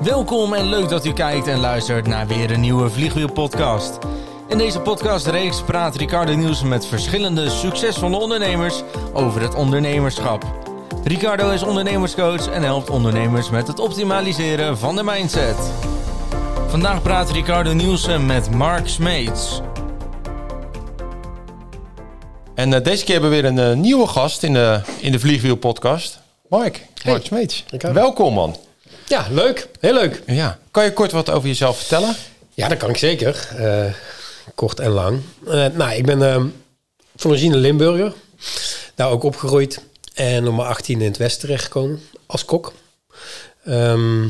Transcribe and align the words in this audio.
Welkom 0.00 0.54
en 0.54 0.64
leuk 0.64 0.88
dat 0.88 1.04
u 1.04 1.12
kijkt 1.12 1.46
en 1.46 1.58
luistert 1.58 2.06
naar 2.06 2.26
weer 2.26 2.50
een 2.50 2.60
nieuwe 2.60 2.90
Vliegwiel 2.90 3.32
podcast. 3.32 3.98
In 4.48 4.58
deze 4.58 4.80
podcastreeks 4.80 5.62
praat 5.62 5.96
Ricardo 5.96 6.34
Nielsen 6.34 6.68
met 6.68 6.86
verschillende 6.86 7.50
succesvolle 7.50 8.16
ondernemers 8.16 8.82
over 9.12 9.40
het 9.40 9.54
ondernemerschap. 9.54 10.44
Ricardo 11.04 11.50
is 11.50 11.62
ondernemerscoach 11.62 12.50
en 12.50 12.62
helpt 12.62 12.90
ondernemers 12.90 13.50
met 13.50 13.66
het 13.66 13.78
optimaliseren 13.78 14.78
van 14.78 14.96
de 14.96 15.02
mindset. 15.02 15.56
Vandaag 16.68 17.02
praat 17.02 17.30
Ricardo 17.30 17.72
Nielsen 17.72 18.26
met 18.26 18.50
Mark 18.50 18.88
Smeets. 18.88 19.60
En 22.54 22.72
uh, 22.72 22.80
deze 22.82 23.04
keer 23.04 23.12
hebben 23.12 23.30
we 23.30 23.40
weer 23.40 23.50
een 23.50 23.76
uh, 23.76 23.82
nieuwe 23.82 24.06
gast 24.06 24.42
in 24.42 24.52
de, 24.52 24.80
in 25.00 25.12
de 25.12 25.18
Vliegwiel 25.18 25.56
podcast. 25.56 26.20
Mark, 26.48 26.86
Hey, 27.02 27.12
Mark 27.12 27.24
Smeets. 27.24 27.64
Welkom 27.92 28.34
man. 28.34 28.56
Ja, 29.10 29.26
leuk. 29.30 29.68
Heel 29.80 29.94
leuk. 29.94 30.22
Ja. 30.26 30.58
Kan 30.70 30.84
je 30.84 30.92
kort 30.92 31.12
wat 31.12 31.30
over 31.30 31.48
jezelf 31.48 31.76
vertellen? 31.78 32.16
Ja, 32.54 32.68
dat 32.68 32.78
kan 32.78 32.90
ik 32.90 32.96
zeker. 32.96 33.48
Eh, 33.56 33.92
kort 34.54 34.80
en 34.80 34.90
lang. 34.90 35.20
Eh, 35.46 35.66
nou, 35.72 35.92
ik 35.92 36.06
ben 36.06 36.22
ehm 36.22 36.46
van 37.16 37.30
origine 37.30 37.56
Limburger. 37.56 38.12
Daar 38.94 39.10
ook 39.10 39.22
opgegroeid. 39.22 39.80
En 40.14 40.48
op 40.48 40.54
mijn 40.54 40.68
18 40.68 41.00
in 41.00 41.06
het 41.06 41.16
Westen 41.16 41.40
terechtgekomen. 41.40 42.00
Als 42.26 42.44
kok. 42.44 42.72
Ehm, 43.64 44.28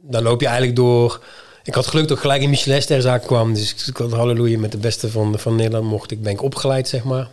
dan 0.00 0.22
loop 0.22 0.40
je 0.40 0.46
eigenlijk 0.46 0.76
door... 0.76 1.20
Ik 1.64 1.74
had 1.74 1.86
geluk 1.86 2.08
dat 2.08 2.16
ik 2.16 2.22
gelijk 2.22 2.42
in 2.42 2.50
Michelin-sterzaak 2.50 3.22
kwam. 3.22 3.54
Dus 3.54 3.86
ik 3.86 3.96
had 3.96 4.12
halleluja 4.12 4.58
met 4.58 4.72
de 4.72 4.78
beste 4.78 5.10
van, 5.10 5.38
van 5.38 5.56
Nederland 5.56 5.84
mocht 5.84 6.10
ik 6.10 6.22
ben 6.22 6.32
ik 6.32 6.42
opgeleid, 6.42 6.88
zeg 6.88 7.04
maar. 7.04 7.28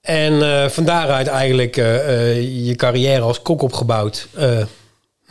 En 0.00 0.42
eh, 0.42 0.68
van 0.68 0.84
daaruit 0.84 1.26
eigenlijk 1.26 1.74
je 1.74 2.74
carrière 2.76 3.20
als 3.20 3.42
kok 3.42 3.62
opgebouwd. 3.62 4.28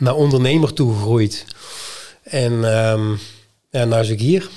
Naar 0.04 0.14
ondernemer 0.14 0.72
toegegroeid. 0.72 1.44
En 2.22 2.52
ehm 2.74 3.10
ja, 3.70 3.84
nou 3.84 4.04
zit 4.04 4.12
ik 4.14 4.20
hier. 4.20 4.48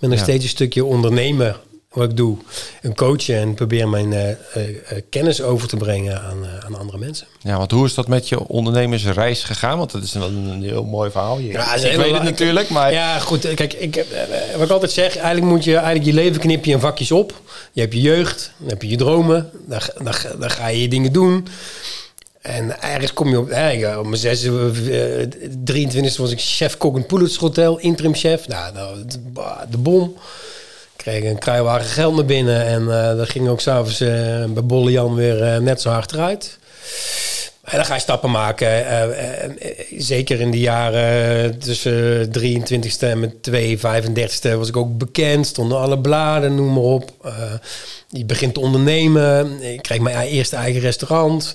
Ben 0.00 0.08
nog 0.10 0.18
Ja. 0.18 0.24
steeds 0.24 0.44
een 0.44 0.50
stukje 0.50 0.84
ondernemer 0.84 1.60
wat 1.92 2.10
ik 2.10 2.16
doe. 2.16 2.36
Een 2.82 2.94
coachen 2.94 3.36
en 3.36 3.54
probeer 3.54 3.88
mijn 3.88 4.12
eh, 4.12 4.30
eh, 4.30 4.36
eh, 4.54 5.02
kennis 5.10 5.42
over 5.42 5.68
te 5.68 5.76
brengen 5.76 6.20
aan, 6.22 6.46
aan 6.66 6.78
andere 6.78 6.98
mensen. 6.98 7.26
Ja, 7.40 7.56
want 7.58 7.70
hoe 7.70 7.84
is 7.86 7.94
dat 7.94 8.08
met 8.08 8.28
je 8.28 8.48
ondernemersreis 8.48 9.42
gegaan? 9.44 9.78
Want 9.78 9.92
dat 9.92 10.02
is 10.02 10.14
een, 10.14 10.22
een 10.22 10.62
heel 10.62 10.84
mooi 10.84 11.10
verhaal. 11.10 11.38
Je, 11.38 11.48
Ja, 11.52 11.74
is 11.74 11.82
ik 11.82 11.96
weet 11.96 12.12
het 12.14 12.22
natuurlijk, 12.22 12.68
maar... 12.68 12.92
Ja, 12.92 13.18
goed. 13.18 13.54
Kijk, 13.54 13.72
ik, 13.72 13.94
heb, 13.94 14.06
wat 14.54 14.64
ik 14.64 14.70
altijd 14.70 14.92
zeg, 14.92 15.16
eigenlijk 15.16 15.46
moet 15.46 15.64
je 15.64 15.74
eigenlijk 15.74 16.04
je 16.06 16.12
leven 16.12 16.40
knip 16.40 16.64
je 16.64 16.72
in 16.72 16.80
vakjes 16.80 17.12
op. 17.12 17.40
Je 17.72 17.80
hebt 17.80 17.92
je 17.92 18.00
jeugd, 18.00 18.52
dan 18.58 18.68
heb 18.68 18.82
je 18.82 18.88
je 18.88 18.96
dromen, 18.96 19.50
dan, 19.66 19.80
ga- 19.80 20.34
dan 20.38 20.50
ga 20.50 20.68
je 20.68 20.80
je 20.82 20.88
dingen 20.88 21.12
doen. 21.12 21.46
En 22.46 22.82
ergens 22.82 23.12
kom 23.12 23.28
je 23.28 23.38
op, 23.38 23.50
hè, 23.50 23.96
op 23.98 24.06
mijn 24.06 24.20
zes, 24.20 24.44
eh, 24.44 24.52
23 25.64 26.16
was 26.16 26.30
ik 26.30 26.40
chef-kok 26.40 26.92
in 26.92 26.98
het 26.98 27.06
Poelitz 27.06 27.36
Hotel, 27.36 27.78
interim 27.78 28.14
chef. 28.14 28.48
Nou, 28.48 28.72
de, 29.70 29.78
bom. 29.78 30.16
Kreeg 30.96 31.24
een 31.24 31.38
kruiwagen 31.38 31.86
geld 31.88 32.14
naar 32.14 32.24
binnen 32.24 32.64
en 32.66 32.80
eh 32.90 33.16
dat 33.16 33.30
ging 33.30 33.48
ook 33.48 33.60
s'avonds 33.60 34.00
eh 34.00 34.44
bij 34.48 34.64
Bolle 34.64 34.90
Jan 34.90 35.14
weer 35.14 35.42
eh, 35.42 35.58
net 35.60 35.80
zo 35.80 35.90
hard 35.90 36.12
eruit. 36.12 36.58
En 37.62 37.76
dan 37.76 37.84
ga 37.84 37.94
je 37.94 38.00
stappen 38.00 38.30
maken. 38.30 38.66
eh, 38.68 39.02
eh, 39.02 39.44
eh, 39.44 39.78
zeker 39.98 40.40
in 40.40 40.50
de 40.50 40.58
jaren 40.58 41.58
tussen 41.58 42.30
23ste 42.30 43.06
en 43.08 43.18
mijn 43.18 43.40
2, 43.40 43.78
35ste 43.78 44.56
was 44.56 44.68
ik 44.68 44.76
ook 44.76 44.98
bekend. 44.98 45.46
Stonden 45.46 45.78
alle 45.78 45.98
bladen, 45.98 46.54
noem 46.54 46.72
maar 46.72 46.82
op. 46.82 47.10
Eh, 47.24 47.32
je 48.08 48.24
begint 48.24 48.54
te 48.54 48.60
ondernemen. 48.60 49.62
Ik 49.62 49.82
kreeg 49.82 50.00
mijn 50.00 50.26
eerste 50.26 50.56
eigen 50.56 50.80
restaurant. 50.80 51.54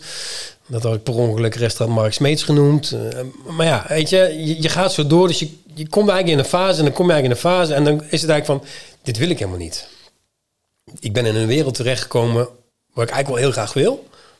Dat 0.71 0.83
had 0.83 0.93
ik 0.93 1.03
per 1.03 1.13
ongeluk 1.13 1.55
restaurant 1.55 1.99
Mark 1.99 2.13
Smeets 2.13 2.43
genoemd. 2.43 2.91
Eh, 2.91 3.19
maar 3.47 3.65
ja, 3.65 3.85
weet 3.87 4.09
je, 4.09 4.17
je, 4.17 4.61
je 4.61 4.69
gaat 4.69 4.93
zo 4.93 5.07
door. 5.07 5.27
Dus 5.27 5.39
je, 5.39 5.49
je 5.73 5.87
komt 5.87 6.09
eigenlijk 6.09 6.27
in 6.27 6.37
een 6.37 6.59
fase 6.59 6.77
en 6.77 6.85
dan 6.85 6.93
kom 6.93 7.05
je 7.05 7.11
eigenlijk 7.11 7.43
in 7.43 7.49
een 7.49 7.55
fase. 7.55 7.73
En 7.73 7.83
dan 7.83 8.03
is 8.09 8.21
het 8.21 8.29
eigenlijk 8.29 8.45
van, 8.45 8.69
dit 9.01 9.17
wil 9.17 9.29
ik 9.29 9.39
helemaal 9.39 9.59
niet. 9.59 9.87
Ik 10.99 11.13
ben 11.13 11.25
in 11.25 11.35
een 11.35 11.47
wereld 11.47 11.73
terechtgekomen 11.73 12.47
waar 12.93 13.05
ik 13.05 13.11
eigenlijk 13.11 13.27
wel 13.27 13.37
heel 13.37 13.51
graag 13.51 13.73
wil. 13.73 13.93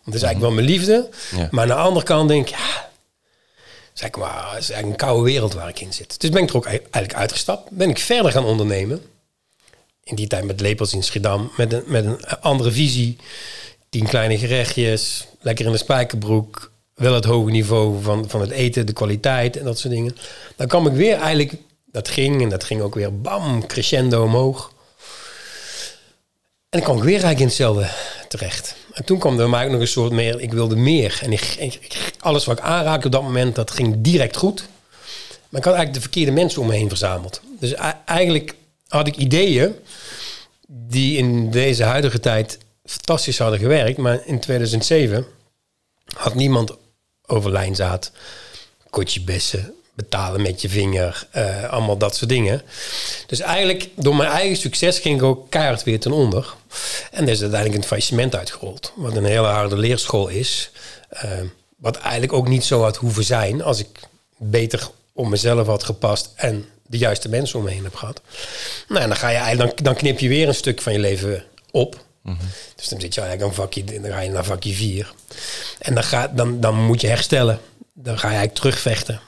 Want 0.04 0.06
het 0.06 0.16
is 0.16 0.22
eigenlijk 0.22 0.42
wel 0.42 0.52
mijn 0.52 0.78
liefde. 0.78 1.10
Ja. 1.36 1.48
Maar 1.52 1.62
aan 1.62 1.68
de 1.68 1.84
andere 1.84 2.06
kant 2.06 2.30
denk 2.30 2.48
ik, 2.48 2.56
ja, 2.56 2.58
het 2.58 3.94
is 3.94 4.02
eigenlijk, 4.02 4.34
maar, 4.34 4.54
het 4.54 4.64
is 4.64 4.70
eigenlijk 4.70 5.02
een 5.02 5.08
koude 5.08 5.32
wereld 5.32 5.54
waar 5.54 5.70
ik 5.70 5.80
in 5.80 5.94
zit. 5.94 6.20
Dus 6.20 6.30
ben 6.30 6.44
ik 6.44 6.50
er 6.50 6.56
ook 6.56 6.66
eigenlijk 6.66 7.14
uitgestapt. 7.14 7.70
Ben 7.70 7.90
ik 7.90 8.00
verder 8.00 8.32
gaan 8.32 8.46
ondernemen. 8.46 9.02
In 10.04 10.16
die 10.16 10.28
tijd 10.28 10.44
met 10.44 10.62
lepels 10.62 10.94
in 10.94 11.04
Schiedam. 11.04 11.52
Met 11.58 11.74
een, 11.74 11.84
met 11.86 12.06
een 12.06 12.26
andere 12.26 12.72
visie. 12.72 13.18
Tien 13.90 14.08
kleine 14.08 14.38
gerechtjes. 14.38 15.26
Lekker 15.42 15.66
in 15.66 15.72
de 15.72 15.78
spijkerbroek. 15.78 16.72
Wel 16.94 17.14
het 17.14 17.26
hoge 17.26 17.52
niveau 17.52 18.02
van, 18.02 18.30
van 18.30 18.42
het 18.42 18.50
eten, 18.50 18.86
de 18.86 18.94
kwaliteit 18.94 19.58
en 19.58 19.64
dat 19.64 19.80
soort 19.80 19.94
dingen. 19.94 20.18
Dan 20.56 20.68
kwam 20.68 20.88
ik 20.88 20.94
weer 20.94 21.16
eigenlijk, 21.16 21.54
dat 21.92 22.08
ging 22.08 22.42
en 22.42 22.50
dat 22.50 22.64
ging 22.64 22.82
ook 22.82 22.96
weer 22.96 23.22
bam, 23.22 23.66
crescendo 23.68 24.24
omhoog. 24.24 24.74
En 26.70 26.80
dan 26.80 26.82
kwam 26.82 26.98
ik 26.98 27.04
weer 27.04 27.24
eigenlijk 27.24 27.40
in 27.40 27.46
hetzelfde 27.46 27.90
terecht. 28.28 28.76
En 28.94 29.06
toen 29.06 29.20
kwam 29.20 29.40
er 29.40 29.50
maar 29.50 29.70
nog 29.70 29.80
een 29.80 29.88
soort 29.88 30.12
meer, 30.12 30.40
ik 30.40 30.54
wilde 30.54 30.76
meer. 30.76 31.20
En 31.22 31.32
ik, 31.32 32.12
alles 32.20 32.46
wat 32.46 32.58
ik 32.58 32.64
aanraakte 32.64 33.06
op 33.06 33.12
dat 33.12 33.22
moment, 33.22 33.56
dat 33.56 33.72
ging 33.72 33.96
direct 33.98 34.38
goed. 34.38 34.68
Maar 35.50 35.60
ik 35.60 35.66
had 35.66 35.76
eigenlijk 35.76 35.94
de 35.94 36.02
verkeerde 36.02 36.32
mensen 36.32 36.62
om 36.62 36.68
me 36.68 36.74
heen 36.74 36.90
verzameld. 36.90 37.42
Dus 37.60 37.74
eigenlijk 38.06 38.56
had 38.88 39.08
ik 39.08 39.16
ideeën 39.16 39.76
die 40.68 41.18
in 41.18 41.52
deze 41.52 41.84
huidige 41.84 42.20
tijd 42.20 42.58
fantastisch 42.86 43.38
hadden 43.38 43.60
gewerkt. 43.60 43.98
Maar 43.98 44.22
in 44.26 44.40
2007 44.40 45.26
had 46.16 46.36
niemand 46.36 46.72
over 47.26 47.52
lijnzaad, 47.52 48.12
kotje 48.90 49.22
bessen, 49.22 49.74
betalen 49.94 50.42
met 50.42 50.62
je 50.62 50.70
vinger, 50.70 51.28
eh, 51.32 51.70
allemaal 51.70 51.98
dat 51.98 52.16
soort 52.16 52.30
dingen. 52.30 52.62
Dus 53.28 53.40
eigenlijk, 53.40 53.90
door 53.96 54.16
mijn 54.16 54.30
eigen 54.32 54.58
succes 54.58 55.00
ging 55.00 55.18
ik 55.18 55.24
ook 55.24 55.50
keihard 55.50 55.84
weer 55.84 56.00
ten 56.00 56.12
onder. 56.12 56.54
En 57.12 57.24
er 57.24 57.32
is 57.32 57.42
uiteindelijk 57.42 57.82
een 57.82 57.88
faillissement 57.88 58.36
uitgerold. 58.36 58.94
Wat 58.96 59.16
een 59.16 59.26
hele 59.26 59.48
harde 59.48 59.78
leerschool 59.78 60.28
is. 60.28 60.72
eh, 61.10 61.30
wat 61.78 61.98
eigenlijk 61.98 62.34
ook 62.34 62.48
niet 62.48 62.64
zo 62.64 62.82
had 62.82 62.98
hoeven 62.98 63.24
zijn 63.24 63.62
als 63.62 63.80
ik 63.80 64.00
beter 64.38 64.90
om 65.14 65.30
mezelf 65.30 65.68
had 65.68 65.84
gepast 65.84 66.30
en 66.36 66.66
de 66.88 66.98
juiste 66.98 67.30
mensen 67.30 67.60
om 67.60 67.66
me 67.66 67.72
heen 67.72 67.84
heb 67.84 67.96
gehad. 67.96 68.22
Nou, 68.88 69.02
en 69.02 69.08
dan 69.08 69.18
ga 69.18 69.50
je 69.50 69.58
dan, 69.58 69.72
dan 69.76 69.96
knip 69.96 70.20
je 70.20 70.28
weer 70.28 70.48
een 70.48 70.56
stuk 70.56 70.82
van 70.82 70.94
je 70.94 71.00
leven 71.00 71.44
op. 71.72 72.06
Dus 72.76 72.88
dan 72.88 73.02
zit 73.02 73.14
je 73.14 73.22
eigenlijk 73.22 73.50
een 73.50 73.64
vakje, 73.64 73.84
dan 73.84 74.12
ga 74.12 74.20
je 74.20 74.30
naar 74.30 74.46
vakje 74.46 74.74
4. 74.74 75.14
En 75.80 75.94
dan, 75.94 76.04
ga, 76.04 76.28
dan, 76.28 76.60
dan 76.60 76.76
moet 76.76 77.02
je 77.02 77.08
herstellen. 77.08 77.60
Dan 77.94 78.20
ga 78.20 78.28
je 78.28 78.36
eigenlijk 78.36 78.60
terugvechten. 78.60 79.20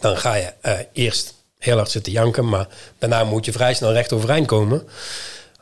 Dan 0.00 0.16
ga 0.16 0.34
je 0.34 0.52
eh, 0.60 0.78
eerst 0.92 1.34
heel 1.58 1.76
hard 1.76 1.90
zitten 1.90 2.12
janken, 2.12 2.48
maar 2.48 2.68
daarna 2.98 3.24
moet 3.24 3.44
je 3.44 3.52
vrij 3.52 3.74
snel 3.74 3.92
recht 3.92 4.12
overeind 4.12 4.46
komen. 4.46 4.88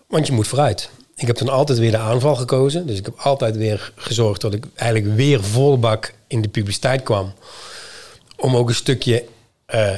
Want 0.07 0.27
je 0.27 0.33
moet 0.33 0.47
vooruit. 0.47 0.91
Ik 1.17 1.27
heb 1.27 1.39
dan 1.39 1.49
altijd 1.49 1.79
weer 1.79 1.91
de 1.91 1.99
aanval 1.99 2.37
gekozen. 2.37 2.87
Dus 2.87 2.99
ik 2.99 3.05
heb 3.05 3.19
altijd 3.19 3.57
weer 3.57 3.93
gezorgd 3.97 4.41
dat 4.41 4.55
ik 4.55 4.65
eigenlijk 4.75 5.17
weer 5.17 5.45
volbak 5.45 6.15
in 6.27 6.43
de 6.43 6.49
publiciteit 6.49 7.03
kwam. 7.03 7.33
Om 8.37 8.57
ook 8.57 8.69
een 8.69 8.75
stukje 8.75 9.25
eh, 9.67 9.95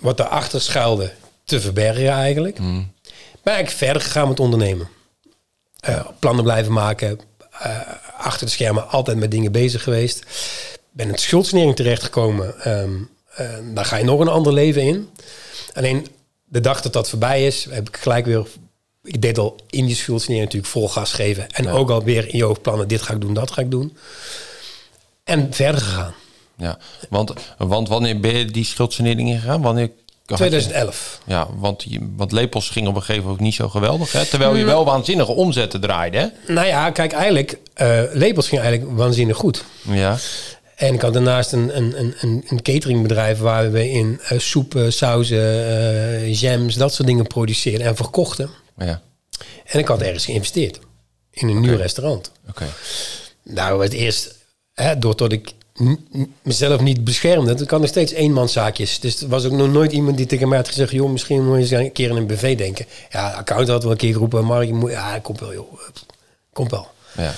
wat 0.00 0.16
daarachter 0.16 0.60
schuilde 0.60 1.12
te 1.44 1.60
verbergen 1.60 2.08
eigenlijk. 2.08 2.58
Maar 2.58 3.54
eigenlijk 3.54 3.84
verder 3.84 4.02
gegaan 4.02 4.28
met 4.28 4.40
ondernemen. 4.40 4.88
Eh, 5.86 6.06
plannen 6.18 6.44
blijven 6.44 6.72
maken. 6.72 7.20
eh, 7.60 7.80
achter 8.18 8.46
de 8.46 8.52
schermen 8.52 8.88
altijd 8.88 9.16
met 9.18 9.30
dingen 9.30 9.52
bezig 9.52 9.82
geweest. 9.82 10.24
Ben 10.90 11.06
in 11.06 11.12
het 11.12 11.20
schuldsanering 11.20 11.76
terechtgekomen. 11.76 12.60
Eh, 12.60 13.44
daar 13.74 13.84
ga 13.84 13.96
je 13.96 14.04
nog 14.04 14.20
een 14.20 14.28
ander 14.28 14.52
leven 14.52 14.82
in. 14.82 15.08
Alleen 15.74 16.06
de 16.44 16.60
dag 16.60 16.82
dat 16.82 16.92
dat 16.92 17.08
voorbij 17.08 17.46
is, 17.46 17.66
heb 17.70 17.88
ik 17.88 17.96
gelijk 17.96 18.26
weer... 18.26 18.46
Ik 19.02 19.22
deed 19.22 19.38
al 19.38 19.56
in 19.70 19.86
die 19.86 19.94
schuldsanering 19.94 20.44
natuurlijk 20.44 20.72
vol 20.72 20.88
gas 20.88 21.12
geven. 21.12 21.50
En 21.50 21.68
ook 21.68 21.90
alweer 21.90 22.28
in 22.28 22.36
je 22.36 22.44
hoofdplannen, 22.44 22.88
dit 22.88 23.02
ga 23.02 23.14
ik 23.14 23.20
doen, 23.20 23.34
dat 23.34 23.50
ga 23.50 23.60
ik 23.60 23.70
doen. 23.70 23.96
En 25.24 25.52
verder 25.52 25.80
gegaan. 25.80 26.14
Ja, 26.56 26.78
want, 27.08 27.32
want 27.58 27.88
wanneer 27.88 28.20
ben 28.20 28.36
je 28.36 28.44
die 28.44 28.64
schuldsanering 28.64 29.28
ingegaan? 29.28 29.62
Wanneer... 29.62 29.90
2011. 30.34 31.20
Ja, 31.24 31.48
want, 31.58 31.82
je- 31.88 32.12
want 32.16 32.32
lepels 32.32 32.68
ging 32.70 32.86
op 32.88 32.94
een 32.94 33.00
gegeven 33.00 33.20
moment 33.22 33.38
ook 33.40 33.44
niet 33.46 33.54
zo 33.54 33.68
geweldig. 33.68 34.12
Hè? 34.12 34.24
Terwijl 34.24 34.54
je 34.56 34.64
wel 34.64 34.84
waanzinnige 34.84 35.32
omzetten 35.32 35.80
draaide. 35.80 36.18
Hè? 36.18 36.52
Nou 36.52 36.66
ja, 36.66 36.90
kijk, 36.90 37.12
eigenlijk, 37.12 37.58
eh 37.74 38.02
labels 38.12 38.48
ging 38.48 38.60
eigenlijk 38.60 38.96
waanzinnig 38.96 39.36
goed. 39.36 39.64
Ja, 39.82 40.16
En 40.76 40.94
ik 40.94 41.00
had 41.00 41.12
daarnaast 41.12 41.52
een, 41.52 41.76
een, 41.76 41.94
een- 42.20 42.44
een, 42.48 42.62
cateringbedrijf 42.62 43.38
waar 43.38 43.72
we 43.72 43.90
in 43.90 44.20
eh, 44.28 44.38
soepen, 44.38 44.92
sauzen, 44.92 45.66
eh, 45.66 46.34
jams, 46.40 46.74
dat 46.74 46.94
soort 46.94 47.08
dingen 47.08 47.26
produceerden 47.26 47.86
en 47.86 47.96
verkochten. 47.96 48.50
ja. 48.78 49.02
En 49.66 49.78
ik 49.78 49.88
had 49.88 50.02
ergens 50.02 50.24
geïnvesteerd 50.24 50.78
in 51.30 51.48
een 51.48 51.60
nieuw 51.60 51.76
restaurant. 51.76 52.30
Oké. 52.48 52.64
Nou, 53.42 53.82
het 53.82 53.92
eerst, 53.92 54.34
hè, 54.74 54.98
doordat 54.98 55.32
ik 55.32 55.50
mezelf 56.42 56.80
niet 56.80 57.04
beschermde, 57.04 57.54
dan 57.54 57.66
kan 57.66 57.82
er 57.82 57.88
steeds 57.88 58.12
eenmanszaakjes. 58.12 59.00
Dus 59.00 59.22
er 59.22 59.28
was 59.28 59.44
ook 59.44 59.52
nog 59.52 59.72
nooit 59.72 59.92
iemand 59.92 60.16
die 60.16 60.26
tegen 60.26 60.48
mij 60.48 60.58
had 60.58 60.68
gezegd, 60.68 60.90
joh, 60.90 61.10
misschien 61.10 61.46
moet 61.46 61.54
je 61.54 61.60
eens 61.60 61.70
een 61.70 61.92
keer 61.92 62.10
in 62.10 62.16
een 62.16 62.26
BV 62.26 62.56
denken. 62.56 62.86
Ja, 63.10 63.30
de 63.30 63.36
accountant 63.36 63.68
had 63.68 63.82
wel 63.82 63.92
een 63.92 63.98
keer 63.98 64.12
geroepen, 64.12 64.44
Mark, 64.44 64.66
je 64.66 64.74
moet, 64.74 64.90
ja, 64.90 65.18
komt 65.18 65.40
wel, 65.40 65.52
joh. 65.52 65.80
Komt 66.52 66.70
wel. 66.70 66.88
Ja. 67.16 67.34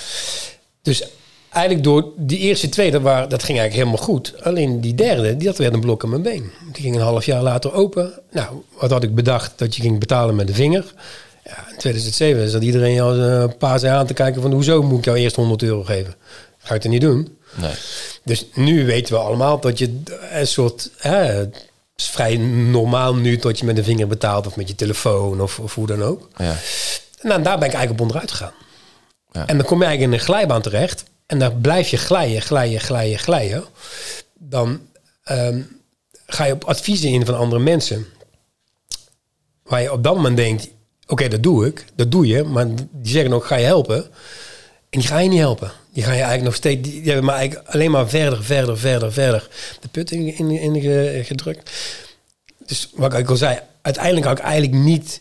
Dus 0.81 1.03
eigenlijk 1.49 1.83
door 1.83 2.11
die 2.17 2.37
eerste 2.37 2.69
twee, 2.69 2.91
dat, 2.91 3.01
waren, 3.01 3.29
dat 3.29 3.43
ging 3.43 3.59
eigenlijk 3.59 3.87
helemaal 3.87 4.07
goed. 4.15 4.33
Alleen 4.43 4.81
die 4.81 4.95
derde, 4.95 5.37
die 5.37 5.47
had 5.47 5.57
weer 5.57 5.73
een 5.73 5.79
blok 5.79 6.03
aan 6.03 6.09
mijn 6.09 6.21
been. 6.21 6.51
Die 6.71 6.81
ging 6.81 6.95
een 6.95 7.01
half 7.01 7.25
jaar 7.25 7.41
later 7.41 7.73
open. 7.73 8.13
Nou, 8.31 8.63
wat 8.79 8.89
had 8.89 9.03
ik 9.03 9.15
bedacht? 9.15 9.53
Dat 9.55 9.75
je 9.75 9.81
ging 9.81 9.99
betalen 9.99 10.35
met 10.35 10.47
de 10.47 10.53
vinger. 10.53 10.93
Ja, 11.43 11.65
in 11.71 11.77
2007 11.77 12.49
zat 12.49 12.63
iedereen 12.63 13.01
al 13.01 13.15
een 13.15 13.57
paar 13.57 13.81
jaar 13.81 13.97
aan 13.97 14.07
te 14.07 14.13
kijken 14.13 14.41
van... 14.41 14.51
hoezo 14.51 14.81
moet 14.81 14.97
ik 14.97 15.05
jou 15.05 15.17
eerst 15.17 15.35
100 15.35 15.63
euro 15.63 15.83
geven? 15.83 16.15
Ga 16.57 16.75
ik 16.75 16.83
het 16.83 16.91
niet 16.91 17.01
doen. 17.01 17.37
Nee. 17.55 17.73
Dus 18.23 18.45
nu 18.53 18.85
weten 18.85 19.13
we 19.13 19.19
allemaal 19.19 19.59
dat 19.59 19.77
je 19.77 20.01
een 20.31 20.47
soort... 20.47 20.91
Hè, 20.97 21.15
het 21.15 21.69
is 21.95 22.07
vrij 22.07 22.37
normaal 22.37 23.15
nu 23.15 23.37
dat 23.37 23.59
je 23.59 23.65
met 23.65 23.75
de 23.75 23.83
vinger 23.83 24.07
betaalt... 24.07 24.47
of 24.47 24.55
met 24.55 24.67
je 24.67 24.75
telefoon 24.75 25.41
of, 25.41 25.59
of 25.59 25.75
hoe 25.75 25.87
dan 25.87 26.03
ook. 26.03 26.29
Ja. 26.37 26.55
Nou, 27.21 27.41
daar 27.41 27.57
ben 27.57 27.67
ik 27.67 27.73
eigenlijk 27.73 27.91
op 27.91 28.01
onderuit 28.01 28.31
gegaan. 28.31 28.53
Ja. 29.31 29.47
En 29.47 29.57
dan 29.57 29.65
kom 29.65 29.79
je 29.79 29.85
eigenlijk 29.85 30.13
in 30.13 30.19
een 30.19 30.25
glijbaan 30.25 30.61
terecht. 30.61 31.03
En 31.25 31.39
dan 31.39 31.61
blijf 31.61 31.89
je 31.89 31.97
glijden, 31.97 32.41
glijden, 32.41 32.79
glijden, 32.79 33.19
glijden. 33.19 33.63
Dan 34.37 34.81
ehm, 35.23 35.61
ga 36.25 36.45
je 36.45 36.53
op 36.53 36.63
adviezen 36.63 37.09
in 37.09 37.25
van 37.25 37.37
andere 37.37 37.61
mensen. 37.61 38.05
Waar 39.63 39.81
je 39.81 39.91
op 39.91 40.03
dat 40.03 40.15
moment 40.15 40.37
denkt... 40.37 40.67
Oké, 41.07 41.27
dat 41.27 41.43
doe 41.43 41.65
ik. 41.65 41.85
Dat 41.95 42.11
doe 42.11 42.27
je. 42.27 42.43
Maar 42.43 42.67
die 42.75 42.85
zeggen 43.01 43.33
ook, 43.33 43.45
ga 43.45 43.55
je 43.55 43.65
helpen? 43.65 44.03
En 44.89 44.99
die 44.99 45.07
ga 45.07 45.19
je 45.19 45.29
niet 45.29 45.39
helpen. 45.39 45.71
Die 45.99 46.07
ga 46.07 46.13
je 46.13 46.17
eigenlijk 46.23 46.49
nog 46.49 46.55
steeds... 46.55 46.81
Die, 46.89 46.93
die 47.01 47.05
hebben 47.11 47.25
maar 47.25 47.35
eigenlijk 47.35 47.69
alleen 47.69 47.91
maar 47.91 48.09
verder, 48.09 48.43
verder, 48.43 48.77
verder, 48.77 49.13
verder... 49.13 49.47
de 49.79 49.87
put 49.87 50.11
in, 50.11 50.37
in, 50.37 50.49
in 50.51 50.81
ge- 50.81 51.21
gedrukt. 51.25 51.71
Dus 52.65 52.89
wat 52.93 53.13
ik 53.13 53.29
al 53.29 53.35
zei... 53.35 53.59
Uiteindelijk 53.81 54.25
had 54.25 54.37
ik 54.37 54.43
eigenlijk 54.43 54.83
niet 54.83 55.19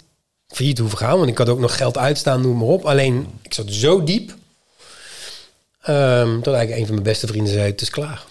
failliet 0.49 0.79
hoeven 0.79 0.99
gaan. 0.99 1.17
Want 1.19 1.29
ik 1.31 1.39
had 1.39 1.49
ook 1.49 1.59
nog 1.59 1.77
geld 1.77 1.99
uitstaan, 1.99 2.41
noem 2.41 2.57
maar 2.59 2.67
op. 2.69 2.85
Alleen, 2.85 3.27
ik 3.43 3.55
zat 3.55 3.67
zo 3.69 4.05
diep... 4.05 4.35
ehm, 5.83 6.41
dat 6.41 6.55
eigenlijk 6.55 6.71
een 6.81 6.87
van 6.87 6.95
mijn 6.95 7.03
beste 7.03 7.27
vrienden 7.27 7.53
zei... 7.53 7.71
Het 7.71 7.81
is 7.81 7.91
klaar. 7.91 8.25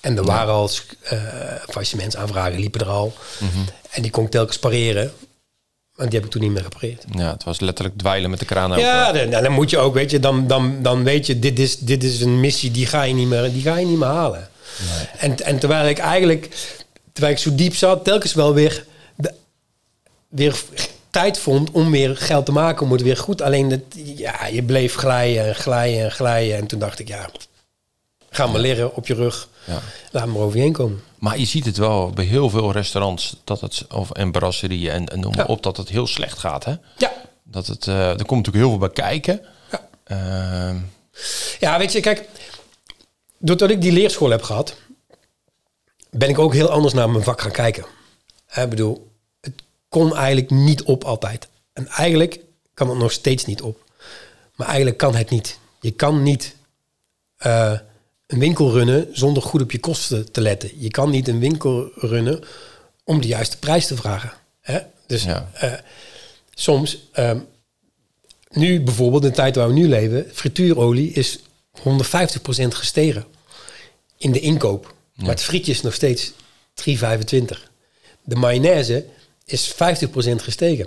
En 0.00 0.16
er 0.16 0.24
waren 0.24 0.52
al 0.54 0.70
eh 1.02 1.22
faillissementsaanvragen, 1.68 2.58
liepen 2.60 2.80
er 2.80 2.88
al. 2.88 3.12
En 3.90 4.02
die 4.02 4.10
kon 4.10 4.24
ik 4.24 4.30
telkens 4.30 4.58
pareren. 4.58 5.12
Maar 5.96 6.08
die 6.08 6.14
heb 6.18 6.24
ik 6.24 6.30
toen 6.30 6.42
niet 6.42 6.50
meer 6.50 6.62
gepareerd. 6.62 7.04
ja, 7.10 7.32
het 7.32 7.44
was 7.44 7.60
letterlijk 7.60 7.98
dweilen 7.98 8.30
met 8.30 8.38
de 8.38 8.44
kraan 8.44 8.70
open. 8.70 8.82
Ja, 8.82 9.12
dan, 9.12 9.30
dan 9.30 9.52
moet 9.52 9.70
je 9.70 9.78
ook, 9.78 9.94
weet 9.94 10.10
je, 10.10 10.20
dan, 10.20 10.46
dan, 10.46 10.82
dan 10.82 11.04
weet 11.04 11.26
je, 11.26 11.38
dit 11.38 11.58
is, 11.58 11.78
dit 11.78 12.04
is 12.04 12.20
een 12.20 12.40
missie 12.40 12.70
die 12.70 12.86
ga 12.86 13.02
je 13.02 13.14
niet 13.14 13.28
meer, 13.28 13.52
die 13.52 13.62
ga 13.62 13.76
je 13.76 13.86
niet 13.86 13.98
meer 13.98 14.08
halen. 14.08 14.48
En, 15.18 15.38
en 15.38 15.58
terwijl 15.58 15.88
ik 15.88 15.98
eigenlijk, 15.98 16.48
terwijl 17.12 17.34
ik 17.34 17.40
zo 17.40 17.54
diep 17.54 17.74
zat, 17.74 18.04
telkens 18.04 18.34
wel 18.34 18.54
weer, 18.54 18.86
de, 19.16 19.34
weer 20.28 20.62
tijd 21.10 21.38
vond 21.38 21.70
om 21.70 21.90
weer 21.90 22.16
geld 22.16 22.46
te 22.46 22.52
maken, 22.52 22.86
om 22.86 22.92
het 22.92 23.02
weer 23.02 23.16
goed. 23.16 23.42
Alleen 23.42 23.68
dat, 23.68 23.80
ja, 24.16 24.46
je 24.46 24.62
bleef 24.62 24.94
glijden 24.94 25.46
en 25.46 25.54
glijden 25.54 26.04
en 26.04 26.12
glijden. 26.12 26.56
En 26.56 26.66
toen 26.66 26.78
dacht 26.78 26.98
ik, 26.98 27.08
ja, 27.08 27.30
ga 28.30 28.46
maar 28.46 28.60
leren 28.60 28.94
op 28.94 29.06
je 29.06 29.14
rug. 29.14 29.48
Ja. 29.64 29.80
Laat 30.10 30.26
me 30.26 30.34
er 30.34 30.40
over 30.40 30.56
je 30.56 30.62
heen 30.62 30.72
komen. 30.72 31.02
Maar 31.22 31.38
je 31.38 31.44
ziet 31.44 31.64
het 31.64 31.76
wel 31.76 32.10
bij 32.10 32.24
heel 32.24 32.50
veel 32.50 32.72
restaurants 32.72 33.36
dat 33.44 33.60
het, 33.60 33.86
of, 33.94 34.10
en 34.10 34.32
brasserieën 34.32 34.90
en, 34.92 35.06
en 35.08 35.20
noem 35.20 35.30
maar 35.36 35.46
Ja. 35.46 35.52
op, 35.52 35.62
dat 35.62 35.76
het 35.76 35.88
heel 35.88 36.06
slecht 36.06 36.38
gaat. 36.38 36.64
Hè? 36.64 36.74
Ja, 36.96 37.12
Dat 37.42 37.66
het, 37.66 37.86
eh, 37.86 38.08
er 38.08 38.24
komt 38.24 38.46
natuurlijk 38.46 38.56
heel 38.56 38.68
veel 38.68 38.78
bij 38.78 38.90
kijken. 38.90 39.40
Ja. 39.70 39.88
Ehm, 40.04 40.76
Ja, 41.60 41.78
weet 41.78 41.92
je, 41.92 42.00
kijk, 42.00 42.28
doordat 43.38 43.70
ik 43.70 43.80
die 43.80 43.92
leerschool 43.92 44.30
heb 44.30 44.42
gehad, 44.42 44.76
ben 46.10 46.28
ik 46.28 46.38
ook 46.38 46.52
heel 46.52 46.70
anders 46.70 46.94
naar 46.94 47.10
mijn 47.10 47.24
vak 47.24 47.40
gaan 47.40 47.50
kijken. 47.52 47.84
Ik 48.54 48.68
bedoel, 48.68 49.10
het 49.40 49.62
kon 49.88 50.16
eigenlijk 50.16 50.50
niet 50.50 50.82
op 50.82 51.04
altijd. 51.04 51.48
En 51.72 51.86
eigenlijk 51.88 52.40
kan 52.74 52.88
het 52.88 52.98
nog 52.98 53.12
steeds 53.12 53.44
niet 53.44 53.62
op. 53.62 53.84
Maar 54.56 54.66
eigenlijk 54.66 54.96
kan 54.98 55.14
het 55.14 55.30
niet. 55.30 55.58
Je 55.80 55.90
kan 55.90 56.22
niet 56.22 56.56
eh, 57.36 57.72
een 58.32 58.38
winkel 58.38 58.70
runnen 58.72 59.08
zonder 59.12 59.42
goed 59.42 59.62
op 59.62 59.70
je 59.72 59.78
kosten 59.78 60.32
te 60.32 60.40
letten. 60.40 60.70
Je 60.78 60.90
kan 60.90 61.10
niet 61.10 61.28
een 61.28 61.38
winkel 61.38 61.90
runnen 61.94 62.40
om 63.04 63.20
de 63.20 63.26
juiste 63.26 63.58
prijs 63.58 63.86
te 63.86 63.96
vragen. 63.96 64.32
Hè? 64.60 64.78
Dus 65.06 65.22
Ja. 65.22 65.50
eh, 65.54 65.72
soms, 66.54 67.08
ehm, 67.12 67.38
nu 68.50 68.80
bijvoorbeeld, 68.80 69.22
in 69.22 69.28
de 69.28 69.34
tijd 69.34 69.56
waar 69.56 69.68
we 69.68 69.72
nu 69.74 69.88
leven, 69.88 70.26
frituurolie 70.32 71.12
is 71.12 71.38
150% 71.82 72.74
gestegen 72.74 73.24
in 74.16 74.32
de 74.32 74.40
inkoop. 74.40 74.94
Maar 75.14 75.28
het 75.30 75.42
frietje 75.42 75.72
is 75.72 75.80
nog 75.82 75.94
steeds 75.94 76.32
3,25. 76.74 77.70
De 78.24 78.36
mayonaise 78.36 79.06
is 79.44 79.68
50% 79.68 80.42
gestegen. 80.42 80.86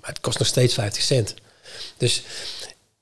Maar 0.00 0.08
het 0.10 0.20
kost 0.20 0.38
nog 0.38 0.48
steeds 0.48 0.74
50 0.74 1.02
cent. 1.02 1.34
Dus 1.96 2.22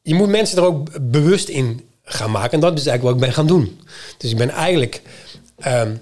je 0.03 0.15
moet 0.15 0.29
mensen 0.29 0.59
er 0.59 0.65
ook 0.65 1.11
bewust 1.11 1.49
in 1.49 1.89
gaan 2.09 2.31
maken. 2.31 2.51
En 2.53 2.61
dat 2.61 2.79
is 2.79 2.87
eigenlijk 2.87 3.03
wat 3.03 3.15
ik 3.15 3.21
ben 3.21 3.33
gaan 3.33 3.47
doen. 3.57 3.81
Dus 4.19 4.31
ik 4.31 4.37
ben 4.37 4.51
eigenlijk 4.51 5.03
ehm, 5.59 5.95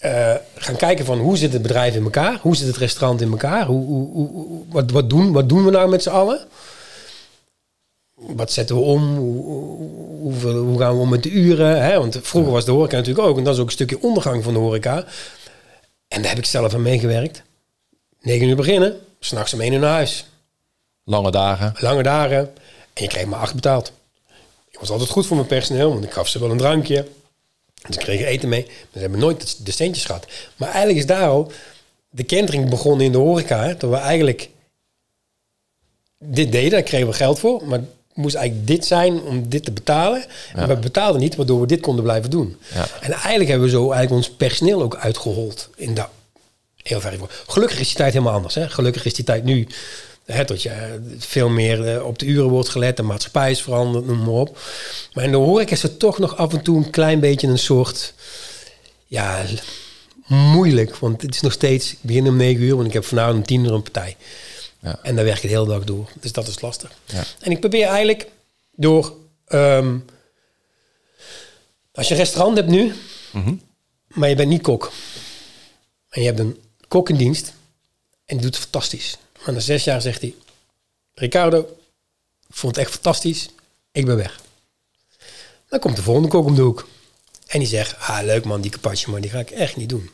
eh, 0.00 0.34
gaan 0.54 0.76
kijken 0.76 1.04
van 1.04 1.18
hoe 1.18 1.36
zit 1.36 1.52
het 1.52 1.62
bedrijf 1.62 1.94
in 1.94 2.02
elkaar? 2.04 2.38
Hoe 2.42 2.56
zit 2.56 2.66
het 2.66 2.76
restaurant 2.76 3.20
in 3.20 3.30
elkaar? 3.30 3.66
Hoe, 3.66 3.86
hoe, 3.86 4.12
hoe- 4.12 4.64
wat, 4.68 4.90
wat, 4.90 5.10
doen, 5.10 5.32
wat 5.32 5.48
doen 5.48 5.64
we 5.64 5.70
nou 5.70 5.88
met 5.90 6.02
z'n 6.02 6.08
allen? 6.10 6.46
Wat 8.14 8.52
zetten 8.52 8.76
we 8.76 8.82
om? 8.82 9.16
Hoe, 9.16 10.42
hoe 10.46 10.78
gaan 10.78 10.94
we 10.94 11.00
om 11.00 11.08
met 11.08 11.22
de 11.22 11.30
uren? 11.30 11.82
Hè? 11.82 11.98
Want 11.98 12.18
vroeger 12.22 12.52
was 12.52 12.64
de 12.64 12.70
horeca 12.70 12.96
natuurlijk 12.96 13.26
ook. 13.28 13.38
En 13.38 13.44
dat 13.44 13.54
is 13.54 13.60
ook 13.60 13.66
een 13.66 13.72
stukje 13.72 14.02
ondergang 14.02 14.44
van 14.44 14.52
de 14.52 14.58
horeca. 14.58 15.04
En 16.08 16.20
daar 16.22 16.30
heb 16.30 16.38
ik 16.38 16.44
zelf 16.44 16.74
aan 16.74 16.82
meegewerkt. 16.82 17.42
9 18.20 18.48
uur 18.48 18.56
beginnen, 18.56 18.96
s'nachts 19.20 19.52
om 19.54 19.60
1 19.60 19.72
uur 19.72 19.78
naar 19.78 19.90
huis. 19.92 20.26
lange 21.04 21.30
dagen. 21.30 21.74
Lange 21.78 22.02
dagen. 22.02 22.38
En 22.92 23.02
je 23.02 23.08
kreeg 23.08 23.26
maar 23.26 23.38
acht 23.40 23.54
betaald. 23.54 23.92
Was 24.80 24.90
altijd 24.90 25.10
goed 25.10 25.26
voor 25.26 25.36
mijn 25.36 25.48
personeel, 25.48 25.92
want 25.92 26.04
ik 26.04 26.12
gaf 26.12 26.28
ze 26.28 26.38
wel 26.38 26.50
een 26.50 26.58
drankje. 26.58 27.06
Ik 27.88 27.98
kreeg 27.98 28.20
eten 28.20 28.48
mee. 28.48 28.64
Maar 28.66 28.74
ze 28.92 28.98
hebben 28.98 29.18
nooit 29.18 29.66
de 29.66 29.72
centjes 29.72 30.04
gehad. 30.04 30.26
Maar 30.56 30.68
eigenlijk 30.68 30.98
is 30.98 31.06
daar 31.06 31.28
al 31.28 31.52
de 32.10 32.22
kentering 32.22 32.70
begonnen 32.70 33.06
in 33.06 33.12
de 33.12 33.18
horeca. 33.18 33.62
Hè, 33.62 33.76
dat 33.76 33.90
we 33.90 33.96
eigenlijk 33.96 34.48
dit 36.18 36.52
deden, 36.52 36.70
daar 36.70 36.82
kregen 36.82 37.06
we 37.06 37.12
geld 37.12 37.38
voor. 37.38 37.66
Maar 37.66 37.78
het 37.78 37.88
moest 38.14 38.34
eigenlijk 38.34 38.66
dit 38.66 38.86
zijn 38.86 39.22
om 39.22 39.48
dit 39.48 39.64
te 39.64 39.72
betalen. 39.72 40.24
En 40.54 40.68
we 40.68 40.76
betaalden 40.76 41.20
niet, 41.20 41.36
waardoor 41.36 41.60
we 41.60 41.66
dit 41.66 41.80
konden 41.80 42.04
blijven 42.04 42.30
doen. 42.30 42.56
Ja. 42.74 42.86
En 43.00 43.12
eigenlijk 43.12 43.48
hebben 43.48 43.66
we 43.66 43.74
zo 43.74 43.90
eigenlijk 43.90 44.12
ons 44.12 44.30
personeel 44.30 44.82
ook 44.82 44.96
uitgehold. 44.96 45.68
In 45.76 45.94
dat 45.94 46.08
heel 46.76 47.00
ver. 47.00 47.18
Gelukkig 47.46 47.80
is 47.80 47.86
die 47.86 47.96
tijd 47.96 48.12
helemaal 48.12 48.34
anders. 48.34 48.54
Hè? 48.54 48.68
Gelukkig 48.68 49.04
is 49.04 49.14
die 49.14 49.24
tijd 49.24 49.44
nu 49.44 49.66
hè, 50.32 50.44
dat 50.44 50.62
je 50.62 51.00
veel 51.18 51.48
meer 51.48 51.94
eh, 51.94 52.06
op 52.06 52.18
de 52.18 52.26
uren 52.26 52.48
wordt 52.48 52.68
gelet. 52.68 52.96
De 52.96 53.02
maatschappij 53.02 53.50
is 53.50 53.62
veranderd, 53.62 54.06
noem 54.06 54.18
maar 54.18 54.28
op. 54.28 54.58
Maar 55.12 55.24
in 55.24 55.30
de 55.30 55.36
horeca 55.36 55.72
is 55.72 55.82
er 55.82 55.96
toch 55.96 56.18
nog 56.18 56.36
af 56.36 56.52
en 56.52 56.62
toe 56.62 56.76
een 56.76 56.90
klein 56.90 57.20
beetje 57.20 57.46
een 57.46 57.58
soort... 57.58 58.14
Ja, 59.06 59.44
moeilijk. 60.26 60.96
Want 60.96 61.22
het 61.22 61.34
is 61.34 61.40
nog 61.40 61.52
steeds... 61.52 61.92
Ik 61.92 61.98
begin 62.00 62.28
om 62.28 62.36
negen 62.36 62.62
uur, 62.62 62.74
want 62.74 62.86
ik 62.86 62.92
heb 62.92 63.04
vanavond 63.04 63.36
om 63.36 63.46
tien 63.46 63.64
uur 63.64 63.72
een 63.72 63.82
partij. 63.82 64.16
Ja. 64.78 64.98
En 65.02 65.16
daar 65.16 65.24
werk 65.24 65.36
ik 65.36 65.42
de 65.42 65.48
hele 65.48 65.66
dag 65.66 65.84
door. 65.84 66.08
Dus 66.20 66.32
dat 66.32 66.48
is 66.48 66.60
lastig. 66.60 66.92
Ja. 67.04 67.24
En 67.40 67.50
ik 67.50 67.60
probeer 67.60 67.86
eigenlijk 67.86 68.26
door... 68.74 69.14
ehm, 69.46 69.96
als 71.92 72.08
je 72.08 72.14
een 72.14 72.20
restaurant 72.20 72.56
hebt 72.56 72.68
nu, 72.68 72.92
maar 74.06 74.28
je 74.28 74.34
bent 74.34 74.48
niet 74.48 74.62
kok. 74.62 74.92
En 76.08 76.20
je 76.20 76.26
hebt 76.26 76.38
een 76.38 76.58
kok 76.88 77.08
in 77.08 77.16
dienst 77.16 77.52
en 78.24 78.36
die 78.36 78.40
doet 78.40 78.54
het 78.54 78.62
fantastisch. 78.62 79.18
Maar 79.44 79.54
na 79.54 79.60
zes 79.60 79.84
jaar 79.84 80.00
zegt 80.00 80.20
hij... 80.20 80.34
Ricardo, 81.14 81.58
ik 82.48 82.56
vond 82.56 82.76
het 82.76 82.84
echt 82.84 82.94
fantastisch. 82.94 83.48
Ik 83.92 84.06
ben 84.06 84.16
weg. 84.16 84.40
Dan 85.68 85.78
komt 85.78 85.96
de 85.96 86.02
volgende 86.02 86.28
kok 86.28 86.46
om 86.46 86.54
de 86.54 86.62
hoek. 86.62 86.88
En 87.46 87.58
die 87.58 87.68
zegt, 87.68 87.96
ah 87.98 88.18
leuk 88.22 88.44
man, 88.44 88.60
die 88.60 88.70
carpaccio, 88.70 89.12
maar 89.12 89.20
die 89.20 89.30
ga 89.30 89.38
ik 89.38 89.50
echt 89.50 89.76
niet 89.76 89.88
doen. 89.88 90.10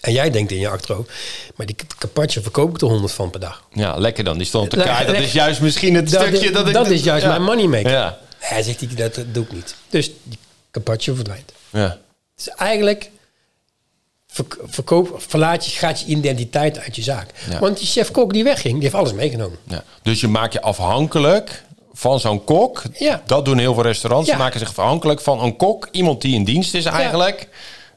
En 0.00 0.12
jij 0.12 0.30
denkt 0.30 0.52
in 0.52 0.58
je 0.58 0.68
achterhoofd, 0.68 1.10
maar 1.54 1.66
die 1.66 1.76
carpaccio 1.98 2.42
verkoop 2.42 2.74
ik 2.74 2.80
er 2.80 2.86
honderd 2.86 3.12
van 3.12 3.30
per 3.30 3.40
dag. 3.40 3.64
Ja, 3.72 3.96
lekker 3.96 4.24
dan. 4.24 4.38
Die 4.38 4.46
stond 4.46 4.64
op 4.72 4.78
de 4.78 4.84
kaart. 4.84 5.06
Dat 5.06 5.16
is 5.16 5.32
juist 5.42 5.60
misschien 5.60 5.94
het 5.94 6.10
Dat 6.10 6.26
stukje 6.26 6.50
dat 6.50 6.66
ik... 6.66 6.74
dat 6.74 6.90
is 6.90 7.02
juist 7.02 7.22
ja. 7.24 7.28
mijn 7.28 7.42
moneymaker. 7.42 7.90
Ja. 7.90 8.18
Hij 8.38 8.62
zegt, 8.62 8.96
dat, 8.96 9.14
dat 9.14 9.34
doe 9.34 9.44
ik 9.44 9.52
niet. 9.52 9.74
Dus 9.90 10.10
die 10.22 10.38
carpaccio 10.70 11.14
verdwijnt. 11.14 11.52
Ja. 11.70 11.98
Dus 12.34 12.48
eigenlijk 12.48 13.10
verkoop, 14.66 15.22
verlaat 15.26 15.64
je, 15.64 15.70
gaat 15.70 16.00
je 16.00 16.06
identiteit 16.06 16.78
uit 16.78 16.96
je 16.96 17.02
zaak. 17.02 17.30
Ja. 17.50 17.58
Want 17.58 17.78
die 17.78 17.86
chef-kok 17.86 18.32
die 18.32 18.44
wegging, 18.44 18.74
die 18.74 18.82
heeft 18.82 18.94
alles 18.94 19.12
meegenomen. 19.12 19.58
Ja. 19.64 19.84
Dus 20.02 20.20
je 20.20 20.28
maakt 20.28 20.52
je 20.52 20.60
afhankelijk 20.60 21.64
van 21.92 22.20
zo'n 22.20 22.44
kok. 22.44 22.82
Ja. 22.98 23.22
Dat 23.26 23.44
doen 23.44 23.58
heel 23.58 23.74
veel 23.74 23.82
restaurants. 23.82 24.30
Ze 24.30 24.36
maken 24.36 24.58
zich 24.58 24.68
afhankelijk 24.68 25.20
van 25.20 25.42
een 25.42 25.56
kok. 25.56 25.88
Iemand 25.90 26.20
die 26.20 26.34
in 26.34 26.44
dienst 26.44 26.74
is 26.74 26.84
eigenlijk. 26.84 27.48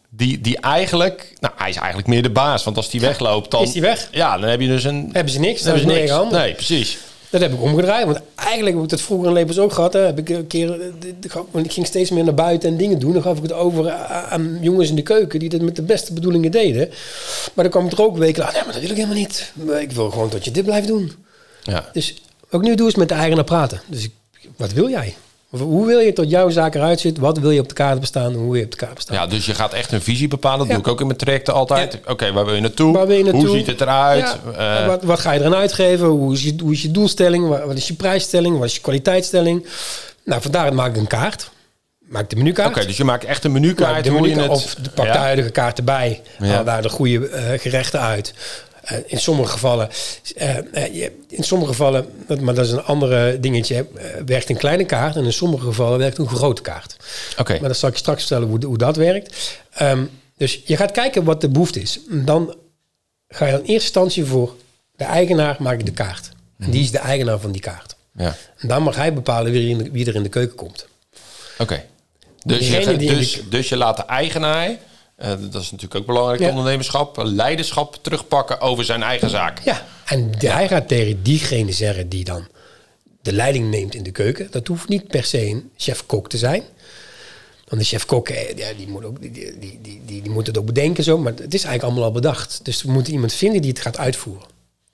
Die, 0.09 0.41
die 0.41 0.59
eigenlijk... 0.59 1.33
Nou, 1.39 1.53
hij 1.57 1.69
is 1.69 1.75
eigenlijk 1.75 2.07
meer 2.07 2.23
de 2.23 2.29
baas. 2.29 2.63
Want 2.63 2.77
als 2.77 2.89
die 2.89 3.01
wegloopt, 3.01 3.51
dan... 3.51 3.61
Is 3.61 3.71
die 3.71 3.81
weg? 3.81 4.07
Ja, 4.11 4.37
dan 4.37 4.49
heb 4.49 4.61
je 4.61 4.67
dus 4.67 4.83
een... 4.83 5.09
Hebben 5.13 5.33
ze 5.33 5.39
niks, 5.39 5.61
dan 5.61 5.77
dan 5.77 5.89
hebben 5.89 6.07
ze 6.07 6.15
niks. 6.15 6.31
Nee, 6.31 6.53
precies. 6.53 6.97
Dat 7.29 7.41
heb 7.41 7.53
ik 7.53 7.61
omgedraaid. 7.61 8.05
Want 8.05 8.19
eigenlijk 8.35 8.75
heb 8.75 8.83
ik 8.83 8.89
dat 8.89 9.01
vroeger 9.01 9.27
in 9.27 9.33
levens 9.33 9.59
ook 9.59 9.73
gehad. 9.73 9.93
Hè. 9.93 9.99
Heb 9.99 10.19
ik 10.19 10.29
een 10.29 10.47
keer, 10.47 10.81
eh, 10.81 11.35
want 11.51 11.65
ik 11.65 11.71
ging 11.71 11.85
steeds 11.85 12.09
meer 12.09 12.23
naar 12.23 12.33
buiten 12.33 12.69
en 12.69 12.77
dingen 12.77 12.99
doen. 12.99 13.13
Dan 13.13 13.21
gaf 13.21 13.37
ik 13.37 13.43
het 13.43 13.53
over 13.53 13.91
aan 13.91 14.57
jongens 14.61 14.89
in 14.89 14.95
de 14.95 15.01
keuken 15.01 15.39
die 15.39 15.49
dat 15.49 15.61
met 15.61 15.75
de 15.75 15.81
beste 15.81 16.13
bedoelingen 16.13 16.51
deden. 16.51 16.89
Maar 17.53 17.63
dan 17.63 17.69
kwam 17.69 17.85
ik 17.85 17.91
er 17.91 18.01
ook 18.01 18.17
weken 18.17 18.39
later. 18.43 18.55
Nee, 18.55 18.63
maar 18.63 18.73
dat 18.73 18.81
wil 18.81 18.91
ik 18.91 18.97
helemaal 18.97 19.17
niet. 19.17 19.53
Ik 19.79 19.91
wil 19.91 20.09
gewoon 20.09 20.29
dat 20.29 20.45
je 20.45 20.51
dit 20.51 20.65
blijft 20.65 20.87
doen. 20.87 21.11
Ja. 21.63 21.89
Dus 21.93 22.21
wat 22.49 22.61
ik 22.61 22.67
nu 22.67 22.75
doe 22.75 22.87
is 22.87 22.95
met 22.95 23.09
de 23.09 23.15
eigenaar 23.15 23.43
praten. 23.43 23.81
Dus 23.87 24.03
ik, 24.03 24.11
wat 24.55 24.73
wil 24.73 24.89
jij? 24.89 25.15
Hoe 25.49 25.85
wil 25.85 25.99
je 25.99 26.13
tot 26.13 26.29
jouw 26.29 26.49
zaak 26.49 26.75
eruit 26.75 26.99
ziet? 26.99 27.17
Wat 27.17 27.37
wil 27.37 27.51
je 27.51 27.59
op 27.59 27.67
de 27.67 27.73
kaart 27.73 27.99
bestaan? 27.99 28.33
Hoe 28.33 28.43
wil 28.45 28.55
je 28.55 28.63
op 28.63 28.71
de 28.71 28.77
kaart 28.77 28.93
bestaan? 28.93 29.15
Ja, 29.15 29.27
dus 29.27 29.45
je 29.45 29.53
gaat 29.55 29.73
echt 29.73 29.91
een 29.91 30.01
visie 30.01 30.27
bepalen. 30.27 30.57
Dat 30.59 30.67
Ja. 30.67 30.73
doe 30.73 30.81
ik 30.83 30.87
ook 30.87 30.99
in 30.99 31.05
mijn 31.05 31.17
trajecten 31.17 31.53
altijd. 31.53 31.93
Ja. 32.05 32.11
Oké, 32.11 32.31
waar 32.33 32.45
wil 32.45 32.55
je 32.55 32.61
naartoe? 32.61 32.93
Waar 32.93 33.07
wil 33.07 33.17
je 33.17 33.23
naartoe? 33.23 33.47
Hoe 33.47 33.57
ziet 33.57 33.67
het 33.67 33.81
eruit? 33.81 34.37
Ja, 34.55 34.79
Eh, 34.81 34.87
wat, 34.87 35.03
wat 35.03 35.19
ga 35.19 35.31
je 35.31 35.39
eraan 35.39 35.55
uitgeven? 35.55 36.07
Hoe 36.07 36.33
is 36.33 36.43
je, 36.43 36.53
hoe 36.61 36.71
is 36.71 36.81
je 36.81 36.91
doelstelling? 36.91 37.47
Wat, 37.65 37.77
is 37.77 37.87
je 37.87 37.93
prijsstelling? 37.93 38.57
Wat 38.57 38.67
is 38.67 38.75
je 38.75 38.81
kwaliteitsstelling? 38.81 39.65
Nou, 40.23 40.41
vandaar 40.41 40.73
maak 40.73 40.89
ik 40.89 40.97
een 40.97 41.07
kaart. 41.07 41.49
Maak 41.99 42.23
ik 42.23 42.29
de 42.29 42.35
menukaart. 42.35 42.75
Oké, 42.77 42.85
dus 42.85 42.97
je 42.97 43.03
maakt 43.03 43.23
echt 43.25 43.43
een 43.43 43.51
Maak 43.51 43.61
menukaart. 43.61 44.07
hoe 44.07 44.27
je 44.29 44.39
het, 44.39 44.49
of 44.49 44.75
de, 44.75 44.89
pak 44.89 45.05
de 45.11 45.17
huidige 45.17 45.49
kaart 45.49 45.77
erbij. 45.77 46.21
Haal 46.37 46.63
daar 46.63 46.81
de 46.81 46.89
goede 46.89 47.27
eh, 47.29 47.59
gerechten 47.59 47.99
uit. 47.99 48.33
Eh, 48.83 48.97
in 49.05 49.19
sommige 49.19 49.51
gevallen, 49.51 49.89
eh, 50.35 50.57
eh, 50.85 51.09
in 51.27 51.43
sommige 51.43 51.71
gevallen, 51.71 52.05
maar 52.41 52.53
dat 52.53 52.65
is 52.65 52.71
een 52.71 52.83
andere 52.83 53.39
dingetje, 53.39 53.85
werkt 54.25 54.49
een 54.49 54.57
kleine 54.57 54.85
kaart 54.85 55.15
en 55.15 55.23
in 55.25 55.33
sommige 55.33 55.65
gevallen 55.65 55.97
werkt 55.97 56.17
een 56.17 56.27
grote 56.27 56.61
kaart. 56.61 56.95
Oké, 57.37 57.51
Maar 57.51 57.61
dan 57.69 57.75
zal 57.75 57.89
ik 57.89 57.95
je 57.95 58.01
straks 58.01 58.19
vertellen 58.25 58.47
hoe, 58.47 58.65
hoe 58.65 58.77
dat 58.77 58.95
werkt. 58.95 59.59
Ehm, 59.73 60.03
dus 60.37 60.61
je 60.65 60.75
gaat 60.77 60.91
kijken 60.91 61.23
wat 61.23 61.41
de 61.41 61.49
behoefte 61.49 61.81
is. 61.81 61.99
Dan 62.09 62.55
ga 63.27 63.45
je 63.45 63.51
in 63.51 63.57
eerste 63.57 63.73
instantie 63.73 64.25
voor 64.25 64.55
de 64.95 65.03
eigenaar 65.03 65.55
maak 65.59 65.77
je 65.77 65.83
de 65.83 65.91
kaart. 65.91 66.29
En 66.59 66.71
die 66.71 66.81
is 66.81 66.91
de 66.91 66.97
eigenaar 66.99 67.39
van 67.39 67.51
die 67.51 67.61
kaart. 67.61 67.95
ja. 68.15 68.35
En 68.57 68.67
dan 68.67 68.83
mag 68.83 68.95
hij 68.95 69.13
bepalen 69.13 69.51
wie 69.51 69.63
er 69.63 69.69
in 69.69 69.77
de, 69.83 69.91
wie 69.91 70.05
er 70.05 70.15
in 70.15 70.23
de 70.23 70.29
keuken 70.29 70.55
komt. 70.55 70.87
Oké. 71.57 71.83
Dus, 72.45 72.69
je, 72.69 72.97
dus, 72.97 73.33
de- 73.33 73.49
dus 73.49 73.69
je 73.69 73.77
laat 73.77 73.97
de 73.97 74.03
eigenaar, 74.05 74.69
dat 75.19 75.61
is 75.61 75.71
natuurlijk 75.71 75.95
ook 75.95 76.05
belangrijk, 76.05 76.39
Ja. 76.41 76.49
ondernemerschap, 76.49 77.17
leiderschap 77.23 77.97
terugpakken 78.01 78.61
over 78.61 78.83
zijn 78.85 79.03
eigen 79.03 79.29
zaak. 79.29 79.59
Ja, 79.63 79.85
en 80.05 80.31
de- 80.37 80.49
hij 80.51 80.67
gaat 80.67 80.87
tegen 80.87 81.23
diegene 81.23 81.71
zeggen 81.71 82.09
die 82.09 82.23
dan 82.23 82.47
de 83.21 83.33
leiding 83.33 83.69
neemt 83.69 83.95
in 83.95 84.03
de 84.03 84.11
keuken. 84.11 84.47
Dat 84.51 84.67
hoeft 84.67 84.87
niet 84.89 85.07
per 85.07 85.23
se 85.23 85.45
een 85.47 85.69
chef-kok 85.77 86.29
te 86.29 86.37
zijn. 86.37 86.63
Want 87.67 87.81
de 87.81 87.87
chef-kok, 87.87 88.29
eh, 88.29 88.57
ja, 88.57 88.67
die, 88.77 88.87
moet 88.87 89.05
ook, 89.05 89.21
die, 89.21 89.31
die, 89.31 89.59
die, 89.59 89.79
die, 90.05 90.21
die 90.21 90.31
moet 90.31 90.47
het 90.47 90.57
ook 90.57 90.65
bedenken 90.65 91.03
zo. 91.03 91.17
Maar 91.17 91.31
het 91.33 91.53
is 91.53 91.63
eigenlijk 91.63 91.83
allemaal 91.83 92.03
al 92.03 92.11
bedacht. 92.11 92.59
Dus 92.63 92.83
we 92.83 92.91
moeten 92.91 93.13
iemand 93.13 93.33
vinden 93.33 93.61
die 93.61 93.71
het 93.71 93.79
gaat 93.81 93.97
uitvoeren. 93.97 94.43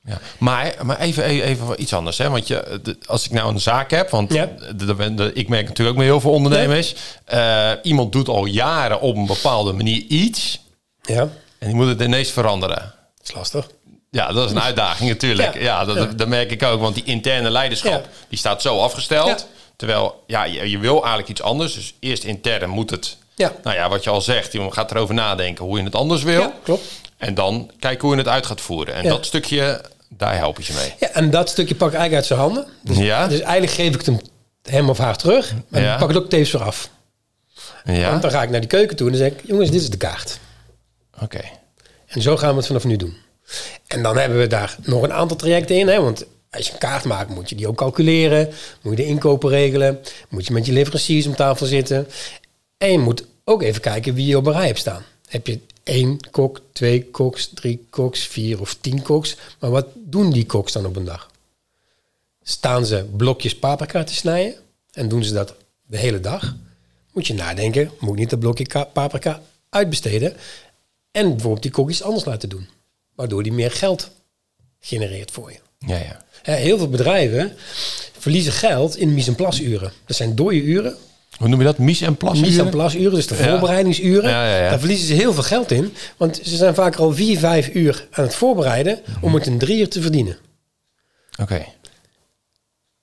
Ja. 0.06 0.20
Maar, 0.38 0.76
maar 0.82 1.00
even, 1.00 1.24
even, 1.24 1.82
iets 1.82 1.94
anders. 1.94 2.18
Hè? 2.18 2.30
Want 2.30 2.48
je, 2.48 2.80
de- 2.84 2.98
als 3.06 3.26
ik 3.26 3.32
nou 3.32 3.54
een 3.54 3.60
zaak 3.62 3.92
heb, 3.92 4.10
want 4.10 4.34
Ja. 4.34 4.50
de, 4.76 4.86
de- 4.96 5.14
de- 5.14 5.32
ik 5.34 5.48
merk 5.50 5.68
natuurlijk 5.68 5.90
ook 5.90 6.04
met 6.04 6.12
heel 6.12 6.22
veel 6.22 6.32
ondernemers. 6.32 6.96
eh, 7.26 7.72
iemand 7.84 8.12
doet 8.12 8.28
al 8.28 8.46
jaren 8.46 9.02
op 9.02 9.16
een 9.16 9.26
bepaalde 9.26 9.74
manier 9.74 10.02
iets 10.08 10.60
Ja, 11.02 11.22
en 11.60 11.68
die 11.68 11.76
moet 11.76 11.88
het 11.88 12.02
ineens 12.02 12.32
veranderen. 12.32 12.76
dat 13.18 13.28
is 13.28 13.34
lastig. 13.34 13.68
Ja, 14.12 14.32
dat 14.32 14.46
is 14.46 14.52
een 14.52 14.62
uitdaging 14.62 15.10
natuurlijk. 15.10 15.54
Ja. 15.54 15.62
Ja, 15.62 15.86
dat, 15.86 15.96
Ja. 15.96 16.06
dat 16.06 16.28
merk 16.28 16.52
ik 16.52 16.64
ook. 16.64 16.82
Want 16.82 16.96
die 16.96 17.04
interne 17.04 17.50
leiderschap, 17.50 18.04
Ja. 18.04 18.10
die 18.30 18.38
staat 18.38 18.62
zo 18.62 18.80
afgesteld. 18.80 19.28
Ja. 19.28 19.38
Terwijl, 19.76 20.24
ja, 20.28 20.44
je, 20.44 20.70
je 20.70 20.78
wil 20.78 20.96
eigenlijk 21.00 21.30
iets 21.30 21.42
anders. 21.42 21.74
Dus 21.74 21.94
eerst 22.00 22.24
intern 22.24 22.70
moet 22.70 22.90
het... 22.90 23.18
Ja. 23.36 23.52
Nou 23.64 23.76
ja, 23.76 23.90
wat 23.90 24.04
je 24.04 24.10
al 24.10 24.22
zegt, 24.22 24.52
je 24.54 24.72
gaat 24.72 24.92
erover 24.92 25.16
nadenken 25.16 25.66
hoe 25.66 25.78
je 25.78 25.84
het 25.84 25.96
anders 25.96 26.24
wil. 26.24 26.42
Ja, 26.42 26.54
klopt. 26.64 26.84
En 27.18 27.34
dan 27.34 27.72
kijken 27.80 28.02
hoe 28.08 28.12
je 28.16 28.22
het 28.22 28.32
uit 28.32 28.46
gaat 28.46 28.62
voeren. 28.62 28.94
En 28.96 29.04
Ja. 29.04 29.10
dat 29.10 29.26
stukje, 29.26 29.82
daar 30.18 30.38
help 30.38 30.58
je 30.62 30.74
je 30.74 30.80
mee. 30.80 30.94
Ja, 31.00 31.10
en 31.12 31.30
dat 31.30 31.50
stukje 31.50 31.76
pak 31.76 31.88
ik 31.92 31.94
eigenlijk 31.96 32.16
uit 32.16 32.26
zijn 32.26 32.40
handen. 32.40 32.68
Dus, 32.82 32.98
Ja? 32.98 33.28
dus 33.28 33.40
eigenlijk 33.40 33.72
geef 33.74 33.88
ik 33.94 33.98
het 33.98 34.06
hem, 34.06 34.20
hem 34.64 34.90
of 34.90 34.98
haar 34.98 35.18
terug. 35.18 35.54
En 35.72 35.82
Ja. 35.82 35.98
pak 35.98 36.08
het 36.08 36.18
ook 36.18 36.30
tevens 36.30 36.52
weer 36.52 36.64
af. 36.64 36.90
Ja, 37.86 38.10
Want 38.10 38.22
dan 38.22 38.32
ga 38.32 38.44
ik 38.44 38.50
naar 38.50 38.60
die 38.60 38.70
keuken 38.70 38.96
toe 38.96 39.06
en 39.10 39.14
dan 39.14 39.22
zeg 39.22 39.32
ik... 39.32 39.42
jongens, 39.48 39.72
dit 39.72 39.82
is 39.82 39.90
de 39.90 39.98
kaart. 39.98 40.40
oké. 41.22 41.42
En 42.08 42.22
zo 42.22 42.38
gaan 42.38 42.50
we 42.50 42.56
het 42.56 42.66
vanaf 42.68 42.84
nu 42.84 42.96
doen. 42.96 43.14
En 43.88 44.04
dan 44.04 44.18
hebben 44.18 44.38
we 44.40 44.48
daar 44.48 44.76
nog 44.84 45.02
een 45.04 45.14
aantal 45.14 45.38
trajecten 45.38 45.76
in. 45.76 45.88
Hè? 45.88 46.02
Want 46.02 46.26
als 46.52 46.66
je 46.68 46.74
een 46.74 46.80
kaart 46.80 47.04
maakt, 47.04 47.30
moet 47.30 47.50
je 47.50 47.56
die 47.56 47.68
ook 47.68 47.76
calculeren. 47.78 48.50
Moet 48.82 48.98
je 48.98 49.04
de 49.04 49.10
inkopen 49.10 49.50
regelen. 49.50 50.00
Moet 50.30 50.48
je 50.48 50.54
met 50.54 50.66
je 50.66 50.72
leveranciers 50.72 51.26
om 51.28 51.36
tafel 51.36 51.66
zitten. 51.66 52.08
En 52.78 52.92
je 52.92 53.00
moet 53.00 53.26
ook 53.44 53.62
even 53.62 53.82
kijken 53.82 54.14
wie 54.14 54.26
je 54.26 54.38
op 54.38 54.46
een 54.46 54.54
rij 54.54 54.66
hebt 54.66 54.80
staan. 54.80 55.04
Heb 55.28 55.48
je 55.48 55.60
één 55.84 56.30
kok, 56.32 56.62
twee 56.72 57.06
koks, 57.06 57.50
drie 57.54 57.86
koks, 57.90 58.20
vier 58.28 58.60
of 58.62 58.74
tien 58.82 59.02
koks. 59.02 59.36
Maar 59.60 59.70
wat 59.70 59.88
doen 59.96 60.32
die 60.32 60.46
koks 60.46 60.72
dan 60.72 60.86
op 60.86 60.96
een 60.96 61.06
dag? 61.06 61.32
Staan 62.44 62.86
ze 62.86 63.06
blokjes 63.18 63.56
paprika 63.60 64.04
te 64.04 64.14
snijden? 64.16 64.56
En 64.92 65.08
doen 65.10 65.24
ze 65.24 65.34
dat 65.34 65.56
de 65.86 65.98
hele 65.98 66.20
dag? 66.20 66.56
Moet 67.14 67.28
je 67.28 67.34
nadenken, 67.34 67.92
moet 68.00 68.12
ik 68.14 68.20
niet 68.20 68.30
dat 68.30 68.40
blokje 68.40 68.66
ka- 68.66 68.84
paprika 68.84 69.42
uitbesteden? 69.70 70.36
En 71.12 71.30
bijvoorbeeld 71.30 71.62
die 71.62 71.72
kok 71.72 71.90
iets 71.90 72.02
anders 72.04 72.26
laten 72.26 72.50
doen. 72.50 72.68
Waardoor 73.16 73.44
die 73.44 73.52
meer 73.54 73.72
geld 73.72 74.10
genereert 74.80 75.32
voor 75.32 75.52
je. 75.52 75.60
Ja, 75.80 75.98
ja. 75.98 76.24
Heel 76.42 76.78
veel 76.78 76.90
bedrijven 76.90 77.54
verliezen 78.20 78.54
geld 78.54 78.98
in 78.98 79.14
mise 79.14 79.30
en 79.30 79.36
place 79.36 79.64
uren. 79.64 79.92
Dat 80.06 80.16
zijn 80.18 80.36
dode 80.36 80.62
uren. 80.62 80.96
Hoe 81.38 81.48
noem 81.48 81.60
je 81.60 81.66
dat? 81.66 81.78
Mies 81.78 82.02
en 82.02 82.16
plas? 82.16 82.40
Mise 82.40 82.62
en 82.62 82.70
place 82.70 83.00
uren, 83.00 83.14
dus 83.14 83.28
de 83.28 83.36
voorbereidingsuren. 83.36 84.30
Ja, 84.30 84.48
ja, 84.48 84.64
ja. 84.64 84.70
Daar 84.70 84.80
verliezen 84.80 85.08
ze 85.08 85.14
heel 85.14 85.34
veel 85.34 85.44
geld 85.44 85.72
in. 85.72 85.94
Want 86.18 86.40
ze 86.44 86.56
zijn 86.56 86.76
vaak 86.76 86.96
al 86.96 87.14
vier, 87.14 87.38
vijf 87.40 87.70
uur 87.74 88.08
aan 88.12 88.24
het 88.24 88.36
voorbereiden 88.36 89.00
om 89.22 89.34
het 89.34 89.46
in 89.46 89.58
drie 89.58 89.80
uur 89.80 89.90
te 89.90 90.02
verdienen. 90.02 90.38
Oké. 91.42 91.66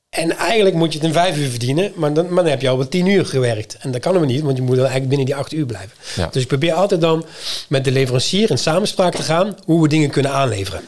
En 0.08 0.36
eigenlijk 0.36 0.76
moet 0.76 0.92
je 0.92 0.98
het 0.98 1.06
in 1.06 1.12
vijf 1.12 1.36
uur 1.36 1.48
verdienen, 1.48 1.92
maar 1.94 2.12
dan, 2.12 2.26
maar 2.26 2.42
dan 2.42 2.52
heb 2.52 2.60
je 2.60 2.68
al 2.68 2.76
wel 2.76 2.88
tien 2.88 3.06
uur 3.06 3.26
gewerkt. 3.26 3.76
En 3.80 3.90
dat 3.90 4.00
kan 4.00 4.20
we 4.20 4.26
niet, 4.26 4.42
want 4.42 4.56
je 4.56 4.62
moet 4.62 4.76
dan 4.76 4.86
eigenlijk 4.86 5.08
binnen 5.08 5.26
die 5.26 5.36
acht 5.36 5.52
uur 5.52 5.66
blijven. 5.66 5.96
Ja. 6.16 6.28
Dus 6.32 6.42
ik 6.42 6.48
probeer 6.48 6.72
altijd 6.72 7.00
dan 7.00 7.24
met 7.68 7.84
de 7.84 7.90
leverancier 7.90 8.50
in 8.50 8.58
samenspraak 8.58 9.14
te 9.14 9.22
gaan 9.22 9.56
hoe 9.64 9.82
we 9.82 9.88
dingen 9.88 10.10
kunnen 10.10 10.32
aanleveren. 10.32 10.80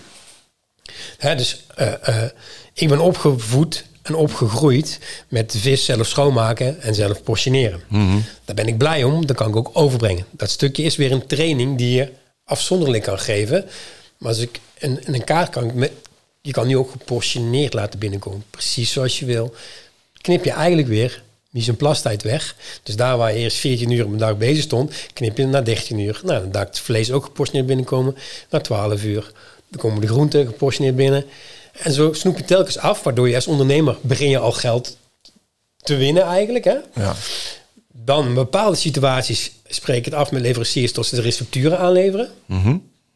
Hè, 1.18 1.34
dus 1.34 1.64
eh, 1.74 1.92
eh, 2.08 2.30
ik 2.74 2.88
ben 2.88 3.00
opgevoed 3.00 3.84
en 4.04 4.14
opgegroeid 4.14 4.98
met 5.28 5.52
de 5.52 5.58
vis 5.58 5.84
zelf 5.84 6.06
schoonmaken 6.06 6.80
en 6.80 6.94
zelf 6.94 7.22
portioneren. 7.22 7.80
Daar 8.44 8.54
ben 8.54 8.66
ik 8.66 8.78
blij 8.78 9.04
om, 9.04 9.26
dat 9.26 9.36
kan 9.36 9.48
ik 9.48 9.56
ook 9.56 9.70
overbrengen. 9.72 10.26
Dat 10.30 10.50
stukje 10.50 10.82
is 10.82 10.96
weer 10.96 11.12
een 11.12 11.26
training 11.26 11.78
die 11.78 11.94
je 11.94 12.08
afzonderlijk 12.44 13.02
kan 13.02 13.18
geven. 13.18 13.64
Maar 14.18 14.28
als 14.28 14.38
ik 14.38 14.60
een, 14.78 15.00
een 15.04 15.24
kaart 15.24 15.50
kan, 15.50 15.70
met, 15.74 15.92
je 16.40 16.52
kan 16.52 16.66
die 16.66 16.78
ook 16.78 16.90
geportioneerd 16.90 17.72
laten 17.72 17.98
binnenkomen. 17.98 18.44
Precies 18.50 18.92
zoals 18.92 19.18
je 19.18 19.24
wil. 19.24 19.54
Knip 20.20 20.44
je 20.44 20.50
eigenlijk 20.50 20.88
weer 20.88 21.22
mise 21.50 21.70
en 21.70 21.76
place 21.76 22.02
tijd 22.02 22.22
weg. 22.22 22.56
Dus 22.82 22.96
daar 22.96 23.16
waar 23.16 23.32
je 23.32 23.38
eerst 23.38 23.56
14 23.56 23.90
uur 23.90 24.04
op 24.04 24.12
een 24.12 24.18
dag 24.18 24.36
bezig 24.36 24.62
stond, 24.62 24.92
knip 25.12 25.36
je 25.36 25.46
naar 25.46 25.64
13 25.64 25.98
uur. 25.98 26.20
Nou, 26.24 26.40
dan 26.40 26.50
dacht 26.50 26.66
het 26.66 26.78
vlees 26.78 27.12
ook 27.12 27.24
geportioneerd 27.24 27.66
binnenkomen. 27.66 28.16
Na 28.50 28.60
12 28.60 29.04
uur. 29.04 29.32
Dan 29.68 29.80
komen 29.80 30.00
de 30.00 30.06
groenten 30.06 30.46
geportioneerd 30.46 30.96
binnen. 30.96 31.24
En 31.74 31.92
zo 31.92 32.12
snoep 32.12 32.36
je 32.36 32.44
telkens 32.44 32.78
af, 32.78 33.02
waardoor 33.02 33.28
je 33.28 33.34
als 33.34 33.46
ondernemer 33.46 33.96
begin 34.00 34.30
je 34.30 34.38
al 34.38 34.52
geld 34.52 34.96
te 35.76 35.96
winnen 35.96 36.22
eigenlijk. 36.22 36.64
Hè? 36.64 36.76
Ja. 36.94 37.14
Dan 37.92 38.26
in 38.26 38.34
bepaalde 38.34 38.76
situaties 38.76 39.52
spreek 39.68 39.98
ik 39.98 40.04
het 40.04 40.14
af 40.14 40.30
met 40.30 40.42
leveranciers 40.42 40.92
tot 40.92 41.06
ze 41.06 41.14
de 41.14 41.22
recepturen 41.22 41.78
aanleveren. 41.78 42.30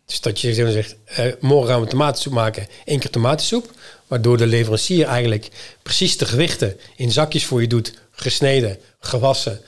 Dus 0.06 0.20
dat 0.20 0.40
je 0.40 0.54
zeg, 0.54 0.72
zegt, 0.72 0.96
eh, 1.04 1.32
morgen 1.40 1.70
gaan 1.70 1.80
we 1.80 1.86
tomatensoep 1.86 2.32
maken, 2.32 2.66
één 2.84 2.98
keer 2.98 3.10
tomatensoep. 3.10 3.72
Waardoor 4.06 4.36
de 4.36 4.46
leverancier 4.46 5.06
eigenlijk 5.06 5.48
precies 5.82 6.16
de 6.16 6.26
gewichten 6.26 6.76
in 6.96 7.12
zakjes 7.12 7.44
voor 7.44 7.60
je 7.60 7.66
doet, 7.66 7.94
gesneden, 8.10 8.78
gewassen. 9.00 9.60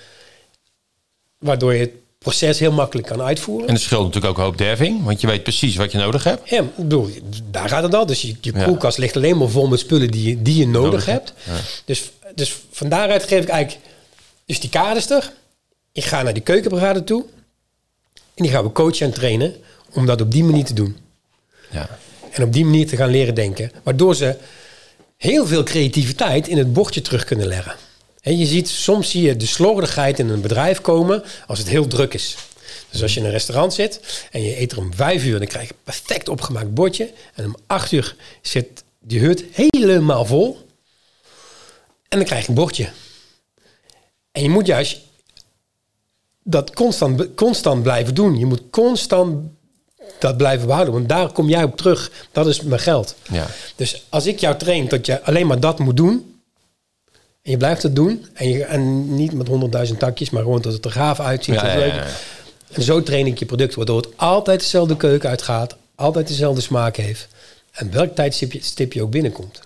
Waardoor 1.39 1.75
je 1.75 1.81
het 1.81 1.93
proces 2.25 2.59
heel 2.59 2.73
makkelijk 2.73 3.09
kan 3.09 3.23
uitvoeren. 3.23 3.69
En 3.69 3.75
het 3.75 3.83
scheelt 3.83 4.05
natuurlijk 4.05 4.33
ook 4.33 4.39
een 4.39 4.45
hoop 4.45 4.59
derving, 4.59 5.05
want 5.05 5.21
je 5.21 5.27
weet 5.27 5.43
precies 5.43 5.77
wat 5.77 5.93
je 5.93 5.99
nodig 5.99 6.25
hebt. 6.25 6.51
Ja, 6.51 6.59
ik 6.61 6.77
bedoel, 6.77 7.11
daar 7.51 7.69
gaat 7.69 7.83
het 7.83 7.95
al. 7.95 8.07
Dus 8.07 8.23
je, 8.23 8.35
je 8.41 8.53
Ja. 8.55 8.65
koelkast 8.65 8.99
ligt 8.99 9.17
alleen 9.17 9.39
maar 9.39 9.49
vol 9.49 9.69
met 9.69 9.79
spullen 9.79 10.11
die 10.11 10.29
je, 10.29 10.43
die 10.43 10.57
je 10.57 10.67
nodig, 10.67 10.91
Nodig 10.91 11.05
hebt. 11.07 11.33
Dus, 11.85 12.11
dus 12.35 12.57
van 12.71 12.89
daaruit 12.89 13.23
geef 13.23 13.43
ik 13.43 13.49
eigenlijk... 13.49 13.87
Dus 14.47 14.61
die 14.61 14.71
is 14.97 15.11
er. 15.11 15.33
Ik 15.93 16.05
ga 16.05 16.23
naar 16.23 16.33
die 16.33 16.43
keukenbrigade 16.43 17.05
toe. 17.05 17.25
En 18.15 18.43
die 18.45 18.51
gaan 18.51 18.65
we 18.65 18.73
coachen 18.73 19.07
en 19.07 19.13
trainen 19.13 19.55
om 19.93 20.07
dat 20.07 20.21
op 20.21 20.31
die 20.31 20.45
manier 20.45 20.65
te 20.65 20.75
doen. 20.75 20.97
Ja. 21.71 21.99
En 22.31 22.43
op 22.43 22.53
die 22.53 22.65
manier 22.65 22.87
te 22.87 22.97
gaan 22.97 23.11
leren 23.11 23.35
denken. 23.35 23.73
Waardoor 23.83 24.15
ze 24.15 24.37
heel 25.17 25.47
veel 25.47 25.63
creativiteit 25.63 26.49
in 26.49 26.59
het 26.59 26.73
bordje 26.73 27.01
terug 27.03 27.25
kunnen 27.25 27.47
leggen. 27.47 27.75
En 28.23 28.39
je 28.39 28.47
ziet, 28.47 28.69
soms 28.69 29.11
zie 29.11 29.23
je 29.23 29.37
de 29.37 29.47
slordigheid 29.47 30.19
in 30.19 30.29
een 30.29 30.41
bedrijf 30.41 30.81
komen 30.81 31.23
als 31.47 31.59
het 31.59 31.69
heel 31.69 31.87
druk 31.87 32.15
is. 32.15 32.37
Dus 32.91 33.03
als 33.03 33.15
je 33.15 33.21
in 33.21 33.27
een 33.27 33.33
restaurant 33.33 33.75
zit 33.75 34.01
en 34.31 34.43
je 34.43 34.61
eet 34.61 34.73
er 34.73 34.79
om 34.79 34.95
vijf 34.95 35.25
uur, 35.25 35.39
dan 35.39 35.49
krijg 35.49 35.69
je 35.69 35.75
een 35.75 35.81
perfect 35.85 36.29
opgemaakt 36.29 36.75
bordje. 36.75 37.11
En 37.35 37.45
om 37.45 37.57
acht 37.67 37.93
uur 37.93 38.17
zit 38.43 38.85
die 38.99 39.21
hut 39.21 39.45
helemaal 39.53 40.25
vol. 40.25 40.69
En 42.09 42.19
dan 42.19 42.27
krijg 42.27 42.43
je 42.43 42.49
een 42.49 42.55
bordje. 42.55 42.89
En 44.33 44.43
je 44.43 44.51
moet 44.51 44.67
juist 44.67 44.99
dat 46.43 46.75
constant, 46.75 47.35
constant 47.35 47.83
blijven 47.83 48.15
doen. 48.15 48.39
Je 48.39 48.47
moet 48.47 48.63
constant 48.71 49.51
dat 50.19 50.37
blijven 50.37 50.67
behouden. 50.67 50.95
Want 50.95 51.09
daar 51.09 51.33
kom 51.33 51.49
jij 51.49 51.63
op 51.63 51.77
terug. 51.77 52.11
Dat 52.33 52.47
is 52.47 52.61
mijn 52.61 52.81
geld. 52.81 53.15
Ja. 53.31 53.47
Dus 53.77 54.05
als 54.09 54.27
ik 54.27 54.41
jou 54.41 54.57
train 54.57 54.89
dat 54.89 55.07
je 55.07 55.23
alleen 55.23 55.47
maar 55.47 55.61
dat 55.61 55.79
moet 55.79 55.97
doen. 55.97 56.30
En 57.43 57.51
je 57.51 57.57
blijft 57.57 57.83
het 57.83 57.97
doen. 57.97 58.27
En, 58.33 58.49
je, 58.49 58.65
en 58.65 59.15
niet 59.15 59.33
met 59.33 59.49
honderdduizend 59.49 59.99
takjes, 59.99 60.31
maar 60.31 60.43
gewoon 60.43 60.63
dat 60.63 60.73
het 60.73 60.85
er 60.85 60.91
gaaf 60.91 61.21
uitziet. 61.21 61.55
Ja, 61.55 61.75
leuk- 61.77 61.93
ja. 61.93 62.07
En 62.71 62.83
zo 62.83 63.03
train 63.03 63.27
ik 63.27 63.39
je 63.39 63.47
product. 63.47 63.75
Waardoor 63.75 63.97
het 63.97 64.09
altijd 64.17 64.61
dezelfde 64.61 64.97
keuken 64.97 65.29
uitgaat. 65.29 65.77
Altijd 65.95 66.29
dezelfde 66.29 66.61
smaak 66.61 66.97
heeft. 66.97 67.29
En 67.73 67.91
welk 67.93 68.15
tijdstip 68.15 68.53
je, 68.53 68.63
stip 68.63 68.93
je 68.93 69.03
ook 69.03 69.11
binnenkomt. 69.11 69.61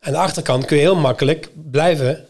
Aan 0.00 0.12
de 0.12 0.18
achterkant 0.18 0.64
kun 0.64 0.76
je 0.76 0.82
heel 0.82 0.96
makkelijk 0.96 1.48
blijven 1.70 2.26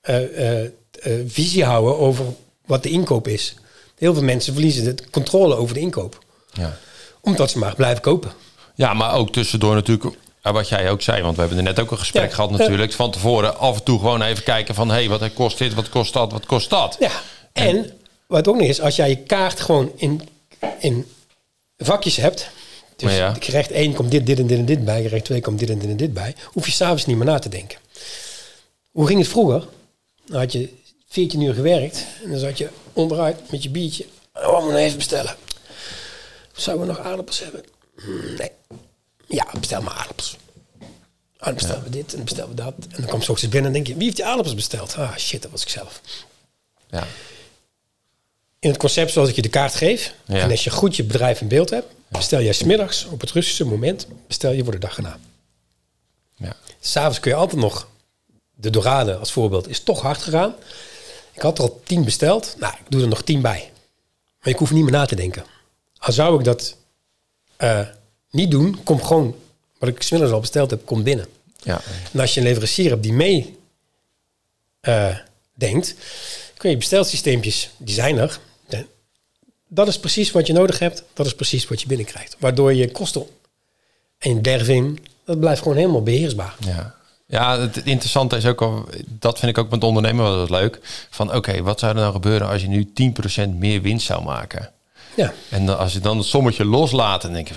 eh, 0.00 0.38
eh, 0.38 0.64
eh, 1.02 1.12
visie 1.26 1.64
houden 1.64 1.98
over 1.98 2.24
wat 2.66 2.82
de 2.82 2.90
inkoop 2.90 3.28
is. 3.28 3.54
Heel 3.98 4.14
veel 4.14 4.22
mensen 4.22 4.52
verliezen 4.52 4.96
de 4.96 5.10
controle 5.10 5.54
over 5.56 5.74
de 5.74 5.80
inkoop. 5.80 6.24
Ja. 6.52 6.76
Omdat 7.20 7.50
ze 7.50 7.58
maar 7.58 7.74
blijven 7.74 8.02
kopen. 8.02 8.32
ja, 8.74 8.94
maar 8.94 9.14
ook 9.14 9.32
tussendoor 9.32 9.74
natuurlijk... 9.74 10.16
eh, 10.44 10.52
Wat 10.52 10.68
jij 10.68 10.90
ook 10.90 11.02
zei, 11.02 11.22
want 11.22 11.34
we 11.34 11.40
hebben 11.40 11.58
er 11.58 11.64
net 11.64 11.80
ook 11.80 11.90
een 11.90 11.98
gesprek 11.98 12.28
Ja. 12.28 12.34
gehad 12.34 12.50
natuurlijk. 12.50 12.92
Van 12.92 13.10
tevoren 13.10 13.58
af 13.58 13.76
en 13.76 13.82
toe 13.82 13.98
gewoon 13.98 14.22
even 14.22 14.44
kijken 14.44 14.74
van... 14.74 14.88
hé, 14.88 14.94
hey, 14.94 15.08
wat 15.08 15.32
kost 15.32 15.58
dit, 15.58 15.74
wat 15.74 15.88
kost 15.88 16.12
dat, 16.12 16.32
wat 16.32 16.46
kost 16.46 16.70
dat? 16.70 16.96
Ja, 17.00 17.10
en 17.52 17.90
wat 18.26 18.48
ook 18.48 18.56
nog 18.56 18.66
is, 18.68 18.80
als 18.80 18.96
jij 18.96 19.08
je 19.08 19.16
kaart 19.16 19.60
gewoon 19.60 19.92
in, 19.96 20.28
in 20.78 21.06
vakjes 21.76 22.16
hebt. 22.16 22.48
Dus 22.96 23.16
Ja. 23.16 23.34
gerecht 23.40 23.70
1 23.70 23.94
komt 23.94 24.10
dit, 24.10 24.26
dit 24.26 24.38
en 24.38 24.46
dit 24.46 24.58
en 24.58 24.64
dit 24.64 24.84
bij. 24.84 25.02
Gerecht 25.02 25.24
2 25.24 25.40
komt 25.40 25.58
dit 25.58 25.70
en 25.70 25.78
dit 25.78 25.90
en 25.90 25.96
dit 25.96 26.12
bij. 26.14 26.34
Hoef 26.44 26.66
je 26.66 26.72
s'avonds 26.72 27.06
niet 27.06 27.16
meer 27.16 27.26
na 27.26 27.38
te 27.38 27.48
denken. 27.48 27.78
Hoe 28.90 29.06
ging 29.06 29.18
het 29.18 29.28
vroeger? 29.28 29.64
Dan 30.26 30.38
had 30.40 30.52
je 30.52 30.68
14 31.08 31.40
uur 31.40 31.54
gewerkt. 31.54 32.06
En 32.24 32.30
dan 32.30 32.38
zat 32.38 32.58
je 32.58 32.68
onderuit 32.92 33.50
met 33.50 33.62
je 33.62 33.70
biertje. 33.70 34.04
Oh, 34.34 34.58
we 34.58 34.64
moet 34.64 34.74
even 34.74 34.96
bestellen. 34.96 35.36
Zouden 36.52 36.86
we 36.86 36.92
nog 36.92 37.02
aardappels 37.02 37.40
hebben? 37.40 37.64
Hmm, 37.96 38.34
Nee. 38.38 38.50
Ja, 39.34 39.46
bestel 39.60 39.82
maar 39.82 39.92
aardappels. 39.94 40.36
Ah, 41.36 41.44
dan 41.50 41.54
bestellen 41.54 41.82
we 41.84 41.90
dit 41.90 42.10
en 42.10 42.16
dan 42.16 42.24
bestellen 42.24 42.50
we 42.50 42.56
dat. 42.56 42.74
En 42.90 43.00
dan 43.00 43.06
komt 43.10 43.24
s 43.24 43.28
ochtends 43.28 43.52
binnen 43.52 43.70
en 43.70 43.76
denk 43.76 43.86
je, 43.86 43.94
wie 43.94 44.04
heeft 44.04 44.16
die 44.16 44.24
aardappels 44.24 44.54
besteld? 44.54 44.94
Ah, 44.96 45.16
shit, 45.16 45.42
dat 45.42 45.50
was 45.50 45.62
ik 45.62 45.68
zelf 45.68 46.00
Ja. 46.90 47.06
in 48.58 48.68
het 48.70 48.78
concept 48.78 49.12
zoals 49.12 49.28
ik 49.28 49.34
je 49.34 49.42
de 49.42 49.48
kaart 49.48 49.74
geef. 49.74 50.14
En 50.26 50.50
als 50.50 50.64
je 50.64 50.70
goed 50.70 50.96
je 50.96 51.04
bedrijf 51.04 51.40
in 51.40 51.48
beeld 51.48 51.70
hebt, 51.70 51.86
bestel 52.08 52.40
jij 52.40 52.52
smiddags 52.52 53.04
op 53.04 53.20
het 53.20 53.30
rustigste 53.30 53.64
moment, 53.64 54.06
bestel 54.26 54.52
je 54.52 54.62
voor 54.64 54.72
de 54.72 54.78
dag 54.78 54.96
erna. 54.96 55.18
Ja. 56.36 56.56
S'avonds 56.80 57.20
kun 57.20 57.30
je 57.30 57.36
altijd 57.36 57.60
nog, 57.60 57.88
de 58.54 58.70
dorade 58.70 59.16
als 59.16 59.32
voorbeeld, 59.32 59.68
is 59.68 59.80
toch 59.80 60.00
hard 60.00 60.22
gegaan. 60.22 60.54
Ik 61.32 61.42
had 61.42 61.58
er 61.58 61.64
al 61.64 61.80
tien 61.84 62.04
besteld. 62.04 62.54
Nou, 62.58 62.74
ik 62.74 62.90
doe 62.90 63.02
er 63.02 63.08
nog 63.08 63.22
tien 63.22 63.40
bij. 63.40 63.72
Maar 64.40 64.52
ik 64.52 64.58
hoef 64.58 64.70
niet 64.70 64.82
meer 64.82 64.92
na 64.92 65.04
te 65.06 65.14
denken. 65.16 65.44
Al 65.98 66.12
zou 66.12 66.38
ik 66.38 66.44
dat 66.44 66.76
eh, 67.56 67.80
niet 68.34 68.50
doen, 68.50 68.82
kom 68.82 69.02
gewoon, 69.02 69.34
wat 69.78 69.88
ik 69.88 70.02
smiddags 70.02 70.32
al 70.32 70.40
besteld 70.40 70.70
heb, 70.70 70.86
komt 70.86 71.04
binnen. 71.04 71.26
Ja. 71.62 71.80
En 72.12 72.20
als 72.20 72.34
je 72.34 72.40
een 72.40 72.46
leverancier 72.46 72.90
hebt 72.90 73.02
die 73.02 73.12
mee 73.12 73.58
eh, 74.80 75.16
denkt, 75.54 75.94
kun 76.56 76.70
je 76.70 76.76
bestelsysteempjes, 76.76 77.70
die 77.76 77.94
zijn 77.94 78.18
er. 78.18 78.40
Dat 79.68 79.88
is 79.88 79.98
precies 79.98 80.30
wat 80.30 80.46
je 80.46 80.52
nodig 80.52 80.78
hebt. 80.78 81.02
Dat 81.12 81.26
is 81.26 81.34
precies 81.34 81.68
wat 81.68 81.80
je 81.80 81.86
binnenkrijgt. 81.86 82.36
Waardoor 82.38 82.74
je 82.74 82.90
kosten 82.90 83.26
en 84.18 84.42
derving, 84.42 85.00
dat 85.24 85.40
blijft 85.40 85.62
gewoon 85.62 85.76
helemaal 85.76 86.02
beheersbaar. 86.02 86.56
Ja. 86.58 86.94
Ja, 87.26 87.60
het 87.60 87.76
interessante 87.76 88.36
is 88.36 88.46
ook 88.46 88.62
al, 88.62 88.88
dat 89.06 89.38
vind 89.38 89.50
ik 89.56 89.64
ook 89.64 89.70
met 89.70 89.84
ondernemen 89.84 90.24
wel 90.24 90.36
wat 90.36 90.50
leuk. 90.50 90.78
Van 91.10 91.34
oké, 91.34 91.62
wat 91.62 91.78
zou 91.78 91.94
er 91.94 92.00
nou 92.00 92.12
gebeuren 92.12 92.48
als 92.48 92.62
je 92.62 92.68
nu 92.68 92.92
10% 93.46 93.48
meer 93.58 93.82
winst 93.82 94.06
zou 94.06 94.22
maken? 94.22 94.72
Ja, 95.16 95.32
En 95.50 95.78
als 95.78 95.92
je 95.92 96.00
dan 96.00 96.16
het 96.16 96.26
sommetje 96.26 96.64
loslaat, 96.64 97.22
dan 97.22 97.32
denk 97.32 97.48
je, 97.48 97.54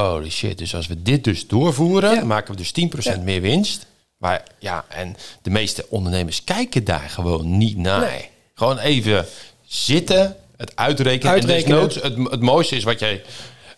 holy 0.00 0.30
shit, 0.30 0.58
dus 0.58 0.74
als 0.74 0.86
we 0.86 1.02
dit 1.02 1.24
dus 1.24 1.46
doorvoeren, 1.46 2.14
Ja. 2.14 2.24
maken 2.24 2.50
we 2.50 2.56
dus 2.56 2.70
10% 2.72 3.16
Ja. 3.16 3.22
meer 3.22 3.40
winst. 3.40 3.86
Maar 4.16 4.42
ja, 4.58 4.84
en 4.88 5.16
de 5.42 5.50
meeste 5.50 5.86
ondernemers 5.88 6.44
kijken 6.44 6.84
daar 6.84 7.08
gewoon 7.10 7.58
niet 7.58 7.76
naar. 7.76 8.00
Nee. 8.00 8.28
Gewoon 8.54 8.78
even 8.78 9.26
zitten, 9.66 10.36
het 10.56 10.76
uitrekenen. 10.76 11.32
Uitrekenen. 11.32 11.78
En 11.78 11.84
het, 11.84 12.30
het 12.30 12.40
mooiste 12.40 12.76
is 12.76 12.84
wat 12.84 12.98
jij, 12.98 13.22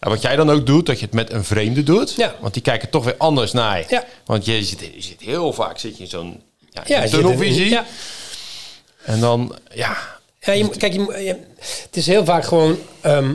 wat 0.00 0.22
jij 0.22 0.36
dan 0.36 0.50
ook 0.50 0.66
doet, 0.66 0.86
dat 0.86 0.98
je 0.98 1.04
het 1.04 1.14
met 1.14 1.32
een 1.32 1.44
vreemde 1.44 1.82
doet. 1.82 2.14
Ja. 2.16 2.34
Want 2.40 2.54
die 2.54 2.62
kijken 2.62 2.90
toch 2.90 3.04
weer 3.04 3.16
anders 3.16 3.52
naar 3.52 3.78
je. 3.78 3.84
Ja. 3.88 4.04
Want 4.24 4.44
je 4.44 4.64
zit, 4.64 4.80
je 4.80 5.02
zit 5.02 5.20
heel 5.20 5.52
vaak 5.52 5.78
zit 5.78 5.96
je 5.96 6.02
in 6.02 6.08
zo'n 6.10 6.42
ja, 6.70 6.82
ja 6.86 6.96
in 7.02 7.08
zit 7.08 7.18
tunnelvisie. 7.20 7.68
Ja. 7.68 7.86
En 9.04 9.20
dan, 9.20 9.56
ja, 9.74 9.96
Ja, 10.40 10.52
je, 10.52 10.68
kijk, 10.68 10.92
je- 10.92 11.36
het 11.82 11.96
is 11.96 12.06
heel 12.06 12.24
vaak 12.24 12.44
gewoon. 12.44 12.78
ehm, 13.00 13.34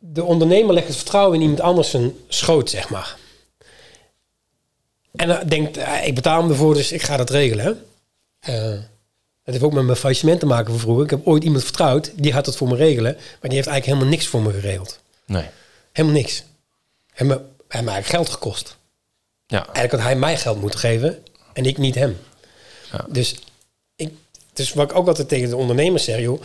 de 0.00 0.24
ondernemer 0.24 0.74
legt 0.74 0.86
het 0.86 0.96
vertrouwen 0.96 1.34
in 1.34 1.40
iemand 1.40 1.60
anders 1.60 1.90
zijn 1.90 2.14
schoot, 2.28 2.70
zeg 2.70 2.88
maar. 2.88 3.16
En 5.12 5.28
dan 5.28 5.48
denkt, 5.48 5.78
ik 6.04 6.14
betaal 6.14 6.40
hem 6.40 6.50
ervoor, 6.50 6.74
dus 6.74 6.92
ik 6.92 7.02
ga 7.02 7.16
dat 7.16 7.30
regelen. 7.30 7.84
Eh, 8.40 8.70
dat 9.44 9.54
heeft 9.54 9.62
ook 9.62 9.72
met 9.72 9.84
mijn 9.84 9.96
faillissement 9.96 10.40
te 10.40 10.46
maken 10.46 10.70
van 10.70 10.80
vroeger. 10.80 11.04
Ik 11.04 11.10
heb 11.10 11.26
ooit 11.26 11.44
iemand 11.44 11.64
vertrouwd, 11.64 12.12
die 12.14 12.32
gaat 12.32 12.46
het 12.46 12.56
voor 12.56 12.68
me 12.68 12.76
regelen. 12.76 13.12
Maar 13.14 13.50
die 13.50 13.54
heeft 13.54 13.66
eigenlijk 13.66 13.86
helemaal 13.86 14.08
niks 14.08 14.26
voor 14.26 14.42
me 14.42 14.52
geregeld. 14.52 14.98
nee. 15.26 15.44
Helemaal 15.92 16.16
niks. 16.16 16.42
Hij 17.12 17.26
me, 17.26 17.32
heeft 17.68 17.84
me 17.84 17.90
eigenlijk 17.90 18.06
geld 18.06 18.28
gekost. 18.28 18.76
Ja, 19.46 19.58
Eigenlijk 19.64 19.92
had 19.92 20.00
hij 20.02 20.16
mij 20.16 20.36
geld 20.36 20.60
moeten 20.60 20.78
geven 20.78 21.24
en 21.52 21.64
ik 21.64 21.78
niet 21.78 21.94
hem. 21.94 22.18
Ja. 22.92 23.06
Dus, 23.08 23.34
ik, 23.96 24.12
dus 24.52 24.72
wat 24.72 24.90
ik 24.90 24.96
ook 24.96 25.08
altijd 25.08 25.28
tegen 25.28 25.48
de 25.48 25.56
ondernemers 25.56 26.04
zeg, 26.04 26.20
joh, 26.20 26.42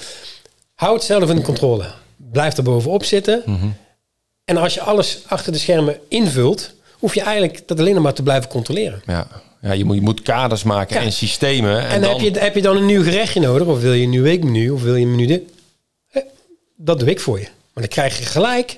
hou 0.75 0.93
het 0.93 1.03
zelf 1.03 1.29
in 1.29 1.35
de 1.35 1.41
controle. 1.41 1.91
Blijf 2.15 2.57
er 2.57 2.63
bovenop 2.63 3.03
zitten. 3.03 3.41
Mhm. 3.45 3.67
En 4.45 4.57
als 4.57 4.73
je 4.73 4.81
alles 4.81 5.23
achter 5.27 5.51
de 5.51 5.57
schermen 5.57 5.99
invult, 6.07 6.73
hoef 6.91 7.13
je 7.13 7.21
eigenlijk 7.21 7.67
dat 7.67 7.79
alleen 7.79 7.93
nog 7.93 8.03
maar 8.03 8.13
te 8.13 8.23
blijven 8.23 8.49
controleren. 8.49 9.01
ja. 9.05 9.27
ja 9.61 9.71
je, 9.71 9.85
moet, 9.85 9.95
je 9.95 10.01
moet 10.01 10.21
kaders 10.21 10.63
maken 10.63 10.95
Ja. 10.95 11.01
en 11.01 11.11
systemen. 11.11 11.79
En, 11.79 11.87
En, 11.89 12.01
dan, 12.01 12.09
heb, 12.21 12.33
je, 12.33 12.39
heb 12.39 12.55
je 12.55 12.61
dan 12.61 12.77
een 12.77 12.85
nieuw 12.85 13.03
gerechtje 13.03 13.39
nodig? 13.39 13.67
Of 13.67 13.79
wil 13.81 13.93
je 13.93 14.03
een 14.03 14.09
nieuw 14.09 14.23
weekmenu? 14.23 14.69
Of 14.69 14.81
wil 14.81 14.95
je 14.95 15.05
een 15.05 15.11
menu 15.11 15.25
dit? 15.25 15.41
Dat 16.75 16.99
doe 16.99 17.09
ik 17.09 17.19
voor 17.19 17.39
je. 17.39 17.43
Maar 17.45 17.83
dan 17.83 17.87
krijg 17.87 18.17
je 18.17 18.25
gelijk 18.25 18.77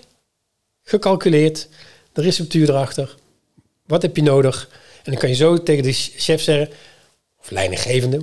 gecalculeerd. 0.84 1.68
De 2.14 2.22
receptuur 2.22 2.70
erachter. 2.70 3.16
Wat 3.86 4.02
heb 4.02 4.16
je 4.16 4.22
nodig? 4.24 4.70
En 5.04 5.12
dan 5.12 5.22
kan 5.22 5.30
je 5.30 5.36
zo 5.36 5.64
tegen 5.64 5.84
de 5.84 5.94
chef 5.94 6.42
zeggen... 6.42 6.70
Of 7.40 7.50
leidinggevende. 7.50 8.22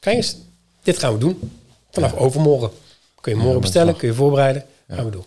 Kijk 0.00 0.16
eens, 0.16 0.36
dit 0.82 0.98
gaan 0.98 1.12
we 1.12 1.18
doen. 1.18 1.52
Vanaf 1.90 2.14
overmorgen. 2.14 2.70
Kun 3.20 3.32
je 3.36 3.38
morgen 3.42 3.60
bestellen, 3.60 3.96
kun 3.96 4.08
je 4.08 4.14
voorbereiden. 4.14 4.64
Gaan 4.88 5.04
we 5.04 5.10
doen. 5.10 5.24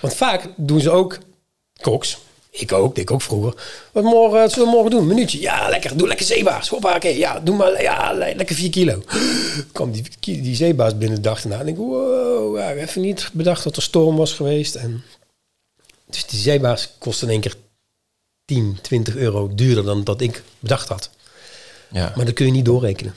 Want 0.00 0.14
vaak 0.14 0.48
doen 0.56 0.80
ze 0.80 0.90
ook 0.90 1.18
koks. 1.80 2.18
Ik 2.50 2.72
ook, 2.72 2.96
ik 2.98 3.10
ook 3.10 3.22
vroeger. 3.22 3.54
Wat 3.92 4.04
morgen, 4.04 4.38
wat 4.40 4.52
zullen 4.52 4.68
we 4.68 4.74
morgen 4.74 4.90
doen? 4.90 5.00
Een 5.00 5.06
minuutje. 5.06 5.40
Ja, 5.40 5.68
lekker. 5.68 5.96
Doe 5.96 6.08
lekker 6.08 6.26
zeebaars. 6.26 6.68
Hoppa, 6.68 6.94
oké. 6.96 7.08
Ja, 7.08 7.40
doe 7.40 7.56
maar. 7.56 7.82
Ja, 7.82 8.12
le- 8.12 8.32
lekker 8.36 8.56
4 8.56 8.70
kilo. 8.70 9.02
kwam 9.72 9.92
die, 9.92 10.04
die 10.20 10.54
zeebaars 10.56 10.96
binnen 10.98 11.16
de 11.16 11.22
dag 11.28 11.42
erna. 11.42 11.60
En 11.60 11.68
ik, 11.68 11.76
wow, 11.76 12.56
ja, 12.56 12.72
even 12.72 13.00
niet 13.00 13.30
bedacht 13.32 13.64
dat 13.64 13.76
er 13.76 13.82
storm 13.82 14.16
was 14.16 14.32
geweest. 14.32 14.74
En 14.74 15.02
dus 16.06 16.26
die 16.26 16.40
zeebaars 16.40 16.88
kostte 16.98 17.24
in 17.24 17.30
één 17.30 17.40
keer 17.40 17.54
10, 18.44 18.78
20 18.82 19.16
euro 19.16 19.54
duurder 19.54 19.84
dan 19.84 20.04
dat 20.04 20.20
ik 20.20 20.42
bedacht 20.58 20.88
had. 20.88 21.10
ja. 21.90 22.12
Maar 22.16 22.24
dat 22.24 22.34
kun 22.34 22.46
je 22.46 22.52
niet 22.52 22.64
doorrekenen. 22.64 23.14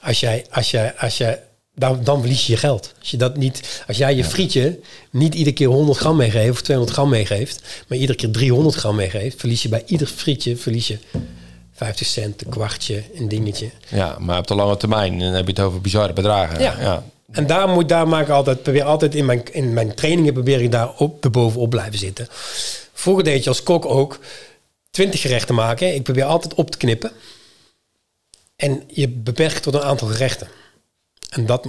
Als 0.00 0.20
jij, 0.20 0.46
als 0.50 0.70
jij, 0.70 0.94
als 0.96 1.16
jij, 1.18 1.42
dan, 1.74 2.04
dan 2.04 2.20
verlies 2.20 2.46
je 2.46 2.52
je 2.52 2.58
geld. 2.58 2.94
Als, 3.00 3.10
je 3.10 3.16
dat 3.16 3.36
niet, 3.36 3.82
als 3.86 3.96
jij 3.96 4.14
je 4.14 4.24
frietje 4.24 4.78
niet 5.10 5.34
iedere 5.34 5.56
keer 5.56 5.68
100 5.68 5.98
gram 5.98 6.16
meegeeft 6.16 6.50
of 6.50 6.60
200 6.60 6.96
gram 6.96 7.08
meegeeft, 7.08 7.84
maar 7.88 7.98
iedere 7.98 8.18
keer 8.18 8.30
300 8.30 8.74
gram 8.74 8.96
meegeeft, 8.96 9.40
verlies 9.40 9.62
je 9.62 9.68
bij 9.68 9.82
ieder 9.86 10.06
frietje 10.06 10.56
verlies 10.56 10.86
je 10.86 10.98
50 11.72 12.06
cent, 12.06 12.44
een 12.44 12.50
kwartje, 12.50 13.02
een 13.14 13.28
dingetje. 13.28 13.70
ja, 13.88 14.16
maar 14.18 14.38
op 14.38 14.46
de 14.46 14.54
lange 14.54 14.76
termijn 14.76 15.18
dan 15.18 15.32
heb 15.32 15.46
je 15.46 15.52
het 15.52 15.60
over 15.60 15.80
bizarre 15.80 16.12
bedragen. 16.12 16.60
Ja. 16.60 16.80
ja. 16.80 17.04
En 17.30 17.46
daar 17.46 17.68
moet 17.68 17.88
daar 17.88 18.08
maak 18.08 18.22
ik 18.22 18.28
altijd, 18.28 18.62
probeer 18.62 18.84
altijd 18.84 19.14
in 19.14 19.24
mijn, 19.24 19.42
in 19.52 19.72
mijn 19.72 19.94
trainingen 19.94 20.32
probeer 20.32 20.60
ik 20.60 20.72
daar 20.72 20.90
op, 20.96 21.28
bovenop 21.30 21.70
blijven 21.70 21.98
zitten. 21.98 22.28
Vroeger 22.92 23.24
deed 23.24 23.42
je 23.42 23.48
als 23.48 23.62
kok 23.62 23.84
ook 23.84 24.18
20 24.90 25.20
gerechten 25.20 25.54
maken. 25.54 25.94
Ik 25.94 26.02
probeer 26.02 26.24
altijd 26.24 26.54
op 26.54 26.70
te 26.70 26.78
knippen. 26.78 27.12
En 28.56 28.82
je 28.86 29.08
beperkt 29.08 29.62
tot 29.62 29.74
een 29.74 29.82
aantal 29.82 30.08
gerechten. 30.08 30.48
En 31.32 31.46
dat 31.46 31.66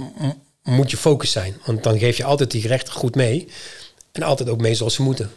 moet 0.62 0.90
je 0.90 0.96
focus 0.96 1.30
zijn. 1.30 1.56
Want 1.64 1.82
dan 1.82 1.98
geef 1.98 2.16
je 2.16 2.24
altijd 2.24 2.50
die 2.50 2.60
gerechten 2.60 2.92
goed 2.92 3.14
mee. 3.14 3.48
En 4.12 4.22
altijd 4.22 4.48
ook 4.48 4.60
mee 4.60 4.74
zoals 4.74 4.94
ze 4.94 5.02
moeten. 5.02 5.30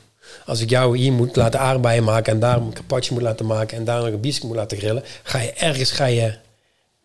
Als 0.46 0.60
ik 0.60 0.70
jou 0.70 0.98
hier 0.98 1.12
moet 1.12 1.36
laten 1.36 1.60
aardbeien 1.60 2.04
maken... 2.04 2.34
en 2.34 2.40
daar 2.40 2.58
een 2.58 2.74
carpaccio 2.74 3.14
moet 3.14 3.24
laten 3.24 3.46
maken... 3.46 3.78
en 3.78 3.84
daar 3.86 4.04
een 4.04 4.20
biefstuk 4.20 4.44
moet 4.44 4.56
laten 4.56 4.78
grillen... 4.78 5.04
ga 5.24 5.40
je 5.40 5.52
ergens, 5.54 5.92
ga 5.92 6.06
je, 6.06 6.38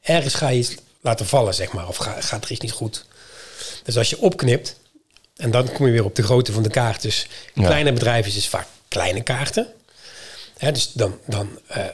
ergens 0.01 0.35
ga 0.35 0.49
je 0.49 0.59
iets 0.59 0.75
laten 1.01 1.27
vallen, 1.27 1.55
zeg 1.55 1.73
maar. 1.73 1.89
Of 1.89 1.97
ga, 1.97 2.21
gaat 2.21 2.45
er 2.45 2.51
iets 2.51 2.61
niet 2.61 2.73
goed. 2.73 3.05
Dus 3.85 3.97
als 3.97 4.11
je 4.11 4.21
opknipt... 4.21 4.77
en 5.37 5.51
dan 5.51 5.73
kom 5.73 5.87
je 5.87 5.93
weer 5.93 6.05
op 6.05 6.17
de 6.17 6.23
grootte 6.23 6.53
van 6.53 6.63
de 6.63 6.71
kaart. 6.71 7.03
Dus 7.03 7.27
Ja. 7.55 7.67
kleine 7.67 7.93
bedrijven 7.93 8.35
is 8.37 8.49
vaak 8.49 8.67
kleine 8.89 9.23
kaarten. 9.23 9.67
Hè, 10.59 10.73
dus 10.73 10.93
dan, 10.93 11.19
dan 11.27 11.59
eh, 11.67 11.85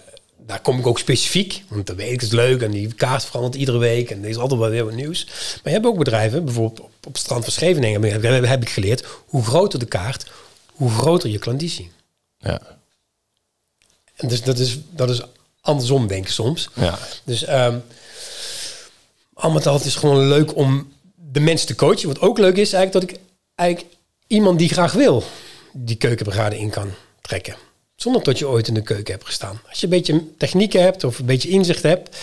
daar 0.48 0.60
kom 0.60 0.78
ik 0.78 0.86
ook 0.86 0.98
specifiek, 0.98 1.62
want 1.68 1.86
dan 1.86 1.96
weet 1.96 2.12
ik 2.12 2.20
het 2.20 2.22
is 2.22 2.36
leuk 2.36 2.62
en 2.62 2.70
die 2.70 2.94
kaart 2.94 3.24
verandert 3.24 3.54
iedere 3.54 3.78
week 3.78 4.10
en 4.10 4.22
er 4.22 4.28
is 4.28 4.36
altijd 4.36 4.60
wel 4.60 4.68
weer 4.70 4.84
wat 4.84 4.94
nieuws. 4.94 5.24
Maar 5.26 5.60
je 5.64 5.70
hebt 5.70 5.86
ook 5.86 5.98
bedrijven, 5.98 6.44
bijvoorbeeld 6.44 6.80
op, 6.80 6.90
op 7.06 7.12
het 7.12 7.22
strand 7.22 7.44
van 7.44 7.52
Scheveningen 7.52 8.02
heb, 8.48 8.62
ik 8.62 8.68
geleerd, 8.68 9.06
hoe 9.26 9.44
groter 9.44 9.78
de 9.78 9.86
kaart, 9.86 10.30
hoe 10.72 10.90
groter 10.90 11.30
je 11.30 11.38
klandizie. 11.38 11.90
Ja. 12.38 12.60
En 14.14 14.28
dus 14.28 14.42
dat 14.42 14.58
is, 14.58 14.78
dat 14.90 15.10
is 15.10 15.22
andersom 15.60 16.06
denken 16.06 16.32
soms. 16.32 16.68
Ja. 16.74 16.98
Dus 17.24 17.44
ehm 17.44 17.78
al 19.38 19.50
met 19.50 19.66
al, 19.66 19.74
het 19.74 19.84
is 19.84 19.94
gewoon 19.94 20.28
leuk 20.28 20.56
om 20.56 20.92
de 21.14 21.40
mensen 21.40 21.66
te 21.66 21.74
coachen. 21.74 22.08
Wat 22.08 22.20
ook 22.20 22.38
leuk 22.38 22.56
is 22.56 22.72
eigenlijk 22.72 22.92
dat 22.92 23.16
ik 23.16 23.24
eigenlijk 23.54 23.94
iemand 24.26 24.58
die 24.58 24.68
graag 24.68 24.92
wil, 24.92 25.24
die 25.72 25.96
keukenbrigade 25.96 26.58
in 26.58 26.70
kan 26.70 26.90
trekken. 27.20 27.56
Zonder 28.00 28.22
dat 28.22 28.38
je 28.38 28.48
ooit 28.48 28.68
in 28.68 28.74
de 28.74 28.82
keuken 28.82 29.12
hebt 29.12 29.26
gestaan. 29.26 29.60
Als 29.68 29.78
je 29.80 29.84
een 29.86 29.92
beetje 29.92 30.22
technieken 30.36 30.82
hebt 30.82 31.04
of 31.04 31.18
een 31.18 31.26
beetje 31.26 31.48
inzicht 31.48 31.82
hebt, 31.82 32.16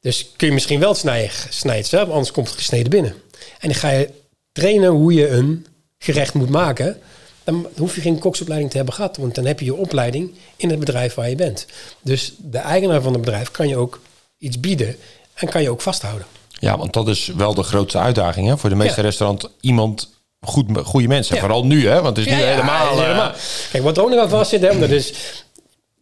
dus 0.00 0.30
kun 0.36 0.46
je 0.46 0.52
misschien 0.54 0.80
wel 0.80 0.94
snijden, 0.94 1.30
snij 1.50 1.76
het 1.76 1.86
zelf, 1.86 2.08
anders 2.08 2.30
komt 2.30 2.48
het 2.48 2.56
gesneden 2.56 2.90
binnen. 2.90 3.14
En 3.58 3.68
dan 3.68 3.74
ga 3.74 3.90
je 3.90 4.10
trainen 4.52 4.90
hoe 4.90 5.12
je 5.12 5.28
een 5.28 5.66
gerecht 5.98 6.34
moet 6.34 6.48
maken. 6.48 6.98
Dan 7.44 7.66
hoef 7.76 7.94
je 7.94 8.00
geen 8.00 8.18
koksopleiding 8.18 8.70
te 8.70 8.76
hebben 8.76 8.94
gehad, 8.94 9.16
want 9.16 9.34
dan 9.34 9.44
heb 9.44 9.58
je 9.58 9.64
je 9.64 9.74
opleiding 9.74 10.34
in 10.56 10.70
het 10.70 10.78
bedrijf 10.78 11.14
waar 11.14 11.28
je 11.28 11.34
bent. 11.36 11.66
Dus 12.02 12.32
de 12.38 12.58
eigenaar 12.58 13.02
van 13.02 13.12
het 13.12 13.20
bedrijf 13.20 13.50
kan 13.50 13.68
je 13.68 13.76
ook 13.76 14.00
iets 14.38 14.60
bieden 14.60 14.96
en 15.34 15.48
kan 15.48 15.62
je 15.62 15.70
ook 15.70 15.80
vasthouden. 15.80 16.26
Ja, 16.48 16.78
want 16.78 16.92
dat 16.92 17.08
is 17.08 17.26
wel 17.26 17.54
de 17.54 17.62
grootste 17.62 17.98
uitdaging 17.98 18.48
hè? 18.48 18.58
voor 18.58 18.70
de 18.70 18.76
meeste 18.76 18.96
Ja. 18.96 19.02
restaurants. 19.02 19.46
Iemand, 19.60 20.10
goed, 20.40 20.66
goede 20.84 21.08
mensen. 21.08 21.34
Ja. 21.34 21.40
Vooral 21.40 21.66
nu, 21.66 21.88
hè? 21.88 22.02
want 22.02 22.16
het 22.16 22.26
is 22.26 22.32
nu 22.32 22.38
Ja, 22.38 22.46
helemaal... 22.46 22.96
ja, 22.96 23.00
eh, 23.00 23.06
helemaal. 23.06 23.32
Kijk, 23.70 23.82
wat 23.82 23.96
er 23.96 24.02
ook 24.02 24.10
nog 24.10 24.20
aan 24.20 24.28
vast 24.28 24.50
zit, 24.50 24.60
hè, 24.60 24.78
dat 24.78 24.90
is 24.90 25.12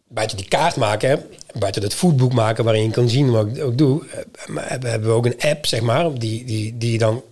buiten 0.07 0.37
die 0.37 0.47
kaart 0.47 0.75
maken, 0.75 1.09
hè, 1.09 1.15
buiten 1.59 1.83
het 1.83 1.93
foodboek 1.93 2.33
maken 2.33 2.63
waarin 2.63 2.83
je 2.83 2.89
kan 2.89 3.09
zien 3.09 3.31
wat 3.31 3.47
ik 3.47 3.63
ook 3.63 3.77
doe, 3.77 4.03
eh, 4.05 4.63
hebben 4.65 5.09
we 5.09 5.15
ook 5.15 5.25
een 5.25 5.39
app, 5.39 5.65
zeg 5.65 5.81
maar, 5.81 6.13
die, 6.13 6.45
die, 6.45 6.77
die 6.77 6.97
dan 6.97 7.23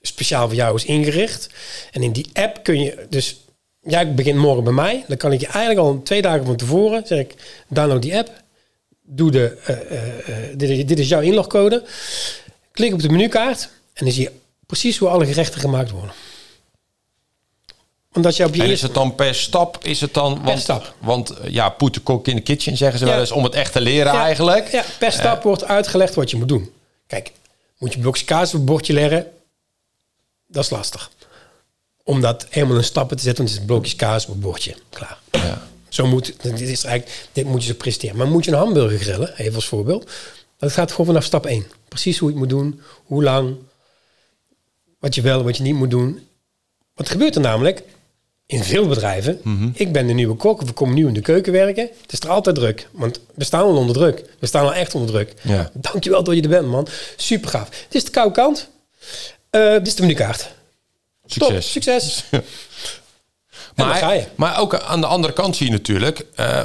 speciaal 0.00 0.46
voor 0.46 0.56
jou 0.56 0.76
is 0.76 0.84
ingericht. 0.84 1.48
En 1.92 2.02
in 2.02 2.12
die 2.12 2.26
app 2.32 2.62
kun 2.62 2.80
je 2.80 3.06
dus, 3.08 3.40
ja, 3.80 4.00
ik 4.00 4.14
begin 4.14 4.38
morgen 4.38 4.64
bij 4.64 4.72
mij, 4.72 5.04
dan 5.08 5.16
kan 5.16 5.32
ik 5.32 5.40
je 5.40 5.46
eigenlijk 5.46 5.78
al 5.78 6.00
twee 6.02 6.22
dagen 6.22 6.46
van 6.46 6.56
tevoren, 6.56 7.06
zeg 7.06 7.18
ik, 7.18 7.34
download 7.68 8.02
die 8.02 8.16
app, 8.16 8.30
doe 9.02 9.30
de, 9.30 9.56
eh, 10.56 10.86
dit 10.86 10.98
is 10.98 11.08
jouw 11.08 11.20
inlogcode, 11.20 11.84
klik 12.72 12.92
op 12.92 13.02
de 13.02 13.08
menukaart 13.08 13.68
en 13.92 14.04
dan 14.04 14.14
zie 14.14 14.22
je 14.22 14.32
precies 14.66 14.98
hoe 14.98 15.08
alle 15.08 15.26
gerechten 15.26 15.60
gemaakt 15.60 15.90
worden. 15.90 16.12
Omdat 18.12 18.36
je 18.36 18.44
op 18.44 18.54
je 18.54 18.62
En 18.62 18.70
is 18.70 18.82
het 18.82 18.94
dan 18.94 19.14
per 19.14 19.34
stap? 19.34 19.84
Is 19.84 20.00
het 20.00 20.14
dan, 20.14 20.42
want, 20.42 20.60
stap. 20.60 20.94
Want 20.98 21.30
eh, 21.30 21.52
ja, 21.52 21.68
put 21.68 21.92
the 21.92 22.02
cook 22.02 22.26
in 22.28 22.36
the 22.36 22.42
kitchen 22.42 22.76
zeggen 22.76 22.98
ze 22.98 23.04
Ja. 23.04 23.10
wel 23.10 23.20
eens 23.20 23.30
om 23.32 23.44
het 23.44 23.54
echt 23.54 23.72
te 23.72 23.80
leren 23.80 24.12
Ja, 24.12 24.22
eigenlijk. 24.22 24.68
Ja, 24.68 24.84
per 24.98 25.12
stap 25.12 25.42
wordt 25.42 25.64
uitgelegd 25.64 26.14
wat 26.14 26.30
je 26.30 26.36
moet 26.36 26.48
doen. 26.48 26.72
Kijk, 27.06 27.32
moet 27.78 27.92
je 27.92 27.98
blokjes 27.98 28.24
kaas 28.26 28.48
op 28.48 28.54
het 28.54 28.64
bordje 28.64 28.92
leggen? 28.92 29.26
Dat 30.46 30.64
is 30.64 30.70
lastig. 30.70 31.10
Om 32.04 32.20
dat 32.20 32.46
helemaal 32.50 32.76
in 32.76 32.84
stappen 32.84 33.16
te 33.16 33.22
zetten, 33.22 33.44
want 33.44 33.54
het 33.54 33.64
is 33.64 33.70
blokjes 33.70 33.96
kaas 33.96 34.24
op 34.24 34.30
het 34.30 34.40
bordje. 34.40 34.74
Klaar. 34.90 35.18
Ja. 35.30 35.68
Zo 35.88 36.06
moet, 36.06 36.34
dit 36.42 36.60
is 36.60 36.84
eigenlijk, 36.84 37.28
dit 37.32 37.44
moet 37.44 37.62
je 37.64 37.68
zo 37.68 37.74
presteren. 37.76 38.16
Maar 38.16 38.26
moet 38.26 38.44
je 38.44 38.50
een 38.50 38.56
hamburger 38.58 38.98
grillen, 38.98 39.36
even 39.36 39.54
als 39.54 39.66
voorbeeld. 39.66 40.10
Dat 40.58 40.72
gaat 40.72 40.90
gewoon 40.90 41.06
vanaf 41.06 41.24
stap 41.24 41.46
1. 41.46 41.66
Precies 41.88 42.18
hoe 42.18 42.28
je 42.28 42.34
het 42.38 42.44
moet 42.44 42.58
doen, 42.58 42.80
hoe 43.04 43.22
lang, 43.22 43.56
wat 44.98 45.14
je 45.14 45.20
wel, 45.20 45.42
wat 45.42 45.56
je 45.56 45.62
niet 45.62 45.74
moet 45.74 45.90
doen. 45.90 46.26
Wat 46.94 47.08
gebeurt 47.08 47.34
er 47.34 47.40
namelijk? 47.40 47.82
In 48.46 48.62
veel 48.64 48.86
bedrijven, 48.88 49.40
Mhm. 49.42 49.68
ik 49.74 49.92
ben 49.92 50.06
de 50.06 50.12
nieuwe 50.12 50.34
kok, 50.34 50.62
we 50.62 50.72
komen 50.72 50.94
nieuw 50.94 51.08
in 51.08 51.14
de 51.14 51.20
keuken 51.20 51.52
werken. 51.52 51.88
Het 52.02 52.12
is 52.12 52.20
er 52.20 52.28
altijd 52.28 52.56
druk, 52.56 52.88
want 52.92 53.20
we 53.34 53.44
staan 53.44 53.62
al 53.62 53.76
onder 53.76 53.94
druk. 53.94 54.24
We 54.38 54.46
staan 54.46 54.64
al 54.64 54.74
echt 54.74 54.94
onder 54.94 55.10
druk. 55.10 55.34
Ja. 55.42 55.70
Dankjewel 55.74 56.22
dat 56.24 56.34
je 56.34 56.42
er 56.42 56.48
bent, 56.48 56.66
man. 56.66 56.86
Super 57.16 57.48
gaaf. 57.48 57.68
Dit 57.68 57.94
is 57.94 58.04
de 58.04 58.10
koude 58.10 58.34
kant. 58.34 58.68
Eh, 59.50 59.72
dit 59.72 59.86
is 59.86 59.94
de 59.94 60.02
menukaart. 60.02 60.48
Top, 61.26 61.48
Succes. 61.50 61.72
succes. 61.72 62.24
en 62.30 62.42
dan 63.74 63.94
ga 63.94 64.06
Maar, 64.06 64.14
je. 64.14 64.24
maar 64.34 64.60
ook 64.60 64.74
aan 64.74 65.00
de 65.00 65.06
andere 65.06 65.32
kant 65.32 65.56
zie 65.56 65.66
je 65.66 65.72
natuurlijk... 65.72 66.26
eh, 66.34 66.62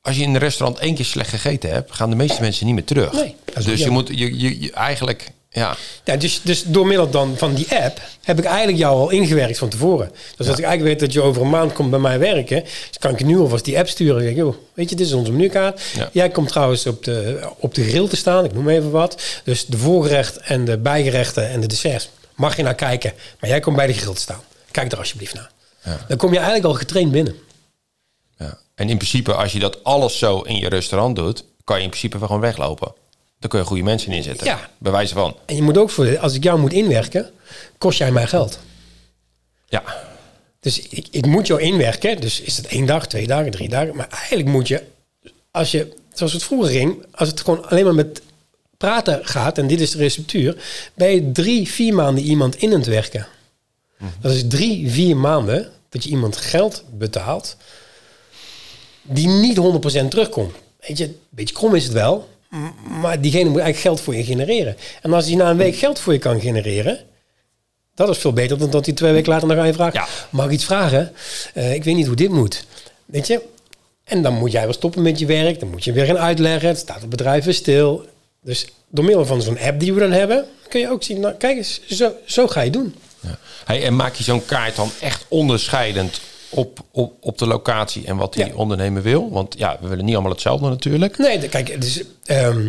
als 0.00 0.16
je 0.16 0.22
in 0.22 0.28
een 0.34 0.38
restaurant 0.40 0.78
één 0.78 0.94
keer 0.94 1.04
slecht 1.04 1.30
gegeten 1.30 1.70
hebt... 1.70 1.92
gaan 1.92 2.10
de 2.10 2.16
meeste 2.16 2.40
mensen 2.40 2.66
niet 2.66 2.74
meer 2.74 2.84
terug. 2.84 3.12
Nee, 3.12 3.36
dus 3.64 3.82
je 3.82 3.90
moet 3.90 4.08
je, 4.08 4.38
je, 4.38 4.60
je 4.60 4.72
eigenlijk... 4.72 5.30
Ja, 5.50 5.76
Ja, 6.04 6.16
dus, 6.16 6.40
dus 6.42 6.62
door 6.62 6.86
middel 6.86 7.10
dan 7.10 7.36
van 7.36 7.54
die 7.54 7.66
app 7.70 8.00
heb 8.22 8.38
ik 8.38 8.44
eigenlijk 8.44 8.78
jou 8.78 8.96
al 8.96 9.10
ingewerkt 9.10 9.58
van 9.58 9.68
tevoren. 9.68 10.10
Dus 10.36 10.48
als 10.48 10.58
ik 10.58 10.64
eigenlijk 10.64 10.82
weet 10.82 11.00
dat 11.00 11.12
je 11.12 11.22
over 11.22 11.42
een 11.42 11.50
maand 11.50 11.72
komt 11.72 11.90
bij 11.90 11.98
mij 11.98 12.18
werken, 12.18 12.62
dus 12.62 12.98
kan 12.98 13.10
ik 13.10 13.18
je 13.18 13.24
nu 13.24 13.38
alvast 13.38 13.64
die 13.64 13.78
app 13.78 13.88
sturen. 13.88 14.16
En 14.16 14.22
zeg, 14.26 14.34
joh, 14.34 14.54
weet 14.74 14.90
je, 14.90 14.96
dit 14.96 15.06
is 15.06 15.12
onze 15.12 15.32
menukaart. 15.32 15.82
Ja. 15.96 16.08
Jij 16.12 16.28
komt 16.28 16.48
trouwens 16.48 16.86
op 16.86 17.04
de, 17.04 17.40
op 17.58 17.74
de 17.74 17.84
grill 17.84 18.08
te 18.08 18.16
staan, 18.16 18.44
ik 18.44 18.52
noem 18.52 18.68
even 18.68 18.90
wat. 18.90 19.22
Dus 19.44 19.66
de 19.66 19.78
voorgerecht 19.78 20.36
en 20.36 20.64
de 20.64 20.78
bijgerechten 20.78 21.48
en 21.48 21.60
de 21.60 21.66
desserts 21.66 22.08
mag 22.34 22.56
je 22.56 22.62
naar 22.62 22.74
kijken. 22.74 23.12
Maar 23.40 23.50
jij 23.50 23.60
komt 23.60 23.76
bij 23.76 23.86
de 23.86 23.92
grill 23.92 24.14
te 24.14 24.20
staan. 24.20 24.42
Kijk 24.70 24.92
er 24.92 24.98
alsjeblieft 24.98 25.34
naar. 25.34 25.50
Ja. 25.84 26.04
Dan 26.08 26.16
kom 26.16 26.30
je 26.30 26.36
eigenlijk 26.36 26.66
al 26.66 26.74
getraind 26.74 27.12
binnen. 27.12 27.36
ja. 28.38 28.58
En 28.74 28.88
in 28.88 28.96
principe, 28.96 29.34
als 29.34 29.52
je 29.52 29.58
dat 29.58 29.84
alles 29.84 30.18
zo 30.18 30.40
in 30.40 30.56
je 30.56 30.68
restaurant 30.68 31.16
doet... 31.16 31.44
kan 31.64 31.76
je 31.76 31.82
in 31.82 31.88
principe 31.88 32.18
gewoon 32.18 32.40
weglopen. 32.40 32.92
Dan 33.38 33.50
kun 33.50 33.58
je 33.58 33.64
goede 33.64 33.82
mensen 33.82 34.12
inzetten. 34.12 34.46
Ja. 34.46 34.70
Bij 34.78 34.92
wijze 34.92 35.14
van. 35.14 35.36
En 35.46 35.56
je 35.56 35.62
moet 35.62 35.78
ook 35.78 35.90
voor, 35.90 36.18
als 36.18 36.34
ik 36.34 36.42
jou 36.42 36.58
moet 36.58 36.72
inwerken, 36.72 37.30
kost 37.78 37.98
jij 37.98 38.12
mij 38.12 38.26
geld. 38.26 38.58
Ja, 39.66 39.82
Dus 40.60 40.80
ik, 40.88 41.06
ik 41.10 41.26
moet 41.26 41.46
jou 41.46 41.60
inwerken. 41.60 42.20
Dus 42.20 42.40
is 42.40 42.56
het 42.56 42.66
één 42.66 42.86
dag, 42.86 43.06
twee 43.06 43.26
dagen, 43.26 43.50
drie 43.50 43.68
dagen. 43.68 43.96
Maar 43.96 44.08
eigenlijk 44.08 44.48
moet 44.48 44.68
je, 44.68 44.82
als 45.50 45.70
je, 45.70 45.94
zoals 46.12 46.32
het 46.32 46.42
vroeger 46.42 46.70
ging, 46.70 47.04
als 47.10 47.28
het 47.28 47.40
gewoon 47.40 47.68
alleen 47.68 47.84
maar 47.84 47.94
met 47.94 48.22
praten 48.76 49.26
gaat 49.26 49.58
en 49.58 49.66
dit 49.66 49.80
is 49.80 49.90
de 49.90 49.98
receptuur, 49.98 50.56
ben 50.94 51.08
je 51.10 51.32
drie, 51.32 51.68
vier 51.68 51.94
maanden 51.94 52.24
iemand 52.24 52.56
in 52.56 52.70
het 52.72 52.86
werken. 52.86 53.26
Dat 54.20 54.32
is 54.32 54.44
drie, 54.48 54.90
vier 54.90 55.16
maanden 55.16 55.72
dat 55.88 56.04
je 56.04 56.10
iemand 56.10 56.36
geld 56.36 56.84
betaalt 56.90 57.56
die 59.02 59.28
niet 59.28 59.58
100% 60.04 60.08
terugkomt. 60.08 60.54
Weet 60.80 60.98
je, 60.98 61.04
een 61.04 61.18
beetje 61.28 61.54
krom 61.54 61.74
is 61.74 61.84
het 61.84 61.92
wel, 61.92 62.28
maar 63.00 63.20
diegene 63.20 63.50
moet 63.50 63.60
eigenlijk 63.60 63.78
geld 63.78 64.00
voor 64.00 64.16
je 64.16 64.24
genereren. 64.24 64.76
En 65.02 65.12
als 65.12 65.26
hij 65.26 65.34
na 65.34 65.50
een 65.50 65.56
week 65.56 65.76
geld 65.76 65.98
voor 65.98 66.12
je 66.12 66.18
kan 66.18 66.40
genereren, 66.40 66.98
dat 67.94 68.08
is 68.08 68.18
veel 68.18 68.32
beter 68.32 68.58
dan 68.58 68.70
dat 68.70 68.86
hij 68.86 68.94
twee 68.94 69.12
weken 69.12 69.32
later 69.32 69.48
nog 69.48 69.58
aan 69.58 69.66
je 69.66 69.72
vraagt. 69.72 69.94
Ja. 69.94 70.06
Mag 70.30 70.46
ik 70.46 70.52
iets 70.52 70.64
vragen? 70.64 71.12
Eh, 71.54 71.74
ik 71.74 71.84
weet 71.84 71.94
niet 71.94 72.06
hoe 72.06 72.16
dit 72.16 72.30
moet. 72.30 72.64
Weet 73.04 73.26
je? 73.26 73.42
En 74.04 74.22
dan 74.22 74.34
moet 74.34 74.52
jij 74.52 74.64
wel 74.64 74.72
stoppen 74.72 75.02
met 75.02 75.18
je 75.18 75.26
werk. 75.26 75.60
Dan 75.60 75.70
moet 75.70 75.84
je 75.84 75.92
weer 75.92 76.04
gaan 76.04 76.18
uitleggen. 76.18 76.68
Het 76.68 76.78
staat 76.78 77.00
het 77.00 77.10
bedrijf 77.10 77.44
weer 77.44 77.54
stil. 77.54 78.06
Dus 78.42 78.66
door 78.88 79.04
middel 79.04 79.26
van 79.26 79.42
zo'n 79.42 79.58
app 79.58 79.80
die 79.80 79.94
we 79.94 80.00
dan 80.00 80.12
hebben, 80.12 80.44
kun 80.68 80.80
je 80.80 80.90
ook 80.90 81.02
zien, 81.02 81.20
nou, 81.20 81.34
kijk 81.34 81.56
eens, 81.56 81.80
zo, 81.86 82.12
zo 82.24 82.46
ga 82.46 82.60
je 82.60 82.70
doen. 82.70 82.94
Ja. 83.20 83.38
Hey, 83.64 83.84
en 83.84 83.96
maak 83.96 84.14
je 84.14 84.24
zo'n 84.24 84.44
kaart 84.44 84.76
dan 84.76 84.90
echt 85.00 85.24
onderscheidend 85.28 86.20
op, 86.50 86.78
op, 86.90 87.12
op 87.20 87.38
de 87.38 87.46
locatie 87.46 88.06
en 88.06 88.16
wat 88.16 88.32
die 88.34 88.46
Ja. 88.46 88.54
ondernemer 88.54 89.02
wil? 89.02 89.30
Want 89.30 89.54
ja, 89.58 89.78
we 89.80 89.88
willen 89.88 90.04
niet 90.04 90.14
allemaal 90.14 90.32
hetzelfde 90.32 90.68
natuurlijk. 90.68 91.18
Nee, 91.18 91.38
de- 91.38 91.48
kijk, 91.48 91.68
het 91.68 91.84
is, 91.84 92.02
ehm, 92.24 92.68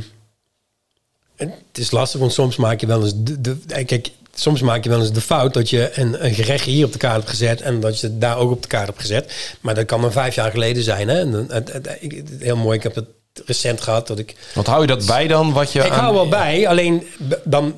het 1.35 1.53
is 1.73 1.91
lastig, 1.91 2.19
want 2.19 2.33
soms 2.33 2.55
maak 2.55 2.79
je 2.81 2.87
wel 2.87 3.03
eens 3.03 3.13
de, 3.15 3.41
de, 3.41 3.57
eh, 3.67 3.85
kijk, 3.85 4.09
soms 4.33 4.61
maak 4.61 4.83
je 4.83 4.89
wel 4.89 4.99
eens 4.99 5.11
de 5.11 5.21
fout 5.21 5.53
dat 5.53 5.69
je 5.69 5.91
een, 5.93 6.25
een 6.25 6.33
gerecht 6.33 6.65
hier 6.65 6.85
op 6.85 6.91
de 6.91 6.97
kaart 6.97 7.15
hebt 7.15 7.29
gezet 7.29 7.61
en 7.61 7.79
dat 7.79 7.99
je 7.99 8.07
het 8.07 8.21
daar 8.21 8.37
ook 8.37 8.51
op 8.51 8.61
de 8.61 8.67
kaart 8.67 8.87
hebt 8.87 8.99
gezet. 8.99 9.55
Maar 9.61 9.75
dat 9.75 9.85
kan 9.85 10.01
dan 10.01 10.11
vijf 10.11 10.35
jaar 10.35 10.51
geleden 10.51 10.83
zijn. 10.83 11.07
Hè? 11.07 11.19
En, 11.19 11.45
het, 11.49 11.97
heel 12.39 12.57
mooi, 12.57 12.77
ik 12.77 12.83
heb 12.83 12.95
het 12.95 13.05
recent 13.45 13.81
gehad 13.81 14.07
dat 14.07 14.19
ik 14.19 14.35
Want 14.53 14.67
hou 14.67 14.81
je 14.81 14.87
dat 14.87 15.05
bij 15.05 15.27
dan? 15.27 15.53
Wat 15.53 15.71
je 15.71 15.79
ik 15.79 15.91
aan- 15.91 15.99
hou 15.99 16.13
wel 16.13 16.27
bij, 16.27 16.67
alleen 16.67 17.07
dan. 17.43 17.73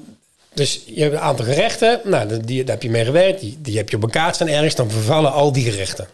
Dus 0.54 0.82
je 0.86 1.02
hebt 1.02 1.14
een 1.14 1.20
aantal 1.20 1.46
gerechten, 1.46 2.02
nou, 2.04 2.28
die, 2.28 2.40
die- 2.40 2.64
daar 2.64 2.74
heb 2.76 2.84
je 2.84 2.90
mee 2.90 3.06
gewerkt, 3.06 3.40
die, 3.40 3.58
die 3.62 3.78
heb 3.78 3.90
je 3.90 3.96
op 3.96 4.04
een 4.04 4.10
kaart 4.10 4.36
staan 4.36 4.48
ergens, 4.48 4.76
dan 4.76 4.90
vervallen 4.92 5.32
al 5.32 5.52
die 5.52 5.72
gerechten. 5.72 6.08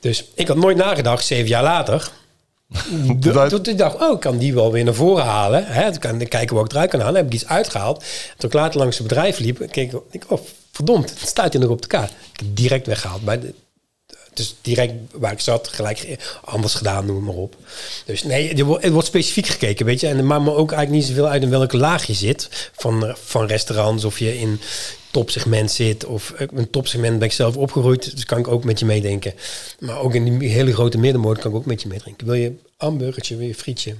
Dus 0.00 0.24
ik 0.34 0.48
had 0.48 0.56
nooit 0.56 0.76
nagedacht, 0.76 1.24
zeven 1.26 1.48
jaar 1.48 1.62
later. 1.62 2.10
Toen 3.20 3.66
ik 3.66 3.78
dacht, 3.78 4.00
oh, 4.00 4.12
ik 4.12 4.20
kan 4.20 4.38
die 4.38 4.54
wel 4.54 4.72
weer 4.72 4.84
naar 4.84 4.94
voren 4.94 5.24
halen. 5.24 5.66
Hè? 5.66 5.90
Dan 5.90 5.98
kan 5.98 6.28
kijken 6.28 6.56
wat 6.56 6.64
ik 6.64 6.72
eruit 6.72 6.90
kan 6.90 7.00
halen. 7.00 7.14
Dan 7.14 7.24
heb 7.24 7.32
ik 7.32 7.40
iets 7.40 7.48
uitgehaald. 7.50 8.04
Toen 8.36 8.48
ik 8.48 8.54
later 8.54 8.78
langs 8.78 8.98
het 8.98 9.06
bedrijf 9.08 9.38
liep, 9.38 9.66
keek 9.70 9.92
ik, 10.10 10.30
oh, 10.30 10.40
verdomd, 10.72 11.10
het 11.10 11.28
staat 11.28 11.52
hier 11.52 11.62
nog 11.62 11.70
op 11.70 11.82
de 11.82 11.88
kaart. 11.88 12.10
Ik 12.10 12.16
heb 12.32 12.46
het 12.46 12.56
direct 12.56 12.86
weggehaald. 12.86 13.20
De, 13.26 13.54
dus 14.34 14.54
direct 14.60 14.92
waar 15.12 15.32
ik 15.32 15.40
zat, 15.40 15.68
gelijk 15.68 15.98
ge- 15.98 16.18
anders 16.44 16.74
gedaan, 16.74 17.06
noem 17.06 17.24
maar 17.24 17.34
op. 17.34 17.56
Dus 18.04 18.22
nee, 18.22 18.54
er 18.82 18.90
wordt, 18.92 19.06
specifiek 19.06 19.46
gekeken, 19.46 19.86
weet 19.86 20.00
je. 20.00 20.06
En 20.08 20.16
het 20.16 20.26
maakt 20.26 20.42
me 20.44 20.54
ook 20.54 20.72
eigenlijk 20.72 20.90
niet 21.02 21.10
zoveel 21.16 21.28
uit 21.30 21.42
in 21.42 21.50
welke 21.50 21.76
laag 21.76 22.06
je 22.06 22.14
zit. 22.14 22.70
Van, 22.72 23.16
van 23.18 23.46
restaurants, 23.46 24.04
of 24.04 24.18
je 24.18 24.38
in 24.38 24.60
topsegment 25.10 25.70
zit. 25.70 26.04
Of 26.04 26.30
eh, 26.30 26.46
een 26.54 26.70
topsegment 26.70 27.18
ben 27.18 27.28
ik 27.28 27.34
zelf 27.34 27.56
opgegroeid, 27.56 28.10
dus 28.14 28.24
kan 28.24 28.38
ik 28.38 28.48
ook 28.48 28.64
met 28.64 28.78
je 28.78 28.84
meedenken. 28.84 29.34
Maar 29.78 29.98
ook 29.98 30.14
in 30.14 30.38
die 30.38 30.48
hele 30.50 30.72
grote 30.74 30.98
middenmoot 30.98 31.38
kan 31.38 31.50
ik 31.50 31.56
ook 31.56 31.66
met 31.66 31.82
je 31.82 31.88
meedrinken. 31.88 32.26
Wil 32.26 32.34
je 32.34 32.52
hamburgertje, 32.76 33.36
wil 33.36 33.46
je 33.46 33.54
frietje, 33.54 33.96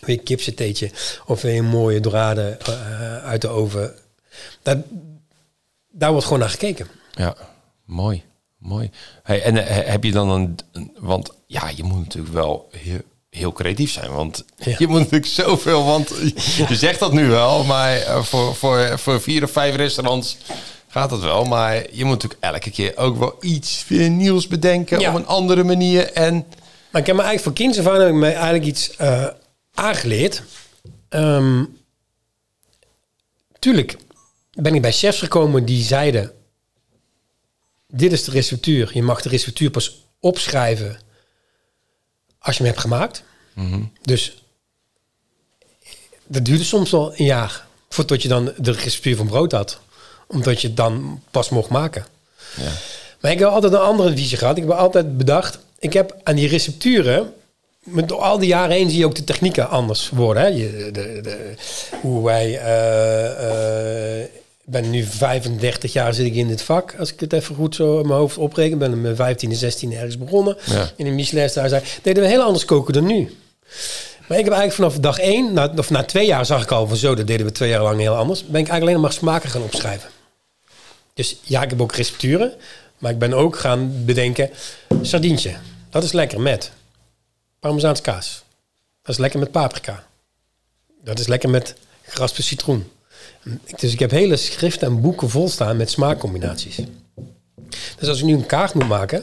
wil 0.00 0.14
je 0.14 0.20
kipsatéetje... 0.22 0.90
of 1.26 1.42
wil 1.42 1.50
je 1.52 1.58
een 1.58 1.64
mooie 1.64 2.00
dorade 2.00 2.42
eh, 2.64 3.16
uit 3.24 3.40
de 3.40 3.48
oven. 3.48 3.94
Daar, 4.62 4.82
daar 5.90 6.10
wordt 6.10 6.24
gewoon 6.24 6.40
naar 6.40 6.50
gekeken. 6.50 6.86
Ja, 7.14 7.36
mooi. 7.84 8.22
Mooi. 8.62 8.90
Hey, 9.22 9.42
en 9.42 9.66
eh, 9.66 9.90
heb 9.90 10.04
je 10.04 10.12
dan 10.12 10.30
een, 10.30 10.58
een- 10.72 10.92
Want 10.98 11.30
ja, 11.46 11.70
je 11.76 11.82
moet 11.82 11.98
natuurlijk 11.98 12.34
wel 12.34 12.68
heel, 12.76 12.98
heel 13.30 13.52
creatief 13.52 13.90
zijn. 13.92 14.10
Want 14.12 14.44
Ja. 14.56 14.74
je 14.78 14.86
moet 14.86 14.98
natuurlijk 14.98 15.26
zoveel... 15.26 15.84
Want 15.84 16.08
je 16.68 16.76
zegt 16.76 16.98
dat 16.98 17.12
nu 17.12 17.28
wel, 17.28 17.64
maar 17.64 17.96
eh, 17.96 18.22
voor, 18.22 18.54
voor, 18.54 18.98
voor 18.98 19.20
vier 19.20 19.42
of 19.42 19.50
vijf 19.50 19.74
restaurants 19.76 20.36
gaat 20.88 21.10
het 21.10 21.20
wel. 21.20 21.44
Maar 21.44 21.74
je 21.74 22.04
moet 22.04 22.12
natuurlijk 22.22 22.40
elke 22.40 22.70
keer 22.70 22.96
ook 22.96 23.18
wel 23.18 23.36
iets 23.40 23.84
nieuws 23.88 24.46
bedenken... 24.48 25.00
Ja. 25.00 25.08
op 25.10 25.14
een 25.16 25.26
andere 25.26 25.64
manier. 25.64 26.12
En 26.12 26.34
Maar 26.90 27.00
ik 27.00 27.06
heb 27.06 27.16
me 27.16 27.22
eigenlijk 27.22 27.42
van 27.42 27.52
kinds 27.52 27.78
af 27.78 27.86
aan 27.86 28.00
heb 28.00 28.08
ik 28.08 28.14
me 28.14 28.30
eigenlijk 28.30 28.64
iets 28.64 28.96
eh, 28.96 29.26
aangeleerd. 29.74 30.42
Ehm, 31.08 31.64
tuurlijk 33.58 33.96
ben 34.52 34.74
ik 34.74 34.82
bij 34.82 34.92
chefs 34.92 35.18
gekomen 35.18 35.64
die 35.64 35.84
zeiden... 35.84 36.32
Dit 37.94 38.12
is 38.12 38.24
de 38.24 38.30
receptuur. 38.30 38.90
Je 38.94 39.02
mag 39.02 39.22
de 39.22 39.28
receptuur 39.28 39.70
pas 39.70 40.02
opschrijven 40.20 40.98
als 42.38 42.56
je 42.56 42.62
hem 42.62 42.72
hebt 42.72 42.82
gemaakt. 42.82 43.22
Dus 44.02 44.42
dat 46.26 46.44
duurde 46.44 46.64
soms 46.64 46.90
wel 46.90 47.12
een 47.16 47.24
jaar 47.24 47.66
voordat 47.88 48.22
je 48.22 48.28
dan 48.28 48.52
de 48.56 48.72
receptuur 48.72 49.16
van 49.16 49.26
brood 49.26 49.52
had. 49.52 49.80
Omdat 50.26 50.60
je 50.60 50.66
het 50.66 50.76
dan 50.76 51.22
pas 51.30 51.48
mocht 51.48 51.68
maken. 51.68 52.06
Ja. 52.56 52.72
Maar 53.20 53.30
ik 53.30 53.38
heb 53.38 53.48
altijd 53.48 53.72
een 53.72 53.78
andere 53.78 54.16
visie 54.16 54.38
gehad. 54.38 54.56
Ik 54.56 54.62
heb 54.62 54.72
altijd 54.72 55.16
bedacht, 55.16 55.58
ik 55.78 55.92
heb 55.92 56.16
aan 56.22 56.34
die 56.34 56.48
recepturen, 56.48 57.34
met 57.78 58.08
door 58.08 58.18
al 58.18 58.38
die 58.38 58.48
jaren 58.48 58.76
heen 58.76 58.90
zie 58.90 58.98
je 58.98 59.06
ook 59.06 59.14
de 59.14 59.24
technieken 59.24 59.68
anders 59.68 60.10
worden. 60.10 60.42
Hè? 60.42 60.48
Je, 60.48 60.90
de, 60.92 61.20
de, 61.22 61.54
hoe 62.00 62.24
wij, 62.24 62.58
eh, 62.58 64.20
eh, 64.22 64.28
ben 64.72 64.90
nu 64.90 65.04
35 65.04 65.92
jaar 65.92 66.14
zit 66.14 66.26
ik 66.26 66.34
in 66.34 66.48
dit 66.48 66.62
vak, 66.62 66.94
als 66.98 67.12
ik 67.12 67.20
het 67.20 67.32
even 67.32 67.54
goed 67.54 67.74
zo 67.74 68.00
in 68.00 68.06
mijn 68.06 68.18
hoofd 68.18 68.38
opreken. 68.38 68.72
Ik 68.72 68.78
ben 68.78 69.00
met 69.00 69.16
15 69.16 69.50
en 69.50 69.56
16 69.56 69.92
ergens 69.92 70.18
begonnen. 70.18 70.56
Ja. 70.64 70.90
In 70.96 71.06
een 71.06 71.26
daar 71.54 71.82
deden 72.02 72.22
we 72.22 72.28
heel 72.28 72.42
anders 72.42 72.64
koken 72.64 72.92
dan 72.92 73.06
nu. 73.06 73.36
Maar 74.28 74.38
ik 74.38 74.44
heb 74.44 74.52
eigenlijk 74.54 74.72
vanaf 74.72 74.98
dag 74.98 75.18
één, 75.18 75.52
na, 75.52 75.72
of 75.76 75.90
na 75.90 76.04
twee 76.04 76.26
jaar 76.26 76.46
zag 76.46 76.62
ik 76.62 76.70
al 76.70 76.88
van 76.88 76.96
zo, 76.96 77.14
dat 77.14 77.26
deden 77.26 77.46
we 77.46 77.52
twee 77.52 77.68
jaar 77.68 77.82
lang 77.82 78.00
heel 78.00 78.14
anders. 78.14 78.40
Ben 78.40 78.60
ik 78.60 78.68
eigenlijk 78.68 78.82
alleen 78.82 78.94
nog 78.94 79.02
maar 79.02 79.12
smaken 79.12 79.50
gaan 79.50 79.62
opschrijven. 79.62 80.10
Dus 81.14 81.36
ja, 81.42 81.62
ik 81.62 81.70
heb 81.70 81.80
ook 81.80 81.94
recepturen. 81.94 82.52
Maar 82.98 83.10
ik 83.10 83.18
ben 83.18 83.32
ook 83.32 83.58
gaan 83.58 84.04
bedenken, 84.04 84.50
sardientje, 85.02 85.54
dat 85.90 86.02
is 86.02 86.12
lekker 86.12 86.40
met 86.40 86.72
parmezaanse 87.60 88.02
kaas. 88.02 88.42
Dat 89.02 89.14
is 89.14 89.20
lekker 89.20 89.38
met 89.38 89.50
paprika. 89.50 90.04
Dat 91.04 91.18
is 91.18 91.26
lekker 91.26 91.50
met 91.50 91.74
geraspte 92.02 92.42
citroen. 92.42 92.90
Dus 93.76 93.92
ik 93.92 93.98
heb 93.98 94.10
hele 94.10 94.36
schriften 94.36 94.88
en 94.88 95.00
boeken 95.00 95.30
vol 95.30 95.48
staan 95.48 95.76
met 95.76 95.90
smaakcombinaties. 95.90 96.76
Dus 97.98 98.08
als 98.08 98.18
ik 98.18 98.24
nu 98.24 98.34
een 98.34 98.46
kaart 98.46 98.74
moet 98.74 98.88
maken, 98.88 99.22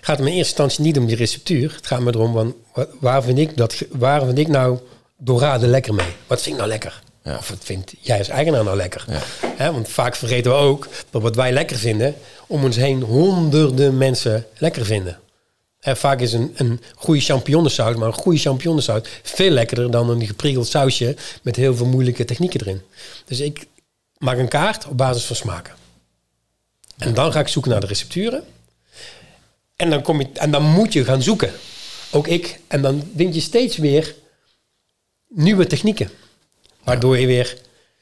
gaat 0.00 0.16
het 0.16 0.18
me 0.18 0.30
in 0.30 0.36
eerste 0.36 0.62
instantie 0.62 0.84
niet 0.84 0.98
om 0.98 1.06
die 1.06 1.16
receptuur. 1.16 1.72
Het 1.76 1.86
gaat 1.86 2.00
me 2.00 2.14
erom, 2.14 2.32
van, 2.32 2.54
wa- 2.74 2.86
waar, 3.00 3.22
vind 3.22 3.38
ik 3.38 3.56
dat, 3.56 3.82
waar 3.90 4.24
vind 4.24 4.38
ik 4.38 4.48
nou 4.48 4.78
dorade 5.16 5.66
lekker 5.66 5.94
mee? 5.94 6.06
Wat 6.26 6.42
vind 6.42 6.54
ik 6.54 6.60
nou 6.60 6.68
lekker? 6.68 7.02
Ja. 7.22 7.36
Of 7.36 7.48
wat 7.48 7.58
vindt 7.64 7.92
jij 8.00 8.18
als 8.18 8.28
eigenaar 8.28 8.64
nou 8.64 8.76
lekker? 8.76 9.04
Ja. 9.58 9.72
Want 9.72 9.88
vaak 9.88 10.16
vergeten 10.16 10.50
we 10.50 10.56
ook 10.56 10.88
dat 11.10 11.22
wat 11.22 11.34
wij 11.36 11.52
lekker 11.52 11.76
vinden, 11.76 12.14
om 12.46 12.64
ons 12.64 12.76
heen 12.76 13.02
honderden 13.02 13.96
mensen 13.98 14.46
lekker 14.58 14.84
vinden. 14.84 15.18
Vaak 15.96 16.20
is 16.20 16.32
een, 16.32 16.52
een 16.56 16.80
goede 16.94 17.20
champignonsaus, 17.20 17.96
maar 17.96 18.06
een 18.06 18.12
goede 18.12 18.38
champignonsaus 18.38 19.02
veel 19.22 19.50
lekkerder 19.50 19.90
dan 19.90 20.10
een 20.10 20.26
gepriegeld 20.26 20.66
sausje 20.66 21.16
met 21.42 21.56
heel 21.56 21.76
veel 21.76 21.86
moeilijke 21.86 22.24
technieken 22.24 22.60
erin. 22.60 22.82
Dus 23.24 23.40
ik 23.40 23.66
maak 24.18 24.38
een 24.38 24.48
kaart 24.48 24.86
op 24.86 24.96
basis 24.96 25.24
van 25.24 25.36
smaken. 25.36 25.74
En 26.98 27.14
dan 27.14 27.32
ga 27.32 27.40
ik 27.40 27.48
zoeken 27.48 27.70
naar 27.70 27.80
de 27.80 27.86
recepturen. 27.86 28.44
En 29.76 29.90
dan, 29.90 30.02
kom 30.02 30.20
je, 30.20 30.28
en 30.32 30.50
dan 30.50 30.62
moet 30.62 30.92
je 30.92 31.04
gaan 31.04 31.22
zoeken. 31.22 31.52
Ook 32.10 32.26
ik. 32.26 32.60
En 32.66 32.82
dan 32.82 33.10
vind 33.16 33.34
je 33.34 33.40
steeds 33.40 33.76
weer 33.76 34.14
nieuwe 35.28 35.66
technieken. 35.66 36.10
Waardoor 36.84 37.18
je 37.18 37.26
weer 37.26 37.56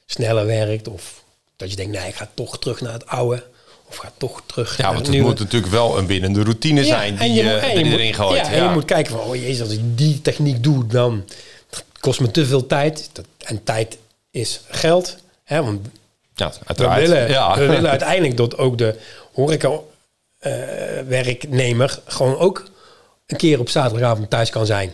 sneller 0.06 0.46
werkt. 0.46 0.88
Of 0.88 1.24
dat 1.56 1.70
je 1.70 1.76
denkt, 1.76 1.98
nee, 1.98 2.08
ik 2.08 2.14
ga 2.14 2.30
toch 2.34 2.58
terug 2.58 2.80
naar 2.80 2.92
het 2.92 3.06
oude. 3.06 3.44
Of 3.88 3.96
ga 3.96 4.12
toch 4.16 4.42
terug 4.46 4.76
Ja, 4.76 4.82
naar 4.82 4.92
want 4.92 5.04
het 5.06 5.14
nieuwe. 5.14 5.28
moet 5.28 5.38
natuurlijk 5.38 5.72
wel 5.72 5.98
een 5.98 6.06
binnende 6.06 6.42
routine 6.42 6.84
zijn 6.84 7.16
die 7.16 7.32
je, 7.32 7.42
moet- 7.42 7.52
en 7.52 7.74
die 7.74 7.84
moet- 7.84 7.94
erin 7.94 8.14
gooit. 8.14 8.46
Ja, 8.46 8.52
en 8.52 8.62
je 8.62 8.68
moet 8.68 8.84
kijken 8.84 9.12
van, 9.12 9.20
oh 9.20 9.34
jezus, 9.36 9.60
als 9.60 9.70
ik 9.72 9.80
die 9.98 10.22
techniek 10.22 10.62
doe, 10.62 10.86
dan 10.86 11.24
kost 12.00 12.20
me 12.20 12.30
te 12.30 12.46
veel 12.46 12.66
tijd. 12.66 13.10
En 13.44 13.64
tijd 13.64 13.98
is 14.30 14.60
geld. 14.68 15.16
Hè, 15.44 15.62
want 15.62 15.86
Ja, 16.34 16.48
we 16.48 16.54
uiteraard. 16.66 17.00
willen, 17.00 17.28
ja. 17.30 17.58
we 17.58 17.66
willen 17.66 17.90
uiteindelijk 17.96 18.36
dat 18.36 18.58
ook 18.58 18.78
de 18.78 18.98
horeca-werknemer 19.32 21.98
gewoon 22.06 22.38
ook 22.38 22.64
een 23.26 23.36
keer 23.36 23.60
op 23.60 23.68
zaterdagavond 23.68 24.30
thuis 24.30 24.50
kan 24.50 24.66
zijn. 24.66 24.90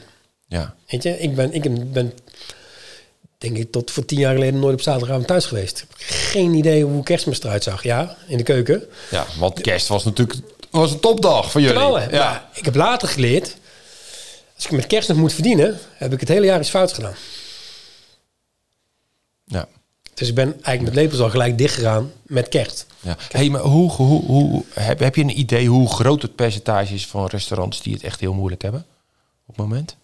ja. 0.49 0.75
Weet 0.89 1.03
je, 1.03 1.19
ik 1.19 1.35
ben, 1.35 1.53
ik 1.55 1.93
ben 1.93 2.13
denk 3.43 3.57
ik 3.57 3.73
tot 3.73 3.91
voor 3.91 4.05
tien 4.05 4.19
jaar 4.19 4.35
geleden 4.35 4.61
nooit 4.61 4.75
op 4.75 4.81
zaterdagavond 4.81 5.27
thuis 5.27 5.47
geweest. 5.47 5.87
Geen 5.97 6.55
idee 6.55 6.85
hoe 6.85 7.03
kerstmis 7.03 7.43
eruit 7.43 7.63
zag. 7.63 7.83
Ja, 7.83 8.17
in 8.27 8.37
de 8.37 8.43
keuken. 8.43 8.85
ja, 9.11 9.27
want 9.39 9.61
kerst 9.61 9.89
was 9.89 10.05
natuurlijk 10.05 10.39
was 10.71 10.93
een 10.93 11.01
topdag 11.01 11.51
voor 11.51 11.61
jullie. 11.61 11.77
Knallen. 11.77 12.11
Ja. 12.11 12.31
Maar 12.31 12.49
ik 12.55 12.65
heb 12.65 12.75
later 12.75 13.09
geleerd, 13.09 13.57
als 14.55 14.65
ik 14.65 14.71
met 14.71 14.87
kerst 14.87 15.09
nog 15.09 15.17
moet 15.17 15.33
verdienen, 15.33 15.79
heb 15.95 16.13
ik 16.13 16.21
het 16.21 16.29
hele 16.29 16.47
jaar 16.47 16.61
iets 16.61 16.71
fout 16.71 16.93
gedaan. 16.93 17.15
Ja. 19.45 19.69
Dus 20.15 20.29
ik 20.29 20.35
ben 20.35 20.53
eigenlijk 20.53 20.83
met 20.83 20.95
lepels 20.95 21.21
al 21.21 21.31
gelijk 21.31 21.59
dicht 21.59 21.75
gegaan 21.75 22.13
met 22.23 22.49
kerst. 22.49 22.87
Ja. 23.01 23.17
Hey, 23.31 23.49
maar 23.49 23.61
hoe, 23.61 23.91
hoe, 23.91 24.25
hoe, 24.25 24.65
heb, 24.75 24.99
heb 24.99 25.15
je 25.15 25.23
een 25.23 25.39
idee 25.39 25.69
hoe 25.69 25.89
groot 25.89 26.23
het 26.23 26.35
percentage 26.35 26.95
is 26.95 27.07
van 27.07 27.27
restaurants 27.27 27.83
die 27.83 27.93
het 27.93 28.03
echt 28.03 28.21
heel 28.21 28.35
moeilijk 28.35 28.63
hebben 28.63 28.87
op 29.47 29.57
het 29.57 29.57
moment? 29.57 29.97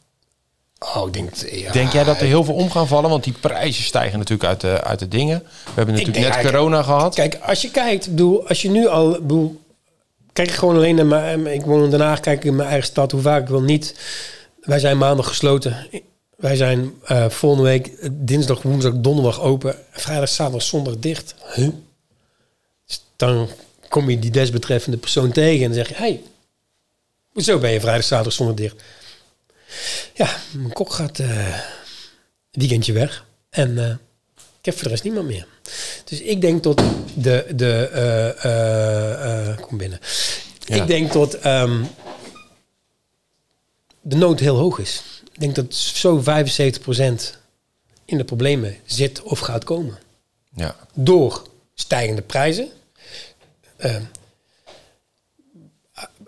Oh, 0.78 1.06
ik 1.06 1.12
denk... 1.12 1.34
Ja, 1.34 1.72
Denk 1.72 1.92
jij 1.92 2.04
dat 2.04 2.20
er 2.20 2.26
heel 2.26 2.44
veel 2.44 2.54
om 2.54 2.70
gaan 2.70 2.88
vallen? 2.88 3.10
Want 3.10 3.24
die 3.24 3.32
prijzen 3.40 3.84
stijgen 3.84 4.18
natuurlijk 4.18 4.48
uit 4.48 4.60
de, 4.60 4.82
uit 4.82 4.98
de 4.98 5.08
dingen. 5.08 5.38
We 5.64 5.70
hebben 5.74 5.94
natuurlijk 5.94 6.34
net 6.34 6.44
corona 6.44 6.82
gehad. 6.82 7.14
Kijk, 7.14 7.38
als 7.42 7.62
je 7.62 7.70
kijkt, 7.70 8.08
bedoel, 8.08 8.48
als 8.48 8.62
je 8.62 8.70
nu 8.70 8.86
al, 8.86 9.10
bedoel, 9.10 9.60
kijk 10.32 10.50
gewoon 10.50 10.74
alleen 10.74 10.94
naar 10.94 11.06
mijn, 11.06 11.46
ik 11.46 11.64
woon 11.64 11.84
in 11.84 11.90
Den 11.90 12.00
Haag, 12.00 12.20
kijk 12.20 12.44
in 12.44 12.56
mijn 12.56 12.68
eigen 12.68 12.86
stad, 12.86 13.12
hoe 13.12 13.20
vaak 13.20 13.42
ik 13.42 13.48
wil 13.48 13.62
niet. 13.62 13.94
Wij 14.60 14.78
zijn 14.78 14.98
maandag 14.98 15.26
gesloten. 15.26 15.86
Wij 16.36 16.56
zijn 16.56 16.92
eh, 17.04 17.28
volgende 17.28 17.64
week 17.64 17.86
eh, 17.86 18.08
dinsdag, 18.12 18.62
woensdag, 18.62 18.92
donderdag 18.96 19.40
open. 19.40 19.76
Vrijdag, 19.90 20.28
zaterdag, 20.28 20.62
zondag 20.62 20.98
dicht. 20.98 21.34
Huh? 21.54 21.68
Dus 22.86 23.02
dan 23.16 23.48
kom 23.88 24.10
je 24.10 24.18
die 24.18 24.30
desbetreffende 24.30 24.96
persoon 24.96 25.32
tegen 25.32 25.62
en 25.62 25.66
dan 25.66 25.74
zeg 25.74 25.88
je, 25.88 25.94
hey, 25.94 26.22
hoezo 27.32 27.58
ben 27.58 27.70
je 27.70 27.80
vrijdag, 27.80 28.04
zaterdag, 28.04 28.32
zondag 28.32 28.56
dicht? 28.56 28.82
Ja, 30.14 30.36
mijn 30.52 30.72
kok 30.72 30.92
gaat 30.92 31.18
een 31.18 31.52
weekendje 32.50 32.92
weg. 32.92 33.24
En 33.50 33.78
eh, 33.78 33.90
ik 34.34 34.64
heb 34.64 34.74
voor 34.74 34.82
de 34.82 34.88
rest 34.88 35.04
niemand 35.04 35.26
meer. 35.26 35.46
Dus 36.04 36.20
ik 36.20 36.40
denk 36.40 36.62
tot 36.62 36.82
de... 37.14 37.46
de 37.54 37.88
eh, 38.42 39.64
kom 39.64 39.78
binnen. 39.78 40.00
Ja. 40.64 40.74
Ik 40.74 40.86
denk 40.86 41.10
tot 41.10 41.38
ehm, 41.38 41.84
de 44.00 44.16
nood 44.16 44.40
heel 44.40 44.56
hoog 44.56 44.78
is. 44.78 45.02
Ik 45.32 45.40
denk 45.40 45.54
dat 45.54 45.74
zo 45.74 46.22
75% 46.22 46.24
in 48.04 48.18
de 48.18 48.24
problemen 48.24 48.76
zit 48.84 49.22
of 49.22 49.38
gaat 49.38 49.64
komen. 49.64 49.98
Ja. 50.54 50.76
Door 50.94 51.42
stijgende 51.74 52.22
prijzen. 52.22 52.68
Ehm, 53.76 54.02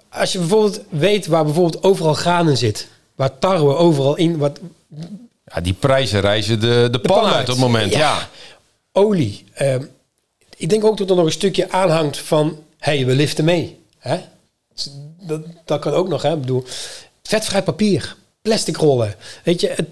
als 0.09 0.33
je 0.33 0.39
bijvoorbeeld 0.39 0.81
weet 0.89 1.27
waar 1.27 1.45
bijvoorbeeld 1.45 1.83
overal 1.83 2.15
graan 2.15 2.49
in 2.49 2.57
zit. 2.57 2.89
Waar 3.21 3.39
tarwe 3.39 3.75
overal 3.75 4.17
in... 4.17 4.39
Wat, 4.39 4.61
ja, 5.45 5.61
die 5.61 5.73
prijzen 5.73 6.21
reizen 6.21 6.61
de, 6.61 6.89
de, 6.91 6.99
pan, 6.99 7.25
uit 7.25 7.41
op 7.41 7.47
het 7.47 7.59
moment. 7.59 7.93
Ja. 7.93 8.29
olie. 8.93 9.45
Ehm, 9.53 9.85
ik 10.57 10.69
denk 10.69 10.85
ook 10.85 10.97
dat 10.97 11.11
er 11.11 11.17
nog 11.17 11.25
een 11.25 11.33
stukje 11.33 11.71
aanhangt 11.71 12.19
van... 12.19 12.65
hey, 12.79 13.07
we 13.07 13.15
liften 13.15 13.45
mee. 13.45 13.79
Hè? 13.99 14.21
Dus 14.73 14.91
Dat, 15.21 15.41
dat 15.65 15.81
kan 15.81 15.93
ook 15.93 16.09
nog. 16.09 16.23
Hè? 16.23 16.33
Ik 16.33 16.41
bedoel, 16.41 16.65
vetvrij 17.23 17.63
papier, 17.63 18.17
plastic 18.43 18.77
rollen. 18.77 19.15
Weet 19.45 19.61
je, 19.61 19.69
het, 19.69 19.89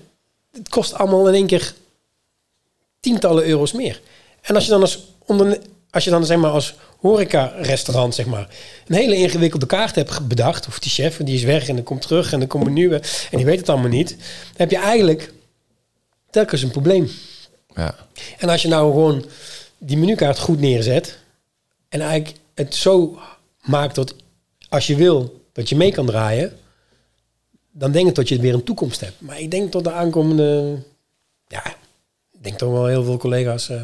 het 0.53 0.69
kost 0.69 0.95
allemaal 0.95 1.29
in 1.29 1.35
één 1.35 1.47
keer 1.47 1.75
tientallen 3.01 3.45
euro's 3.45 3.73
meer. 3.73 4.01
En 4.41 4.55
als 4.55 4.65
je 4.65 4.71
dan 4.71 4.81
als, 4.81 4.99
onder, 5.27 5.59
als, 5.91 6.05
je 6.05 6.11
dan, 6.11 6.27
zeg 6.27 6.37
maar, 6.37 6.51
als 6.51 6.75
horeca-restaurant 6.99 8.15
zeg 8.15 8.27
maar, 8.27 8.49
een 8.87 8.95
hele 8.95 9.17
ingewikkelde 9.17 9.67
kaart 9.67 9.95
hebt 9.95 10.29
bedacht... 10.29 10.67
of 10.67 10.79
die 10.79 10.91
chef, 10.91 11.17
die 11.17 11.35
is 11.35 11.43
weg 11.43 11.69
en 11.69 11.75
dan 11.75 11.85
komt 11.85 12.03
terug 12.03 12.33
en 12.33 12.39
dan 12.39 12.49
komt 12.49 12.67
een 12.67 12.73
nieuwe... 12.73 13.03
en 13.31 13.37
die 13.37 13.47
weet 13.47 13.59
het 13.59 13.69
allemaal 13.69 13.89
niet... 13.89 14.09
dan 14.09 14.19
heb 14.57 14.71
je 14.71 14.79
eigenlijk 14.79 15.33
telkens 16.31 16.63
een 16.63 16.71
probleem. 16.71 17.11
Ja. 17.75 17.95
En 18.39 18.49
als 18.49 18.63
je 18.63 18.69
nou 18.69 18.91
gewoon 18.93 19.25
die 19.79 19.99
menukaart 19.99 20.39
goed 20.39 20.61
neerzet 20.61 21.19
en 21.89 22.01
eigenlijk 22.01 22.37
het 22.55 22.75
zo 22.75 23.19
maakt 23.63 23.95
dat 23.95 24.15
als 24.69 24.87
je 24.87 24.97
wil 24.97 25.47
dat 25.53 25.69
je 25.69 25.77
mee 25.77 25.93
kan 25.93 26.07
draaien, 26.07 26.59
dan 27.73 27.93
denk 27.93 28.09
ik 28.09 28.15
dat 28.15 28.29
je 28.29 28.41
weer 28.41 28.55
een 28.55 28.65
toekomst 28.65 29.01
hebt. 29.01 29.21
Maar 29.21 29.41
ik 29.41 29.51
denk 29.51 29.71
tot 29.71 29.85
de 29.85 29.93
aankomende, 29.93 30.79
ja, 31.47 31.67
ik 32.33 32.43
denk 32.43 32.59
toch 32.59 32.73
wel 32.73 32.87
heel 32.87 33.05
veel 33.05 33.17
collega's. 33.17 33.69
eh, 33.69 33.81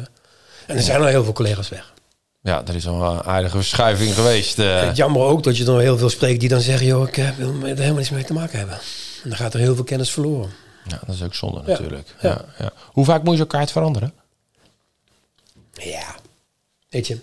en 0.67 0.75
er 0.75 0.81
zijn 0.81 1.01
al 1.01 1.07
heel 1.07 1.23
veel 1.23 1.33
collega's 1.33 1.69
weg. 1.69 1.93
Ja, 2.45 2.63
er 2.67 2.75
is 2.75 2.87
al 2.87 3.11
een 3.11 3.23
aardige 3.23 3.55
verschuiving 3.57 4.13
geweest. 4.13 4.57
Het 4.57 4.97
jammer 4.97 5.21
ook 5.21 5.43
dat 5.43 5.57
je 5.57 5.63
dan 5.63 5.79
heel 5.79 5.97
veel 5.97 6.09
spreekt 6.09 6.39
die 6.39 6.49
dan 6.49 6.61
zeggen, 6.61 6.87
joh, 6.87 7.07
ik 7.07 7.17
eh, 7.17 7.29
wil 7.37 7.53
er 7.61 7.65
helemaal 7.77 7.93
niets 7.95 8.09
mee 8.09 8.23
te 8.23 8.33
maken 8.33 8.57
hebben. 8.57 8.75
En 9.23 9.29
dan 9.29 9.35
gaat 9.37 9.53
er 9.53 9.59
heel 9.59 9.75
veel 9.75 9.83
kennis 9.83 10.11
verloren. 10.11 10.49
ja, 10.87 10.99
dat 11.05 11.15
is 11.15 11.23
ook 11.23 11.33
zonde 11.35 11.61
Ja. 11.65 11.71
natuurlijk. 11.71 12.07
Ja. 12.21 12.29
Ja. 12.29 12.45
Ja, 12.59 12.71
Hoe 12.85 13.05
vaak 13.05 13.23
moet 13.23 13.31
je 13.31 13.37
zo'n 13.37 13.47
kaart 13.47 13.71
veranderen? 13.71 14.13
Ja, 15.73 16.15
weet 16.89 17.07
je. 17.07 17.17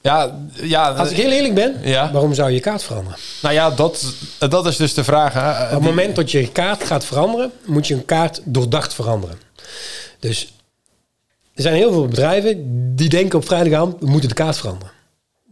Ja, 0.00 0.38
ja, 0.52 0.88
Als 0.90 1.10
ik 1.10 1.16
heel 1.16 1.30
eerlijk 1.30 1.54
ben, 1.54 1.80
Ja. 1.82 2.12
waarom 2.12 2.34
zou 2.34 2.50
je 2.50 2.60
kaart 2.60 2.82
veranderen? 2.82 3.18
nou 3.42 3.54
ja, 3.54 3.70
dat, 3.70 4.04
dat 4.38 4.66
is 4.66 4.76
dus 4.76 4.94
de 4.94 5.04
vraag. 5.04 5.32
Hè. 5.32 5.64
Op 5.64 5.70
het 5.70 5.80
moment 5.80 6.16
dat 6.16 6.30
je 6.30 6.40
je 6.40 6.48
kaart 6.52 6.84
gaat 6.84 7.04
veranderen, 7.04 7.52
moet 7.64 7.86
je 7.86 7.94
een 7.94 8.04
kaart 8.04 8.40
doordacht 8.44 8.94
veranderen. 8.94 9.38
Dus 10.18 10.53
er 11.54 11.62
zijn 11.62 11.74
heel 11.74 11.92
veel 11.92 12.06
bedrijven 12.08 12.62
die 12.96 13.08
denken 13.08 13.38
op 13.38 13.44
vrijdagavond, 13.46 13.96
we 14.00 14.06
moeten 14.06 14.28
de 14.28 14.34
kaart 14.34 14.56
veranderen. 14.56 14.92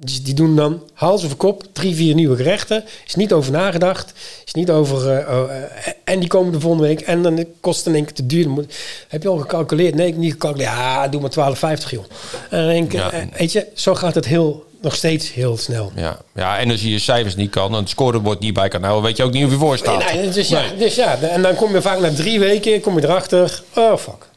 Dus 0.05 0.23
die 0.23 0.35
doen 0.35 0.57
dan 0.57 0.83
hals 0.95 1.25
over 1.25 1.37
kop 1.37 1.65
drie, 1.73 1.95
vier 1.95 2.15
nieuwe 2.15 2.37
gerechten. 2.37 2.85
Is 3.07 3.15
niet 3.15 3.33
over 3.33 3.53
nagedacht. 3.53 4.12
Is 4.45 4.53
niet 4.55 4.71
over... 4.71 5.11
eh, 5.11 5.37
oh, 5.38 5.51
eh, 5.51 5.62
en 6.05 6.19
die 6.21 6.29
komen 6.29 6.53
de 6.53 6.61
volgende 6.61 6.87
week. 6.87 7.01
En 7.01 7.23
dan 7.23 7.47
kost 7.61 7.79
het 7.79 7.87
in 7.87 7.95
één 7.95 8.05
keer 8.05 8.15
te 8.15 8.27
duur. 8.27 8.49
Moet- 8.51 8.75
heb 9.09 9.23
je 9.23 9.29
al 9.29 9.37
gecalculeerd? 9.38 9.95
Nee, 9.95 10.07
ik 10.07 10.12
heb 10.12 10.23
niet 10.23 10.33
gecalculeerd. 10.33 10.71
Ja, 10.71 11.09
doe 11.09 11.21
maar 11.21 11.31
12,50 11.31 11.91
joh. 11.91 12.05
En 12.51 12.59
dan 12.59 12.69
denk 12.69 12.93
ik, 12.93 12.99
Ja. 12.99 13.11
eh, 13.12 13.21
weet 13.38 13.53
je, 13.53 13.67
zo 13.75 13.95
gaat 13.95 14.15
het 14.15 14.25
heel, 14.27 14.65
nog 14.81 14.95
steeds 14.95 15.33
heel 15.33 15.57
snel. 15.57 15.93
Ja. 15.97 16.19
ja, 16.35 16.59
en 16.59 16.71
als 16.71 16.83
je 16.83 16.91
je 16.91 16.99
cijfers 16.99 17.37
niet 17.37 17.51
kan 17.51 17.73
en 17.73 17.79
het 17.79 17.88
scorebord 17.88 18.41
niet 18.41 18.55
bij 18.55 18.69
kan 18.69 18.83
houden, 18.83 19.05
weet 19.05 19.17
je 19.17 19.23
ook 19.23 19.33
niet 19.33 19.45
of 19.45 19.51
je 19.51 19.57
voor 19.57 19.77
staat. 19.79 20.12
Nee, 20.12 20.31
dus, 20.31 20.49
ja, 20.49 20.62
dus 20.79 20.95
ja, 20.95 21.19
en 21.21 21.43
dan 21.43 21.55
kom 21.55 21.73
je 21.75 21.83
vaak 21.83 22.01
na 22.01 22.12
drie 22.12 22.38
weken, 22.41 22.81
kom 22.81 22.99
je 22.99 23.05
erachter. 23.05 23.62
Oh, 23.75 23.97
fuck. 23.97 24.29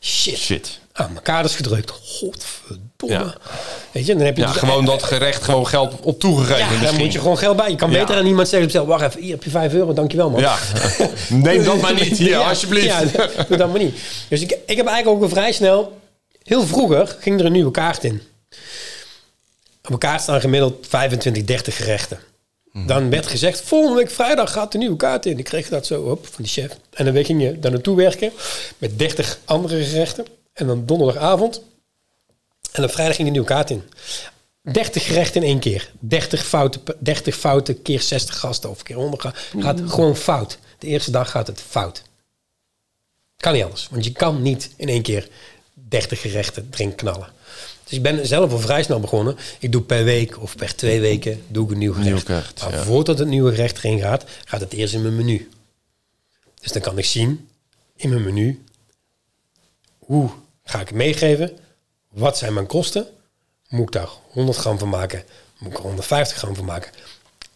Shit. 0.00 0.36
Shit. 0.38 0.80
Aan 0.96 1.14
elkaar 1.14 1.44
is 1.44 1.54
gedrukt. 1.54 1.90
Godverdomme. 1.90 2.84
Ja. 3.24 3.34
Weet 3.92 4.06
je, 4.06 4.14
dan 4.14 4.24
heb 4.24 4.36
je 4.36 4.42
Ja, 4.42 4.48
dus- 4.52 4.56
gewoon 4.58 4.84
dat 4.84 5.02
gerecht 5.02 5.42
gewoon 5.42 5.66
geld 5.66 5.94
op 6.00 6.20
toegegeven. 6.20 6.58
Ja, 6.58 6.68
dan 6.70 6.78
misschien. 6.80 7.00
moet 7.00 7.12
je 7.12 7.18
gewoon 7.18 7.38
geld 7.38 7.56
bij. 7.56 7.70
Je 7.70 7.76
kan 7.76 7.90
Ja. 7.90 7.98
beter 8.00 8.16
aan 8.16 8.26
iemand 8.26 8.48
zeggen, 8.48 8.86
wacht 8.86 9.04
even, 9.04 9.20
hier 9.20 9.30
heb 9.32 9.44
je 9.44 9.50
5 9.50 9.72
euro, 9.72 9.92
dankjewel 9.92 10.30
man. 10.30 10.40
Ja, 10.40 10.56
neem 11.28 11.64
dat 11.64 11.80
maar 11.80 11.94
niet. 11.94 12.18
Ja, 12.18 12.48
alsjeblieft. 12.48 12.84
Ja, 12.84 13.04
doe 13.48 13.56
dat 13.56 13.70
maar 13.70 13.78
niet. 13.78 13.96
Dus 14.28 14.40
ik, 14.40 14.50
ik 14.66 14.76
heb 14.76 14.86
eigenlijk 14.86 15.08
ook 15.16 15.22
al 15.22 15.28
vrij 15.28 15.52
snel, 15.52 15.98
heel 16.42 16.66
vroeger, 16.66 17.16
ging 17.20 17.40
er 17.40 17.46
een 17.46 17.52
nieuwe 17.52 17.70
kaart 17.70 18.04
in. 18.04 18.22
Op 19.84 19.92
een 19.92 19.98
kaart 19.98 20.22
staan 20.22 20.40
gemiddeld 20.40 20.86
25, 20.88 21.44
30 21.44 21.76
gerechten. 21.76 22.18
Mhm. 22.72 22.86
Dan 22.86 23.10
werd 23.10 23.26
gezegd, 23.26 23.60
volgende 23.60 23.96
week 23.96 24.10
vrijdag 24.10 24.52
gaat 24.52 24.72
de 24.72 24.78
nieuwe 24.78 24.96
kaart 24.96 25.26
in. 25.26 25.38
Ik 25.38 25.44
kreeg 25.44 25.68
dat 25.68 25.86
zo 25.86 26.02
op 26.02 26.26
van 26.26 26.44
die 26.44 26.52
chef. 26.52 26.70
En 26.92 27.14
dan 27.14 27.24
ging 27.24 27.42
je 27.42 27.58
daar 27.58 27.70
naartoe 27.70 27.96
werken 27.96 28.32
met 28.78 28.98
30 28.98 29.38
andere 29.44 29.84
gerechten. 29.84 30.26
En 30.56 30.66
dan 30.66 30.86
donderdagavond. 30.86 31.62
En 32.72 32.82
dan 32.82 32.90
vrijdag 32.90 33.14
ging 33.16 33.26
de 33.26 33.32
nieuwe 33.32 33.46
kaart 33.46 33.70
in. 33.70 33.82
30 34.62 35.06
gerechten 35.06 35.42
in 35.42 35.48
één 35.48 35.58
keer. 35.58 35.92
30 35.98 36.46
fouten, 36.46 36.82
30 36.98 37.36
fouten 37.36 37.82
keer 37.82 38.00
60 38.00 38.38
gasten 38.38 38.70
of 38.70 38.82
keer 38.82 38.96
100 38.96 39.22
gasten. 39.22 39.62
Gaat 39.62 39.80
gewoon 39.86 40.16
fout. 40.16 40.58
De 40.78 40.86
eerste 40.86 41.10
dag 41.10 41.30
gaat 41.30 41.46
het 41.46 41.60
fout. 41.60 42.02
Kan 43.36 43.52
niet 43.52 43.62
anders. 43.62 43.88
Want 43.90 44.04
je 44.04 44.12
kan 44.12 44.42
niet 44.42 44.70
in 44.76 44.88
één 44.88 45.02
keer 45.02 45.28
30 45.74 46.20
gerechten 46.20 46.68
erin 46.72 46.94
knallen. 46.94 47.28
Dus 47.84 47.92
ik 47.92 48.02
ben 48.02 48.26
zelf 48.26 48.52
al 48.52 48.58
vrij 48.58 48.82
snel 48.82 49.00
begonnen. 49.00 49.36
Ik 49.58 49.72
doe 49.72 49.82
per 49.82 50.04
week 50.04 50.42
of 50.42 50.56
per 50.56 50.74
twee 50.74 51.00
weken 51.00 51.42
doe 51.48 51.64
ik 51.64 51.70
een 51.70 51.78
nieuw 51.78 51.92
gerecht. 51.92 52.10
Nieuw 52.10 52.24
gerecht, 52.24 52.62
maar 52.62 52.72
ja. 52.72 52.82
voordat 52.82 53.18
het 53.18 53.28
nieuwe 53.28 53.50
gerecht 53.50 53.78
erin 53.78 53.98
gaat, 53.98 54.24
gaat 54.44 54.60
het 54.60 54.72
eerst 54.72 54.94
in 54.94 55.02
mijn 55.02 55.16
menu. 55.16 55.50
Dus 56.60 56.72
dan 56.72 56.82
kan 56.82 56.98
ik 56.98 57.04
zien 57.04 57.48
in 57.96 58.08
mijn 58.08 58.22
menu 58.22 58.64
hoe 59.98 60.30
ga 60.66 60.80
ik 60.80 60.92
meegeven? 60.92 61.58
Wat 62.08 62.38
zijn 62.38 62.54
mijn 62.54 62.66
kosten? 62.66 63.06
Moet 63.68 63.86
ik 63.86 63.92
daar 63.92 64.08
100 64.30 64.58
gram 64.58 64.78
van 64.78 64.88
maken? 64.88 65.22
Moet 65.58 65.70
ik 65.70 65.76
er 65.76 65.82
150 65.84 66.36
gram 66.36 66.54
van 66.54 66.64
maken? 66.64 66.92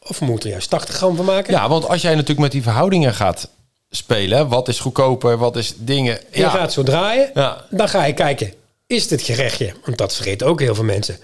Of 0.02 0.20
moet 0.20 0.36
ik 0.38 0.44
er 0.44 0.50
juist 0.50 0.70
80 0.70 0.94
gram 0.94 1.16
van 1.16 1.24
maken? 1.24 1.52
Ja, 1.52 1.68
want 1.68 1.88
als 1.88 2.02
jij 2.02 2.12
natuurlijk 2.12 2.40
met 2.40 2.52
die 2.52 2.62
verhoudingen 2.62 3.14
gaat 3.14 3.48
spelen, 3.90 4.48
wat 4.48 4.68
is 4.68 4.78
goedkoper, 4.78 5.36
wat 5.36 5.56
is 5.56 5.72
dingen. 5.76 6.32
En 6.32 6.40
je 6.40 6.50
gaat 6.50 6.72
zo 6.72 6.82
draaien, 6.82 7.30
Ja. 7.34 7.64
dan 7.70 7.88
ga 7.88 8.04
je 8.04 8.14
kijken, 8.14 8.54
is 8.86 9.08
dit 9.08 9.22
gerechtje? 9.22 9.74
Want 9.84 9.98
dat 9.98 10.14
vergeten 10.14 10.46
ook 10.46 10.60
heel 10.60 10.74
veel 10.74 10.84
mensen. 10.84 11.18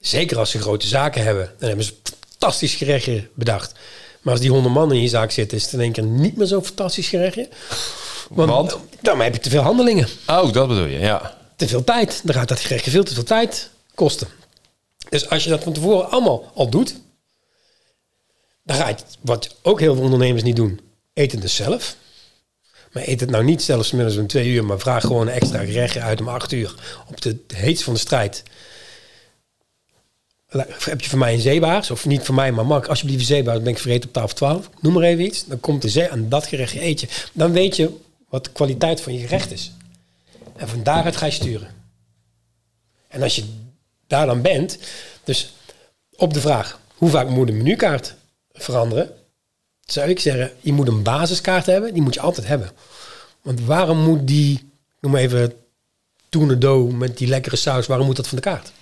Zeker 0.00 0.38
als 0.38 0.50
ze 0.50 0.58
grote 0.60 0.86
zaken 0.86 1.22
hebben, 1.24 1.52
dan 1.58 1.68
hebben 1.68 1.86
ze 1.86 1.92
een 1.92 2.12
fantastisch 2.30 2.74
gerechtje 2.74 3.28
bedacht. 3.34 3.72
Maar 4.20 4.32
als 4.32 4.42
die 4.42 4.50
honderd 4.50 4.74
man 4.74 4.92
in 4.92 5.02
je 5.02 5.08
zaak 5.08 5.30
zitten, 5.30 5.56
is 5.56 5.64
het 5.64 5.72
in 5.72 5.80
één 5.80 5.92
keer 5.92 6.04
niet 6.04 6.36
meer 6.36 6.46
zo'n 6.46 6.64
fantastisch 6.64 7.08
gerechtje. 7.08 7.48
Want, 8.28 8.50
Want? 8.50 8.76
dan 9.00 9.20
heb 9.20 9.34
je 9.34 9.40
te 9.40 9.50
veel 9.50 9.62
handelingen, 9.62 10.08
Oh, 10.26 10.52
dat 10.52 10.68
bedoel 10.68 10.86
je, 10.86 10.98
ja. 10.98 11.36
te 11.56 11.68
veel 11.68 11.84
tijd. 11.84 12.20
Dan 12.24 12.34
gaat 12.34 12.48
dat 12.48 12.60
gerechtje 12.60 12.90
veel 12.90 13.04
te 13.04 13.14
veel 13.14 13.24
tijd 13.24 13.70
kosten. 13.94 14.28
Dus 15.08 15.28
als 15.28 15.44
je 15.44 15.50
dat 15.50 15.62
van 15.62 15.72
tevoren 15.72 16.10
allemaal 16.10 16.50
al 16.54 16.68
doet, 16.68 16.94
dan 18.62 18.76
ga 18.76 18.88
je, 18.88 18.94
wat 19.20 19.54
ook 19.62 19.80
heel 19.80 19.94
veel 19.94 20.04
ondernemers 20.04 20.42
niet 20.42 20.56
doen, 20.56 20.80
eten 21.12 21.40
dus 21.40 21.54
zelf. 21.54 21.96
Maar 22.92 23.02
eet 23.06 23.20
het 23.20 23.30
nou 23.30 23.44
niet 23.44 23.62
zelfs 23.62 23.90
middels 23.90 24.16
een 24.16 24.26
twee 24.26 24.48
uur, 24.48 24.64
maar 24.64 24.78
vraag 24.78 25.02
gewoon 25.02 25.26
een 25.26 25.32
extra 25.32 25.64
gerechtje 25.64 26.00
uit 26.00 26.20
om 26.20 26.28
acht 26.28 26.52
uur 26.52 26.74
op 27.08 27.20
de 27.20 27.38
heetst 27.54 27.84
van 27.84 27.92
de 27.92 27.98
strijd. 28.00 28.42
Heb 30.58 31.00
je 31.00 31.08
voor 31.08 31.18
mij 31.18 31.32
een 31.32 31.40
zeebaars? 31.40 31.90
Of 31.90 32.06
niet 32.06 32.22
voor 32.22 32.34
mij, 32.34 32.52
maar 32.52 32.66
Mark, 32.66 32.86
alsjeblieft 32.86 33.20
een 33.20 33.26
zeebaars, 33.26 33.62
ben 33.62 33.72
ik 33.72 33.78
vergeten 33.78 34.08
op 34.08 34.14
tafel 34.14 34.34
12. 34.34 34.70
Noem 34.80 34.92
maar 34.92 35.02
even 35.02 35.24
iets. 35.24 35.46
Dan 35.46 35.60
komt 35.60 35.82
de 35.82 35.88
zee 35.88 36.10
aan 36.10 36.28
dat 36.28 36.46
gerechtje 36.46 36.84
eet 36.84 37.00
je. 37.00 37.08
Dan 37.32 37.52
weet 37.52 37.76
je 37.76 37.90
wat 38.28 38.44
de 38.44 38.50
kwaliteit 38.50 39.00
van 39.00 39.12
je 39.12 39.20
gerecht 39.20 39.52
is. 39.52 39.72
En 40.56 40.68
van 40.68 40.82
daaruit 40.82 41.16
ga 41.16 41.26
je 41.26 41.32
sturen. 41.32 41.68
En 43.08 43.22
als 43.22 43.36
je 43.36 43.44
daar 44.06 44.26
dan 44.26 44.42
bent, 44.42 44.78
dus 45.24 45.52
op 46.16 46.34
de 46.34 46.40
vraag, 46.40 46.80
hoe 46.94 47.10
vaak 47.10 47.28
moet 47.28 47.48
een 47.48 47.56
menukaart 47.56 48.14
veranderen? 48.52 49.10
Zou 49.84 50.08
ik 50.08 50.20
zeggen, 50.20 50.52
je 50.60 50.72
moet 50.72 50.88
een 50.88 51.02
basiskaart 51.02 51.66
hebben, 51.66 51.92
die 51.94 52.02
moet 52.02 52.14
je 52.14 52.20
altijd 52.20 52.46
hebben. 52.46 52.70
Want 53.42 53.60
waarom 53.60 53.98
moet 53.98 54.26
die, 54.26 54.70
noem 55.00 55.12
maar 55.12 55.20
even 55.20 55.52
tournedo 56.28 56.86
met 56.86 57.18
die 57.18 57.28
lekkere 57.28 57.56
saus, 57.56 57.86
waarom 57.86 58.06
moet 58.06 58.16
dat 58.16 58.28
van 58.28 58.36
de 58.36 58.42
kaart? 58.42 58.72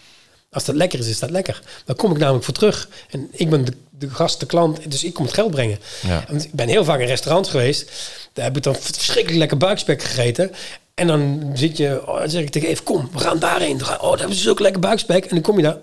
Als 0.50 0.64
dat 0.64 0.74
lekker 0.74 0.98
is, 0.98 1.08
is 1.08 1.18
dat 1.18 1.30
lekker. 1.30 1.62
Dan 1.84 1.96
kom 1.96 2.10
ik 2.10 2.18
namelijk 2.18 2.44
voor 2.44 2.54
terug. 2.54 2.88
En 3.10 3.28
ik 3.32 3.50
ben 3.50 3.64
de, 3.64 3.72
de 3.90 4.10
gast, 4.10 4.40
de 4.40 4.46
klant, 4.46 4.90
dus 4.90 5.04
ik 5.04 5.14
kom 5.14 5.24
het 5.24 5.34
geld 5.34 5.50
brengen. 5.50 5.78
Ja. 6.06 6.28
Ik 6.28 6.52
ben 6.52 6.68
heel 6.68 6.84
vaak 6.84 7.00
in 7.00 7.06
restaurants 7.06 7.50
geweest. 7.50 7.90
Daar 8.32 8.44
heb 8.44 8.56
ik 8.56 8.62
dan 8.62 8.76
verschrikkelijk 8.76 9.38
lekker 9.38 9.56
buikspek 9.56 10.02
gegeten. 10.02 10.52
En 10.94 11.06
dan 11.06 11.50
zit 11.54 11.76
je, 11.76 12.02
oh, 12.06 12.18
dan 12.18 12.30
zeg 12.30 12.42
ik 12.42 12.50
tegen 12.50 12.68
even, 12.68 12.84
kom, 12.84 13.10
we 13.12 13.18
gaan 13.18 13.38
daarheen. 13.38 13.82
Oh, 13.82 14.00
daar 14.00 14.18
hebben 14.18 14.36
ze 14.36 14.42
zulke 14.42 14.62
lekker 14.62 14.80
buikspek. 14.80 15.24
En 15.24 15.30
dan 15.30 15.40
kom 15.40 15.56
je 15.56 15.62
daar, 15.62 15.78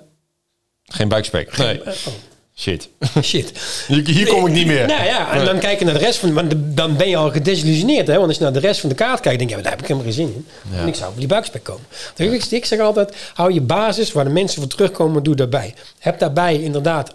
Geen 0.86 1.08
buikspek. 1.08 1.58
Nee. 1.58 1.82
oh, 1.82 1.94
Shit. 2.58 2.90
shit. 3.22 3.52
Hier, 3.88 4.28
kom 4.28 4.48
ik 4.48 4.54
niet 4.54 4.68
meer. 4.68 4.88
Nou 4.88 5.06
ja, 5.06 5.32
en 5.34 5.46
dan 5.46 5.60
kijk 5.60 5.80
je 5.80 5.86
naar 5.86 5.94
de 5.94 6.00
rest 6.00 6.20
van, 6.20 6.34
maar 6.34 6.46
dan 6.74 6.98
ben 6.98 7.10
je 7.10 7.18
al 7.18 7.32
gedesillusioneerd, 7.32 8.08
hè? 8.08 8.16
Want 8.16 8.28
als 8.28 8.38
je 8.38 8.44
naar 8.44 8.54
de 8.54 8.60
rest 8.60 8.80
van 8.80 8.90
de 8.90 8.96
kaart 8.96 9.20
kijkt, 9.20 9.38
denk 9.38 9.50
je, 9.50 9.56
ja, 9.56 9.62
daar 9.62 9.72
heb 9.72 9.82
ik 9.82 9.88
helemaal 9.88 10.12
geen 10.12 10.26
zin 10.26 10.34
in. 10.36 10.46
Ja. 10.72 10.82
En 10.82 10.88
ik 10.88 10.96
zou 10.96 11.12
op 11.12 11.18
die 11.18 11.28
buikspek 11.28 11.64
komen. 11.64 11.86
Dus 12.16 12.34
ik, 12.34 12.46
ik 12.46 12.66
zeg 12.66 12.80
altijd, 12.80 13.16
hou 13.34 13.54
je 13.54 13.62
basis 13.62 14.12
waar 14.12 14.24
de 14.24 14.30
mensen 14.30 14.62
voor 14.62 14.70
terugkomen, 14.70 15.24
doe 15.24 15.36
daarbij. 15.36 15.74
Heb 16.00 16.20
daarbij 16.20 16.62
inderdaad 16.62 17.14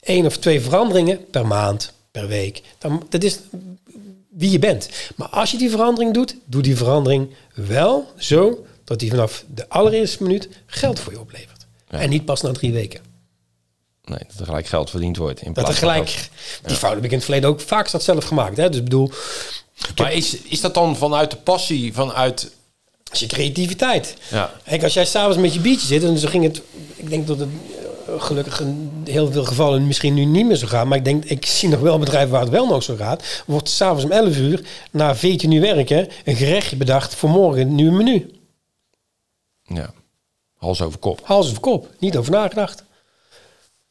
één 0.00 0.26
of 0.26 0.36
twee 0.36 0.60
veranderingen 0.60 1.30
per 1.30 1.46
maand, 1.46 1.92
per 2.10 2.28
week. 2.28 2.62
Dan, 2.78 3.06
dat 3.08 3.22
is 3.22 3.38
wie 4.28 4.50
je 4.50 4.58
bent. 4.58 4.88
Maar 5.16 5.28
als 5.28 5.50
je 5.50 5.58
die 5.58 5.70
verandering 5.70 6.14
doet, 6.14 6.36
doe 6.44 6.62
die 6.62 6.76
verandering 6.76 7.28
wel 7.54 8.12
zo 8.16 8.66
dat 8.84 8.98
die 8.98 9.10
vanaf 9.10 9.44
de 9.54 9.68
allereerste 9.68 10.22
minuut 10.22 10.48
geld 10.66 11.00
voor 11.00 11.12
je 11.12 11.20
oplevert. 11.20 11.66
Ja. 11.90 11.98
En 11.98 12.10
niet 12.10 12.24
pas 12.24 12.42
na 12.42 12.52
drie 12.52 12.72
weken. 12.72 13.07
Nee, 14.08 14.18
dat 14.28 14.38
er 14.38 14.44
gelijk 14.44 14.66
geld 14.66 14.90
verdiend 14.90 15.16
wordt. 15.16 15.42
In 15.42 15.52
Dat 15.52 15.68
er 15.68 15.74
gelijk, 15.74 16.28
die 16.66 16.76
fout 16.76 16.94
heb 16.94 17.04
ik 17.04 17.10
in 17.10 17.16
het 17.16 17.24
verleden 17.24 17.50
ook 17.50 17.60
vaak 17.60 17.90
dat 17.90 18.02
zelf 18.02 18.24
gemaakt. 18.24 18.56
Hè? 18.56 18.68
Dus 18.68 18.78
ik 18.78 18.84
bedoel, 18.84 19.10
Maar 19.96 20.12
is, 20.12 20.36
is 20.36 20.60
dat 20.60 20.74
dan 20.74 20.96
vanuit 20.96 21.30
de 21.30 21.36
passie, 21.36 21.92
vanuit... 21.92 22.50
als 23.10 23.20
je 23.20 23.26
creativiteit. 23.26 24.16
Ja. 24.30 24.52
Kijk, 24.64 24.82
als 24.82 24.94
jij 24.94 25.04
s'avonds 25.04 25.38
met 25.38 25.54
je 25.54 25.60
biertje 25.60 25.86
zit, 25.86 26.04
en 26.04 26.18
zo 26.18 26.28
ging 26.28 26.44
het, 26.44 26.62
ik 26.96 27.10
denk 27.10 27.26
dat 27.26 27.38
het 27.38 27.48
eh, 28.06 28.22
gelukkig 28.22 28.60
in 28.60 29.02
heel 29.04 29.32
veel 29.32 29.44
gevallen 29.44 29.86
misschien 29.86 30.14
nu 30.14 30.24
niet 30.24 30.46
meer 30.46 30.56
zo 30.56 30.66
gaat, 30.66 30.86
maar 30.86 30.98
ik 30.98 31.04
denk, 31.04 31.24
ik 31.24 31.46
zie 31.46 31.68
nog 31.68 31.80
wel 31.80 31.98
bedrijven 31.98 32.30
waar 32.30 32.40
het 32.40 32.50
wel 32.50 32.66
nog 32.66 32.82
zo 32.82 32.96
gaat, 32.96 33.42
wordt 33.46 33.68
s'avonds 33.68 34.04
om 34.04 34.12
11 34.12 34.36
uur, 34.36 34.66
na 34.90 35.16
14 35.16 35.50
uur 35.50 35.60
werken, 35.60 36.08
een 36.24 36.36
gerechtje 36.36 36.76
bedacht 36.76 37.14
voor 37.14 37.30
morgen 37.30 37.60
een 37.60 37.74
nieuw 37.74 37.92
menu. 37.92 38.30
Ja. 39.62 39.92
Hals 40.56 40.82
over 40.82 40.98
kop. 40.98 41.20
Hals 41.22 41.48
over 41.48 41.60
kop, 41.60 41.88
niet 41.98 42.16
over 42.16 42.32
nagedacht. 42.32 42.84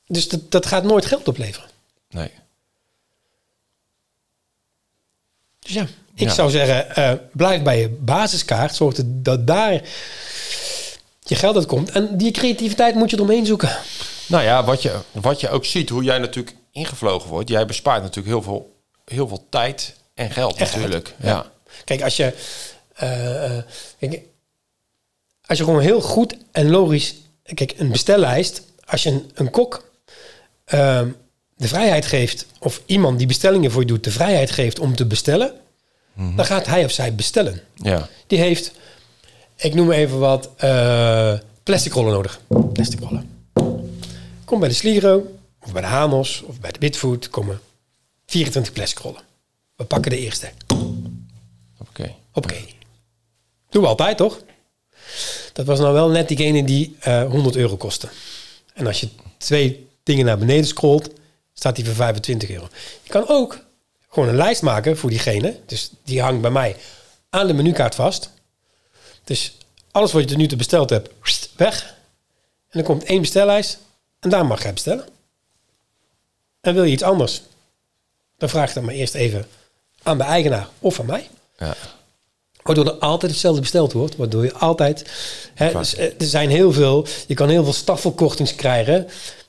Dus 0.08 0.28
dat, 0.28 0.52
dat 0.52 0.66
gaat 0.66 0.84
nooit 0.84 1.06
geld 1.06 1.28
opleveren. 1.28 1.70
Nee. 2.10 2.32
Dus 5.60 5.74
ja, 5.74 5.82
ik 6.14 6.28
Ja. 6.28 6.34
zou 6.34 6.50
zeggen, 6.50 6.96
eh, 6.96 7.14
blijf 7.34 7.62
bij 7.62 7.80
je 7.80 7.90
basiskaart. 7.90 8.76
Zorg 8.76 8.96
dat- 8.96 9.06
dat 9.26 9.48
daar 9.48 9.74
je 11.20 11.36
geld 11.36 11.56
uit 11.56 11.66
komt. 11.66 11.90
En 11.92 12.18
die 12.18 12.32
creativiteit 12.32 12.96
moet 12.96 13.10
je 13.10 13.16
eromheen 13.16 13.46
zoeken. 13.46 13.78
Nou 14.28 14.44
ja, 14.44 14.64
wat 14.64 14.82
je, 14.82 15.00
wat 15.12 15.40
je 15.42 15.50
ook 15.50 15.66
ziet, 15.66 15.90
hoe 15.90 16.04
jij 16.04 16.18
natuurlijk 16.18 16.56
ingevlogen 16.72 17.30
wordt. 17.30 17.50
Jij 17.50 17.66
bespaart 17.66 18.02
natuurlijk 18.02 18.28
heel 18.28 18.42
veel, 18.42 18.76
heel 19.06 19.28
veel 19.28 19.46
tijd 19.50 19.94
en 20.14 20.32
geld 20.32 20.60
natuurlijk. 20.60 21.16
Ja. 21.22 21.28
Ja. 21.30 21.52
Kijk, 21.84 22.02
als 22.02 22.16
je, 22.18 22.34
eh, 22.94 23.58
eh, 23.58 23.64
kijk, 24.00 24.22
als 25.46 25.58
je 25.58 25.64
gewoon 25.64 25.82
heel 25.82 26.02
goed 26.02 26.36
en 26.52 26.70
logisch... 26.70 27.16
Kijk, 27.54 27.74
een 27.78 27.92
bestellijst. 27.92 28.62
Als 28.86 29.04
je 29.04 29.10
een, 29.10 29.32
een 29.34 29.50
kok 29.50 29.87
eh, 30.68 31.02
de 31.56 31.68
vrijheid 31.68 32.06
geeft... 32.06 32.46
of 32.60 32.82
iemand 32.86 33.18
die 33.18 33.28
bestellingen 33.28 33.72
voor 33.72 33.82
je 33.82 33.88
doet 33.88 34.04
de 34.04 34.12
vrijheid 34.12 34.52
geeft 34.52 34.80
om 34.80 34.96
te 34.96 35.06
bestellen... 35.06 35.54
dan 36.36 36.46
gaat 36.46 36.66
hij 36.66 36.86
of 36.86 36.92
zij 36.92 37.16
bestellen. 37.16 37.62
ja. 37.76 38.10
Die 38.28 38.40
heeft, 38.40 38.72
ik 39.56 39.74
noem 39.74 39.92
even 39.92 40.20
wat, 40.20 40.50
eh, 40.58 41.34
plastic 41.64 41.94
rollen 41.94 42.14
nodig. 42.14 42.42
Plastic 42.74 43.00
rollen. 43.00 43.30
Kom 44.46 44.60
bij 44.60 44.70
de 44.70 44.76
Sligro, 44.76 45.36
of 45.62 45.72
bij 45.72 45.82
de 45.82 45.88
Hanos, 45.88 46.42
of 46.42 46.60
bij 46.60 46.72
de 46.72 46.80
Bitfood, 46.80 47.30
komen 47.30 47.60
24 48.26 48.74
plastic 48.74 49.00
rollen. 49.00 49.22
We 49.76 49.84
pakken 49.84 50.12
de 50.12 50.20
eerste. 50.20 50.50
Oké. 51.78 52.16
Oké. 52.34 52.56
Doen 53.70 53.82
we 53.82 53.88
altijd, 53.88 54.18
toch? 54.18 54.42
Dat 55.54 55.66
was 55.66 55.80
nou 55.80 55.94
wel 55.94 56.10
net 56.10 56.28
diegene 56.28 56.64
die 56.64 56.96
eh 57.00 57.30
100 57.30 57.56
euro 57.56 57.78
kostte. 57.78 58.10
En 58.74 58.88
als 58.88 59.00
je 59.00 59.10
twee 59.38 59.87
dingen 60.08 60.26
naar 60.26 60.38
beneden 60.38 60.68
scrolt, 60.68 61.10
staat 61.54 61.76
die 61.76 61.86
voor 61.86 61.96
25 61.96 62.50
euro. 62.50 62.68
Je 63.04 63.10
kan 63.10 63.28
ook 63.28 63.60
gewoon 64.10 64.30
een 64.30 64.36
lijst 64.36 64.62
maken 64.62 64.98
voor 64.98 65.10
diegene. 65.10 65.60
Dus 65.66 65.92
die 66.04 66.22
hangt 66.22 66.42
bij 66.42 66.52
mij 66.52 66.76
aan 67.30 67.48
de 67.48 67.54
menukaart 67.54 67.96
vast. 67.96 68.30
Dus 69.24 69.58
alles 69.92 70.12
wat 70.12 70.22
je 70.22 70.28
tot 70.28 70.38
nu 70.38 70.48
toe 70.48 70.58
besteld 70.58 70.90
hebt, 70.90 71.10
weg. 71.56 71.84
En 72.70 72.80
dan 72.80 72.84
komt 72.84 73.04
één 73.04 73.22
bestellijst 73.22 73.80
en 74.20 74.30
daar 74.30 74.46
mag 74.46 74.64
jij 74.64 74.74
bestellen. 74.74 75.06
En 76.62 76.74
wil 76.74 76.84
je 76.84 76.92
iets 76.92 77.04
anders, 77.04 77.42
dan 78.38 78.50
vraag 78.50 78.68
je 78.68 78.74
dan 78.74 78.86
maar 78.86 78.94
eerst 78.94 79.14
even 79.14 79.48
aan 80.04 80.18
de 80.18 80.24
eigenaar 80.24 80.68
of 80.80 81.00
aan 81.00 81.06
mij. 81.06 81.28
Ja. 81.58 81.76
Waardoor 82.64 82.86
er 82.86 83.00
altijd 83.00 83.32
hetzelfde 83.32 83.62
besteld 83.62 83.94
wordt. 83.94 84.16
Waardoor 84.16 84.44
je 84.44 84.54
altijd... 84.54 85.06
Hè, 85.54 85.74
dus, 85.74 85.96
eh, 85.96 86.06
er 86.06 86.26
zijn 86.26 86.50
heel 86.50 86.74
veel... 86.74 87.08
Je 87.28 87.34
kan 87.34 87.50
heel 87.50 87.64
veel 87.64 87.74
staffelkortings 87.74 88.56
krijgen. 88.56 89.08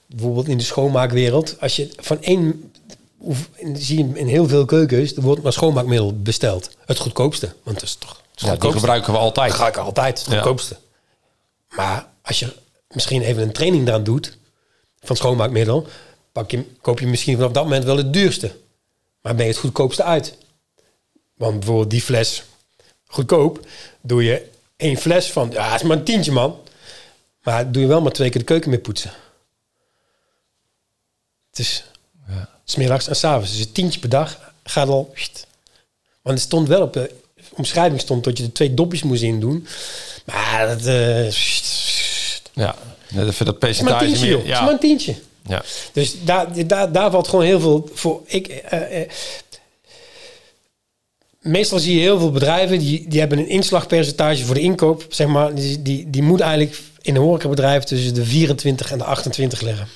Bijvoorbeeld 0.08 0.48
in 0.48 0.58
de 0.58 0.64
schoonmaakwereld. 0.64 1.60
Als 1.60 1.76
je 1.76 1.88
van 1.96 2.22
één... 2.22 2.72
hoef- 3.18 3.48
zie 3.74 3.98
je 3.98 4.18
in 4.18 4.26
heel 4.26 4.48
veel 4.48 4.64
keukens... 4.64 5.14
Er 5.16 5.22
wordt 5.22 5.42
maar 5.42 5.52
schoonmaakmiddel 5.52 6.20
besteld. 6.22 6.70
Het 6.86 6.98
goedkoopste. 6.98 7.54
Want 7.62 7.80
dat 7.80 7.88
is 7.88 7.94
toch... 7.94 8.22
Het 8.30 8.40
Ja, 8.40 8.56
die 8.56 8.72
gebruiken 8.72 9.12
we 9.12 9.18
altijd. 9.18 9.50
Dat 9.50 9.60
ga 9.60 9.68
ik 9.68 9.76
altijd. 9.76 10.18
Het 10.18 10.26
Ja. 10.28 10.32
goedkoopste. 10.34 10.76
Maar 11.68 12.08
als 12.22 12.38
je 12.38 12.52
misschien 12.88 13.22
even 13.22 13.42
een 13.42 13.52
training 13.52 13.88
eraan 13.88 14.04
doet... 14.04 14.36
Van 15.00 15.16
schoonmaakmiddel... 15.16 15.86
Pak 16.32 16.50
je, 16.50 16.64
koop 16.80 17.00
je 17.00 17.06
misschien 17.06 17.36
vanaf 17.36 17.52
dat 17.52 17.62
moment 17.62 17.84
wel 17.84 17.96
het 17.96 18.12
duurste. 18.12 18.52
Maar 19.22 19.34
ben 19.34 19.44
je 19.44 19.50
het 19.50 19.60
goedkoopste 19.60 20.02
uit. 20.02 20.36
Want 21.34 21.58
bijvoorbeeld 21.58 21.90
die 21.90 22.02
fles 22.02 22.42
goedkoop, 23.06 23.66
doe 24.00 24.24
je 24.24 24.46
één 24.76 24.96
fles 24.96 25.32
van, 25.32 25.50
ja, 25.50 25.74
is 25.74 25.82
maar 25.82 25.96
een 25.96 26.04
tientje 26.04 26.32
man. 26.32 26.56
Maar 27.42 27.72
doe 27.72 27.82
je 27.82 27.88
wel 27.88 28.00
maar 28.00 28.12
twee 28.12 28.30
keer 28.30 28.40
de 28.40 28.46
keuken 28.46 28.70
mee 28.70 28.78
poetsen. 28.78 29.12
Het 31.58 31.66
is 31.66 31.84
Ja. 32.28 32.48
smiddags 32.64 33.08
en 33.08 33.16
s'avonds. 33.16 33.50
Dus 33.50 33.60
een 33.60 33.72
tientje 33.72 34.00
per 34.00 34.08
dag 34.08 34.52
gaat 34.64 34.88
al... 34.88 35.12
Want 36.22 36.38
het 36.38 36.46
stond 36.46 36.68
wel 36.68 36.82
op 36.82 36.92
de 36.92 37.10
omschrijving 37.54 38.00
stond 38.00 38.24
dat 38.24 38.38
je 38.38 38.44
er 38.44 38.52
twee 38.52 38.74
dopjes 38.74 39.02
moest 39.02 39.22
in 39.22 39.40
doen. 39.40 39.66
Maar 40.24 40.66
dat... 40.66 40.86
eh 40.86 41.30
Ja, 42.52 42.74
dat 43.14 43.38
maar 43.40 43.54
percentage 43.54 44.04
tientje, 44.04 44.26
meer. 44.26 44.36
maar 44.38 44.46
Ja. 44.46 44.70
een 44.70 44.78
tientje. 44.78 45.14
ja. 45.46 45.62
Dus 45.92 46.14
daar, 46.24 46.66
daar, 46.66 46.92
daar 46.92 47.10
valt 47.10 47.28
gewoon 47.28 47.44
heel 47.44 47.60
veel 47.60 47.90
voor. 47.92 48.22
Ik, 48.26 48.46
eh, 48.48 49.00
eh, 49.02 49.08
meestal 51.40 51.78
zie 51.78 51.94
je 51.94 52.00
heel 52.00 52.18
veel 52.18 52.30
bedrijven 52.30 52.78
die, 52.78 53.08
die 53.08 53.20
hebben 53.20 53.38
een 53.38 53.48
inslagpercentage 53.48 54.44
voor 54.44 54.54
de 54.54 54.60
inkoop. 54.60 55.04
Zeg 55.08 55.26
maar, 55.26 55.54
die, 55.54 55.82
die, 55.82 56.10
die 56.10 56.22
moet 56.22 56.40
eigenlijk 56.40 56.80
in 57.02 57.14
een 57.16 57.22
horecabedrijf 57.22 57.84
tussen 57.84 58.14
de 58.14 58.24
24 58.24 58.90
en 58.92 58.98
de 58.98 59.04
28 59.04 59.60
liggen. 59.60 59.88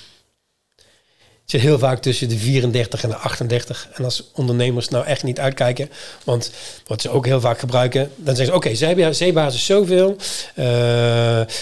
Zit 1.44 1.60
heel 1.60 1.78
vaak 1.78 2.02
tussen 2.02 2.28
de 2.28 2.38
34 2.38 3.02
en 3.02 3.08
de 3.08 3.16
38. 3.16 3.88
En 3.92 4.04
als 4.04 4.30
ondernemers 4.32 4.88
nou 4.88 5.04
echt 5.06 5.22
niet 5.22 5.38
uitkijken, 5.40 5.90
want 6.24 6.50
wat 6.86 7.00
ze 7.00 7.10
ook 7.10 7.26
heel 7.26 7.40
vaak 7.40 7.58
gebruiken, 7.58 8.10
dan 8.16 8.36
zeggen 8.36 8.46
ze: 8.46 8.54
Oké, 8.68 8.74
zeeba- 8.74 9.12
zeebasis 9.12 9.64
zoveel. 9.64 10.16
eh, 10.54 10.64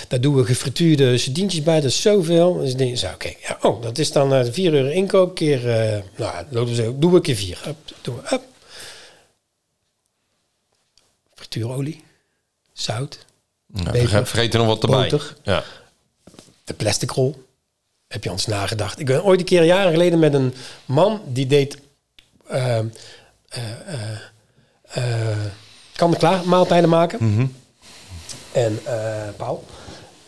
daar 0.08 0.20
doen 0.20 0.34
we 0.34 0.44
gefrituurde 0.44 1.18
sardientjes 1.18 1.62
bij, 1.62 1.74
dat 1.80 1.90
is 1.90 2.02
zoveel. 2.02 2.58
Dus 2.58 2.76
dan 2.76 2.96
zeg 2.96 3.14
oké, 3.14 3.32
ja, 3.40 3.58
oh, 3.62 3.82
dat 3.82 3.98
is 3.98 4.12
dan 4.12 4.34
eh 4.34 4.46
4 4.52 4.72
euro 4.74 4.88
inkoop 4.90 5.34
keer, 5.34 5.70
eh 5.70 6.02
nou, 6.16 6.44
we 6.68 6.74
zeggen, 6.74 7.00
doen 7.00 7.12
we 7.12 7.20
keer 7.20 7.36
4. 7.36 7.58
Hup, 7.64 7.76
doen 8.02 8.14
we, 8.16 8.20
hup. 8.24 8.42
Frituurolie, 11.34 12.04
zout, 12.72 13.18
Ja, 13.74 13.82
vergeet, 13.90 14.28
vergeet 14.28 14.52
er 14.52 14.58
nog 14.58 14.68
wat 14.68 14.82
erbij. 14.82 15.08
Boter. 15.08 15.36
Ja. 15.42 15.64
de 16.64 16.74
plastic 16.74 17.10
rol. 17.10 17.48
Heb 18.10 18.24
je 18.24 18.30
ons 18.30 18.46
nagedacht? 18.46 18.98
Ik 18.98 19.06
ben 19.06 19.24
ooit 19.24 19.40
een 19.40 19.46
keer 19.46 19.64
jaren 19.64 19.92
geleden 19.92 20.18
met 20.18 20.34
een 20.34 20.54
man 20.84 21.22
die 21.26 21.46
deed 21.46 21.78
ehm 22.48 22.86
eh 23.48 23.70
eh 23.94 24.18
eh, 24.82 25.38
kan 25.92 26.16
klaar 26.16 26.48
maaltijden 26.48 26.88
maken. 26.88 27.18
En 28.52 28.80
eh 28.84 29.28
Paul. 29.36 29.64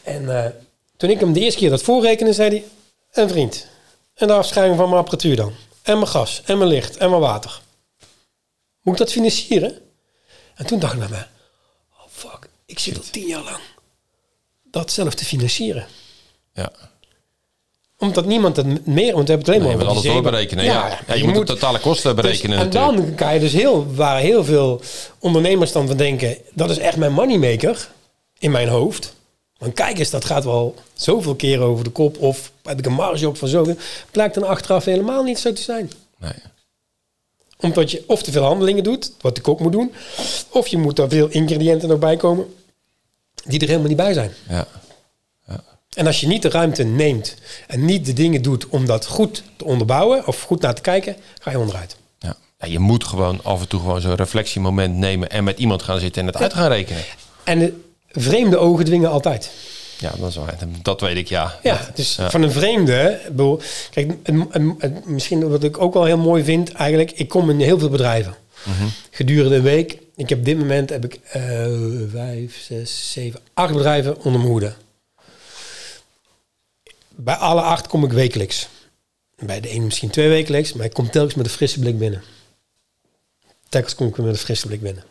En 0.03 0.55
toen 0.97 1.11
ik 1.11 1.21
hem 1.21 1.33
de 1.33 1.41
eerste 1.41 1.59
keer 1.59 1.71
dat 1.71 1.83
voorrekende, 1.83 2.33
zei 2.33 2.49
hij: 2.49 2.65
Een 3.13 3.29
vriend. 3.29 3.67
En 4.15 4.27
de 4.27 4.33
afschrijving 4.33 4.77
van 4.77 4.87
mijn 4.89 4.99
apparatuur 4.99 5.37
dan. 5.37 5.53
En 5.83 5.95
mijn 5.95 6.09
gas. 6.09 6.43
En 6.45 6.59
mijn 6.59 6.71
licht. 6.71 6.97
En 6.97 7.09
mijn 7.11 7.21
water. 7.21 7.61
Moet 8.83 8.95
ik 8.95 9.01
dat 9.01 9.13
financieren? 9.13 9.79
En 10.55 10.67
toen 10.67 10.79
dacht 10.79 10.93
ik 10.93 10.99
bij 10.99 11.09
mij: 11.09 11.27
Oh 11.93 12.07
fuck, 12.11 12.49
ik 12.67 12.79
zit 12.79 12.97
al 12.97 13.05
tien 13.11 13.27
jaar 13.27 13.43
lang 13.43 13.63
dat 14.71 14.93
zelf 14.93 15.15
te 15.15 15.25
financieren 15.25 15.87
Ja. 16.53 16.73
Omdat 18.03 18.27
niemand 18.27 18.57
het 18.57 18.87
meer, 18.87 19.15
want 19.15 19.29
we 19.29 19.33
hebben 19.33 19.39
het 19.39 19.49
alleen 19.49 19.61
Nee, 19.61 19.69
maar 19.69 19.77
moet 19.77 19.87
over 19.87 19.89
alles 19.89 20.03
doorberekenen. 20.03 20.65
Ja. 20.65 20.99
Ja, 21.07 21.15
je, 21.15 21.25
moet 21.25 21.35
de 21.35 21.45
totale 21.45 21.79
kosten 21.79 22.17
berekenen 22.17 22.51
dus, 22.51 22.67
En 22.67 22.73
natuurlijk. 22.73 23.07
dan 23.07 23.15
kan 23.15 23.35
je 23.35 23.41
dus 23.41 23.53
heel, 23.53 23.95
waar 23.95 24.19
heel 24.19 24.45
veel 24.45 24.81
ondernemers 25.19 25.73
dan 25.73 25.87
van 25.87 25.97
denken, 25.97 26.37
dat 26.53 26.71
is 26.71 26.79
echt 26.79 26.97
mijn 26.97 27.13
moneymaker 27.13 27.89
in 28.39 28.51
mijn 28.51 28.69
hoofd. 28.69 29.15
Want 29.59 29.75
kijk 29.75 29.99
eens, 29.99 30.11
dat 30.11 30.25
gaat 30.25 30.45
wel 30.45 30.75
zoveel 30.95 31.35
keren 31.35 31.67
over 31.67 31.85
de 31.85 31.91
kop. 31.91 32.19
Of 32.19 32.53
heb 32.63 32.79
ik 32.79 32.87
een 32.87 32.93
marge 32.93 33.29
op 33.29 33.37
van 33.37 33.49
zoveel. 33.49 33.77
Blijkt 34.11 34.35
dan 34.35 34.45
achteraf 34.45 34.85
helemaal 34.85 35.23
niet 35.23 35.39
zo 35.39 35.53
te 35.53 35.63
zijn. 35.63 35.91
Nee. 36.19 36.33
Omdat 37.61 37.91
je 37.91 38.05
of 38.07 38.23
te 38.23 38.33
veel 38.33 38.45
handelingen 38.45 38.85
doet, 38.85 39.13
wat 39.21 39.35
de 39.35 39.41
kok 39.41 39.61
moet 39.61 39.73
doen. 39.73 39.93
Of 40.49 40.67
je 40.67 40.79
moet 40.79 40.99
er 40.99 41.09
veel 41.09 41.29
ingrediënten 41.29 41.89
nog 41.89 41.99
bij 41.99 42.17
komen 42.17 42.47
die 43.45 43.61
er 43.61 43.67
helemaal 43.67 43.89
niet 43.89 43.97
bij 43.97 44.13
zijn. 44.13 44.33
Ja. 44.49 44.67
En 45.97 46.07
als 46.07 46.21
je 46.21 46.27
niet 46.27 46.43
de 46.43 46.49
ruimte 46.51 46.83
neemt 46.85 47.35
en 47.67 47.85
niet 47.85 48.07
de 48.07 48.13
dingen 48.13 48.43
doet 48.43 48.67
om 48.69 48.87
dat 48.87 49.07
goed 49.07 49.43
te 49.57 49.65
onderbouwen 49.65 50.27
of 50.27 50.43
goed 50.43 50.61
naar 50.61 50.75
te 50.75 50.83
kijken, 50.83 51.17
ga 51.41 51.51
je 51.51 51.59
onderuit. 51.59 51.97
Ja. 52.19 52.37
Ja, 52.61 52.67
je 52.67 52.79
moet 52.79 53.05
gewoon 53.05 53.41
af 53.43 53.61
en 53.61 53.69
toe 53.69 53.81
gewoon 53.81 54.01
zo'n 54.01 54.15
reflectiemoment 54.15 54.95
nemen 54.97 55.31
en 55.31 55.45
met 55.45 55.59
iemand 55.59 55.83
gaan 55.83 55.99
zitten 56.01 56.21
en 56.23 56.27
het 56.29 56.37
uit 56.37 56.55
gaan 56.55 56.69
rekenen. 56.71 57.03
En 57.45 57.59
de 57.59 57.73
vreemde 58.11 58.57
ogen 58.57 58.85
dwingen 58.85 59.11
altijd. 59.11 59.51
Ja, 59.99 60.13
dat, 60.19 60.29
is 60.29 60.37
waar. 60.37 60.55
dat 60.83 61.01
weet 61.01 61.17
ik, 61.17 61.29
ja. 61.29 61.59
Ja, 61.63 61.77
Dat- 61.87 61.97
dus 61.97 62.17
ja. 62.17 62.31
van 62.31 62.43
een 62.43 62.53
vreemde. 62.53 63.21
bedoel, 63.27 63.61
Kijk, 63.91 64.13
een- 64.23 64.47
een- 64.51 64.75
een- 64.79 65.03
misschien 65.07 65.49
wat 65.49 65.65
ik 65.65 65.81
ook 65.81 65.95
wel 65.95 66.05
heel 66.05 66.19
mooi 66.19 66.45
vind, 66.45 66.73
eigenlijk, 66.73 67.11
ik 67.11 67.29
kom 67.29 67.51
in 67.51 67.61
heel 67.61 67.79
veel 67.79 67.89
bedrijven. 67.89 68.35
Mhm. 68.65 68.87
Gedurende 69.11 69.57
een 69.57 69.63
week. 69.63 69.99
Ik 70.17 70.29
heb 70.29 70.39
op 70.39 70.45
dit 70.45 70.59
moment 70.59 70.91
heb 70.91 71.05
ik 71.05 71.21
eh, 71.23 71.43
vijf, 72.13 72.63
zes, 72.69 73.13
zeven, 73.13 73.41
acht 73.55 73.73
bedrijven 73.73 74.17
onder 74.25 74.41
mijn 74.41 74.51
hoede. 74.53 74.73
Bij 77.17 77.35
alle 77.35 77.61
acht 77.61 77.87
kom 77.87 78.05
ik 78.05 78.13
wekelijks. 78.13 78.69
Bij 79.37 79.61
de 79.61 79.69
ene 79.69 79.85
misschien 79.85 80.11
twee 80.11 80.29
wekelijks, 80.29 80.73
maar 80.73 80.87
ik 80.87 80.93
kom 80.93 81.11
telkens 81.11 81.35
met 81.35 81.47
een 81.47 81.53
frisse 81.53 81.79
blik 81.79 81.99
binnen. 81.99 82.23
Telkens 83.69 83.95
kom 83.95 84.07
ik 84.07 84.17
weer 84.17 84.27
met 84.27 84.35
een 84.35 84.41
frisse 84.41 84.67
blik 84.67 84.81
binnen. 84.81 85.05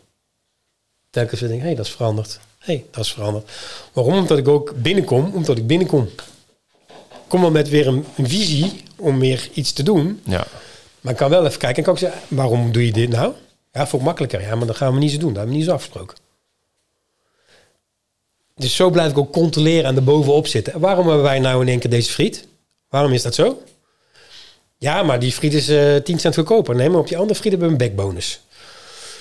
Telkens 1.10 1.40
weer 1.40 1.48
denk 1.48 1.60
ik, 1.60 1.66
hé, 1.66 1.72
hey, 1.72 1.82
dat 1.82 1.86
is 1.86 1.92
veranderd. 1.92 2.40
Hé, 2.58 2.74
hey, 2.74 2.84
dat 2.90 3.04
is 3.04 3.12
veranderd. 3.12 3.50
Waarom? 3.92 4.14
Omdat 4.14 4.38
ik 4.38 4.48
ook 4.48 4.74
binnenkom, 4.76 5.34
omdat 5.34 5.58
ik 5.58 5.66
binnenkom. 5.66 6.08
Ik 7.08 7.28
kom 7.28 7.40
wel 7.40 7.50
met 7.50 7.68
weer 7.68 7.86
een, 7.86 8.04
een 8.16 8.28
visie 8.28 8.82
om 8.96 9.18
weer 9.18 9.48
iets 9.52 9.72
te 9.72 9.82
doen. 9.82 10.20
Ja. 10.24 10.46
Maar 11.00 11.12
ik 11.12 11.18
kan 11.18 11.30
wel 11.30 11.46
even 11.46 11.58
kijken 11.58 11.76
en 11.76 11.82
kan 11.82 11.92
ook 11.92 11.98
zeggen, 11.98 12.20
waarom 12.28 12.72
doe 12.72 12.86
je 12.86 12.92
dit 12.92 13.08
nou? 13.08 13.34
Ja, 13.72 13.86
voor 13.86 14.02
makkelijker. 14.02 14.40
Ja, 14.40 14.54
maar 14.54 14.66
dan 14.66 14.76
gaan 14.76 14.94
we 14.94 14.98
niet 14.98 15.10
zo 15.10 15.18
doen. 15.18 15.28
Dat 15.28 15.36
hebben 15.36 15.52
we 15.52 15.58
niet 15.58 15.68
zo 15.68 15.74
afgesproken. 15.74 16.16
Dus 18.56 18.76
zo 18.76 18.90
blijf 18.90 19.10
ik 19.10 19.18
ook 19.18 19.32
controleren 19.32 19.84
en 19.84 19.96
erbovenop 19.96 20.46
zitten. 20.46 20.72
En 20.72 20.80
waarom 20.80 21.06
hebben 21.06 21.24
wij 21.24 21.38
nou 21.38 21.62
in 21.62 21.68
één 21.68 21.78
keer 21.78 21.90
deze 21.90 22.10
friet? 22.10 22.46
Waarom 22.88 23.12
is 23.12 23.22
dat 23.22 23.34
zo? 23.34 23.62
Ja, 24.78 25.02
maar 25.02 25.18
die 25.18 25.32
friet 25.32 25.54
is 25.54 25.68
eh 25.68 25.96
10 25.96 26.18
cent 26.20 26.34
goedkoper. 26.34 26.74
Nee, 26.74 26.88
maar 26.88 27.00
op 27.00 27.08
die 27.08 27.16
andere 27.16 27.38
friet 27.38 27.50
hebben 27.52 27.68
we 27.68 27.74
een 27.74 27.88
backbonus. 27.88 28.40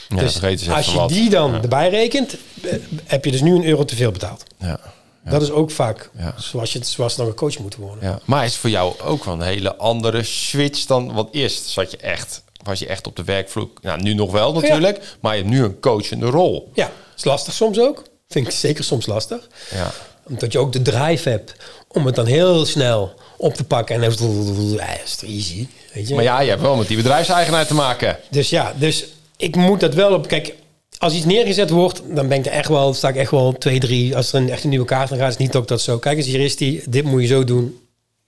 Ja, 0.09 0.15
dus 0.17 0.69
als 0.69 0.85
je 0.91 0.97
wat. 0.97 1.09
die 1.09 1.29
dan 1.29 1.51
Ja. 1.51 1.61
erbij 1.61 1.89
rekent, 1.89 2.35
eh, 2.61 2.73
heb 3.05 3.25
je 3.25 3.31
dus 3.31 3.41
nu 3.41 3.55
een 3.55 3.65
euro 3.65 3.85
te 3.85 3.95
veel 3.95 4.11
betaald. 4.11 4.43
Ja. 4.59 4.79
Dat 5.25 5.41
is 5.41 5.51
ook 5.51 5.71
vaak 5.71 6.09
Ja. 6.17 6.33
zoals, 6.37 6.73
je, 6.73 6.79
zoals 6.83 7.15
dan 7.15 7.25
gecoacht 7.27 7.59
moet 7.59 7.75
worden. 7.75 8.03
Ja. 8.09 8.19
Maar 8.25 8.43
is 8.45 8.51
het 8.51 8.59
voor 8.59 8.69
jou 8.69 8.99
ook 8.99 9.23
wel 9.23 9.33
een 9.33 9.41
hele 9.41 9.75
andere 9.75 10.23
switch 10.23 10.85
dan... 10.85 11.13
Want 11.13 11.33
eerst 11.33 11.65
zat 11.65 11.91
je 11.91 11.97
echt, 11.97 12.43
was 12.63 12.79
je 12.79 12.87
echt 12.87 13.07
op 13.07 13.15
de 13.15 13.23
werkvloer. 13.23 13.69
Nou, 13.81 14.01
nu 14.01 14.13
nog 14.13 14.31
wel 14.31 14.53
natuurlijk. 14.53 15.15
Maar 15.21 15.35
je 15.35 15.41
hebt 15.41 15.53
nu 15.53 15.63
een 15.63 15.79
coachende 15.79 16.25
rol. 16.25 16.71
Ja, 16.73 16.91
is 17.17 17.23
lastig 17.23 17.53
soms 17.53 17.79
ook. 17.79 18.03
Vind 18.31 18.47
ik 18.47 18.53
zeker 18.53 18.83
soms 18.83 19.05
lastig. 19.05 19.47
Ja. 19.73 19.91
Omdat 20.23 20.51
je 20.51 20.59
ook 20.59 20.73
de 20.73 20.81
drive 20.81 21.29
hebt 21.29 21.55
om 21.87 22.05
het 22.05 22.15
dan 22.15 22.25
heel 22.25 22.65
snel 22.65 23.13
op 23.37 23.53
te 23.53 23.63
pakken. 23.63 23.95
En 23.95 24.01
dan 24.01 24.75
ja, 24.75 25.01
is 25.03 25.11
het 25.11 25.23
easy. 25.23 25.67
Weet 25.93 26.07
je? 26.07 26.15
Maar 26.15 26.23
ja, 26.23 26.39
je 26.41 26.49
hebt 26.49 26.61
wel 26.61 26.75
met 26.75 26.87
die 26.87 26.97
bedrijfseigenaar 26.97 27.67
te 27.67 27.73
maken. 27.73 28.17
Dus 28.29 28.49
ja, 28.49 28.73
dus 28.77 29.05
ik 29.37 29.55
moet 29.55 29.79
dat 29.79 29.93
wel 29.93 30.13
op. 30.13 30.27
Kijk, 30.27 30.53
als 30.97 31.13
iets 31.13 31.25
neergezet 31.25 31.69
wordt, 31.69 32.01
dan 32.07 32.27
ben 32.27 32.37
ik 32.37 32.45
er 32.45 32.51
echt 32.51 32.67
wel, 32.69 32.93
sta 32.93 33.09
ik 33.09 33.15
echt 33.15 33.31
wel 33.31 33.57
twee, 33.57 33.79
drie. 33.79 34.15
Als 34.15 34.33
er 34.33 34.39
een 34.41 34.49
echt 34.49 34.63
een 34.63 34.69
nieuwe 34.69 34.85
kaart 34.85 35.09
dan 35.09 35.17
gaat, 35.17 35.27
is 35.27 35.33
het 35.33 35.43
niet 35.43 35.55
ook 35.55 35.67
dat 35.67 35.81
zo. 35.81 35.97
Kijk 35.97 36.17
eens, 36.17 36.25
hier 36.25 36.39
is 36.39 36.55
die. 36.55 36.83
Dit 36.87 37.03
moet 37.03 37.21
je 37.21 37.27
zo 37.27 37.43
doen. 37.43 37.79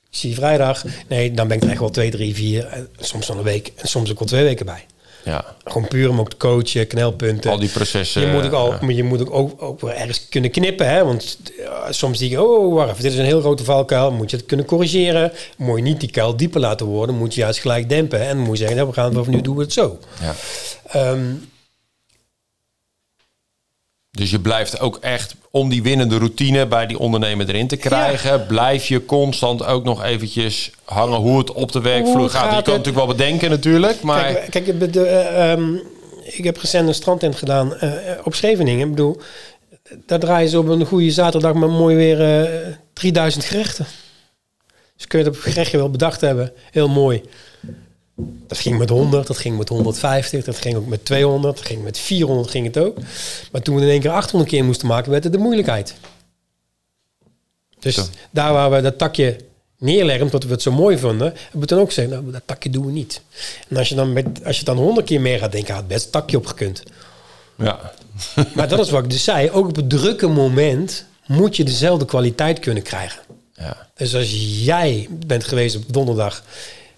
Ik 0.10 0.20
zie 0.20 0.30
je 0.30 0.36
vrijdag. 0.36 0.84
Nee, 1.08 1.32
dan 1.32 1.48
ben 1.48 1.58
ik 1.58 1.64
er 1.64 1.70
echt 1.70 1.80
wel 1.80 1.90
twee, 1.90 2.12
drie, 2.12 2.36
vier. 2.36 2.66
en 2.66 2.90
Soms 3.00 3.28
dan 3.28 3.38
een 3.38 3.44
week 3.44 3.72
en 3.76 3.88
soms 3.88 4.12
ook 4.12 4.20
wel 4.20 4.28
twee 4.28 4.44
weken 4.44 4.66
bij. 4.66 4.86
Ja, 5.24 5.46
Gewoon 5.64 5.88
puur 5.88 6.10
om 6.10 6.20
ook 6.20 6.30
te 6.30 6.38
coachen, 6.38 6.88
knelpunten. 6.88 7.52
al 7.52 7.60
die 7.60 7.70
processen. 7.70 8.22
Je 8.22 8.28
moet 8.28 8.46
ook, 8.46 8.52
al, 8.52 8.72
ja. 8.72 8.90
je 8.90 9.04
moet 9.04 9.22
ook, 9.22 9.34
ook, 9.34 9.62
ook 9.62 9.82
wel 9.82 9.92
ergens 9.92 10.30
kunnen 10.30 10.52
knippen. 10.52 10.90
Hè? 10.90 11.06
Want 11.06 11.38
ja, 11.58 11.92
soms 11.92 12.18
zie 12.18 12.30
je, 12.30 12.44
oh, 12.44 12.74
wacht 12.74 12.90
even, 12.92 13.04
dit 13.04 13.12
is 13.12 13.18
een 13.18 13.26
heel 13.26 13.40
grote 13.42 13.64
valkuil. 13.64 14.12
Moet 14.12 14.32
je 14.32 14.38
het 14.38 14.46
kunnen 14.46 14.66
corrigeren. 14.66 15.32
Moet 15.58 15.78
je 15.78 15.84
niet 15.84 16.00
die 16.00 16.12
kuil 16.12 16.38
dieper 16.38 16.60
laten 16.60 16.86
worden. 16.86 17.16
Moet 17.16 17.34
je 17.34 17.42
juist 17.42 17.60
gelijk 17.60 17.90
dempen. 17.90 18.20
En 18.20 18.36
dan 18.36 18.46
moet 18.46 18.52
je 18.52 18.58
zeggen, 18.58 18.76
nou, 18.76 18.88
we 18.90 18.94
gaan 18.94 19.12
vanaf 19.12 19.28
nu 19.28 19.42
doen 19.42 19.56
we 19.56 19.62
het 19.62 19.74
zo. 19.74 19.98
Ja. 20.22 20.34
Ehm, 20.88 21.20
Dus 24.18 24.30
je 24.30 24.40
blijft 24.40 24.80
ook 24.80 24.98
echt 25.02 25.36
om 25.52 25.70
die 25.70 25.84
winnende 25.84 26.18
routine 26.18 26.68
bij 26.68 26.88
die 26.88 27.00
ondernemer 27.00 27.50
erin 27.50 27.68
te 27.68 27.76
krijgen. 27.76 28.46
Blijf 28.48 28.88
je 28.88 29.06
constant 29.06 29.66
ook 29.66 29.84
nog 29.84 30.04
eventjes 30.04 30.72
hangen 30.84 31.20
hoe 31.20 31.38
het 31.38 31.52
op 31.52 31.72
de 31.72 31.82
werkvloer 31.82 32.30
gaat. 32.30 32.42
gaat 32.42 32.44
Je 32.44 32.50
kan 32.50 32.58
het? 32.58 32.66
natuurlijk 32.66 33.06
wel 33.06 33.16
bedenken 33.16 33.50
natuurlijk. 33.50 34.02
Maar 34.02 34.34
Kijk, 34.34 34.50
kijk 34.50 34.80
de, 34.80 34.90
de, 34.90 35.06
eh, 35.06 35.52
ehm, 35.52 35.76
ik 36.24 36.44
heb 36.44 36.58
recent 36.58 36.88
een 36.88 36.94
strandtent 36.94 37.36
gedaan 37.36 37.76
eh, 37.76 37.92
op 38.24 38.36
Scheveningen. 38.36 38.86
Ik 38.86 38.90
bedoel, 38.90 39.22
daar 40.06 40.20
draaien 40.20 40.50
ze 40.50 40.58
op 40.58 40.68
een 40.68 40.86
goede 40.86 41.12
zaterdag 41.12 41.54
maar 41.54 41.70
mooi 41.70 41.96
weer 41.96 42.44
eh 42.44 42.74
3000 42.94 43.46
gerechten. 43.46 43.86
Dus 44.98 45.08
kun 45.08 45.20
je 45.20 45.26
het 45.26 45.38
gerechtje 45.38 45.78
wel 45.78 45.90
bedacht 45.90 46.22
hebben. 46.22 46.52
Heel 46.72 46.90
mooi. 46.90 47.24
Dat 48.48 48.58
ging 48.58 48.78
met 48.78 48.90
100, 48.90 49.28
dat 49.28 49.38
ging 49.38 49.58
met 49.58 49.70
150, 49.70 50.44
dat 50.44 50.58
ging 50.58 50.76
ook 50.76 50.88
met 50.88 51.06
200, 51.06 51.56
dat 51.58 51.66
ging 51.66 51.84
met 51.84 51.98
400 51.98 52.50
ging 52.50 52.66
het 52.66 52.78
ook. 52.78 52.98
Maar 53.52 53.62
toen 53.62 53.76
we 53.76 53.82
in 53.82 53.90
één 53.90 54.00
keer 54.00 54.12
800 54.12 54.52
keer 54.52 54.64
moesten 54.64 54.88
maken, 54.88 55.12
werd 55.12 55.24
het 55.24 55.34
de 55.34 55.40
moeilijkheid. 55.40 55.96
Dus 57.80 58.10
daar 58.32 58.54
waar 58.54 58.72
we 58.72 58.82
dat 58.82 58.98
takje 58.98 59.38
neerleggen, 59.78 60.26
omdat 60.26 60.44
we 60.44 60.52
het 60.52 60.62
zo 60.62 60.72
mooi 60.72 60.98
vonden, 60.98 61.28
hebben 61.28 61.60
we 61.60 61.66
toen 61.66 61.80
ook 61.80 61.88
gezegd, 61.88 62.10
nou, 62.10 62.32
dat 62.32 62.42
takje 62.46 62.70
doen 62.70 62.86
we 62.86 62.92
niet. 62.92 63.22
En 63.68 63.78
als 63.78 63.90
je 63.90 63.96
dan, 63.96 64.14
met, 64.14 64.46
als 64.46 64.60
je 64.60 64.66
dan 64.66 64.78
100 64.78 65.06
keer 65.06 65.22
meer 65.22 65.40
gaat 65.40 65.52
denken, 65.52 65.74
had 65.74 65.84
het 65.84 65.92
best 65.92 66.06
een 66.06 66.12
takje 66.12 66.38
opgekund. 66.38 66.84
ja, 67.58 67.94
Maar 68.56 68.68
dat 68.68 68.80
is 68.80 68.90
wat 68.90 69.04
ik 69.04 69.10
dus 69.10 69.24
zei, 69.24 69.52
ook 69.52 69.68
op 69.68 69.76
het 69.76 69.90
drukke 69.90 70.28
moment 70.28 71.06
moet 71.26 71.56
je 71.56 71.64
dezelfde 71.64 72.06
kwaliteit 72.06 72.60
kunnen 72.60 72.84
krijgen. 72.84 73.22
ja, 73.54 73.90
Dus 73.96 74.16
als 74.16 74.32
jij 74.64 75.08
bent 75.28 75.44
geweest 75.44 75.76
op 75.76 75.84
donderdag 75.88 76.44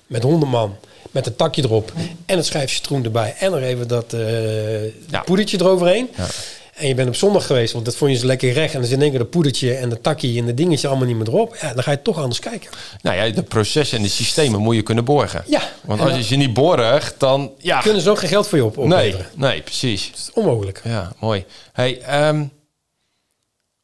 met 0.08 0.24
100 0.24 0.52
man, 0.52 0.76
met 1.16 1.26
een 1.28 1.36
takje 1.36 1.64
erop 1.64 1.92
en 2.26 2.38
het 2.38 2.46
schijfje 2.46 2.76
citroen 2.76 3.04
erbij 3.04 3.36
en 3.40 3.52
nog 3.52 3.60
even 3.60 3.88
dat 3.88 4.14
eh 4.14 4.84
Ja. 5.10 5.22
poedertje 5.26 5.58
eroverheen. 5.60 6.10
Ja. 6.18 6.26
En 6.74 6.88
je 6.88 6.94
bent 6.96 7.08
op 7.08 7.16
zondag 7.16 7.46
geweest, 7.46 7.74
want 7.74 7.86
dat 7.86 7.96
vond 7.96 8.12
je 8.12 8.18
zo 8.18 8.26
lekker 8.26 8.52
recht. 8.52 8.74
En 8.74 8.80
dan 8.80 8.88
zit 8.88 8.96
in 8.98 9.02
één 9.02 9.10
keer 9.10 9.20
dat 9.20 9.30
poedertje 9.30 9.74
en 9.76 9.90
dat 9.90 10.04
takje 10.04 10.40
en 10.40 10.46
de 10.46 10.54
dingetje 10.54 10.88
allemaal 10.88 11.08
niet 11.08 11.16
meer 11.16 11.28
erop. 11.28 11.56
Ja, 11.62 11.74
dan 11.74 11.84
ga 11.84 11.92
je 11.92 12.02
toch 12.02 12.18
anders 12.20 12.40
kijken. 12.40 12.72
nou 13.02 13.16
ja, 13.18 13.30
de 13.30 13.44
processen 13.44 13.98
en 13.98 14.04
de 14.04 14.10
systemen 14.10 14.60
moet 14.62 14.76
je 14.76 14.82
kunnen 14.82 15.06
borgen. 15.06 15.44
Ja. 15.48 15.62
Want 15.84 16.02
als 16.02 16.16
je 16.16 16.24
ze 16.24 16.36
niet 16.36 16.54
borgt, 16.54 17.16
dan 17.20 17.52
ja. 17.58 17.82
Kunnen 17.82 18.02
ze 18.02 18.10
ook 18.10 18.20
geen 18.20 18.30
geld 18.30 18.48
voor 18.48 18.58
je 18.58 18.66
op 18.66 18.76
Nee, 18.76 18.86
opleveren. 18.86 19.26
nee, 19.36 19.62
precies. 19.62 20.10
Dat 20.12 20.20
is 20.20 20.30
onmogelijk. 20.34 20.82
Ja, 20.84 21.12
mooi. 21.20 21.46
Hey, 21.74 22.02
ehm, 22.02 22.46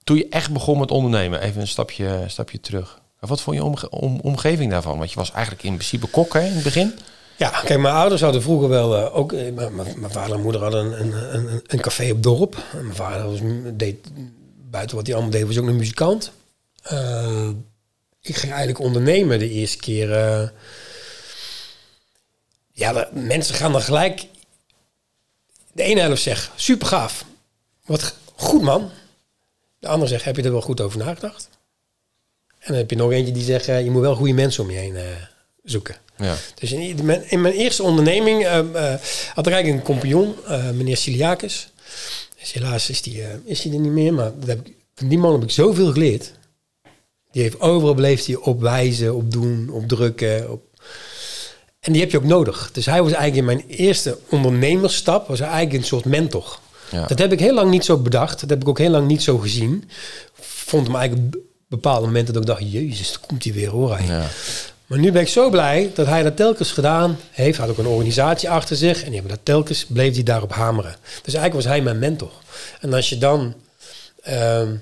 toen 0.03 0.17
je 0.17 0.27
echt 0.29 0.51
begon 0.51 0.79
met 0.79 0.91
ondernemen, 0.91 1.41
even 1.41 1.61
een 1.61 1.67
stapje, 1.67 2.23
stapje 2.27 2.59
terug. 2.59 2.99
Wat 3.19 3.41
vond 3.41 3.55
je 3.57 3.63
omge- 3.63 3.89
om, 3.89 4.19
omgeving 4.23 4.71
daarvan? 4.71 4.97
Want 4.97 5.09
je 5.09 5.15
was 5.15 5.31
eigenlijk 5.31 5.63
in 5.63 5.73
principe 5.75 6.07
kok 6.07 6.33
hè, 6.33 6.45
in 6.45 6.53
het 6.53 6.63
begin. 6.63 6.93
Ja, 7.41 7.49
kijk, 7.49 7.79
mijn 7.79 7.93
ouders 7.95 8.21
hadden 8.21 8.41
vroeger 8.41 8.69
wel 8.69 8.97
eh, 8.97 9.15
ook... 9.15 9.33
eh, 9.33 9.53
mijn, 9.53 9.75
mijn 9.75 10.11
vader 10.11 10.35
en 10.35 10.41
moeder 10.41 10.61
hadden 10.61 11.01
een, 11.01 11.13
een, 11.13 11.35
een, 11.35 11.61
een 11.65 11.79
café 11.79 12.11
op 12.11 12.23
dorp. 12.23 12.63
Mijn 12.73 12.95
vader 12.95 13.29
was, 13.29 13.39
deed, 13.73 13.97
buiten 14.69 14.95
wat 14.95 15.05
hij 15.05 15.15
allemaal 15.15 15.33
deed, 15.33 15.47
was 15.47 15.57
ook 15.57 15.67
een 15.67 15.75
muzikant. 15.75 16.31
Eh, 16.81 17.49
ik 18.21 18.35
ging 18.35 18.51
eigenlijk 18.51 18.79
ondernemen 18.79 19.39
de 19.39 19.49
eerste 19.49 19.77
keer. 19.77 20.09
ja, 22.71 23.09
mensen 23.13 23.55
gaan 23.55 23.71
dan 23.71 23.81
gelijk... 23.81 24.27
De 25.71 25.83
ene 25.83 26.01
helft 26.01 26.21
zegt, 26.21 26.51
super 26.55 26.87
gaaf. 26.87 27.25
Wat 27.85 28.15
goed 28.35 28.61
man. 28.61 28.89
De 29.79 29.87
andere 29.87 30.09
zegt, 30.09 30.23
heb 30.25 30.35
je 30.35 30.43
er 30.43 30.51
wel 30.51 30.61
goed 30.61 30.81
over 30.81 30.97
nagedacht? 30.97 31.49
En 32.47 32.67
dan 32.67 32.75
heb 32.75 32.89
je 32.89 32.95
nog 32.95 33.11
eentje 33.11 33.33
die 33.33 33.43
zegt, 33.43 33.65
je 33.65 33.91
moet 33.91 34.01
wel 34.01 34.15
goede 34.15 34.33
mensen 34.33 34.63
om 34.63 34.71
je 34.71 34.77
heen 34.77 34.97
zoeken. 35.63 35.95
Ja. 36.21 36.35
Dus 36.55 36.71
in, 36.71 37.05
mijn- 37.05 37.23
in 37.29 37.41
mijn 37.41 37.53
eerste 37.53 37.83
onderneming 37.83 38.45
ehm, 38.45 38.75
eh, 38.75 38.93
had 39.33 39.47
ik 39.47 39.53
eigenlijk 39.53 39.67
een 39.67 39.93
compagnon, 39.93 40.33
eh, 40.47 40.69
meneer 40.69 40.97
Siliakis. 40.97 41.69
Dus 42.39 42.51
helaas 42.53 42.89
is 42.89 43.01
die, 43.01 43.21
eh, 43.21 43.27
is 43.45 43.61
die 43.61 43.73
er 43.73 43.79
niet 43.79 43.91
meer, 43.91 44.13
maar 44.13 44.31
dat 44.39 44.47
heb 44.47 44.67
ik, 44.67 44.73
van 44.95 45.07
die 45.07 45.17
man 45.17 45.31
heb 45.33 45.43
ik 45.43 45.51
zoveel 45.51 45.91
geleerd. 45.91 46.31
Die 47.31 47.41
heeft 47.41 47.59
overal 47.61 47.93
bleef 47.93 48.25
hij 48.25 48.35
op 48.35 48.61
wijzen, 48.61 49.15
op 49.15 49.31
doen, 49.31 49.69
op 49.71 49.87
drukken. 49.87 50.51
Op... 50.51 50.61
En 51.79 51.91
die 51.91 52.01
heb 52.01 52.11
je 52.11 52.17
ook 52.17 52.23
nodig. 52.23 52.69
Dus 52.73 52.85
hij 52.85 53.01
was 53.03 53.11
eigenlijk 53.11 53.35
in 53.49 53.55
mijn 53.57 53.77
eerste 53.79 54.17
ondernemersstap, 54.29 55.27
was 55.27 55.39
hij 55.39 55.47
eigenlijk 55.47 55.77
een 55.81 55.87
soort 55.87 56.05
mentor. 56.05 56.59
Ja. 56.91 57.05
Dat 57.07 57.19
heb 57.19 57.31
ik 57.31 57.39
heel 57.39 57.53
lang 57.53 57.69
niet 57.71 57.85
zo 57.85 57.97
bedacht. 57.97 58.39
Dat 58.41 58.49
heb 58.49 58.61
ik 58.61 58.67
ook 58.67 58.77
heel 58.77 58.89
lang 58.89 59.07
niet 59.07 59.21
zo 59.23 59.37
gezien. 59.37 59.89
Vond 60.39 60.87
hem 60.87 60.95
eigenlijk 60.95 61.35
op 61.35 61.41
bepaalde 61.67 62.05
momenten 62.05 62.33
dat 62.33 62.41
ik 62.41 62.47
dacht, 62.49 62.71
jezus, 62.71 63.19
komt 63.27 63.43
hij 63.43 63.53
weer 63.53 63.69
hoor. 63.69 63.97
Hij. 63.97 64.05
Ja. 64.05 64.27
Maar 64.91 64.99
nu 64.99 65.11
ben 65.11 65.21
ik 65.21 65.27
zo 65.27 65.49
blij 65.49 65.91
dat 65.93 66.05
hij 66.05 66.23
dat 66.23 66.35
telkens 66.35 66.71
gedaan 66.71 67.17
heeft. 67.31 67.57
Hij 67.57 67.67
had 67.67 67.75
ook 67.77 67.85
een 67.85 67.91
organisatie 67.91 68.49
achter 68.49 68.75
zich. 68.75 68.99
En 68.99 69.05
die 69.05 69.13
hebben 69.13 69.31
dat 69.35 69.45
telkens, 69.45 69.85
bleef 69.85 70.13
hij 70.13 70.23
daarop 70.23 70.51
hameren. 70.51 70.95
Dus 71.01 71.33
eigenlijk 71.33 71.53
was 71.53 71.65
hij 71.65 71.81
mijn 71.81 71.99
mentor. 71.99 72.31
En 72.79 72.93
als 72.93 73.09
je 73.09 73.17
dan 73.17 73.55
ehm 74.21 74.75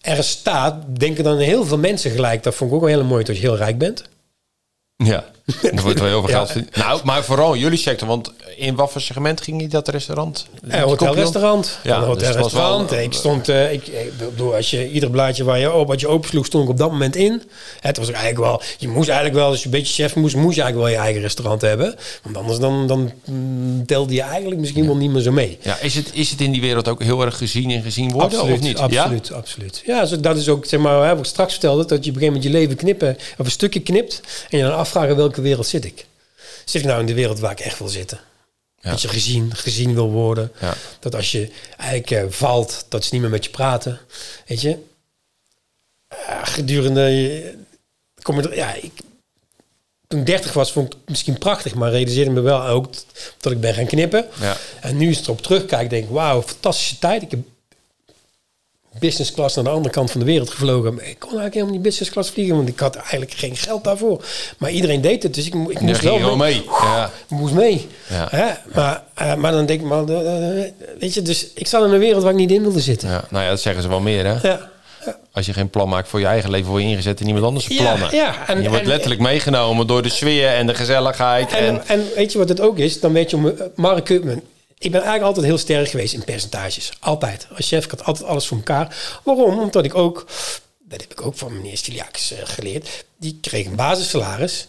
ergens 0.00 0.30
staat, 0.30 0.98
denken 0.98 1.24
dan 1.24 1.38
heel 1.38 1.64
veel 1.64 1.78
mensen 1.78 2.10
gelijk. 2.10 2.42
Dat 2.42 2.54
vond 2.54 2.70
ik 2.70 2.76
ook 2.76 2.82
wel 2.82 2.94
heel 2.94 3.04
mooi 3.04 3.24
dat 3.24 3.36
je 3.36 3.42
heel 3.42 3.56
rijk 3.56 3.78
bent. 3.78 4.04
Ja, 4.96 5.24
er 5.62 5.82
wordt 5.82 5.98
wel 6.00 6.08
heel 6.08 6.20
veel 6.20 6.28
Ja. 6.30 6.36
geld 6.36 6.50
verdiend. 6.50 6.76
Nou, 6.76 7.00
maar 7.04 7.24
vooral 7.24 7.54
in 7.54 7.60
jullie 7.60 7.78
sector, 7.78 8.08
want 8.08 8.32
in 8.56 8.74
wat 8.74 8.92
voor 8.92 9.00
segment 9.00 9.40
ging 9.40 9.60
je 9.60 9.68
dat 9.68 9.88
restaurant? 9.88 10.46
Eh, 10.68 10.82
hotelrestaurant. 10.82 11.78
Ja, 11.82 11.90
Ja, 11.94 11.98
dus 11.98 12.06
was 12.08 12.16
hotelrestaurant. 12.16 12.90
wel- 12.90 13.00
ik 13.00 13.12
stond, 13.12 13.48
eh, 13.48 13.72
ik, 13.72 13.86
ik 13.86 14.12
bedoel, 14.18 14.54
als 14.54 14.70
je 14.70 14.90
ieder 14.90 15.10
blaadje 15.10 15.44
waar 15.44 15.58
je, 15.58 15.72
op, 15.72 15.88
wat 15.88 16.00
je 16.00 16.08
opensloeg, 16.08 16.46
stond 16.46 16.64
ik 16.64 16.70
op 16.70 16.76
dat 16.78 16.90
moment 16.90 17.16
in. 17.16 17.42
Het 17.80 17.96
was 17.96 18.06
eigenlijk 18.08 18.38
wel, 18.38 18.62
je 18.78 18.88
moest 18.88 19.08
eigenlijk 19.08 19.38
wel, 19.38 19.48
als 19.48 19.58
je 19.58 19.64
een 19.64 19.70
beetje 19.70 20.02
chef 20.02 20.14
moest, 20.14 20.36
moest 20.36 20.56
je 20.56 20.62
eigenlijk 20.62 20.90
wel 20.90 20.98
je 21.00 21.04
eigen 21.06 21.22
restaurant 21.22 21.60
hebben. 21.60 21.94
Want 22.22 22.36
anders 22.36 22.58
dan, 22.58 22.86
dan 22.86 23.12
mm, 23.24 23.86
telde 23.86 24.14
je 24.14 24.22
eigenlijk 24.22 24.60
misschien 24.60 24.86
wel 24.86 24.96
niet 24.96 25.10
meer 25.10 25.22
zo 25.22 25.32
mee. 25.32 25.58
Ja, 25.62 25.78
is 25.80 25.94
het, 25.94 26.10
is 26.12 26.30
het 26.30 26.40
in 26.40 26.52
die 26.52 26.60
wereld 26.60 26.88
ook 26.88 27.02
heel 27.02 27.22
erg 27.24 27.36
gezien 27.36 27.70
en 27.70 27.82
gezien 27.82 28.10
worden 28.12 28.38
Absoluut, 28.38 28.54
of 28.58 28.60
niet? 28.62 28.78
absoluut, 28.78 29.32
absoluut. 29.32 29.82
Ja, 29.86 30.04
dat 30.20 30.36
is 30.36 30.48
ook, 30.48 30.66
zeg 30.66 30.80
maar, 30.80 30.98
wat 31.08 31.18
ik 31.18 31.24
straks 31.24 31.52
vertelde, 31.52 31.84
dat 31.84 32.04
je 32.04 32.10
op 32.10 32.16
een 32.16 32.22
gegeven 32.22 32.26
moment 32.26 32.44
je 32.44 32.50
leven 32.50 32.76
knippen, 32.76 33.16
of 33.38 33.44
een 33.46 33.50
stukje 33.52 33.80
knipt, 33.80 34.20
en 34.50 34.58
je 34.58 34.64
dan 34.64 34.74
afvragen 34.76 35.16
welke 35.16 35.37
wereld 35.42 35.66
zit 35.66 35.84
ik. 35.84 36.06
Zit 36.64 36.80
ik 36.80 36.86
nou 36.86 37.00
in 37.00 37.06
de 37.06 37.14
wereld 37.14 37.38
waar 37.38 37.50
ik 37.50 37.60
echt 37.60 37.78
wil 37.78 37.88
zitten? 37.88 38.20
Ja. 38.80 38.90
Dat 38.90 39.02
je 39.02 39.08
gezien, 39.08 39.54
gezien 39.54 39.94
wil 39.94 40.10
worden. 40.10 40.52
Ja. 40.60 40.74
Dat 41.00 41.14
als 41.14 41.32
je 41.32 41.50
eigenlijk 41.76 42.10
eh, 42.10 42.24
valt, 42.28 42.86
dat 42.88 43.04
ze 43.04 43.08
niet 43.12 43.20
meer 43.22 43.30
met 43.30 43.44
je 43.44 43.50
praten. 43.50 44.00
Weet 44.46 44.60
je? 44.60 44.78
Ah, 46.08 46.46
gedurende... 46.46 47.00
je- 47.00 47.56
Kom 48.22 48.40
je 48.40 48.54
ja, 48.54 48.74
ik, 48.74 48.92
toen 50.06 50.20
ik 50.20 50.26
30 50.26 50.52
was, 50.52 50.72
vond 50.72 50.86
ik 50.92 50.98
het 51.00 51.08
misschien 51.08 51.38
prachtig, 51.38 51.74
maar 51.74 51.90
realiseerde 51.90 52.30
me 52.30 52.40
wel 52.40 52.62
ook 52.66 52.88
dat 53.40 53.52
ik 53.52 53.60
ben 53.60 53.74
gaan 53.74 53.86
knippen. 53.86 54.26
Ja. 54.40 54.56
En 54.80 54.96
nu 54.96 55.10
is 55.10 55.16
het 55.16 55.26
erop 55.26 55.42
terugkijk, 55.42 55.90
denk 55.90 56.04
ik, 56.04 56.10
wauw, 56.10 56.42
fantastische 56.42 56.98
tijd. 56.98 57.22
Ik 57.22 57.30
heb 57.30 57.40
business 58.98 59.32
class 59.32 59.54
naar 59.54 59.64
de 59.64 59.70
andere 59.70 59.94
kant 59.94 60.10
van 60.10 60.20
de 60.20 60.26
wereld 60.26 60.50
gevlogen. 60.50 60.94
Maar 60.94 61.04
ik 61.04 61.18
kon 61.18 61.28
eigenlijk 61.28 61.54
helemaal 61.54 61.74
niet 61.74 61.82
business 61.82 62.10
class 62.10 62.30
vliegen, 62.30 62.56
want 62.56 62.68
ik 62.68 62.78
had 62.80 62.96
eigenlijk 62.96 63.32
geen 63.32 63.56
geld 63.56 63.84
daarvoor. 63.84 64.24
Maar 64.58 64.70
iedereen 64.70 65.00
deed 65.00 65.22
het, 65.22 65.34
dus 65.34 65.46
ik, 65.46 65.54
ik 65.68 65.80
moest 65.80 66.02
wel 66.02 66.16
gewoon 66.18 66.38
mee. 66.38 66.62
Ja. 66.82 67.10
moest 67.28 67.54
mee. 67.54 67.86
Ja. 68.08 68.26
Hè? 68.30 68.46
Maar, 68.74 69.02
eh, 69.14 69.34
maar 69.34 69.52
dan 69.52 69.66
denk 69.66 69.80
ik, 69.80 69.86
maar, 69.86 70.04
eh, 70.08 70.64
weet 70.98 71.14
je, 71.14 71.22
dus 71.22 71.46
ik 71.54 71.66
zat 71.66 71.84
in 71.86 71.92
een 71.92 71.98
wereld 71.98 72.22
waar 72.22 72.32
ik 72.32 72.38
niet 72.38 72.50
in 72.50 72.62
wilde 72.62 72.80
zitten. 72.80 73.08
ja, 73.08 73.24
nou 73.30 73.44
ja, 73.44 73.50
dat 73.50 73.60
zeggen 73.60 73.82
ze 73.82 73.88
wel 73.88 74.00
meer 74.00 74.24
hè. 74.26 74.48
Ja. 74.48 74.70
Als 75.32 75.46
je 75.46 75.52
geen 75.52 75.70
plan 75.70 75.88
maakt 75.88 76.08
voor 76.08 76.20
je 76.20 76.26
eigen 76.26 76.50
leven, 76.50 76.70
word 76.70 76.82
je 76.82 76.88
ingezet 76.88 77.20
in 77.20 77.26
iemand 77.26 77.44
anders 77.44 77.66
Ja, 77.66 77.76
plannen. 77.82 78.14
ja, 78.16 78.46
en- 78.46 78.62
je 78.62 78.68
wordt 78.68 78.82
en- 78.82 78.88
letterlijk 78.88 79.20
meegenomen 79.20 79.86
door 79.86 80.02
de 80.02 80.08
sfeer 80.08 80.48
en 80.48 80.66
de 80.66 80.74
gezelligheid. 80.74 81.52
En, 81.52 81.82
En, 81.86 82.04
weet 82.16 82.32
je 82.32 82.38
wat 82.38 82.48
het 82.48 82.60
ook 82.60 82.78
is? 82.78 83.00
Dan 83.00 83.12
weet 83.12 83.30
je 83.30 83.36
eh, 83.58 83.64
Mark 83.74 84.04
Koopman. 84.04 84.42
Ik 84.78 84.90
ben 84.90 85.00
eigenlijk 85.02 85.22
altijd 85.28 85.46
heel 85.46 85.58
sterk 85.58 85.88
geweest 85.88 86.14
in 86.14 86.24
percentages. 86.24 86.90
Altijd. 87.00 87.46
Als 87.56 87.68
chef, 87.68 87.84
ik 87.84 87.90
had 87.90 88.04
altijd 88.04 88.28
alles 88.28 88.46
voor 88.46 88.56
elkaar. 88.56 88.96
Waarom? 89.24 89.58
Omdat 89.58 89.84
ik 89.84 89.94
ook, 89.94 90.26
dat 90.88 91.00
heb 91.00 91.12
ik 91.12 91.22
ook 91.22 91.36
van 91.36 91.52
meneer 91.52 91.76
Stiliakis 91.76 92.32
eh, 92.32 92.38
geleerd. 92.44 93.04
Die 93.16 93.38
kreeg 93.40 93.66
een 93.66 93.76
basissalaris. 93.76 94.68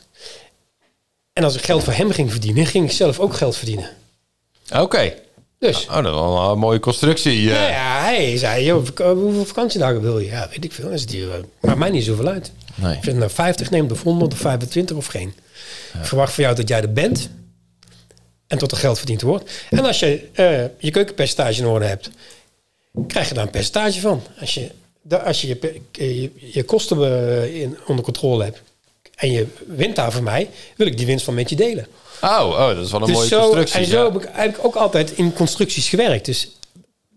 En 1.34 1.44
als 1.44 1.56
ik 1.56 1.64
geld 1.64 1.84
voor 1.84 1.94
hem 1.94 2.12
ging 2.12 2.32
verdienen, 2.32 2.66
ging 2.66 2.86
ik 2.86 2.92
zelf 2.92 3.20
ook 3.20 3.34
geld 3.34 3.56
verdienen. 3.56 3.90
Oké. 4.76 5.14
Dus, 5.60 5.86
Oh, 5.88 5.94
dat 5.96 6.06
is 6.06 6.12
wel 6.12 6.52
een 6.52 6.60
mooie 6.60 6.80
constructie. 6.80 7.50
eh. 7.52 7.56
nou 7.60 7.70
ja, 7.72 8.04
hij 8.04 8.38
zei, 8.38 8.66
joh, 8.66 8.86
hoeveel 8.98 9.46
vakantiedagen 9.46 10.02
wil 10.02 10.20
je? 10.20 10.26
Ja, 10.30 10.48
weet 10.50 10.64
ik 10.64 10.72
veel. 10.72 10.86
Dat 10.86 10.94
is 10.94 11.06
duur. 11.06 11.46
Maakt 11.62 11.78
mij 11.78 11.90
niet 11.90 12.04
zoveel 12.04 12.28
uit. 12.28 12.52
Nee. 12.76 12.98
Of 12.98 13.04
je 13.04 13.10
het 13.10 13.20
nou 13.20 13.32
50 13.32 13.70
neemt 13.70 13.92
of 13.92 14.04
100 14.04 14.34
of 14.34 14.40
25 14.40 14.98
of 14.98 15.06
geen. 15.06 15.34
Ik 16.00 16.06
verwacht 16.06 16.34
van 16.34 16.44
jou 16.44 16.56
dat 16.56 16.68
jij 16.68 16.82
er 16.82 16.94
bent. 16.94 17.30
En 18.50 18.58
tot 18.58 18.72
er 18.72 18.78
geld 18.78 18.98
verdiend 18.98 19.22
wordt. 19.22 19.52
En 19.70 19.86
als 19.86 20.00
je 20.00 20.28
eh, 20.34 20.62
je 20.78 20.92
keukenpercentage 20.92 21.62
in 21.62 21.68
orde 21.68 21.86
hebt, 21.86 22.10
krijg 23.08 23.28
je 23.28 23.34
daar 23.34 23.44
een 23.44 23.50
percentage 23.50 24.00
van. 24.00 24.24
Als 24.40 24.54
je, 24.54 24.70
als 25.24 25.42
je 25.42 25.48
je, 25.48 25.56
pe- 25.56 25.80
je, 25.92 26.32
je 26.36 26.64
kosten 26.64 27.04
eh, 27.04 27.62
in, 27.62 27.78
onder 27.88 28.04
controle 28.04 28.44
hebt, 28.44 28.62
en 29.16 29.32
je 29.32 29.48
wint 29.68 29.96
daar 29.96 30.12
van 30.12 30.24
mij, 30.24 30.50
wil 30.76 30.88
ik 30.88 30.98
die 30.98 31.06
winst 31.06 31.26
van 31.26 31.34
met 31.34 31.50
je 31.50 31.56
delen. 31.56 31.88
Oh, 32.22 32.48
oh, 32.50 32.68
dat 32.68 32.86
is 32.86 32.92
wel 32.92 33.02
een 33.02 33.08
Dus 33.08 33.16
mooie 33.16 33.28
zo, 33.28 33.40
constructie. 33.40 33.80
en 33.80 33.86
zo 33.86 33.98
ja. 33.98 34.04
heb 34.12 34.22
ik 34.22 34.30
eigenlijk 34.30 34.66
ook 34.66 34.76
altijd 34.76 35.12
in 35.12 35.34
constructies 35.34 35.90
gewerkt. 35.90 36.26
Dus 36.26 36.50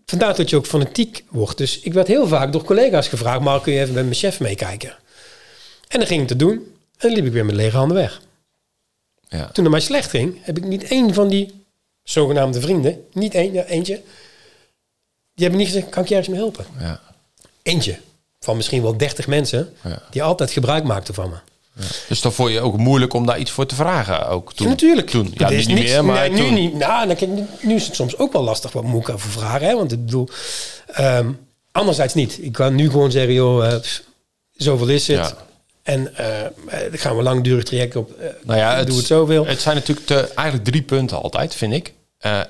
vandaar 0.05 0.35
dat 0.35 0.49
je 0.49 0.55
ook 0.55 0.65
fanatiek 0.65 1.23
wordt. 1.29 1.57
Dus 1.57 1.79
ik 1.79 1.93
werd 1.93 2.07
heel 2.07 2.27
vaak 2.27 2.51
door 2.51 2.63
collega's 2.63 3.07
gevraagd... 3.07 3.39
maar 3.41 3.61
kun 3.61 3.73
je 3.73 3.79
even 3.79 3.93
met 3.93 4.03
mijn 4.03 4.15
chef 4.15 4.39
meekijken? 4.39 4.95
En 5.87 5.99
dan 5.99 6.07
ging 6.07 6.21
ik 6.23 6.29
het 6.29 6.39
doen. 6.39 6.51
En 6.97 7.09
dan 7.09 7.11
liep 7.13 7.25
ik 7.25 7.31
weer 7.31 7.45
met 7.45 7.55
lege 7.55 7.77
handen 7.77 7.97
weg. 7.97 8.21
Ja. 9.33 9.49
Toen 9.51 9.63
het 9.63 9.73
mij 9.73 9.81
slecht 9.81 10.09
ging, 10.09 10.37
heb 10.41 10.57
ik 10.57 10.63
niet 10.63 10.83
één 10.83 11.13
van 11.13 11.27
die 11.27 11.65
zogenaamde 12.03 12.61
vrienden... 12.61 13.05
niet 13.13 13.33
één, 13.33 13.53
ja, 13.53 13.63
eentje... 13.63 14.01
die 15.33 15.45
hebben 15.45 15.57
niet 15.57 15.67
gezegd, 15.67 15.89
kan 15.89 16.03
ik 16.03 16.09
je 16.09 16.15
ergens 16.15 16.35
mee 16.35 16.43
helpen? 16.43 16.65
Ja. 16.79 16.99
Eentje 17.61 17.97
van 18.39 18.55
misschien 18.55 18.81
wel 18.81 18.97
30 18.97 19.27
mensen... 19.27 19.73
Die 20.09 20.23
altijd 20.23 20.51
gebruik 20.51 20.83
maakten 20.83 21.13
van 21.13 21.29
me. 21.29 21.35
Dus 22.07 22.21
dan 22.21 22.33
vond 22.33 22.51
je 22.51 22.61
ook 22.61 22.77
moeilijk 22.77 23.13
om 23.13 23.25
daar 23.25 23.39
iets 23.39 23.51
voor 23.51 23.65
te 23.65 23.75
vragen. 23.75 24.27
Ook 24.27 24.53
toen. 24.53 24.65
Ja, 24.65 24.71
natuurlijk. 24.71 25.09
Toen. 25.09 25.31
Ja, 25.33 25.49
niet 25.49 25.67
niks- 25.67 25.81
meer, 25.81 26.05
maar 26.05 26.29
nee, 26.29 26.39
toen. 26.39 26.53
nu 26.53 26.59
niet. 26.59 26.73
Nou, 26.73 27.15
dan, 27.15 27.33
nu, 27.33 27.45
nu 27.61 27.75
is 27.75 27.85
het 27.85 27.95
soms 27.95 28.17
ook 28.17 28.33
wel 28.33 28.43
lastig. 28.43 28.71
Wat 28.71 28.83
moet 28.83 29.01
ik 29.01 29.13
over 29.13 29.29
vragen? 29.29 29.67
Hè? 29.67 29.75
Want 29.75 29.91
ik 29.91 30.05
bedoel, 30.05 30.29
ehm, 30.87 31.31
anderzijds 31.71 32.13
niet. 32.13 32.37
Ik 32.41 32.51
kan 32.51 32.75
nu 32.75 32.89
gewoon 32.89 33.11
zeggen, 33.11 33.33
joh, 33.33 33.79
pff, 33.79 34.03
zoveel 34.55 34.89
is 34.89 35.07
het. 35.07 35.35
En 35.83 36.15
eh 36.15 36.45
eh, 36.45 36.49
dan 36.67 36.97
gaan 36.99 37.17
we 37.17 37.23
langdurig 37.23 37.63
traject 37.63 37.95
op. 37.95 38.11
eh, 38.19 38.27
Nou 38.43 38.59
ja, 38.59 38.83
doe 38.83 38.97
het 38.97 39.05
zoveel. 39.05 39.45
Het 39.45 39.61
zijn 39.61 39.75
natuurlijk 39.75 40.07
de, 40.07 40.27
eigenlijk 40.35 40.67
drie 40.69 40.81
punten 40.81 41.21
altijd, 41.21 41.55
vind 41.55 41.73
ik. 41.73 41.93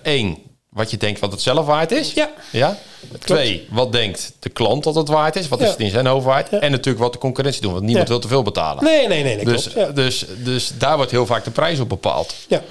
Eén, 0.03 0.37
wat 0.69 0.91
je 0.91 0.97
denkt 0.97 1.19
wat 1.19 1.31
het 1.31 1.41
zelf 1.41 1.65
waard 1.65 1.91
is. 1.91 2.13
Ja. 2.13 2.29
ja? 2.51 2.77
Twee, 3.19 3.67
wat 3.69 3.91
denkt 3.91 4.31
de 4.39 4.49
klant 4.49 4.83
dat 4.83 4.95
het 4.95 5.07
waard 5.07 5.35
is? 5.35 5.47
Wat 5.47 5.61
is 5.61 5.67
het 5.69 5.79
in 5.79 5.89
zijn 5.89 6.05
hoofd 6.05 6.25
waard? 6.25 6.49
Ja. 6.51 6.59
En 6.59 6.71
natuurlijk 6.71 7.03
wat 7.03 7.13
de 7.13 7.19
concurrentie 7.19 7.61
doet, 7.61 7.71
want 7.71 7.83
niemand 7.83 8.07
Ja. 8.07 8.11
wil 8.13 8.21
te 8.21 8.27
veel 8.27 8.43
betalen. 8.43 8.83
Nee, 8.83 9.07
nee, 9.07 9.23
nee, 9.23 9.35
nee 9.35 9.45
dus, 9.45 9.63
klopt. 9.63 9.77
Ja. 9.87 9.93
dus, 9.93 10.25
dus 10.43 10.71
daar 10.77 10.95
wordt 10.95 11.11
heel 11.11 11.25
vaak 11.25 11.43
de 11.43 11.51
prijs 11.51 11.79
op 11.79 11.89
bepaald. 11.89 12.35
Ja, 12.47 12.61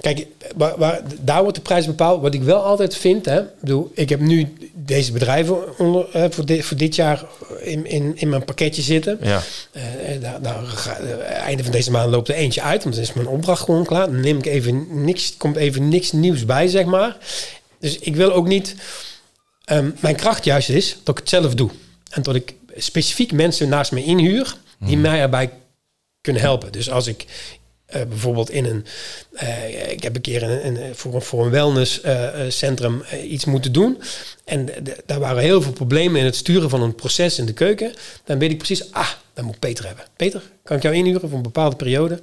kijk, 0.00 0.26
waar, 0.56 0.78
waar- 0.78 1.02
daar 1.20 1.42
wordt 1.42 1.56
de 1.56 1.62
prijs 1.62 1.86
bepaald. 1.86 2.22
Wat 2.22 2.34
ik 2.34 2.42
wel 2.42 2.62
altijd 2.64 2.96
vind, 2.96 3.24
hè, 3.24 3.40
ik 3.40 3.60
bedoel, 3.60 3.90
ik 3.94 4.08
heb 4.08 4.20
nu 4.20 4.52
deze 4.74 5.12
bedrijven 5.12 5.78
onder, 5.78 6.08
eh, 6.12 6.24
voor, 6.30 6.46
dit, 6.46 6.64
voor 6.64 6.76
dit 6.76 6.94
jaar 6.94 7.24
in, 7.60 7.86
in, 7.86 8.12
in 8.16 8.28
mijn 8.28 8.44
pakketje 8.44 8.82
zitten. 8.82 9.18
Ja. 9.22 9.42
Eh, 9.72 10.14
eh, 10.14 10.22
daar, 10.22 10.42
daar 10.42 10.62
ga, 10.64 10.96
eh, 10.98 11.30
einde 11.30 11.62
van 11.62 11.72
deze 11.72 11.90
maand 11.90 12.10
loopt 12.10 12.28
er 12.28 12.34
eentje 12.34 12.62
uit, 12.62 12.82
want 12.82 12.94
dan 12.94 13.04
is 13.04 13.12
mijn 13.12 13.26
opdracht 13.28 13.62
gewoon 13.64 13.84
klaar. 13.84 14.06
Dan 14.06 14.20
neem 14.20 14.38
ik 14.38 14.46
even 14.46 15.04
niks, 15.04 15.36
komt 15.36 15.56
even 15.56 15.88
niks 15.88 16.12
nieuws 16.12 16.44
bij, 16.44 16.68
zeg 16.68 16.84
maar. 16.84 17.16
Dus 17.80 17.98
ik 17.98 18.16
wil 18.16 18.32
ook 18.32 18.46
niet. 18.46 18.74
ehm, 19.64 19.90
mijn 20.00 20.16
kracht 20.16 20.44
juist 20.44 20.68
is 20.68 20.96
dat 21.04 21.14
ik 21.18 21.20
het 21.20 21.28
zelf 21.30 21.54
doe. 21.54 21.70
En 22.10 22.22
dat 22.22 22.34
ik 22.34 22.54
specifiek 22.76 23.32
mensen 23.32 23.68
naast 23.68 23.92
me 23.92 24.04
inhuur 24.04 24.56
die 24.78 24.96
mij 24.96 25.20
erbij 25.20 25.50
kunnen 26.20 26.42
helpen. 26.42 26.72
Dus 26.72 26.90
als 26.90 27.06
ik 27.06 27.24
eh, 27.90 28.02
bijvoorbeeld 28.08 28.50
in 28.50 28.64
een, 28.64 28.86
eh, 29.32 29.90
ik 29.90 30.02
heb 30.02 30.14
een 30.14 30.20
keer 30.20 30.42
een, 30.42 30.66
een, 30.66 30.94
voor 30.94 31.14
een, 31.14 31.22
voor 31.22 31.44
een 31.44 31.50
wellnesscentrum 31.50 33.02
eh, 33.02 33.32
iets 33.32 33.44
moeten 33.44 33.72
doen. 33.72 34.02
En 34.44 34.68
daar 35.06 35.20
waren 35.20 35.42
heel 35.42 35.62
veel 35.62 35.72
problemen 35.72 36.20
in 36.20 36.24
het 36.24 36.36
sturen 36.36 36.70
van 36.70 36.82
een 36.82 36.94
proces 36.94 37.38
in 37.38 37.46
de 37.46 37.52
keuken. 37.52 37.92
Dan 38.24 38.38
weet 38.38 38.50
ik 38.50 38.56
precies, 38.56 38.92
ah, 38.92 39.08
dan 39.34 39.44
moet 39.44 39.58
Peter 39.58 39.86
hebben. 39.86 40.04
Peter, 40.16 40.42
kan 40.62 40.76
ik 40.76 40.82
jou 40.82 40.94
inhuren 40.94 41.20
voor 41.20 41.32
een 41.32 41.42
bepaalde 41.42 41.76
periode? 41.76 42.22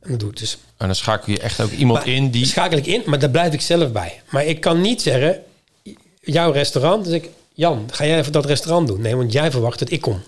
En 0.00 0.10
dat 0.10 0.20
doe 0.20 0.30
ik 0.30 0.36
dus. 0.36 0.58
En 0.76 0.86
dan 0.86 0.96
schakel 0.96 1.32
je 1.32 1.40
echt 1.40 1.60
ook 1.60 1.70
iemand 1.70 1.98
Maar 1.98 2.14
in 2.14 2.30
die... 2.30 2.46
Schakel 2.46 2.78
ik 2.78 2.86
in, 2.86 3.02
maar 3.06 3.18
daar 3.18 3.30
blijf 3.30 3.52
ik 3.52 3.60
zelf 3.60 3.92
bij. 3.92 4.20
Maar 4.30 4.44
ik 4.44 4.60
kan 4.60 4.80
niet 4.80 5.02
zeggen, 5.02 5.42
jouw 6.20 6.50
restaurant, 6.50 7.04
dus 7.04 7.14
ik, 7.14 7.28
Jan, 7.54 7.88
ga 7.92 8.06
jij 8.06 8.18
even 8.18 8.32
dat 8.32 8.46
restaurant 8.46 8.86
doen? 8.86 9.00
Nee, 9.00 9.16
want 9.16 9.32
jij 9.32 9.50
verwacht 9.50 9.78
dat 9.78 9.90
ik 9.90 10.00
kom. 10.00 10.22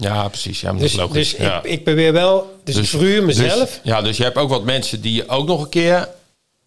Ja, 0.00 0.28
precies. 0.28 0.60
Ja, 0.60 0.72
maar 0.72 0.80
Dus, 0.80 0.92
dat 0.92 1.00
is 1.00 1.06
logisch. 1.06 1.30
dus 1.30 1.46
ja. 1.46 1.58
ik, 1.58 1.70
ik 1.70 1.84
probeer 1.84 2.12
wel, 2.12 2.58
dus, 2.64 2.76
ik 2.76 2.84
verhuur 2.84 3.24
mezelf, 3.24 3.58
Dus, 3.68 3.80
ja, 3.82 4.02
dus 4.02 4.16
je 4.16 4.22
hebt 4.22 4.36
ook 4.36 4.48
wat 4.48 4.64
mensen 4.64 5.00
die 5.00 5.12
je 5.14 5.28
ook 5.28 5.46
nog 5.46 5.62
een 5.62 5.68
keer 5.68 6.08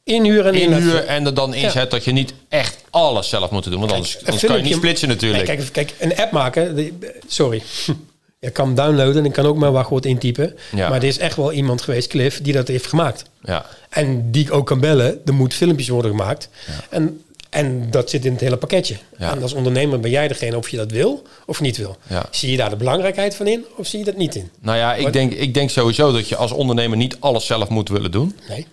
inhuren 0.04 0.54
en 0.54 0.62
inhuren 0.62 1.08
en 1.08 1.26
er 1.26 1.34
dan 1.34 1.54
inzet 1.54 1.92
dat 1.92 2.04
je 2.04 2.12
niet 2.12 2.34
echt 2.50 2.78
alles 2.90 3.30
zelf 3.30 3.50
moet 3.50 3.64
doen. 3.64 3.80
Want 3.80 3.92
anders, 3.92 4.18
anders 4.26 4.46
kan 4.46 4.58
je 4.58 4.64
niet 4.64 4.76
splitsen 4.76 5.08
natuurlijk. 5.08 5.48
Nee, 5.48 5.58
kijk, 5.58 5.72
kijk, 5.72 5.94
een 6.00 6.18
app 6.18 6.32
maken, 6.32 6.92
sorry. 7.28 7.62
Je 8.40 8.50
kan 8.50 8.66
hem 8.66 8.76
downloaden 8.76 9.18
en 9.18 9.26
ik 9.26 9.34
kan 9.34 9.46
ook 9.46 9.58
maar 9.58 9.72
wachtwoord 9.72 10.06
intypen. 10.06 10.58
Ja. 10.76 10.90
Maar 10.90 10.98
er 10.98 11.08
is 11.08 11.18
echt 11.18 11.36
wel 11.36 11.52
iemand 11.52 11.82
geweest, 11.82 12.08
Cliff, 12.08 12.42
die 12.42 12.54
dat 12.54 12.68
heeft 12.68 12.88
gemaakt. 12.88 13.24
ja. 13.44 13.66
En 13.90 14.32
die 14.32 14.44
ik 14.46 14.54
ook 14.54 14.66
kan 14.66 14.80
bellen. 14.80 15.22
Er 15.26 15.34
moeten 15.34 15.58
filmpjes 15.58 15.88
worden 15.90 16.12
gemaakt. 16.12 16.50
En, 16.90 17.24
en 17.52 17.92
dat 17.92 18.10
zit 18.10 18.26
in 18.26 18.32
het 18.32 18.42
hele 18.42 18.58
pakketje. 18.58 18.98
Ja. 19.18 19.32
En 19.32 19.42
als 19.42 19.54
ondernemer 19.54 20.00
ben 20.00 20.12
jij 20.12 20.28
degene 20.28 20.58
of 20.58 20.70
je 20.70 20.78
dat 20.78 20.92
wil 20.92 21.24
of 21.46 21.62
niet 21.62 21.78
wil. 21.78 21.98
Ja. 22.10 22.26
Zie 22.32 22.52
je 22.52 22.58
daar 22.58 22.70
de 22.70 22.76
belangrijkheid 22.76 23.36
van 23.36 23.48
in 23.48 23.66
of 23.76 23.88
zie 23.88 24.00
je 24.00 24.06
dat 24.06 24.16
niet 24.16 24.36
in? 24.36 24.52
Nou 24.60 24.78
ja, 24.78 24.96
ik 24.96 25.04
Wat- 25.04 25.14
denk, 25.14 25.34
ik 25.34 25.54
denk 25.54 25.70
sowieso 25.70 26.12
dat 26.12 26.28
je 26.30 26.36
als 26.36 26.52
ondernemer 26.52 26.98
niet 26.98 27.18
alles 27.20 27.46
zelf 27.46 27.70
moet 27.70 27.90
willen 27.90 28.12
doen. 28.12 28.40
Nee. 28.50 28.68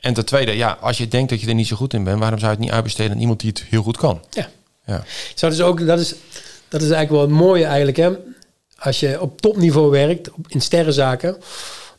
En 0.00 0.14
ten 0.14 0.24
tweede, 0.24 0.52
ja, 0.56 0.78
als 0.80 0.98
je 0.98 1.08
denkt 1.08 1.30
dat 1.30 1.40
je 1.40 1.46
er 1.46 1.54
niet 1.54 1.66
zo 1.66 1.76
goed 1.76 1.94
in 1.94 2.04
bent, 2.04 2.18
waarom 2.18 2.38
zou 2.38 2.50
je 2.50 2.56
het 2.56 2.64
niet 2.66 2.74
uitbesteden 2.74 3.12
aan 3.12 3.20
iemand 3.20 3.40
die 3.40 3.48
het 3.48 3.64
heel 3.70 3.82
goed 3.82 3.96
kan? 3.96 4.20
Ja. 4.30 4.48
Ja, 4.86 5.04
Zo, 5.34 5.48
dus 5.48 5.60
ook, 5.60 5.86
dat, 5.86 6.00
is, 6.00 6.08
dat 6.68 6.82
is 6.82 6.90
eigenlijk 6.90 7.10
wel 7.10 7.20
het 7.20 7.30
mooie 7.30 7.64
eigenlijk. 7.64 7.96
Hè? 7.96 8.10
Als 8.78 9.00
je 9.00 9.20
op 9.20 9.40
topniveau 9.40 9.90
werkt, 9.90 10.28
in 10.48 10.60
sterrenzaken, 10.60 11.36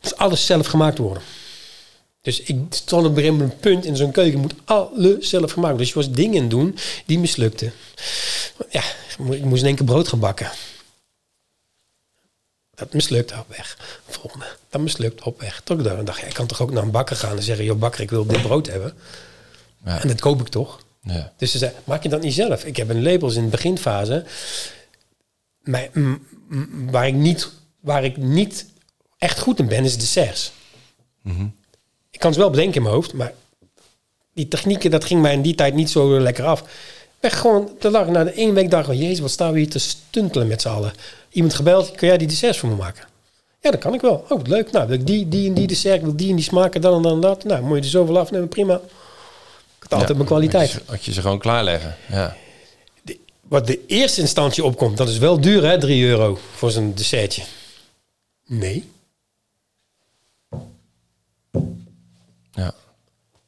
moet 0.02 0.16
alles 0.16 0.46
zelf 0.46 0.66
gemaakt 0.66 0.98
worden. 0.98 1.22
Dus 2.22 2.40
ik 2.40 2.56
stond 2.70 3.06
op 3.06 3.16
een 3.16 3.56
punt 3.60 3.84
in 3.84 3.96
zo'n 3.96 4.10
keuken, 4.10 4.40
moet 4.40 4.54
alles 4.64 5.28
zelf 5.28 5.52
gemaakt 5.52 5.54
worden. 5.54 5.76
Dus 5.76 5.88
je 5.88 5.94
was 5.94 6.10
dingen 6.10 6.48
doen 6.48 6.76
die 7.06 7.18
mislukten. 7.18 7.72
Ja, 8.70 8.82
ik 9.30 9.44
moest 9.44 9.60
in 9.60 9.66
één 9.66 9.76
keer 9.76 9.86
brood 9.86 10.08
gaan 10.08 10.18
bakken. 10.18 10.50
Dat 12.74 12.92
mislukt, 12.92 13.38
op 13.38 13.48
weg. 13.48 14.00
Volgende. 14.08 14.46
Dat 14.68 14.80
mislukt, 14.80 15.22
op 15.22 15.40
weg. 15.40 15.60
Toch 15.64 15.82
dan 15.82 16.04
dacht 16.04 16.20
je, 16.20 16.26
ik 16.26 16.34
kan 16.34 16.46
toch 16.46 16.60
ook 16.60 16.70
naar 16.70 16.82
een 16.82 16.90
bakker 16.90 17.16
gaan 17.16 17.36
en 17.36 17.42
zeggen, 17.42 17.64
joh 17.64 17.78
bakker, 17.78 18.00
ik 18.00 18.10
wil 18.10 18.26
dit 18.26 18.42
brood 18.42 18.66
hebben. 18.66 18.94
Ja. 19.84 20.02
En 20.02 20.08
dat 20.08 20.20
koop 20.20 20.40
ik 20.40 20.48
toch? 20.48 20.80
ja. 21.02 21.32
Dus 21.36 21.50
ze 21.50 21.58
zei, 21.58 21.72
maak 21.84 22.02
je 22.02 22.08
dat 22.08 22.22
niet 22.22 22.34
zelf? 22.34 22.64
Ik 22.64 22.76
heb 22.76 22.88
een 22.88 23.02
labels 23.02 23.34
in 23.34 23.44
de 23.44 23.50
beginfase 23.50 24.24
maar, 25.62 25.88
mm, 25.92 26.26
mm, 26.48 26.90
waar, 26.90 27.06
ik 27.06 27.14
niet, 27.14 27.50
waar 27.80 28.04
ik 28.04 28.16
niet 28.16 28.66
echt 29.18 29.38
goed 29.38 29.58
in 29.58 29.68
ben, 29.68 29.84
is 29.84 29.98
desserts. 29.98 30.52
Ik 31.24 31.32
kan 32.22 32.32
ze 32.32 32.38
wel 32.38 32.50
bedenken 32.50 32.74
in 32.74 32.82
mijn 32.82 32.94
hoofd, 32.94 33.12
maar 33.12 33.32
die 34.34 34.48
technieken, 34.48 34.90
dat 34.90 35.04
ging 35.04 35.20
mij 35.20 35.32
in 35.32 35.42
die 35.42 35.54
tijd 35.54 35.74
niet 35.74 35.90
zo 35.90 36.20
lekker 36.20 36.44
af. 36.44 36.64
Weg 37.20 37.40
gewoon, 37.40 37.70
te 37.78 37.90
lag 37.90 38.06
na 38.06 38.24
de 38.24 38.30
één 38.30 38.54
week 38.54 38.70
dacht 38.70 38.88
ik, 38.88 38.98
jezus, 38.98 39.20
wat 39.20 39.30
staan 39.30 39.52
we 39.52 39.58
hier 39.58 39.70
te 39.70 39.78
stuntelen 39.78 40.46
met 40.46 40.62
z'n 40.62 40.68
allen. 40.68 40.92
Iemand 41.30 41.54
gebeld, 41.54 41.90
kun 41.90 42.08
jij 42.08 42.18
die 42.18 42.28
desserts 42.28 42.58
voor 42.58 42.68
me 42.68 42.74
maken? 42.74 43.04
Ja, 43.60 43.70
dat 43.70 43.80
kan 43.80 43.94
ik 43.94 44.00
wel. 44.00 44.24
Oh, 44.28 44.40
leuk. 44.44 44.70
Nou, 44.70 44.86
wil 44.86 44.98
ik 44.98 45.06
die, 45.06 45.28
die 45.28 45.48
en 45.48 45.54
die 45.54 45.66
dessert, 45.66 46.02
wil 46.02 46.16
die 46.16 46.30
en 46.30 46.36
die 46.36 46.44
smaken, 46.44 46.80
dan 46.80 46.94
en 46.94 47.02
dan 47.02 47.20
dat. 47.20 47.44
Nou, 47.44 47.62
moet 47.62 47.76
je 47.76 47.82
er 47.82 47.90
zoveel 47.90 48.18
afnemen, 48.18 48.48
prima. 48.48 48.74
Ik 48.74 49.88
had 49.88 49.92
altijd 49.92 50.16
mijn 50.16 50.28
kwaliteit. 50.28 50.72
Had 50.72 50.82
je, 50.82 50.90
had 50.90 51.04
je 51.04 51.12
ze 51.12 51.20
gewoon 51.20 51.38
klaarleggen. 51.38 51.96
Ja. 52.08 52.36
Wat 53.40 53.66
de 53.66 53.86
eerste 53.86 54.20
instantie 54.20 54.64
opkomt, 54.64 54.96
dat 54.96 55.08
is 55.08 55.18
wel 55.18 55.40
duur 55.40 55.64
hè, 55.64 55.78
3 55.78 56.04
euro 56.04 56.38
voor 56.54 56.70
zo'n 56.70 56.92
dessertje. 56.94 57.42
Nee. 58.46 58.90
Ja. 62.52 62.74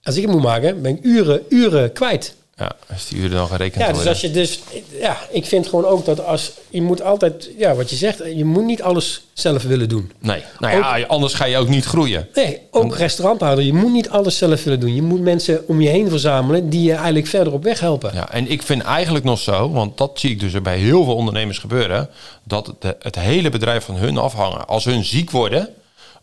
Als 0.03 0.17
ik 0.17 0.23
het 0.23 0.33
moet 0.33 0.43
maken, 0.43 0.83
ben 0.83 0.97
ik 0.97 1.05
uren, 1.05 1.43
uren 1.49 1.93
kwijt. 1.93 2.35
ja, 2.57 2.73
als 2.93 3.09
die 3.09 3.19
uren 3.19 3.31
dan 3.37 3.49
gerekend 3.49 3.81
Ja, 3.83 3.87
dus 3.87 3.95
worden. 3.95 4.13
als 4.13 4.21
je 4.21 4.31
dus, 4.31 4.61
ja, 5.01 5.19
ik 5.31 5.45
vind 5.47 5.67
gewoon 5.67 5.85
ook 5.85 6.05
dat 6.05 6.25
als 6.25 6.53
je 6.69 6.83
moet 6.83 7.03
altijd, 7.03 7.51
ja, 7.59 7.75
wat 7.75 7.91
je 7.91 7.97
zegt, 7.97 8.19
je 8.35 8.45
moet 8.45 8.65
niet 8.65 8.83
alles 8.83 9.25
zelf 9.33 9.63
willen 9.63 9.89
doen. 9.89 10.13
Nee, 10.21 10.43
nou 10.59 10.77
ja, 10.77 11.07
anders 11.07 11.35
ga 11.35 11.45
je 11.45 11.57
ook 11.57 11.69
niet 11.69 11.85
groeien. 11.85 12.29
Nee, 12.35 12.61
ook 12.71 12.97
restauranthouder, 12.97 13.65
je 13.65 13.73
moet 13.73 13.93
niet 13.93 14.09
alles 14.09 14.39
zelf 14.39 14.65
willen 14.65 14.81
doen. 14.81 14.95
Je 14.95 15.03
moet 15.03 15.21
mensen 15.21 15.69
om 15.69 15.81
je 15.81 15.89
heen 15.89 16.09
verzamelen 16.09 16.69
die 16.71 16.83
je 16.83 16.93
eigenlijk 16.95 17.27
verder 17.27 17.53
op 17.53 17.63
weg 17.63 17.81
helpen. 17.81 18.11
Ja, 18.15 18.31
en 18.31 18.51
ik 18.51 18.63
vind 18.63 18.83
eigenlijk 18.83 19.25
nog 19.25 19.39
zo, 19.39 19.71
want 19.71 19.99
dat 19.99 20.11
zie 20.15 20.31
ik 20.31 20.41
dus 20.41 20.63
bij 20.63 20.79
heel 20.79 21.05
veel 21.05 21.15
ondernemers 21.15 21.59
gebeuren, 21.59 22.11
dat 22.45 22.75
de, 22.79 22.97
het 22.99 23.17
hele 23.17 23.51
bedrijf 23.51 23.85
van 23.85 23.97
hun 23.97 24.19
afhangen. 24.19 24.67
Als 24.67 24.85
hun 24.85 25.05
ziek 25.05 25.31
worden 25.31 25.69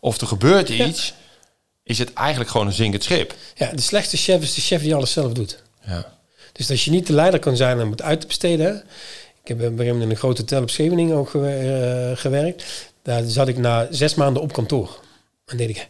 of 0.00 0.20
er 0.20 0.26
gebeurt 0.26 0.68
iets, 0.68 1.14
is 1.82 1.98
het 1.98 2.12
eigenlijk 2.12 2.50
gewoon 2.50 2.66
een 2.66 2.72
zinkend 2.72 3.02
schip. 3.02 3.34
Ja, 3.54 3.70
de 3.72 3.82
slechtste 3.82 4.16
chef 4.16 4.42
is 4.42 4.54
de 4.54 4.60
chef 4.60 4.82
die 4.82 4.94
alles 4.94 5.12
zelf 5.12 5.32
doet. 5.32 5.62
Ja. 5.86 6.12
Dus 6.52 6.70
als 6.70 6.84
je 6.84 6.90
niet 6.90 7.06
de 7.06 7.12
leider 7.12 7.40
kan 7.40 7.56
zijn 7.56 7.80
om 7.80 7.90
het 7.90 8.02
uit 8.02 8.20
te 8.20 8.26
besteden. 8.26 8.84
Ik 9.42 9.48
heb 9.48 9.76
bij 9.76 9.86
hem 9.86 10.02
in 10.02 10.10
een 10.10 10.16
groot 10.16 10.38
hotel 10.38 10.62
op 10.62 10.70
Scheveningen 10.70 11.16
ook 11.16 11.34
eh, 11.34 12.10
gewerkt. 12.14 12.64
Daar 13.02 13.22
zat 13.22 13.48
ik 13.48 13.58
na 13.58 13.86
zes 13.90 14.14
maanden 14.14 14.42
op 14.42 14.52
kantoor. 14.52 15.00
En 15.46 15.56
deed 15.56 15.68
ik 15.68 15.88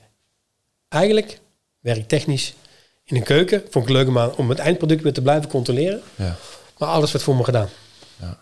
eigenlijk 0.89 1.41
werktechnisch 1.81 2.55
in 3.05 3.17
een 3.17 3.23
keuken. 3.23 3.63
Vond 3.71 3.85
ik 3.85 3.91
leuk 3.91 4.37
om, 4.37 4.49
het 4.49 4.59
eindproduct 4.59 5.03
weer 5.03 5.13
te 5.13 5.23
blijven 5.23 5.49
controleren. 5.49 6.01
Ja. 6.15 6.37
Maar 6.79 6.89
alles 6.89 7.13
werd 7.13 7.25
voor 7.25 7.37
me 7.37 7.45
gedaan. 7.45 7.69
Ja, 8.21 8.39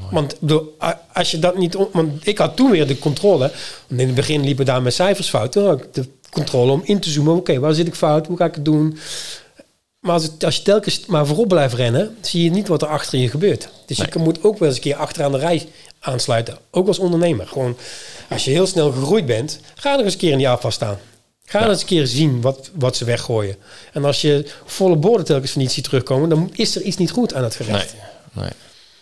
mooi. 0.00 0.12
Want 0.12 0.40
bedoel, 0.40 0.76
als 1.12 1.30
je 1.30 1.38
dat 1.38 1.56
niet... 1.56 1.76
Want 1.92 2.26
ik 2.26 2.38
had 2.38 2.56
toen 2.56 2.70
weer 2.70 2.86
de 2.86 2.98
controle. 2.98 3.52
Want 3.86 4.00
in 4.00 4.06
het 4.06 4.14
begin 4.14 4.44
liepen 4.44 4.64
daar 4.64 4.82
mijn 4.82 4.94
cijfers 4.94 5.28
fout. 5.28 5.52
Toen 5.52 5.66
had 5.66 5.82
ik 5.82 5.94
de 5.94 6.08
controle 6.30 6.72
om 6.72 6.80
in 6.84 7.00
te 7.00 7.10
zoomen. 7.10 7.34
Oké, 7.34 7.58
waar 7.58 7.74
zit 7.74 7.86
ik 7.86 7.94
fout? 7.94 8.26
Hoe 8.26 8.36
ga 8.36 8.44
ik 8.44 8.54
het 8.54 8.64
doen? 8.64 8.98
Maar 10.00 10.12
als, 10.12 10.22
het, 10.22 10.44
als 10.44 10.56
je 10.56 10.62
telkens 10.62 11.06
maar 11.06 11.26
voorop 11.26 11.48
blijft 11.48 11.74
rennen... 11.74 12.16
zie 12.20 12.44
je 12.44 12.50
niet 12.50 12.68
wat 12.68 12.82
er 12.82 12.88
achter 12.88 13.18
je 13.18 13.28
gebeurt. 13.28 13.68
Dus 13.86 13.96
je 13.96 14.18
moet 14.18 14.44
ook 14.44 14.58
wel 14.58 14.68
eens 14.68 14.76
een 14.76 14.82
keer 14.82 14.96
achteraan 14.96 15.32
de 15.32 15.38
rij 15.38 15.68
aansluiten. 16.00 16.58
Ook 16.70 16.86
als 16.86 16.98
ondernemer. 16.98 17.46
Gewoon, 17.46 17.76
als 18.28 18.44
je 18.44 18.50
heel 18.50 18.66
snel 18.66 18.92
gegroeid 18.92 19.26
bent, 19.26 19.60
ga 19.74 19.98
er 19.98 20.04
eens 20.04 20.12
een 20.12 20.18
keer 20.18 20.32
in 20.32 20.38
die 20.38 20.48
afwas 20.48 20.74
staan. 20.74 20.98
Ga 21.44 21.62
er 21.62 21.68
eens 21.68 21.80
een 21.80 21.86
keer 21.86 22.06
zien 22.06 22.40
wat, 22.40 22.70
wat 22.74 22.96
ze 22.96 23.04
weggooien. 23.04 23.56
En 23.92 24.04
als 24.04 24.20
je 24.20 24.50
volle 24.64 24.96
borden 24.96 25.26
telkens 25.26 25.50
van 25.50 25.62
niet 25.62 25.72
ziet 25.72 25.84
terugkomen, 25.84 26.28
dan 26.28 26.50
is 26.54 26.76
er 26.76 26.82
iets 26.82 26.96
niet 26.96 27.10
goed 27.10 27.34
aan 27.34 27.44
het 27.44 27.58
Nee, 27.58 27.68
gerecht. 27.68 27.94
nee. 28.32 28.50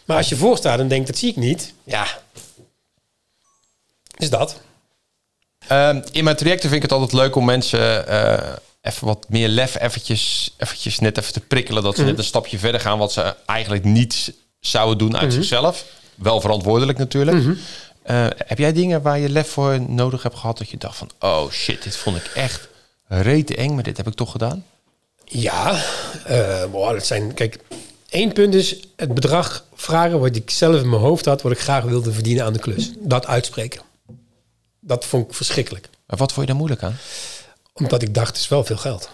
Maar 0.04 0.16
als 0.16 0.28
je 0.28 0.36
voor 0.36 0.56
staat 0.56 0.78
en 0.78 0.88
denkt, 0.88 1.06
dat 1.06 1.18
zie 1.18 1.28
ik 1.30 1.36
niet. 1.36 1.72
Ja, 1.84 2.06
is 4.16 4.30
dat. 4.30 4.60
Ehm, 5.68 6.00
in 6.12 6.24
mijn 6.24 6.36
trajecten 6.36 6.70
vind 6.70 6.82
ik 6.84 6.90
het 6.90 6.98
altijd 7.00 7.20
leuk 7.20 7.36
om 7.36 7.44
mensen 7.44 8.08
eh, 8.08 8.52
even 8.82 9.06
wat 9.06 9.26
meer 9.28 9.48
lef, 9.48 9.80
eventjes, 9.80 10.54
eventjes 10.56 10.98
net 10.98 11.18
even 11.18 11.32
te 11.32 11.40
prikkelen. 11.40 11.82
Dat 11.82 11.94
ze 11.94 12.00
Mhm. 12.00 12.10
net 12.10 12.18
een 12.18 12.24
stapje 12.24 12.58
verder 12.58 12.80
gaan 12.80 12.98
wat 12.98 13.12
ze 13.12 13.34
eigenlijk 13.46 13.84
niet 13.84 14.32
zouden 14.60 14.98
doen 14.98 15.16
uit 15.16 15.32
zichzelf. 15.32 15.84
Wel 16.14 16.40
verantwoordelijk 16.40 16.98
natuurlijk. 16.98 17.36
Mhm. 17.36 17.54
Eh, 18.02 18.26
heb 18.46 18.58
jij 18.58 18.72
dingen 18.72 19.02
waar 19.02 19.18
je 19.18 19.28
lef 19.28 19.48
voor 19.48 19.80
nodig 19.80 20.22
hebt 20.22 20.36
gehad 20.36 20.58
dat 20.58 20.70
je 20.70 20.76
dacht 20.76 20.96
van, 20.96 21.10
oh 21.20 21.50
shit, 21.50 21.82
dit 21.82 21.96
vond 21.96 22.16
ik 22.16 22.24
echt 22.34 22.68
rete 23.06 23.56
eng, 23.56 23.74
maar 23.74 23.82
dit 23.82 23.96
heb 23.96 24.06
ik 24.06 24.14
toch 24.14 24.30
gedaan? 24.30 24.64
Ja, 25.24 25.82
eh 26.24 26.64
boah, 26.70 26.92
dat 26.92 27.06
zijn. 27.06 27.34
Kijk, 27.34 27.58
één 28.08 28.32
punt 28.32 28.54
is 28.54 28.76
het 28.96 29.14
bedrag 29.14 29.64
vragen 29.74 30.20
wat 30.20 30.36
ik 30.36 30.50
zelf 30.50 30.80
in 30.80 30.88
mijn 30.88 31.02
hoofd 31.02 31.24
had, 31.24 31.42
wat 31.42 31.52
ik 31.52 31.58
graag 31.60 31.84
wilde 31.84 32.12
verdienen 32.12 32.44
aan 32.44 32.52
de 32.52 32.58
klus. 32.58 32.90
Dat 32.98 33.26
uitspreken. 33.26 33.80
Dat 34.88 35.04
vond 35.04 35.28
ik 35.28 35.34
verschrikkelijk. 35.34 35.88
Maar 36.06 36.18
wat 36.18 36.32
vond 36.32 36.40
je 36.40 36.46
daar 36.46 36.56
moeilijk 36.60 36.82
aan? 36.82 36.96
Omdat 37.72 38.02
ik 38.02 38.14
dacht, 38.14 38.26
het 38.28 38.36
is 38.36 38.48
wel 38.48 38.64
veel 38.64 38.76
geld. 38.76 39.10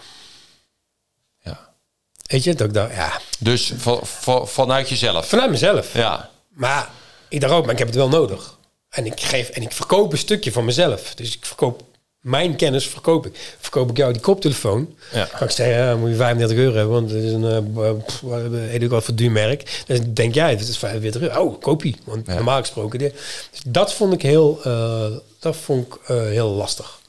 Ja. 1.41 1.73
Weet 2.21 2.43
je, 2.43 2.53
dat 2.55 2.67
ik 2.67 2.73
dacht, 2.73 2.93
ja, 2.93 3.19
Dus 3.39 3.73
van, 3.77 3.99
van- 4.03 4.47
vanuit 4.47 4.89
jezelf. 4.89 5.27
vanuit 5.27 5.51
mezelf. 5.51 5.93
Ja. 5.93 6.29
Maar 6.49 6.89
ik 7.29 7.41
dacht 7.41 7.53
ook, 7.53 7.63
maar 7.63 7.71
ik 7.73 7.77
heb 7.79 7.87
het 7.87 7.95
wel 7.97 8.09
nodig. 8.09 8.57
En 8.89 9.05
ik 9.05 9.19
geef 9.21 9.49
en 9.49 9.61
ik 9.61 9.71
verkoop 9.71 10.11
een 10.11 10.17
stukje 10.17 10.51
van 10.51 10.65
mezelf. 10.65 11.15
Dus 11.15 11.35
ik 11.35 11.45
verkoop 11.45 11.83
mijn 12.25 12.55
kennis, 12.55 12.87
verkoop 12.87 13.25
ik. 13.25 13.55
Verkoop 13.59 13.89
ik 13.89 13.97
jou 13.97 14.13
die 14.13 14.21
koptelefoon. 14.21 14.95
Ja. 15.13 15.25
Kan 15.25 15.47
ik 15.47 15.53
zeggen, 15.53 15.75
ja, 15.75 15.95
moet 15.95 16.09
je 16.09 16.15
35 16.15 16.57
euro 16.57 16.75
hebben, 16.75 16.93
want 16.93 17.09
het 17.11 17.23
is 17.23 17.31
een, 17.31 17.45
eh, 17.45 17.91
pff, 18.05 18.21
wat- 18.21 18.41
weet 18.47 18.81
ik 18.81 18.89
wat 18.89 19.03
voor 19.03 19.15
duur 19.15 19.31
merk. 19.31 19.83
Dan 19.87 20.13
denk 20.13 20.33
jij, 20.33 20.49
het 20.49 20.67
is 20.67 20.77
45 20.77 21.21
euro. 21.21 21.41
Oh, 21.43 21.61
koop 21.61 21.83
je. 21.83 21.93
Want 22.03 22.27
normaal 22.27 22.59
gesproken. 22.59 22.99
dit- 22.99 23.13
Dus 23.51 23.61
dat 23.65 23.93
vond 23.93 24.13
ik 24.13 24.21
heel, 24.21 24.59
eh, 24.63 25.05
dat 25.39 25.55
vond 25.55 25.87
ik 25.87 25.99
eh, 26.07 26.17
heel 26.21 26.49
lastig. 26.49 26.99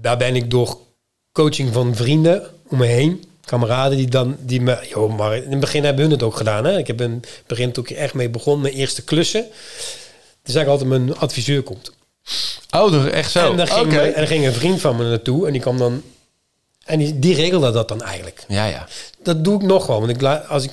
Daar 0.00 0.16
ben 0.16 0.36
ik 0.36 0.50
door 0.50 0.78
coaching 1.32 1.72
van 1.72 1.94
vrienden 1.96 2.46
om 2.68 2.78
me 2.78 2.86
heen, 2.86 3.24
kameraden 3.44 3.96
die 3.98 4.08
dan 4.08 4.36
die 4.40 4.60
me, 4.60 4.78
joh, 4.88 5.16
maar 5.16 5.36
in 5.36 5.50
het 5.50 5.60
begin 5.60 5.84
hebben 5.84 6.02
hun 6.02 6.10
het 6.12 6.22
ook 6.22 6.36
gedaan. 6.36 6.64
Hè? 6.64 6.78
Ik 6.78 6.86
heb 6.86 7.00
in 7.00 7.10
het 7.12 7.42
begin 7.46 7.72
toen 7.72 7.84
ik 7.84 7.90
echt 7.90 8.14
mee 8.14 8.28
begon, 8.28 8.60
mijn 8.60 8.74
eerste 8.74 9.02
klussen. 9.04 9.46
Dus 10.42 10.54
eigenlijk 10.54 10.68
altijd 10.68 10.88
mijn 11.06 11.18
adviseur 11.18 11.62
komt. 11.62 11.92
Oh, 12.70 12.92
dat 12.92 13.04
is 13.04 13.10
echt 13.12 13.30
zo. 13.30 13.50
En 13.50 13.56
daar 13.56 13.66
ging, 13.66 13.92
en 13.92 14.12
daar 14.14 14.26
ging 14.26 14.46
een 14.46 14.52
vriend 14.52 14.80
van 14.80 14.96
me 14.96 15.04
naartoe 15.04 15.46
en 15.46 15.52
die 15.52 15.60
kwam 15.60 15.78
dan 15.78 16.02
en 16.88 16.98
die, 16.98 17.18
die 17.18 17.34
regelde 17.34 17.70
dat 17.70 17.88
dan 17.88 18.02
eigenlijk. 18.02 18.44
Ja, 18.48 18.64
ja. 18.64 18.86
Dat 19.22 19.44
doe 19.44 19.54
ik 19.54 19.62
nog 19.66 19.86
wel. 19.86 19.98
Want 20.00 20.10
ik, 20.10 20.22
als, 20.48 20.64
ik, 20.64 20.72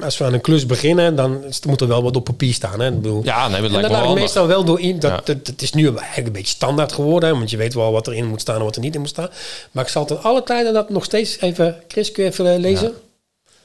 als 0.00 0.18
we 0.18 0.24
aan 0.24 0.32
een 0.32 0.40
klus 0.40 0.66
beginnen, 0.66 1.16
dan 1.16 1.44
moet 1.66 1.80
er 1.80 1.88
wel 1.88 2.02
wat 2.02 2.16
op 2.16 2.24
papier 2.24 2.54
staan. 2.54 2.80
Hè? 2.80 2.88
Ik 2.88 3.00
bedoel, 3.00 3.24
Ja, 3.24 3.48
nee, 3.48 3.60
dat 3.60 3.70
lijkt 3.70 3.74
me 3.74 3.80
wel 3.80 3.90
laat 3.90 3.98
ik 4.00 4.04
handig. 4.06 4.22
meestal 4.22 4.46
wel 4.46 4.64
door 4.64 4.80
in. 4.80 4.98
Dat, 4.98 5.10
Ja. 5.10 5.20
dat, 5.24 5.46
dat 5.46 5.62
is 5.62 5.72
nu 5.72 5.86
eigenlijk 5.86 6.26
een 6.26 6.32
beetje 6.32 6.54
standaard 6.54 6.92
geworden. 6.92 7.28
Hè? 7.28 7.34
Want 7.36 7.50
je 7.50 7.56
weet 7.56 7.74
wel 7.74 7.92
wat 7.92 8.06
erin 8.06 8.26
moet 8.28 8.40
staan 8.40 8.56
en 8.56 8.64
wat 8.64 8.74
er 8.76 8.80
niet 8.82 8.94
in 8.94 9.00
moet 9.00 9.08
staan. 9.08 9.28
Maar 9.72 9.84
ik 9.84 9.90
zal 9.90 10.04
ten 10.04 10.22
alle 10.22 10.42
tijden 10.42 10.72
dat 10.72 10.90
nog 10.90 11.04
steeds 11.04 11.40
even... 11.40 11.82
Chris, 11.88 12.12
kun 12.12 12.24
je 12.24 12.30
even 12.30 12.52
eh, 12.52 12.58
lezen? 12.58 12.92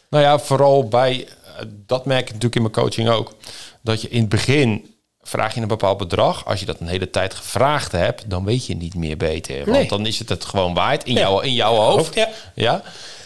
Nou 0.10 0.24
ja, 0.24 0.40
vooral 0.40 0.88
bij, 0.88 1.28
eh, 1.58 1.66
dat 1.86 2.06
merk 2.06 2.22
ik 2.22 2.28
natuurlijk 2.28 2.56
in 2.56 2.62
mijn 2.62 2.74
coaching 2.74 3.10
ook. 3.10 3.34
Dat 3.82 4.02
je 4.02 4.10
in 4.10 4.20
het 4.20 4.30
begin 4.30 4.96
vraag 5.28 5.55
je 5.55 5.61
een 5.61 5.67
bepaald 5.67 5.97
bedrag. 5.97 6.45
Als 6.45 6.59
je 6.59 6.65
dat 6.65 6.80
een 6.80 6.88
hele 6.88 7.09
tijd 7.09 7.34
gevraagd 7.34 7.91
hebt, 7.91 8.23
dan 8.30 8.45
weet 8.45 8.65
je 8.65 8.75
niet 8.75 8.95
meer 8.95 9.17
beter. 9.17 9.57
Want 9.57 9.78
Nee. 9.78 9.88
dan 9.88 10.05
is 10.05 10.19
het 10.19 10.30
het 10.30 10.45
gewoon 10.45 10.73
waard 10.73 11.03
in, 11.03 11.13
Ja. 11.13 11.19
jouw, 11.19 11.39
in 11.39 11.53
jouw 11.53 11.75
hoofd. 11.75 12.15
Ja. 12.15 12.30
ja. 12.53 12.82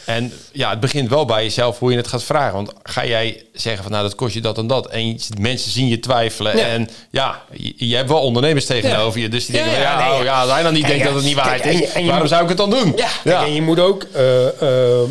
En 0.06 0.34
ja, 0.52 0.70
het 0.70 0.80
begint 0.80 1.10
wel 1.10 1.26
bij 1.26 1.44
jezelf 1.44 1.80
hoe 1.80 1.92
je 1.92 1.98
het 1.98 2.08
gaat 2.08 2.24
vragen. 2.24 2.54
Want 2.54 2.72
ga 2.84 3.06
jij 3.06 3.44
zeggen 3.54 3.84
van 3.84 3.92
nou, 3.92 4.04
dat 4.04 4.16
kost 4.16 4.34
je 4.34 4.42
dat 4.42 4.58
en 4.58 4.68
dat. 4.68 4.88
En 4.88 5.18
mensen 5.40 5.72
zien 5.72 5.88
je 5.88 6.00
twijfelen. 6.00 6.58
Ja. 6.58 6.66
En 6.66 6.90
ja, 7.12 7.42
je, 7.52 7.74
je 7.78 7.96
hebt 7.96 8.10
wel 8.10 8.22
ondernemers 8.22 8.66
tegenover 8.66 9.20
je. 9.20 9.30
Dus 9.30 9.46
die 9.46 9.56
Ja, 9.56 9.64
denken 9.64 9.82
van 9.82 9.92
ja, 9.92 10.00
ja, 10.00 10.10
nee, 10.10 10.18
oh, 10.20 10.24
ja. 10.24 10.44
ja, 10.44 10.54
hij 10.54 10.64
dan 10.64 10.74
niet 10.74 10.86
denkt 10.88 11.00
ja, 11.00 11.06
dat 11.06 11.16
het 11.16 11.24
niet 11.24 11.36
waard 11.36 11.62
en 11.62 11.78
je- 11.78 11.84
is. 11.84 11.92
en 11.92 12.00
je 12.00 12.06
waarom 12.06 12.20
moet- 12.20 12.30
zou 12.30 12.42
ik 12.44 12.50
het 12.50 12.58
dan 12.58 12.70
doen? 12.70 12.96
Ja, 13.24 13.46
en 13.46 13.54
je 13.54 13.62
moet 13.62 13.80
ook... 13.80 14.04
eh, 14.14 14.48
eh, 15.02 15.10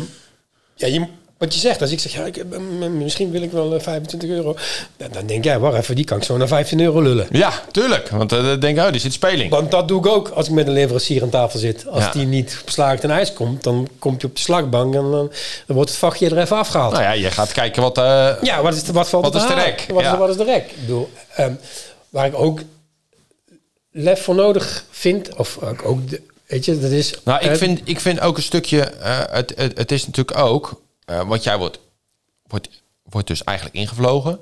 ja, 0.75 0.87
je, 0.87 1.05
wat 1.41 1.53
je 1.53 1.59
zegt, 1.59 1.81
als 1.81 1.91
ik 1.91 1.99
zeg, 1.99 2.13
ja, 2.13 2.25
ik, 2.25 2.35
heb, 2.35 2.59
misschien 2.91 3.31
wil 3.31 3.41
ik 3.41 3.51
wel 3.51 3.75
eh, 3.75 3.81
25 3.81 4.29
euro. 4.29 4.55
Dan, 4.97 5.07
dan 5.11 5.25
denk 5.25 5.43
jij, 5.43 5.59
wacht 5.59 5.77
even, 5.77 5.95
die 5.95 6.05
kan 6.05 6.17
ik 6.17 6.23
zo 6.23 6.37
naar 6.37 6.47
15 6.47 6.79
euro 6.79 7.01
lullen. 7.01 7.27
Ja, 7.31 7.51
tuurlijk. 7.71 8.09
Want 8.09 8.31
eh, 8.31 8.43
dan 8.43 8.59
denk 8.59 8.77
ik, 8.77 8.83
oh, 8.83 8.93
er 8.93 8.99
zit 8.99 9.13
speling. 9.13 9.49
Want 9.49 9.71
dat 9.71 9.87
doe 9.87 9.99
ik 9.99 10.05
ook 10.07 10.29
als 10.29 10.47
ik 10.47 10.53
met 10.53 10.67
een 10.67 10.73
leverancier 10.73 11.21
aan 11.21 11.29
tafel 11.29 11.59
zit. 11.59 11.87
Als 11.87 12.03
Ja. 12.03 12.11
die 12.11 12.25
niet 12.25 12.61
geslaagd 12.65 13.03
en 13.03 13.11
ijs 13.11 13.33
komt, 13.33 13.63
dan 13.63 13.87
komt 13.99 14.21
je 14.21 14.27
op 14.27 14.35
de 14.35 14.41
slagbank 14.41 14.93
en 14.95 15.01
dan, 15.01 15.11
dan 15.11 15.75
wordt 15.75 15.89
het 15.89 15.99
vakje 15.99 16.29
er 16.29 16.37
even 16.37 16.57
afgehaald. 16.57 16.91
Nou 16.91 17.03
ja, 17.03 17.11
je 17.11 17.31
gaat 17.31 17.51
kijken 17.51 17.81
wat... 17.81 17.97
eh, 17.97 18.29
Ja, 18.41 18.61
wat 18.61 18.73
is 18.75 18.83
wat 18.91 19.09
valt 19.09 19.23
Wat 19.23 19.35
is 19.35 19.47
de 19.47 19.53
rek? 19.53 19.85
Wat, 19.89 20.01
Ja. 20.03 20.11
is, 20.11 20.17
wat 20.17 20.29
is 20.29 20.37
de 20.37 20.43
rek? 20.43 20.65
Ik 20.71 20.79
bedoel, 20.79 21.09
ehm, 21.35 21.53
waar 22.09 22.25
ik 22.25 22.35
ook 22.35 22.59
lef 23.91 24.21
voor 24.23 24.35
nodig 24.35 24.85
vind, 24.89 25.35
of 25.35 25.57
ook, 25.61 25.85
ook 25.85 26.09
de, 26.09 26.21
weet 26.47 26.65
je, 26.65 26.79
dat 26.79 26.91
is... 26.91 27.13
Nou, 27.23 27.43
ik 27.43 27.51
eh, 27.51 27.57
vind, 27.57 27.81
ik 27.83 27.99
vind 27.99 28.19
ook 28.19 28.37
een 28.37 28.43
stukje. 28.43 28.81
eh, 28.81 29.19
het, 29.29 29.53
het, 29.55 29.77
het 29.77 29.91
is 29.91 30.05
natuurlijk 30.05 30.37
ook. 30.37 30.80
Eh 31.05 31.21
want 31.27 31.43
jij 31.43 31.57
wordt, 31.57 31.79
wordt, 32.47 32.69
wordt 33.03 33.27
dus 33.27 33.43
eigenlijk 33.43 33.77
ingevlogen. 33.77 34.39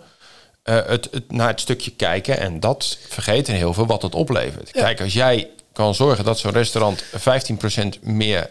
eh, 0.64 0.86
het, 0.86 1.07
het, 1.12 1.32
naar 1.32 1.47
het 1.47 1.60
stukje 1.60 1.91
kijken. 1.91 2.39
En 2.39 2.60
dat 2.60 2.97
vergeten 3.07 3.53
heel 3.53 3.74
veel 3.74 3.86
wat 3.86 4.01
het 4.01 4.16
oplevert. 4.16 4.72
Kijk, 4.72 5.01
als 5.01 5.14
jij 5.14 5.49
kan 5.74 5.95
zorgen 5.95 6.26
dat 6.26 6.39
zo'n 6.39 6.51
restaurant 6.51 7.03
15% 7.03 7.99
meer 8.01 8.49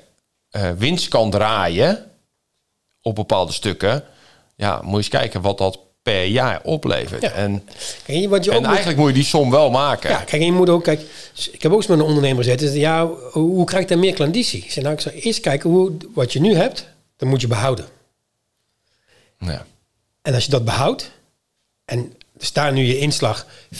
eh, 0.50 0.70
winst 0.78 1.08
kan 1.08 1.30
draaien. 1.30 2.10
op 3.02 3.14
bepaalde 3.14 3.52
stukken. 3.52 4.04
Ja, 4.56 4.80
moet 4.82 4.90
je 4.90 4.96
eens 4.96 5.08
kijken 5.08 5.40
wat 5.40 5.58
dat 5.58 5.78
per 6.02 6.24
jaar 6.24 6.60
oplevert. 6.62 7.22
Ja. 7.22 7.30
En, 7.30 7.68
kijk, 8.04 8.28
wat 8.28 8.44
je 8.44 8.50
en 8.50 8.64
eigenlijk 8.64 8.98
moet 8.98 9.08
je 9.08 9.14
die 9.14 9.24
som 9.24 9.50
wel 9.50 9.70
maken. 9.70 10.10
Ja, 10.10 10.20
kijk, 10.20 10.42
je 10.42 10.52
moet 10.52 10.68
ook, 10.68 10.84
kijk, 10.84 11.00
ik 11.52 11.62
heb 11.62 11.70
ook 11.72 11.78
eens 11.78 11.86
met 11.86 11.98
een 11.98 12.04
ondernemer 12.04 12.44
gezeten. 12.44 12.66
Dus 12.66 12.76
ja, 12.76 13.06
hoe, 13.06 13.50
hoe 13.50 13.64
krijg 13.64 13.82
ik 13.82 13.88
daar 13.88 13.98
meer 13.98 14.14
klanditie? 14.14 14.62
Ik 14.64 14.70
zei, 14.72 14.84
nou, 14.84 14.96
ik 14.96 15.02
zou 15.02 15.14
eerst 15.14 15.40
kijken 15.40 15.70
hoe, 15.70 15.92
wat 16.14 16.32
je 16.32 16.40
nu 16.40 16.54
hebt, 16.54 16.86
dan 17.16 17.28
moet 17.28 17.40
je 17.40 17.46
behouden. 17.46 17.84
En 20.22 20.34
als 20.34 20.44
je 20.44 20.50
dat 20.50 20.64
behoudt, 20.64 21.10
en 21.84 22.14
dus 22.32 22.52
daar 22.52 22.72
nu 22.72 22.82
je 22.84 22.98
inslag 22.98 23.46
40% 23.74 23.78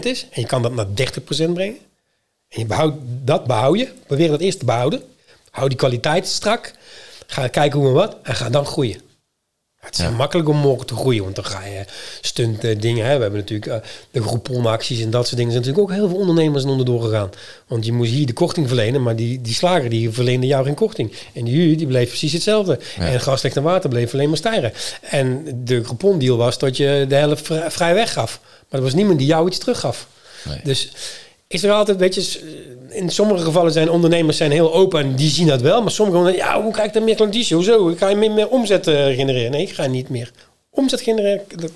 is, 0.00 0.26
en 0.30 0.40
je 0.40 0.46
kan 0.46 0.62
dat 0.62 0.72
naar 0.72 0.86
30% 0.86 1.52
brengen, 1.52 1.78
en 2.48 2.58
je 2.60 2.66
behoudt, 2.66 2.96
dat 3.02 3.46
behoud 3.46 3.78
je, 3.78 3.92
probeer 4.06 4.28
dat 4.28 4.40
eerst 4.40 4.58
te 4.58 4.64
behouden, 4.64 5.02
hou 5.50 5.68
die 5.68 5.78
kwaliteit 5.78 6.26
strak, 6.26 6.72
ga 7.26 7.48
kijken 7.48 7.78
hoe 7.78 7.88
en 7.88 7.94
wat, 7.94 8.16
en 8.22 8.34
ga 8.34 8.50
dan 8.50 8.66
groeien. 8.66 9.00
Het 9.92 10.00
is 10.00 10.06
heel 10.06 10.16
makkelijk 10.16 10.48
om 10.48 10.56
morgen 10.56 10.86
te 10.86 10.94
groeien, 10.94 11.22
want 11.22 11.34
dan 11.34 11.44
ga 11.44 11.64
je 11.64 11.84
stunt 12.20 12.64
eh, 12.64 12.80
dingen. 12.80 13.06
Hè. 13.06 13.16
We 13.16 13.22
hebben 13.22 13.40
natuurlijk 13.40 13.72
eh, 13.72 13.90
de 14.10 14.22
Groupon-acties 14.22 15.00
en 15.00 15.10
dat 15.10 15.26
soort 15.26 15.36
dingen. 15.36 15.54
Er 15.54 15.62
zijn 15.62 15.74
natuurlijk 15.74 15.90
ook 15.92 15.98
heel 15.98 16.08
veel 16.08 16.18
ondernemers 16.18 16.64
onderdoor 16.64 17.02
gegaan. 17.02 17.30
Want 17.66 17.84
je 17.84 17.92
moest 17.92 18.10
hier 18.10 18.26
de 18.26 18.32
korting 18.32 18.68
verlenen, 18.68 19.02
maar 19.02 19.16
die, 19.16 19.40
die 19.40 19.54
slager 19.54 19.90
die 19.90 20.10
verleende 20.10 20.46
jou 20.46 20.64
geen 20.64 20.74
korting. 20.74 21.12
En 21.34 21.44
die 21.44 21.76
die 21.76 21.86
bleef 21.86 22.08
precies 22.08 22.32
hetzelfde. 22.32 22.78
En 22.98 23.20
gas, 23.20 23.42
licht 23.42 23.56
en 23.56 23.62
water 23.62 23.90
bleef 23.90 24.12
alleen 24.12 24.28
maar 24.28 24.36
stijgen. 24.36 24.72
En 25.00 25.44
de 25.64 25.84
Groupon-deal 25.84 26.36
was 26.36 26.58
dat 26.58 26.76
je 26.76 27.04
de 27.08 27.14
helft 27.14 27.46
vrij, 27.46 27.70
vrij 27.70 27.94
weggaf. 27.94 28.40
Maar 28.42 28.80
er 28.80 28.86
was 28.86 28.94
niemand 28.94 29.18
die 29.18 29.26
jou 29.26 29.46
iets 29.46 29.58
teruggaf. 29.58 30.08
Nee. 30.44 30.60
Dus 30.64 30.92
is 31.52 31.62
er 31.62 31.72
altijd, 31.72 31.98
weet 31.98 32.14
je, 32.14 32.40
in 32.88 33.10
sommige 33.10 33.44
gevallen 33.44 33.72
zijn 33.72 33.90
ondernemers 33.90 34.36
zijn 34.36 34.50
heel 34.50 34.74
open 34.74 35.00
en 35.00 35.16
die 35.16 35.30
zien 35.30 35.46
dat 35.46 35.60
wel. 35.60 35.82
Maar 35.82 35.90
sommige 35.90 36.24
zeggen, 36.24 36.44
ja, 36.44 36.62
hoe 36.62 36.72
krijg 36.72 36.88
ik 36.88 36.94
dan 36.94 37.04
meer 37.04 37.14
klanditie? 37.14 37.56
Hoezo? 37.56 37.88
Ik 37.88 37.98
ga 37.98 38.08
je 38.08 38.16
meer, 38.16 38.30
meer 38.30 38.48
omzet 38.48 38.86
eh, 38.86 38.94
genereren. 38.94 39.50
Nee, 39.50 39.62
ik 39.62 39.72
ga 39.72 39.86
niet 39.86 40.08
meer 40.08 40.32
omzet 40.70 41.00
genereren. 41.00 41.44
Dat, 41.48 41.70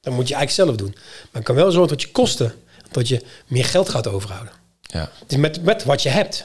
dat 0.00 0.12
moet 0.12 0.28
je 0.28 0.34
eigenlijk 0.34 0.50
zelf 0.50 0.76
doen. 0.76 0.94
Maar 0.96 1.28
het 1.32 1.44
kan 1.44 1.54
wel 1.54 1.70
zorgen 1.70 1.90
dat 1.96 2.02
je 2.02 2.10
kosten, 2.10 2.54
dat 2.90 3.08
je 3.08 3.22
meer 3.46 3.64
geld 3.64 3.88
gaat 3.88 4.06
overhouden. 4.06 4.52
Ja. 4.80 5.10
Dus 5.26 5.38
met, 5.38 5.62
met 5.62 5.84
wat 5.84 6.02
je 6.02 6.08
hebt. 6.08 6.44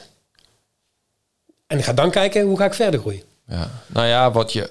En 1.66 1.82
ga 1.82 1.92
dan 1.92 2.10
kijken, 2.10 2.42
hoe 2.46 2.58
ga 2.58 2.64
ik 2.64 2.74
verder 2.74 3.00
groeien? 3.00 3.22
Ja, 3.48 3.70
nou 3.86 4.06
ja, 4.06 4.32
wat, 4.32 4.52
je, 4.52 4.70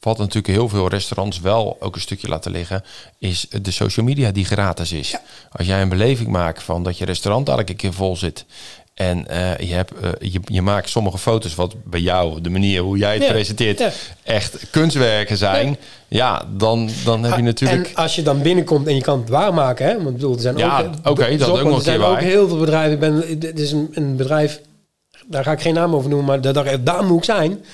wat 0.00 0.18
natuurlijk 0.18 0.46
heel 0.46 0.68
veel 0.68 0.88
restaurants 0.88 1.40
wel 1.40 1.76
ook 1.80 1.94
een 1.94 2.00
stukje 2.00 2.28
laten 2.28 2.50
liggen, 2.50 2.84
is 3.18 3.46
de 3.62 3.70
social 3.70 4.06
media 4.06 4.30
die 4.30 4.44
gratis 4.44 4.92
is. 4.92 5.14
Als 5.52 5.66
jij 5.66 5.82
een 5.82 5.88
beleving 5.88 6.28
maakt 6.28 6.62
van 6.62 6.82
dat 6.82 6.98
je 6.98 7.04
restaurant 7.04 7.48
elke 7.48 7.74
keer 7.74 7.92
vol 7.92 8.16
zit 8.16 8.44
en 8.94 9.28
eh, 9.28 9.68
je, 9.68 9.74
hebt, 9.74 9.92
eh, 10.00 10.10
je, 10.32 10.40
je 10.44 10.62
maakt 10.62 10.88
sommige 10.88 11.18
foto's 11.18 11.54
wat 11.54 11.74
bij 11.84 12.00
jou, 12.00 12.40
de 12.40 12.50
manier 12.50 12.80
hoe 12.82 12.98
jij 12.98 13.14
het 13.14 13.22
Ja, 13.22 13.30
presenteert, 13.30 13.78
ja. 13.78 13.90
echt 14.22 14.70
kunstwerken 14.70 15.36
zijn, 15.36 15.76
ja, 16.08 16.42
dan, 16.56 16.90
dan 17.04 17.22
heb 17.24 17.36
je 17.36 17.42
natuurlijk... 17.42 17.86
En 17.88 17.94
als 17.94 18.14
je 18.14 18.22
dan 18.22 18.42
binnenkomt 18.42 18.86
en 18.86 18.94
je 18.94 19.00
kan 19.00 19.18
het 19.20 19.28
waarmaken, 19.28 19.86
hè? 19.86 19.94
Want 19.94 20.08
ik 20.08 20.14
bedoel, 20.14 20.34
er 20.34 20.40
zijn 20.40 20.56
Ja, 20.56 20.78
ook... 20.80 21.08
oké, 21.10 21.22
dat 21.22 21.30
is 21.30 21.42
Stop, 21.42 21.56
ook 21.56 21.62
nog 21.62 21.70
Er 21.70 21.76
een 21.76 21.82
zijn 21.82 22.00
ook 22.00 22.12
waar. 22.12 22.20
heel 22.22 22.48
veel 22.48 22.58
bedrijven. 22.58 22.92
Ik 22.92 23.00
ben, 23.00 23.38
dit 23.38 23.58
is 23.60 23.72
een, 23.72 23.88
een 23.92 24.16
bedrijf, 24.16 24.60
daar 25.26 25.44
ga 25.44 25.52
ik 25.52 25.60
geen 25.60 25.74
naam 25.74 25.94
over 25.94 26.08
noemen, 26.10 26.26
maar 26.26 26.40
daar, 26.52 26.84
daar 26.84 27.04
moet 27.04 27.18
ik 27.18 27.24
zijn. 27.24 27.64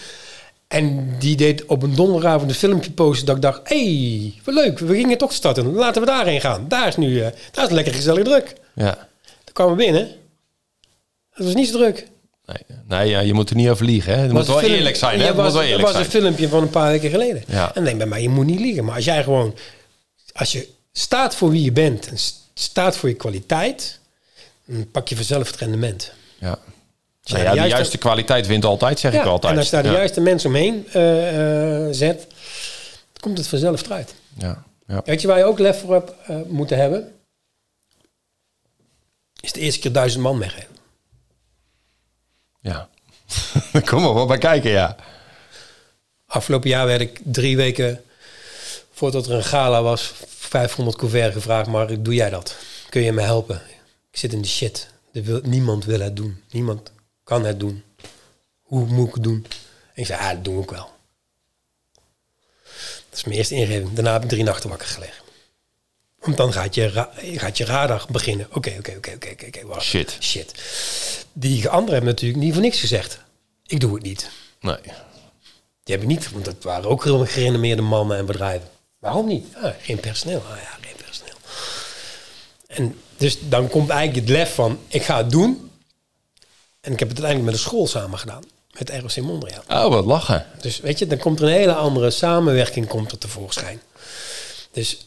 En 0.75 1.14
die 1.18 1.37
deed 1.37 1.64
op 1.66 1.83
een 1.83 1.95
donderdagavond 1.95 2.51
een 2.51 2.57
filmpje 2.57 2.91
posten 2.91 3.27
dat 3.27 3.37
ik 3.37 3.43
dacht... 3.43 3.61
hey, 3.64 4.35
wat 4.45 4.55
leuk, 4.55 4.79
we 4.79 4.95
gingen 4.95 5.18
toch 5.18 5.33
starten. 5.33 5.72
Laten 5.72 6.03
we 6.03 6.09
daarheen 6.09 6.41
gaan. 6.41 6.68
Daar 6.68 6.89
is 6.89 6.97
nu, 6.97 7.20
eh, 7.20 7.29
daar 7.53 7.64
is 7.64 7.70
lekker 7.70 7.95
gezellig 7.95 8.25
druk. 8.25 8.55
Ja. 8.75 9.09
Toen 9.45 9.55
kwamen 9.55 9.77
we 9.77 9.85
binnen. 9.85 10.09
Het 11.31 11.45
was 11.45 11.55
niet 11.55 11.68
zo 11.68 11.79
druk. 11.79 12.09
Nee, 12.47 12.79
nee 12.89 13.09
ja, 13.09 13.20
je 13.20 13.35
moet 13.35 13.51
er 13.51 13.57
niet 13.57 13.68
over 13.68 13.85
liegen. 13.85 14.14
Hè. 14.14 14.20
Het 14.20 14.33
moet 14.33 14.47
wel 14.47 14.59
film- 14.59 14.72
eerlijk 14.72 14.97
zijn. 14.97 15.18
Hè. 15.18 15.27
Ja, 15.27 15.33
moet 15.33 15.43
was, 15.43 15.53
wel 15.53 15.62
het 15.62 15.70
eerlijk 15.70 15.89
was 15.89 15.99
een 15.99 16.11
filmpje 16.11 16.49
van 16.49 16.62
een 16.62 16.70
paar 16.70 16.91
weken 16.91 17.11
geleden. 17.11 17.43
Ja. 17.47 17.75
En 17.75 17.85
denk 17.85 17.99
bij 17.99 18.07
mij, 18.07 18.22
je 18.22 18.29
moet 18.29 18.47
niet 18.47 18.61
liegen. 18.61 18.85
Maar 18.85 18.95
als 18.95 19.05
jij 19.05 19.22
gewoon... 19.22 19.55
Als 20.33 20.53
je 20.53 20.68
staat 20.93 21.35
voor 21.35 21.51
wie 21.51 21.62
je 21.62 21.72
bent... 21.72 22.09
en 22.09 22.18
staat 22.55 22.97
voor 22.97 23.09
je 23.09 23.14
kwaliteit... 23.14 23.99
dan 24.66 24.91
pak 24.91 25.09
je 25.09 25.16
vanzelf 25.16 25.47
het 25.47 25.57
rendement. 25.57 26.12
Ja. 26.39 26.59
Nou 27.25 27.43
ja, 27.43 27.53
de 27.55 27.61
de 27.61 27.68
juiste- 27.68 27.99
kwaliteit 27.99 28.47
wint 28.47 28.64
altijd, 28.64 28.99
zeg 28.99 29.14
ik 29.14 29.25
altijd. 29.25 29.53
En 29.53 29.59
als 29.59 29.66
je 29.68 29.72
daar 29.75 29.83
de 29.83 29.91
juiste 29.91 30.20
mensen 30.20 30.49
omheen 30.49 30.89
eh, 30.93 31.87
eh, 31.87 31.93
zet... 31.95 32.27
komt 33.20 33.39
het 33.39 33.47
vanzelf 33.47 33.83
eruit. 33.87 34.14
Ja. 34.39 34.64
Ja. 34.87 35.03
Weet 35.05 35.20
je 35.20 35.27
waar 35.27 35.39
je 35.39 35.45
ook 35.45 35.59
lef 35.59 35.81
voor 35.81 35.93
hebt 35.95 36.12
eh, 36.27 36.37
moeten 36.47 36.79
hebben? 36.79 37.12
Is 39.41 39.53
de 39.53 39.61
eerste 39.61 39.81
keer 39.81 39.93
duizend 39.93 40.22
man 40.22 40.39
weggeven. 40.39 40.77
ja. 42.61 42.89
Kom 43.85 44.03
maar 44.03 44.14
wel 44.14 44.27
bij 44.27 44.39
kijken, 44.39 44.70
ja. 44.70 44.97
Afgelopen 46.27 46.68
jaar 46.70 46.87
werd 46.87 47.01
ik 47.01 47.20
drie 47.25 47.57
weken 47.57 48.05
voordat 48.93 49.27
er 49.27 49.33
een 49.33 49.45
gala 49.45 49.83
was, 49.83 50.12
500 50.27 50.97
couverts 50.97 51.35
gevraagd. 51.35 51.68
Maar 51.68 52.03
doe 52.03 52.14
jij 52.14 52.31
dat? 52.31 52.57
Kun 52.89 53.03
je 53.03 53.12
me 53.12 53.22
helpen? 53.22 53.62
Ik 54.11 54.18
zit 54.18 54.33
in 54.33 54.43
de 54.43 54.49
shit. 54.49 54.89
Wil, 55.12 55.41
niemand 55.43 55.85
wil 55.85 56.01
het 56.01 56.16
doen. 56.16 56.43
Niemand 56.51 56.91
kan 57.25 57.45
het 57.45 57.61
doen. 57.61 57.83
Hoe 58.62 58.87
moet 58.87 59.09
ik 59.09 59.14
het 59.14 59.22
doen? 59.22 59.47
En 59.95 60.01
ik 60.03 60.07
zei, 60.07 60.20
ah, 60.20 60.29
dat 60.29 60.45
doe 60.45 60.62
ik 60.62 60.70
wel. 60.70 60.91
Dat 63.11 63.18
is 63.18 63.25
mijn 63.25 63.37
eerste 63.37 63.55
ingeving. 63.55 63.93
Daarna 63.93 64.12
heb 64.12 64.22
ik 64.22 64.29
drie 64.29 64.43
nachten 64.45 64.68
wakker 64.68 64.89
gelegen. 64.89 65.22
Want 66.18 66.37
dan 66.37 66.53
gaat 66.53 66.75
je, 66.75 66.89
ra- 66.89 67.12
gaat 67.16 67.57
je 67.59 67.64
radar 67.64 68.07
beginnen. 68.11 68.47
Oké, 68.53 68.75
oké, 68.79 68.95
oké, 68.97 69.12
oké, 69.14 69.47
oké. 69.47 69.81
Shit. 69.81 70.16
Shit. 70.20 70.53
Die 71.33 71.68
anderen 71.68 71.95
hebben 71.95 72.11
natuurlijk 72.11 72.43
niet 72.43 72.53
voor 72.53 72.62
niks 72.62 72.81
gezegd. 72.81 73.18
Ik 73.66 73.81
doe 73.81 73.95
het 73.95 74.03
niet. 74.03 74.31
Nee. 74.61 74.77
Die 75.83 75.95
heb 75.95 76.01
ik 76.03 76.07
niet, 76.07 76.31
want 76.31 76.45
dat 76.45 76.62
waren 76.62 76.89
ook 76.91 77.03
gerenommeerde 77.03 77.83
mannen 77.83 78.16
en 78.18 78.27
bedrijven. 78.27 78.68
Waarom 78.99 79.27
niet? 79.27 79.47
Ah, 79.57 79.72
geen 79.81 80.01
personeel. 80.01 80.43
Ah 80.51 80.57
ja, 80.62 80.79
geen 80.81 80.97
personeel. 80.97 81.37
En 82.66 82.99
dus 83.16 83.39
dan 83.49 83.68
komt 83.68 83.91
eigenlijk 83.91 84.27
het 84.29 84.37
lef 84.37 84.55
van, 84.55 84.79
ik 84.89 85.03
ga 85.03 85.16
het 85.16 85.31
doen. 85.31 85.70
En 86.85 86.93
ik 86.93 86.99
heb 86.99 87.09
het 87.09 87.18
uiteindelijk 87.18 87.45
met 87.45 87.55
de 87.55 87.68
school 87.68 87.87
samen 87.87 88.18
gedaan. 88.18 88.43
Met 88.78 88.91
ROC 88.91 89.16
Mondriaan. 89.16 89.62
Oh, 89.68 89.89
wat 89.89 90.05
lachen. 90.05 90.47
Dus 90.61 90.80
weet 90.80 90.99
je, 90.99 91.07
dan 91.07 91.18
komt 91.18 91.41
er 91.41 91.47
een 91.47 91.53
hele 91.53 91.74
andere 91.74 92.11
samenwerking 92.11 92.87
komt 92.87 93.12
er 93.12 93.18
tevoorschijn. 93.18 93.80
Dus 94.72 95.07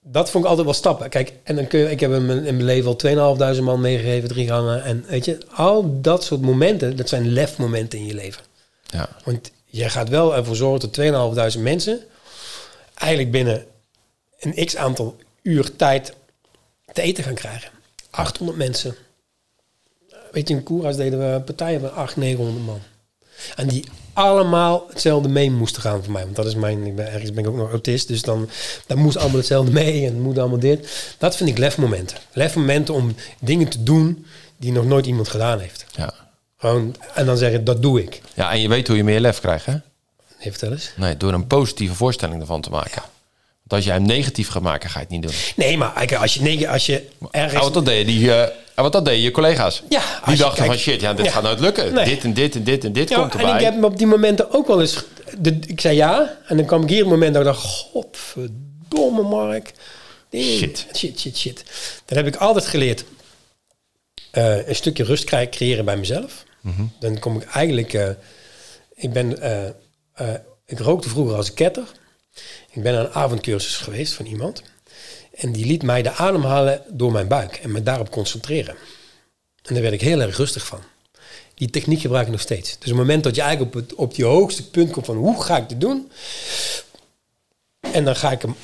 dat 0.00 0.30
vond 0.30 0.44
ik 0.44 0.50
altijd 0.50 0.66
wel 0.66 0.76
stappen. 0.76 1.08
Kijk, 1.10 1.32
en 1.42 1.56
dan 1.56 1.66
kun 1.66 1.78
je, 1.78 1.90
ik 1.90 2.00
heb 2.00 2.10
hem 2.10 2.30
in 2.30 2.42
mijn 2.42 2.64
leven 2.64 2.96
al 3.16 3.56
2.500 3.56 3.62
man 3.62 3.80
meegegeven, 3.80 4.28
drie 4.28 4.46
gangen. 4.46 4.82
En 4.84 5.04
weet 5.08 5.24
je, 5.24 5.38
al 5.50 6.00
dat 6.00 6.24
soort 6.24 6.40
momenten, 6.40 6.96
dat 6.96 7.08
zijn 7.08 7.28
lefmomenten 7.28 7.98
in 7.98 8.06
je 8.06 8.14
leven. 8.14 8.42
Ja. 8.86 9.08
Want 9.24 9.50
je 9.64 9.88
gaat 9.88 10.08
wel 10.08 10.36
ervoor 10.36 10.56
zorgen 10.56 10.90
dat 10.92 11.54
2.500 11.54 11.60
mensen 11.60 12.00
eigenlijk 12.94 13.30
binnen 13.30 13.66
een 14.38 14.66
x 14.66 14.76
aantal 14.76 15.16
uur 15.42 15.76
tijd 15.76 16.14
te 16.92 17.02
eten 17.02 17.24
gaan 17.24 17.34
krijgen. 17.34 17.70
800 18.10 18.58
mensen. 18.58 18.96
Weet 20.34 20.48
je, 20.48 20.54
in 20.54 20.62
Koeras 20.62 20.96
deden 20.96 21.18
we 21.18 21.40
partijen 21.40 21.80
van 21.80 21.94
800, 21.94 22.16
900 22.16 22.66
man. 22.66 22.80
En 23.56 23.68
die 23.68 23.84
allemaal 24.12 24.86
hetzelfde 24.88 25.28
mee 25.28 25.50
moesten 25.50 25.82
gaan 25.82 26.02
voor 26.02 26.12
mij. 26.12 26.24
Want 26.24 26.36
dat 26.36 26.46
is 26.46 26.54
mijn, 26.54 26.86
ik 26.86 26.96
ben, 26.96 27.12
ergens 27.12 27.32
ben 27.32 27.44
ik 27.44 27.50
ook 27.50 27.56
nog 27.56 27.70
autist. 27.70 28.08
Dus 28.08 28.22
dan, 28.22 28.48
dan 28.86 28.98
moest 28.98 29.16
allemaal 29.16 29.36
hetzelfde 29.36 29.72
mee 29.82 30.06
en 30.06 30.20
moet 30.20 30.38
allemaal 30.38 30.58
dit. 30.58 31.14
Dat 31.18 31.36
vind 31.36 31.50
ik 31.50 31.58
lefmomenten. 31.58 32.16
Lefmomenten 32.32 32.94
om 32.94 33.14
dingen 33.40 33.68
te 33.68 33.82
doen 33.82 34.26
die 34.56 34.72
nog 34.72 34.84
nooit 34.84 35.06
iemand 35.06 35.28
gedaan 35.28 35.60
heeft. 35.60 35.86
Ja. 35.96 36.14
Gewoon, 36.56 36.96
en 37.14 37.26
dan 37.26 37.36
zeggen, 37.36 37.64
dat 37.64 37.82
doe 37.82 38.02
ik. 38.02 38.20
ja, 38.34 38.52
en 38.52 38.60
je 38.60 38.68
weet 38.68 38.86
hoe 38.86 38.96
je 38.96 39.04
meer 39.04 39.20
lef 39.20 39.40
krijgt, 39.40 39.66
hè? 39.66 39.72
Nee, 39.72 40.50
vertel 40.50 40.70
eens. 40.70 40.92
Nee, 40.96 41.16
door 41.16 41.32
een 41.32 41.46
positieve 41.46 41.94
voorstelling 41.94 42.40
ervan 42.40 42.60
te 42.60 42.70
maken. 42.70 43.02
Want 43.64 43.72
als 43.72 43.84
jij 43.84 43.94
hem 43.94 44.06
negatief 44.06 44.48
gaat 44.48 44.62
maken, 44.62 44.90
ga 44.90 44.98
je 44.98 45.04
het 45.04 45.14
niet 45.14 45.22
doen. 45.22 45.32
Nee, 45.56 45.76
maar 45.76 46.18
als 46.18 46.34
je, 46.34 46.68
als 46.68 46.86
je 46.86 47.08
ergens... 47.30 47.62
Want 47.62 47.74
dat 47.74 47.86
deden 47.86 48.06
die, 48.06 48.34
eh, 48.34 48.48
ah, 48.74 48.80
want 48.80 48.92
dat 48.92 49.04
deden 49.04 49.20
je 49.20 49.30
collega's. 49.30 49.82
Ja, 49.88 50.02
die 50.26 50.36
dachten 50.36 50.56
kijkt- 50.64 50.72
van 50.72 50.76
shit, 50.92 51.00
ja, 51.00 51.14
dit 51.14 51.24
Ja. 51.26 51.32
gaat 51.32 51.42
nooit 51.42 51.60
lukken. 51.60 51.94
Nee. 51.94 52.04
Dit 52.04 52.24
en 52.24 52.34
dit 52.34 52.54
en 52.54 52.64
dit 52.64 52.84
en 52.84 52.92
dit 52.92 53.08
Ja, 53.08 53.16
komt 53.16 53.32
erbij. 53.32 53.50
en 53.50 53.56
ik 53.56 53.62
heb 53.64 53.76
me 53.76 53.86
op 53.86 53.98
die 53.98 54.06
momenten 54.06 54.52
ook 54.52 54.66
wel 54.66 54.80
eens... 54.80 55.02
De, 55.38 55.58
ik 55.66 55.80
zei 55.80 55.96
ja, 55.96 56.38
en 56.46 56.56
dan 56.56 56.66
kwam 56.66 56.82
ik 56.82 56.88
hier 56.88 56.98
het 57.00 57.08
moment 57.08 57.32
dat 57.34 57.42
ik 57.42 57.48
dacht... 57.48 57.62
Godverdomme, 57.66 59.22
Mark. 59.22 59.72
Nee, 60.30 60.56
Shit. 60.58 60.86
Shit, 60.96 61.20
shit, 61.20 61.36
shit. 61.36 61.64
Dan 62.04 62.16
heb 62.16 62.26
ik 62.26 62.36
altijd 62.36 62.66
geleerd... 62.66 63.04
eh, 64.30 64.68
een 64.68 64.74
stukje 64.76 65.04
rust 65.04 65.24
creëren 65.24 65.84
bij 65.84 65.96
mezelf. 65.96 66.44
Mhm. 66.60 66.82
Dan 67.00 67.18
kom 67.18 67.36
ik 67.40 67.44
eigenlijk... 67.44 67.92
eh, 67.92 68.08
ik 68.94 69.12
ben... 69.12 69.40
eh, 70.14 70.34
ik 70.66 70.78
rookte 70.78 71.08
vroeger 71.08 71.36
als 71.36 71.48
een 71.48 71.54
ketter. 71.54 71.84
Ik 72.70 72.82
ben 72.82 72.98
aan 72.98 73.04
een 73.04 73.12
avondcursus 73.12 73.76
geweest 73.76 74.12
van 74.12 74.26
iemand. 74.26 74.62
En 75.36 75.52
die 75.52 75.66
liet 75.66 75.82
mij 75.82 76.02
de 76.02 76.10
ademhalen 76.12 76.82
door 76.88 77.12
mijn 77.12 77.28
buik. 77.28 77.56
En 77.56 77.72
me 77.72 77.82
daarop 77.82 78.10
concentreren. 78.10 78.74
En 79.62 79.74
daar 79.74 79.82
werd 79.82 79.94
ik 79.94 80.00
heel 80.00 80.20
erg 80.20 80.36
rustig 80.36 80.66
van. 80.66 80.80
Die 81.54 81.70
techniek 81.70 82.00
gebruik 82.00 82.26
ik 82.26 82.32
nog 82.32 82.40
steeds. 82.40 82.68
Dus 82.78 82.90
op 82.90 82.98
het 82.98 83.06
moment 83.06 83.24
dat 83.24 83.34
je 83.34 83.40
eigenlijk 83.42 83.74
op, 83.74 83.80
het, 83.82 83.94
op 83.94 84.14
die 84.14 84.24
hoogste 84.24 84.70
punt 84.70 84.90
komt 84.90 85.06
van 85.06 85.16
hoe 85.16 85.42
ga 85.42 85.56
ik 85.56 85.68
dit 85.68 85.80
doen? 85.80 86.10
En 87.92 88.04
dan 88.04 88.16
ga 88.16 88.30
ik 88.30 88.42
hem, 88.42 88.56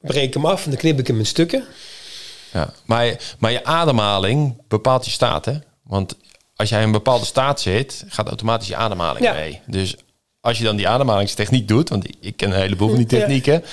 breek 0.00 0.24
ik 0.26 0.34
hem 0.34 0.46
af 0.46 0.64
en 0.64 0.70
dan 0.70 0.78
knip 0.78 0.98
ik 0.98 1.06
hem 1.06 1.18
in 1.18 1.26
stukken. 1.26 1.64
Ja, 2.52 2.72
maar, 2.84 3.34
maar 3.38 3.52
je 3.52 3.64
ademhaling 3.64 4.62
bepaalt 4.68 5.04
je 5.04 5.10
staat, 5.10 5.44
hè? 5.44 5.58
Want 5.82 6.16
als 6.56 6.68
jij 6.68 6.78
in 6.80 6.86
een 6.86 6.92
bepaalde 6.92 7.24
staat 7.24 7.60
zit, 7.60 8.04
gaat 8.08 8.26
automatisch 8.26 8.68
je 8.68 8.76
ademhaling 8.76 9.24
Ja. 9.24 9.32
mee. 9.32 9.60
Dus 9.66 9.96
als 10.40 10.58
je 10.58 10.64
dan 10.64 10.76
die 10.76 10.88
ademhalingstechniek 10.88 11.68
doet, 11.68 11.88
want 11.88 12.06
ik 12.20 12.36
ken 12.36 12.50
een 12.50 12.60
heleboel 12.60 12.88
van 12.88 12.96
die 12.96 13.06
Ja. 13.10 13.18
technieken, 13.18 13.64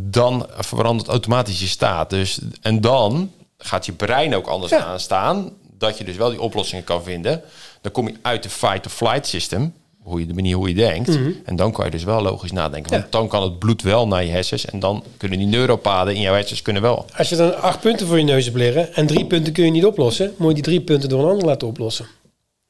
dan 0.00 0.46
verandert 0.58 1.08
automatisch 1.08 1.60
je 1.60 1.66
staat. 1.66 2.10
Dus, 2.10 2.38
en 2.62 2.80
dan 2.80 3.30
gaat 3.58 3.86
je 3.86 3.92
brein 3.92 4.34
ook 4.36 4.46
anders 4.46 4.72
Ja. 4.72 4.84
aanstaan, 4.84 5.50
dat 5.78 5.98
je 5.98 6.04
dus 6.04 6.16
wel 6.16 6.30
die 6.30 6.40
oplossingen 6.40 6.84
kan 6.84 7.02
vinden. 7.02 7.42
Dan 7.80 7.92
kom 7.92 8.06
je 8.08 8.14
uit 8.22 8.42
de 8.42 8.48
fight-or-flight 8.50 9.26
system, 9.26 9.72
hoe 10.02 10.20
je, 10.20 10.26
de 10.26 10.34
manier 10.34 10.56
hoe 10.56 10.68
je 10.68 10.74
denkt. 10.74 11.18
En 11.44 11.56
dan 11.56 11.72
kan 11.72 11.84
je 11.84 11.90
dus 11.90 12.04
wel 12.04 12.22
logisch 12.22 12.52
nadenken. 12.52 12.90
Want 12.90 13.02
Mhm. 13.04 13.12
Ja. 13.12 13.18
dan 13.20 13.28
kan 13.28 13.42
het 13.42 13.58
bloed 13.58 13.82
wel 13.82 14.06
naar 14.06 14.24
je 14.24 14.30
hersens 14.30 14.64
en 14.64 14.80
dan 14.80 15.04
kunnen 15.16 15.38
die 15.38 15.46
neuropaden 15.46 16.14
in 16.14 16.20
jouw 16.20 16.34
hersens 16.34 16.62
kunnen 16.62 16.82
wel. 16.82 17.04
Als 17.16 17.28
je 17.28 17.36
dan 17.36 17.60
acht 17.62 17.80
punten 17.80 18.06
voor 18.06 18.18
je 18.18 18.24
neus 18.24 18.44
hebt 18.44 18.56
liggen 18.56 18.94
en 18.94 19.06
drie 19.06 19.26
punten 19.26 19.52
kun 19.52 19.64
je 19.64 19.70
niet 19.70 19.84
oplossen, 19.84 20.32
moet 20.36 20.48
je 20.48 20.54
die 20.54 20.62
drie 20.62 20.80
punten 20.80 21.08
door 21.08 21.22
een 21.22 21.30
ander 21.30 21.46
laten 21.46 21.68
oplossen. 21.68 22.06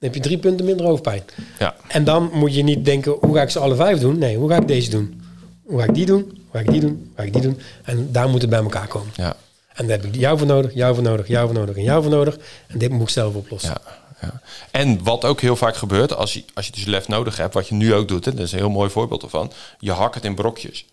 Dan 0.00 0.08
heb 0.08 0.22
je 0.22 0.28
drie 0.28 0.38
punten 0.38 0.66
minder 0.66 0.86
hoofdpijn. 0.86 1.22
Ja. 1.58 1.74
En 1.88 2.04
dan 2.04 2.30
moet 2.32 2.54
je 2.54 2.62
niet 2.62 2.84
denken, 2.84 3.12
hoe 3.20 3.34
ga 3.34 3.42
ik 3.42 3.50
ze 3.50 3.58
alle 3.58 3.74
vijf 3.74 3.98
doen? 3.98 4.18
Nee, 4.18 4.36
hoe 4.36 4.50
ga 4.50 4.56
ik 4.56 4.68
deze 4.68 4.90
doen? 4.90 5.22
Hoe 5.64 5.78
ga 5.78 5.84
ik 5.84 5.94
die 5.94 6.06
doen? 6.06 6.20
Hoe 6.22 6.52
ga 6.52 6.58
ik 6.58 6.70
die 6.70 6.80
doen? 6.80 6.90
Hoe 6.90 7.16
ga 7.16 7.22
ik 7.22 7.32
die 7.32 7.42
doen? 7.42 7.60
En 7.84 8.12
daar 8.12 8.28
moet 8.28 8.40
het 8.40 8.50
bij 8.50 8.58
elkaar 8.58 8.86
komen. 8.86 9.12
Ja. 9.16 9.36
En 9.72 9.86
daar 9.86 9.96
heb 9.96 10.06
ik 10.06 10.14
jou 10.14 10.38
voor 10.38 10.46
nodig, 10.46 10.74
jou 10.74 10.94
voor 10.94 11.04
nodig, 11.04 11.28
jou 11.28 11.46
voor 11.46 11.58
nodig 11.58 11.76
en 11.76 11.82
jou 11.82 12.02
voor 12.02 12.10
nodig. 12.10 12.38
En 12.66 12.78
dit 12.78 12.90
moet 12.90 13.02
ik 13.02 13.08
zelf 13.08 13.34
oplossen. 13.34 13.70
Ja, 13.70 13.80
ja. 14.20 14.40
En 14.70 15.02
wat 15.04 15.24
ook 15.24 15.40
heel 15.40 15.56
vaak 15.56 15.76
gebeurt, 15.76 16.14
als 16.16 16.34
je, 16.34 16.44
als 16.54 16.66
je 16.66 16.72
dus 16.72 16.84
lef 16.84 17.08
nodig 17.08 17.36
hebt, 17.36 17.54
wat 17.54 17.68
je 17.68 17.74
nu 17.74 17.94
ook 17.94 18.08
doet, 18.08 18.24
hè, 18.24 18.34
dat 18.34 18.46
is 18.46 18.52
een 18.52 18.58
heel 18.58 18.70
mooi 18.70 18.90
voorbeeld 18.90 19.22
ervan, 19.22 19.52
je 19.78 19.92
hakt 19.92 20.14
het 20.14 20.24
in 20.24 20.34
brokjes. 20.34 20.86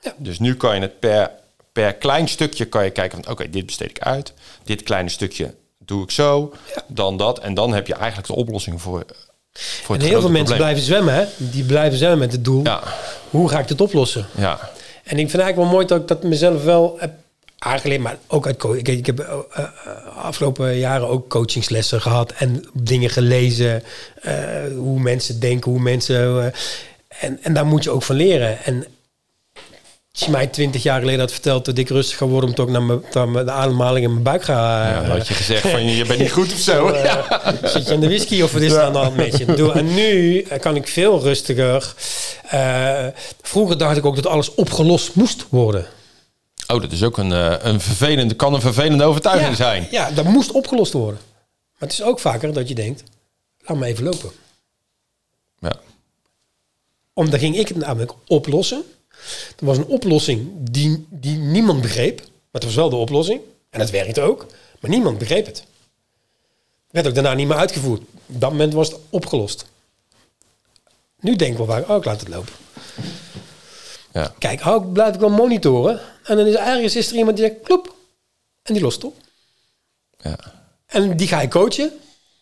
Ja. 0.00 0.14
Dus 0.16 0.38
nu 0.38 0.56
kan 0.56 0.74
je 0.74 0.80
het 0.80 0.98
per, 0.98 1.30
per 1.72 1.94
klein 1.94 2.28
stukje 2.28 2.64
kan 2.64 2.84
je 2.84 2.90
kijken 2.90 3.22
van 3.22 3.32
oké, 3.32 3.50
dit 3.50 3.66
besteed 3.66 3.90
ik 3.90 4.00
uit, 4.00 4.32
dit 4.64 4.82
kleine 4.82 5.08
stukje 5.08 5.54
doe 5.90 6.02
ik 6.02 6.10
zo, 6.10 6.52
dan 6.86 7.16
dat. 7.16 7.38
En 7.38 7.54
dan 7.54 7.72
heb 7.74 7.86
je 7.86 7.94
eigenlijk 7.94 8.26
de 8.26 8.34
oplossing 8.34 8.80
voor, 8.82 9.04
voor 9.52 9.94
En 9.94 10.00
het 10.00 10.10
heel 10.10 10.20
veel 10.20 10.30
mensen 10.30 10.56
probleem. 10.56 10.56
blijven 10.56 10.82
zwemmen, 10.82 11.14
hè? 11.14 11.24
Die 11.36 11.64
blijven 11.64 11.98
zwemmen 11.98 12.18
met 12.18 12.32
het 12.32 12.44
doel. 12.44 12.64
Ja, 12.64 12.82
Hoe 13.30 13.48
ga 13.48 13.58
ik 13.58 13.68
dit 13.68 13.80
oplossen? 13.80 14.26
ja, 14.36 14.58
En 15.04 15.18
ik 15.18 15.30
vind 15.30 15.42
eigenlijk 15.42 15.56
wel 15.56 15.66
mooi 15.66 15.86
dat 15.86 16.00
ik 16.00 16.08
dat 16.08 16.22
mezelf 16.22 16.64
wel 16.64 16.96
heb 16.98 17.12
aangeleerd, 17.58 18.00
maar 18.00 18.18
ook 18.26 18.46
uit 18.46 18.56
coaching. 18.56 18.88
Ik, 18.88 18.98
ik 18.98 19.06
heb 19.06 19.18
eh, 19.18 19.38
eh, 19.52 19.64
afgelopen 20.16 20.76
jaren 20.76 21.08
ook 21.08 21.28
coachingslessen 21.28 22.00
gehad 22.00 22.32
en 22.32 22.64
dingen 22.72 23.10
gelezen, 23.10 23.82
eh, 24.22 24.34
hoe 24.76 25.00
mensen 25.00 25.40
denken, 25.40 25.70
hoe 25.70 25.80
mensen. 25.80 26.52
en, 27.08 27.38
en 27.42 27.54
daar 27.54 27.66
moet 27.66 27.84
je 27.84 27.90
ook 27.90 28.02
van 28.02 28.16
leren. 28.16 28.64
En 28.64 28.86
als 30.12 30.20
je 30.24 30.30
mij 30.30 30.46
twintig 30.46 30.82
jaar 30.82 30.98
geleden 31.00 31.20
had 31.20 31.32
verteld 31.32 31.64
dat 31.64 31.78
ik 31.78 31.88
rustig 31.88 32.16
ga 32.16 32.26
worden, 32.26 32.50
omdat 32.50 32.66
ik 32.66 32.72
naar, 32.72 32.82
mijn, 32.82 33.02
naar 33.12 33.28
mijn- 33.28 33.44
de 33.46 33.50
ademhaling 33.52 34.04
in 34.04 34.10
mijn 34.10 34.22
buik 34.22 34.42
ga. 34.42 34.88
ja, 34.88 35.00
dan 35.00 35.10
had 35.10 35.28
je 35.28 35.34
gezegd 35.34 35.68
van 35.68 35.84
je 35.84 36.04
bent 36.04 36.20
niet 36.20 36.32
goed 36.32 36.52
of 36.52 36.58
zo. 36.58 36.88
Ja. 36.96 37.40
Zit 37.64 37.86
je 37.86 37.94
aan 37.94 38.00
de 38.00 38.06
whisky 38.06 38.42
of 38.42 38.52
wat 38.52 38.62
is 38.62 38.72
er 38.72 38.82
aan 38.82 38.92
de 38.92 38.98
hand 38.98 39.16
met 39.16 39.36
je? 39.38 39.72
En 39.72 39.94
nu 39.94 40.40
eh, 40.42 40.60
kan 40.60 40.76
ik 40.76 40.88
veel 40.88 41.20
rustiger. 41.20 41.94
Eh, 42.48 43.06
vroeger 43.42 43.78
dacht 43.78 43.96
ik 43.96 44.04
ook 44.04 44.14
dat 44.16 44.26
alles 44.26 44.54
opgelost 44.54 45.14
moest 45.14 45.46
worden. 45.48 45.86
Oh, 46.66 46.80
dat 46.80 46.92
is 46.92 47.02
ook 47.02 47.18
een, 47.18 47.32
eh, 47.32 47.54
een 47.60 47.80
vervelende, 47.80 48.34
kan 48.34 48.54
een 48.54 48.60
vervelende 48.60 49.04
overtuiging 49.04 49.56
zijn. 49.56 49.86
Ja, 49.90 50.10
dat 50.10 50.24
moest 50.24 50.50
opgelost 50.52 50.92
worden. 50.92 51.20
Maar 51.78 51.88
het 51.88 51.92
is 51.92 52.02
ook 52.02 52.20
vaker 52.20 52.52
dat 52.52 52.68
je 52.68 52.74
denkt, 52.74 53.02
laat 53.60 53.76
me 53.76 53.86
even 53.86 54.04
lopen. 54.04 54.30
Ja. 55.58 55.72
Omdat 57.12 57.40
ging 57.40 57.56
ik 57.56 57.68
het 57.68 57.76
namelijk 57.76 58.12
oplossen. 58.26 58.82
Er 59.58 59.66
was 59.66 59.76
een 59.76 59.86
oplossing 59.86 60.48
die, 60.70 61.06
die 61.08 61.36
niemand 61.36 61.80
begreep. 61.80 62.18
Maar 62.18 62.60
het 62.60 62.64
was 62.64 62.74
wel 62.74 62.90
de 62.90 62.96
oplossing. 62.96 63.40
En 63.70 63.80
het 63.80 63.90
werkte 63.90 64.20
ook. 64.20 64.46
Maar 64.80 64.90
niemand 64.90 65.18
begreep 65.18 65.46
het. 65.46 65.64
Werd 66.90 67.06
ook 67.06 67.14
daarna 67.14 67.34
niet 67.34 67.48
meer 67.48 67.56
uitgevoerd. 67.56 68.00
Op 68.26 68.40
dat 68.40 68.50
moment 68.50 68.72
was 68.72 68.88
het 68.88 69.00
opgelost. 69.10 69.64
Nu 71.20 71.36
denk 71.36 71.50
ik 71.52 71.56
wel 71.56 71.66
waar, 71.66 71.90
oh, 71.90 71.96
ik 71.96 72.04
laat 72.04 72.20
het 72.20 72.28
lopen. 72.28 72.52
Ja. 74.12 74.34
Kijk, 74.38 74.66
oh, 74.66 74.84
ik 74.84 74.92
blijf 74.92 75.14
ik 75.14 75.20
wel 75.20 75.30
monitoren. 75.30 76.00
En 76.24 76.36
dan 76.36 76.46
is 76.46 76.54
er 76.54 76.60
ergens 76.66 76.96
is 76.96 77.10
er 77.10 77.16
iemand 77.16 77.36
die 77.36 77.46
zegt, 77.46 77.60
kloep. 77.62 77.94
En 78.62 78.74
die 78.74 78.82
lost 78.82 79.02
het 79.02 79.12
op. 79.12 79.16
Ja. 80.18 80.38
En 80.86 81.16
die 81.16 81.28
ga 81.28 81.40
je 81.40 81.48
coachen. 81.48 81.92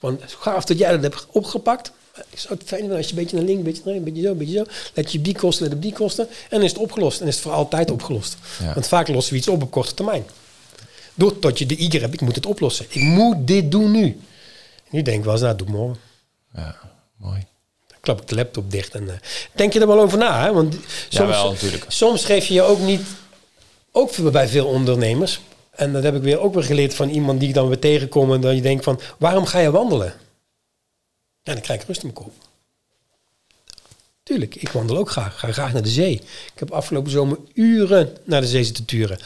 Want 0.01 0.23
gaaf 0.27 0.65
dat 0.65 0.79
jij 0.79 0.91
dat 0.91 1.03
hebt 1.03 1.27
opgepakt. 1.31 1.93
Ik 2.31 2.39
zou 2.39 2.55
het 2.55 2.69
fijn 2.69 2.81
vinden 2.81 2.97
als 2.97 3.07
je 3.07 3.13
een 3.13 3.19
beetje 3.19 3.37
naar 3.37 3.45
links, 3.45 3.59
een 3.59 3.65
beetje 3.65 3.83
naar 3.85 3.95
rechts, 3.95 4.09
een 4.09 4.15
beetje 4.15 4.23
zo, 4.23 4.31
een 4.31 4.39
beetje 4.39 4.59
zo. 4.59 4.91
Let 4.95 5.13
je 5.13 5.19
op 5.19 5.25
die 5.25 5.37
kosten, 5.37 5.65
let 5.65 5.75
op 5.75 5.83
die 5.83 5.93
kosten. 5.93 6.29
En 6.29 6.37
dan 6.51 6.63
is 6.63 6.71
het 6.71 6.81
opgelost. 6.81 7.21
En 7.21 7.27
is 7.27 7.35
het 7.35 7.43
voor 7.43 7.53
altijd 7.53 7.91
opgelost. 7.91 8.37
Ja. 8.61 8.75
Want 8.75 8.87
vaak 8.87 9.09
lossen 9.09 9.33
we 9.33 9.39
iets 9.39 9.49
op 9.49 9.63
op 9.63 9.71
korte 9.71 9.95
termijn. 9.95 10.25
Doordat 11.15 11.59
je 11.59 11.67
de 11.67 11.77
eager 11.77 12.01
hebt, 12.01 12.15
ik 12.15 12.21
moet 12.21 12.35
het 12.35 12.47
oplossen. 12.47 12.87
Ik 12.89 13.03
moet 13.03 13.47
dit 13.47 13.71
doen 13.71 13.91
nu. 13.91 14.05
En 14.05 14.91
nu 14.91 15.03
denk 15.03 15.19
ik 15.19 15.25
wel 15.25 15.33
eens, 15.33 15.43
nou, 15.43 15.57
doe 15.57 15.69
morgen. 15.69 15.97
ja, 16.55 16.77
mooi. 17.17 17.47
Dan 17.87 17.99
klap 18.01 18.21
ik 18.21 18.29
de 18.29 18.35
laptop 18.35 18.71
dicht. 18.71 18.95
En, 18.95 19.11
eh, 19.11 19.17
denk 19.53 19.73
je 19.73 19.81
er 19.81 19.87
wel 19.87 20.01
over 20.01 20.19
na, 20.19 20.43
hè? 20.43 20.53
Want 20.53 20.77
soms, 21.09 21.37
soms 21.89 22.25
geef 22.25 22.47
je 22.47 22.55
je 22.55 22.63
ook 22.63 22.81
niet... 22.81 23.03
Ook 23.93 24.33
bij 24.33 24.49
veel 24.49 24.67
ondernemers... 24.67 25.41
En 25.79 25.93
dat 25.93 26.03
heb 26.03 26.15
ik 26.15 26.23
weer 26.23 26.41
ook 26.41 26.55
weer 26.55 26.63
geleerd 26.65 26.95
van 26.95 27.09
iemand 27.09 27.41
die 27.41 27.49
ik 27.49 27.55
dan 27.55 27.69
weer 27.69 27.79
tegenkom... 27.79 28.33
en 28.33 28.41
dat 28.41 28.55
je 28.55 28.61
denkt 28.61 28.85
van, 28.85 29.01
waarom 29.19 29.47
ga 29.47 29.59
je 29.59 29.71
wandelen? 29.71 30.15
Ja, 31.43 31.53
dan 31.53 31.63
krijg 31.63 31.81
ik 31.81 31.87
rust 31.87 32.03
in 32.03 32.11
mijn 32.13 32.25
kop. 32.25 32.35
Tuurlijk, 34.23 34.55
ik 34.55 34.69
wandel 34.69 34.97
ook 34.97 35.11
graag. 35.11 35.39
Ga 35.39 35.53
graag 35.53 35.73
naar 35.73 35.83
de 35.83 35.89
zee. 35.89 36.13
Ik 36.53 36.59
heb 36.59 36.71
afgelopen 36.71 37.11
zomer 37.11 37.39
uren 37.55 38.17
naar 38.25 38.41
de 38.41 38.47
zee 38.47 38.65
zitten 38.65 38.85
turen. 38.85 39.19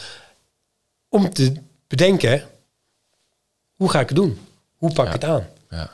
Om 1.09 1.33
te 1.33 1.53
bedenken, 1.87 2.49
hoe 3.75 3.89
ga 3.89 3.99
ik 3.99 4.07
het 4.07 4.17
doen? 4.17 4.39
Hoe 4.77 4.93
pak 4.93 5.07
ik 5.07 5.13
het 5.13 5.23
aan? 5.23 5.47
Ja. 5.69 5.91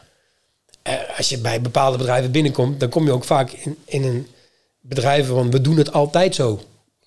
Eh, 0.81 1.17
als 1.17 1.29
je 1.29 1.37
bij 1.37 1.61
bepaalde 1.61 1.97
bedrijven 1.97 2.31
binnenkomt, 2.31 2.79
dan 2.79 2.89
kom 2.89 3.05
je 3.05 3.11
ook 3.11 3.23
vaak 3.23 3.51
in, 3.51 3.77
in 3.85 4.03
een 4.03 4.27
bedrijf 4.79 5.27
van 5.27 5.51
we 5.51 5.61
doen 5.61 5.77
het 5.77 5.91
altijd 5.91 6.35
zo. 6.35 6.61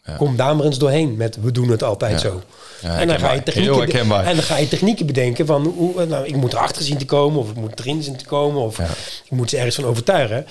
Ja. 0.04 0.16
Kom 0.16 0.36
daar 0.36 0.56
maar 0.56 0.66
eens 0.66 0.78
doorheen 0.78 1.16
met 1.16 1.38
we 1.40 1.52
doen 1.52 1.68
het 1.68 1.82
altijd 1.82 2.12
Ja. 2.12 2.18
zo. 2.18 2.42
Ja, 2.82 3.00
en, 3.00 3.08
dan 3.08 3.18
ga 3.18 3.32
je 3.32 3.42
technieken, 3.42 4.10
en 4.24 4.34
dan 4.34 4.42
ga 4.44 4.56
je 4.58 4.68
technieken 4.68 5.06
bedenken 5.06 5.46
van 5.46 5.66
hoe, 5.66 6.04
nou, 6.06 6.26
ik 6.26 6.36
moet 6.36 6.52
erachter 6.52 6.82
zien 6.82 6.98
te 6.98 7.04
komen 7.04 7.40
of 7.40 7.50
ik 7.50 7.56
moet 7.56 7.78
erin 7.80 8.02
zien 8.02 8.16
te 8.16 8.24
komen 8.24 8.62
of 8.62 8.76
Ja. 8.76 8.88
ik 9.24 9.30
moet 9.30 9.50
ze 9.50 9.56
ergens 9.56 9.74
van 9.74 9.84
overtuigen. 9.84 10.46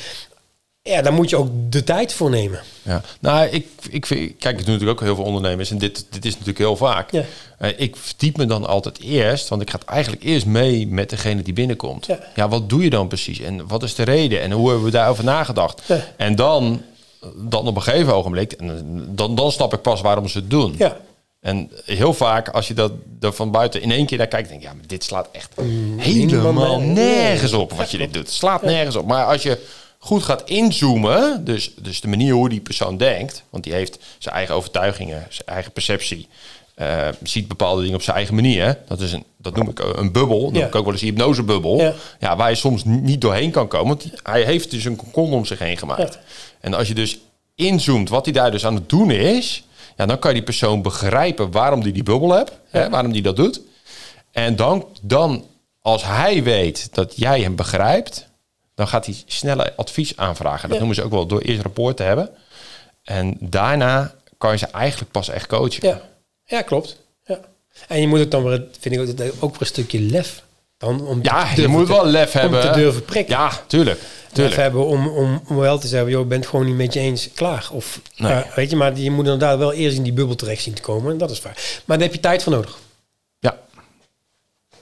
Ja, 0.84 1.02
daar 1.02 1.14
moet 1.14 1.30
je 1.30 1.36
ook 1.38 1.50
de 1.70 1.84
tijd 1.84 2.14
voor 2.14 2.30
nemen. 2.30 2.60
Ja, 2.82 3.02
nou, 3.20 3.48
ik, 3.48 3.68
ik 3.90 4.06
vind, 4.06 4.38
kijk, 4.38 4.60
ik 4.60 4.66
doe 4.66 4.74
natuurlijk 4.74 5.00
ook 5.00 5.06
heel 5.06 5.16
veel 5.16 5.24
ondernemers 5.24 5.72
en 5.72 5.78
dit, 5.78 6.06
dit 6.10 6.26
is 6.26 6.32
natuurlijk 6.32 6.58
heel 6.58 6.76
vaak. 6.76 7.12
Ja. 7.12 7.24
Eh, 7.58 7.70
ik 7.78 7.96
verdiep 7.96 8.38
me 8.38 8.46
dan 8.46 8.68
altijd 8.68 9.00
eerst, 9.02 9.48
want 9.48 9.62
ik 9.62 9.70
ga 9.70 9.78
het 9.78 9.88
eigenlijk 9.88 10.24
eerst 10.24 10.46
mee 10.46 10.88
met 10.88 11.10
degene 11.10 11.42
die 11.42 11.54
binnenkomt. 11.54 12.08
Ja. 12.36 12.50
wat 12.50 12.70
doe 12.70 12.84
je 12.84 12.90
dan 12.90 13.08
precies 13.08 13.40
en 13.40 13.68
wat 13.68 13.84
is 13.84 13.96
de 13.96 14.04
reden 14.04 14.42
en 14.42 14.52
hoe 14.52 14.68
hebben 14.68 14.86
we 14.86 14.92
daarover 14.92 15.24
nagedacht? 15.24 15.82
Ja. 15.86 16.04
En 16.18 16.36
dan, 16.36 16.82
dan 17.36 17.68
op 17.68 17.76
een 17.76 17.82
gegeven 17.82 18.16
ogenblik, 18.16 18.52
en 18.52 19.06
dan, 19.10 19.36
dan 19.36 19.52
snap 19.52 19.74
ik 19.74 19.82
pas 19.82 20.02
waarom 20.02 20.28
ze 20.28 20.38
het 20.38 20.50
doen. 20.50 20.76
Ja, 20.78 20.98
En 21.40 21.72
heel 21.86 22.14
vaak, 22.14 22.50
als 22.50 22.68
je 22.68 22.74
dat 22.74 22.92
er 23.20 23.34
van 23.34 23.52
buiten 23.52 23.82
in 23.82 23.92
één 23.92 24.06
keer 24.06 24.18
naar 24.18 24.28
kijkt, 24.28 24.50
denk 24.50 24.62
je, 24.62 24.68
ja, 24.68 24.74
maar 24.74 24.88
dit 24.88 25.04
slaat 25.04 25.28
echt 25.32 25.50
Mm, 25.56 26.00
helemaal 26.00 26.42
helemaal 26.42 26.80
nergens 26.80 27.54
op 27.54 27.72
wat 27.74 27.92
je 27.92 27.98
dit 27.98 28.14
doet. 28.14 28.26
Het 28.26 28.34
slaat 28.34 28.62
nergens 28.62 28.96
op. 28.96 29.06
Maar 29.06 29.26
als 29.26 29.44
je 29.44 29.60
goed 30.00 30.24
gaat 30.24 30.50
inzoomen, 30.50 31.46
dus, 31.46 31.74
dus 31.76 32.02
de 32.02 32.08
manier 32.08 32.34
hoe 32.34 32.50
die 32.50 32.60
persoon 32.60 32.98
denkt, 32.98 33.44
want 33.50 33.64
die 33.64 33.74
heeft 33.74 34.00
zijn 34.18 34.36
eigen 34.36 34.56
overtuigingen, 34.56 35.26
zijn 35.30 35.48
eigen 35.48 35.72
perceptie, 35.72 36.28
eh, 36.76 37.08
ziet 37.24 37.48
bepaalde 37.48 37.82
dingen 37.82 37.96
op 37.96 38.02
zijn 38.02 38.16
eigen 38.16 38.36
manier. 38.36 38.66
hè. 38.66 38.74
Dat, 38.88 39.00
is 39.00 39.12
een, 39.12 39.24
dat 39.38 39.56
noem 39.56 39.70
ik 39.70 39.80
een 39.80 40.12
bubbel, 40.12 40.42
dat 40.42 40.52
noem 40.54 40.64
ik 40.64 40.76
ook 40.76 40.84
wel 40.84 40.94
eens 40.94 41.02
een 41.02 41.08
hypnosebubbel. 41.08 41.78
Ja. 41.78 41.94
Ja. 42.20 42.36
waar 42.36 42.50
je 42.50 42.56
soms 42.56 42.84
niet 42.86 43.22
doorheen 43.22 43.52
kan 43.52 43.68
komen, 43.68 43.88
want 43.88 44.06
hij 44.24 44.44
heeft 44.44 44.72
dus 44.72 44.86
een 44.86 44.96
kokon 44.96 45.34
om 45.34 45.46
zich 45.46 45.60
heen 45.60 45.78
gemaakt. 45.78 46.20
En 46.60 46.74
als 46.74 46.88
je 46.88 46.94
dus 46.94 47.20
inzoomt 47.56 48.10
wat 48.10 48.26
hij 48.26 48.34
daar 48.34 48.52
dus 48.52 48.66
aan 48.66 48.76
het 48.76 48.90
doen 48.90 49.12
is, 49.12 49.64
ja, 49.98 50.06
dan 50.06 50.20
kan 50.20 50.30
je 50.30 50.36
die 50.36 50.46
persoon 50.46 50.82
begrijpen 50.82 51.52
waarom 51.52 51.84
die 51.84 51.94
die 51.94 52.04
bubbel 52.04 52.32
hebt, 52.32 52.52
hè, 52.70 52.90
waarom 52.90 53.12
die 53.12 53.22
dat 53.22 53.36
doet. 53.36 53.62
En 54.32 54.56
dan, 54.56 54.86
dan, 55.02 55.46
als 55.82 56.04
hij 56.06 56.44
weet 56.44 56.94
dat 56.96 57.14
jij 57.16 57.42
hem 57.42 57.56
begrijpt, 57.56 58.28
dan 58.76 58.88
gaat 58.88 59.06
hij 59.06 59.16
sneller 59.26 59.74
advies 59.76 60.18
aanvragen. 60.18 60.70
Dat 60.70 60.78
noemen 60.78 60.96
ze 60.96 61.04
ook 61.04 61.12
wel 61.12 61.26
door 61.26 61.42
eerst 61.42 61.62
rapport 61.62 61.98
te 61.98 62.04
hebben. 62.04 62.30
En 63.04 63.38
daarna 63.40 64.14
kan 64.38 64.52
je 64.52 64.58
ze 64.58 64.68
eigenlijk 64.68 65.12
pas 65.12 65.30
echt 65.30 65.48
coachen. 65.48 65.88
ja. 65.88 66.02
Ja 66.52 66.62
klopt. 66.62 66.98
Ja. 67.26 67.40
En 67.88 68.02
je 68.02 68.08
moet 68.08 68.20
het 68.20 68.32
dan 68.32 68.44
weer, 68.44 68.64
vind 68.80 68.96
ik 68.96 69.02
ook, 69.02 69.34
ook 69.40 69.52
weer 69.52 69.62
een 69.62 69.66
stukje 69.68 70.00
lef. 70.00 70.44
Dan 70.78 71.08
om 71.08 71.20
Ja, 71.22 71.48
je 71.56 71.68
moet 71.68 71.86
te- 71.86 71.92
wel 71.92 72.06
lef 72.06 72.32
hebben. 72.32 72.64
Om 72.64 72.72
te 72.72 72.80
durven 72.80 73.06
prikken. 73.06 73.36
Ja, 73.36 73.52
tuurlijk. 73.68 74.00
Lef 74.00 74.32
tuurlijk. 74.34 74.56
hebben 74.56 74.86
om, 74.86 75.08
om, 75.08 75.42
om 75.48 75.56
wel 75.58 75.80
te 75.80 75.88
zeggen, 75.88 76.10
joh, 76.10 76.22
ik 76.22 76.28
ben 76.28 76.40
het 76.40 76.48
gewoon 76.50 76.66
niet 76.66 76.76
met 76.76 76.94
je 76.94 77.00
eens, 77.00 77.30
klaar. 77.34 77.70
Of, 77.72 78.02
Nee. 78.16 78.44
weet 78.56 78.70
je, 78.70 78.76
maar 78.76 78.98
je 78.98 79.12
moet 79.12 79.24
inderdaad 79.26 79.58
wel 79.58 79.74
eerst 79.74 79.98
in 79.98 80.04
die 80.04 80.14
bubbel 80.14 80.36
terecht 80.36 80.62
zien 80.64 80.74
te 80.74 80.82
komen. 80.82 81.12
En 81.12 81.18
dat 81.18 81.32
is 81.32 81.42
waar. 81.42 81.82
Maar 81.86 81.98
daar 81.98 82.06
heb 82.08 82.16
je 82.16 82.22
tijd 82.22 82.44
voor 82.44 82.54
nodig. 82.54 82.78
Ja. 83.40 83.58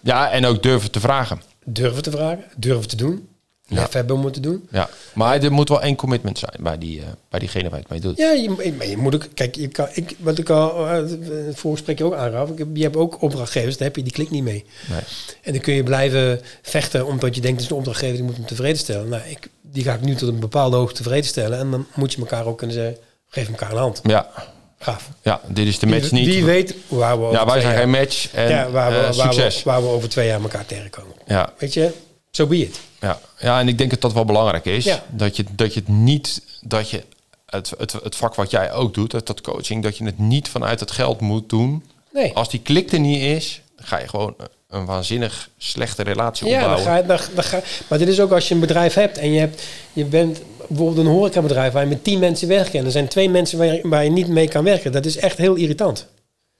ja, 0.01 0.31
en 0.31 0.45
ook 0.45 0.63
durven 0.63 0.91
te 0.91 0.99
vragen. 0.99 1.41
Durven 1.65 2.03
te 2.03 2.11
vragen, 2.11 2.43
durven 2.55 2.87
te 2.87 2.95
doen. 2.95 3.28
Ja. 3.69 3.75
Lef 3.81 3.93
hebben 3.93 4.31
te 4.31 4.39
doen. 4.39 4.67
Ja. 4.71 4.89
Maar 5.13 5.43
er 5.43 5.51
moet 5.51 5.69
wel 5.69 5.81
één 5.81 5.95
commitment 5.95 6.39
zijn 6.39 6.53
bij, 6.59 6.77
die, 6.77 6.99
eh, 6.99 7.07
bij 7.29 7.39
diegene 7.39 7.69
waar 7.69 7.79
je 7.79 7.85
het 7.89 7.89
mee 7.89 7.99
doet. 7.99 8.17
Ja, 8.17 8.31
je, 8.31 8.73
maar 8.77 8.87
je 8.87 8.97
moet 8.97 9.15
ook, 9.15 9.27
kijk, 9.33 9.55
je 9.55 9.67
kan, 9.67 9.87
ik, 9.93 10.15
wat 10.19 10.37
ik 10.37 10.49
al 10.49 10.87
eh, 10.87 10.93
het 11.45 11.55
voorgesprek 11.59 12.03
ook 12.03 12.13
aangaf, 12.13 12.49
ik 12.49 12.57
heb, 12.57 12.67
je 12.73 12.83
hebt 12.83 12.95
ook 12.95 13.21
opdrachtgevers, 13.21 13.77
daar 13.77 13.87
heb 13.87 13.95
je 13.95 14.03
die 14.03 14.11
klik 14.13 14.29
niet 14.29 14.43
mee. 14.43 14.65
Nee. 14.89 14.99
En 15.41 15.51
dan 15.51 15.61
kun 15.61 15.73
je 15.73 15.83
blijven 15.83 16.41
vechten 16.61 17.05
omdat 17.05 17.35
je 17.35 17.41
denkt, 17.41 17.55
het 17.55 17.65
is 17.65 17.71
een 17.71 17.77
opdrachtgever, 17.77 18.15
die 18.15 18.23
moet 18.25 18.35
hem 18.35 18.45
tevreden 18.45 18.77
stellen. 18.77 19.09
Nou, 19.09 19.21
ik, 19.27 19.49
die 19.61 19.83
ga 19.83 19.93
ik 19.93 20.01
nu 20.01 20.15
tot 20.15 20.29
een 20.29 20.39
bepaalde 20.39 20.75
hoogte 20.77 20.95
tevreden 20.95 21.25
stellen. 21.25 21.59
En 21.59 21.71
dan 21.71 21.85
moet 21.95 22.13
je 22.13 22.19
elkaar 22.19 22.45
ook 22.45 22.57
kunnen 22.57 22.75
zeggen, 22.75 22.97
geef 23.29 23.49
elkaar 23.49 23.71
een 23.71 23.77
hand. 23.77 23.99
Ja. 24.03 24.29
Gaaf. 24.81 25.09
ja, 25.21 25.41
dit 25.47 25.67
is 25.67 25.79
de 25.79 25.85
match 25.87 26.09
wie, 26.09 26.19
niet. 26.19 26.35
wie 26.35 26.45
weet 26.45 26.75
waar 26.87 27.17
we 27.19 27.23
over 27.25 27.39
ja, 27.39 27.45
wij 27.45 27.61
zijn 27.61 27.73
jaar- 27.73 27.81
geen 27.81 27.89
match 27.91 28.33
en 28.33 28.49
ja, 28.49 28.69
waar, 28.69 28.91
we, 28.91 28.97
eh, 28.97 29.03
waar, 29.03 29.33
succes. 29.33 29.63
we, 29.63 29.69
waar 29.69 29.81
we 29.81 29.87
over 29.87 30.09
twee 30.09 30.27
jaar 30.27 30.41
elkaar 30.41 30.65
tegenkomen. 30.65 31.13
Ja, 31.25 31.53
Weet 31.57 31.73
je, 31.73 31.91
zo 32.31 32.45
be 32.47 32.57
it. 32.57 32.79
ja. 32.99 33.19
ja, 33.39 33.59
en 33.59 33.67
ik 33.67 33.77
denk 33.77 33.89
dat 33.89 34.01
dat 34.01 34.13
wel 34.13 34.25
belangrijk 34.25 34.65
is. 34.65 34.83
Ja. 34.83 35.03
Dat, 35.09 35.35
je, 35.35 35.45
dat 35.51 35.73
je 35.73 35.79
het 35.79 35.89
niet, 35.89 36.41
dat 36.61 36.89
je 36.89 37.03
het, 37.45 37.73
het, 37.77 37.91
het 37.91 38.15
vak 38.15 38.35
wat 38.35 38.51
jij 38.51 38.71
ook 38.73 38.93
doet, 38.93 39.11
dat, 39.11 39.27
dat 39.27 39.41
coaching, 39.41 39.83
dat 39.83 39.97
je 39.97 40.03
het 40.05 40.19
niet 40.19 40.47
vanuit 40.49 40.79
het 40.79 40.91
geld 40.91 41.19
moet 41.21 41.49
doen. 41.49 41.83
Nee. 42.13 42.33
Als 42.33 42.49
die 42.49 42.59
klik 42.61 42.91
er 42.91 42.99
niet 42.99 43.21
is, 43.21 43.61
dan 43.75 43.85
ga 43.87 43.99
je 43.99 44.07
gewoon 44.07 44.35
een 44.69 44.85
waanzinnig 44.85 45.49
slechte 45.57 46.03
relatie 46.03 46.47
Ja, 46.47 46.53
dan 46.53 46.61
opbouwen. 46.69 46.85
ga, 46.87 46.97
je- 46.97 47.05
dan, 47.05 47.19
dan 47.35 47.43
ga, 47.43 47.61
maar 47.87 47.97
dit 47.99 48.07
is 48.07 48.19
ook 48.19 48.31
als 48.31 48.47
je 48.47 48.53
een 48.53 48.59
bedrijf 48.59 48.93
hebt 48.93 49.17
en 49.17 49.31
je, 49.31 49.39
hebt, 49.39 49.61
je 49.93 50.05
bent 50.05 50.41
bijvoorbeeld 50.67 51.05
een 51.07 51.11
horecabedrijf 51.13 51.73
waar 51.73 51.83
je 51.83 51.89
met 51.89 52.03
tien 52.03 52.19
mensen 52.19 52.47
werkt 52.47 52.73
en 52.75 52.85
er 52.85 52.91
zijn 52.91 53.07
twee 53.07 53.29
mensen 53.29 53.57
waar 53.57 53.67
je, 53.67 53.79
waar 53.83 54.03
je 54.03 54.09
niet 54.09 54.27
mee 54.27 54.47
kan 54.47 54.63
werken. 54.63 54.91
Dat 54.91 55.05
is 55.05 55.17
echt 55.17 55.37
heel 55.37 55.55
irritant. 55.55 56.07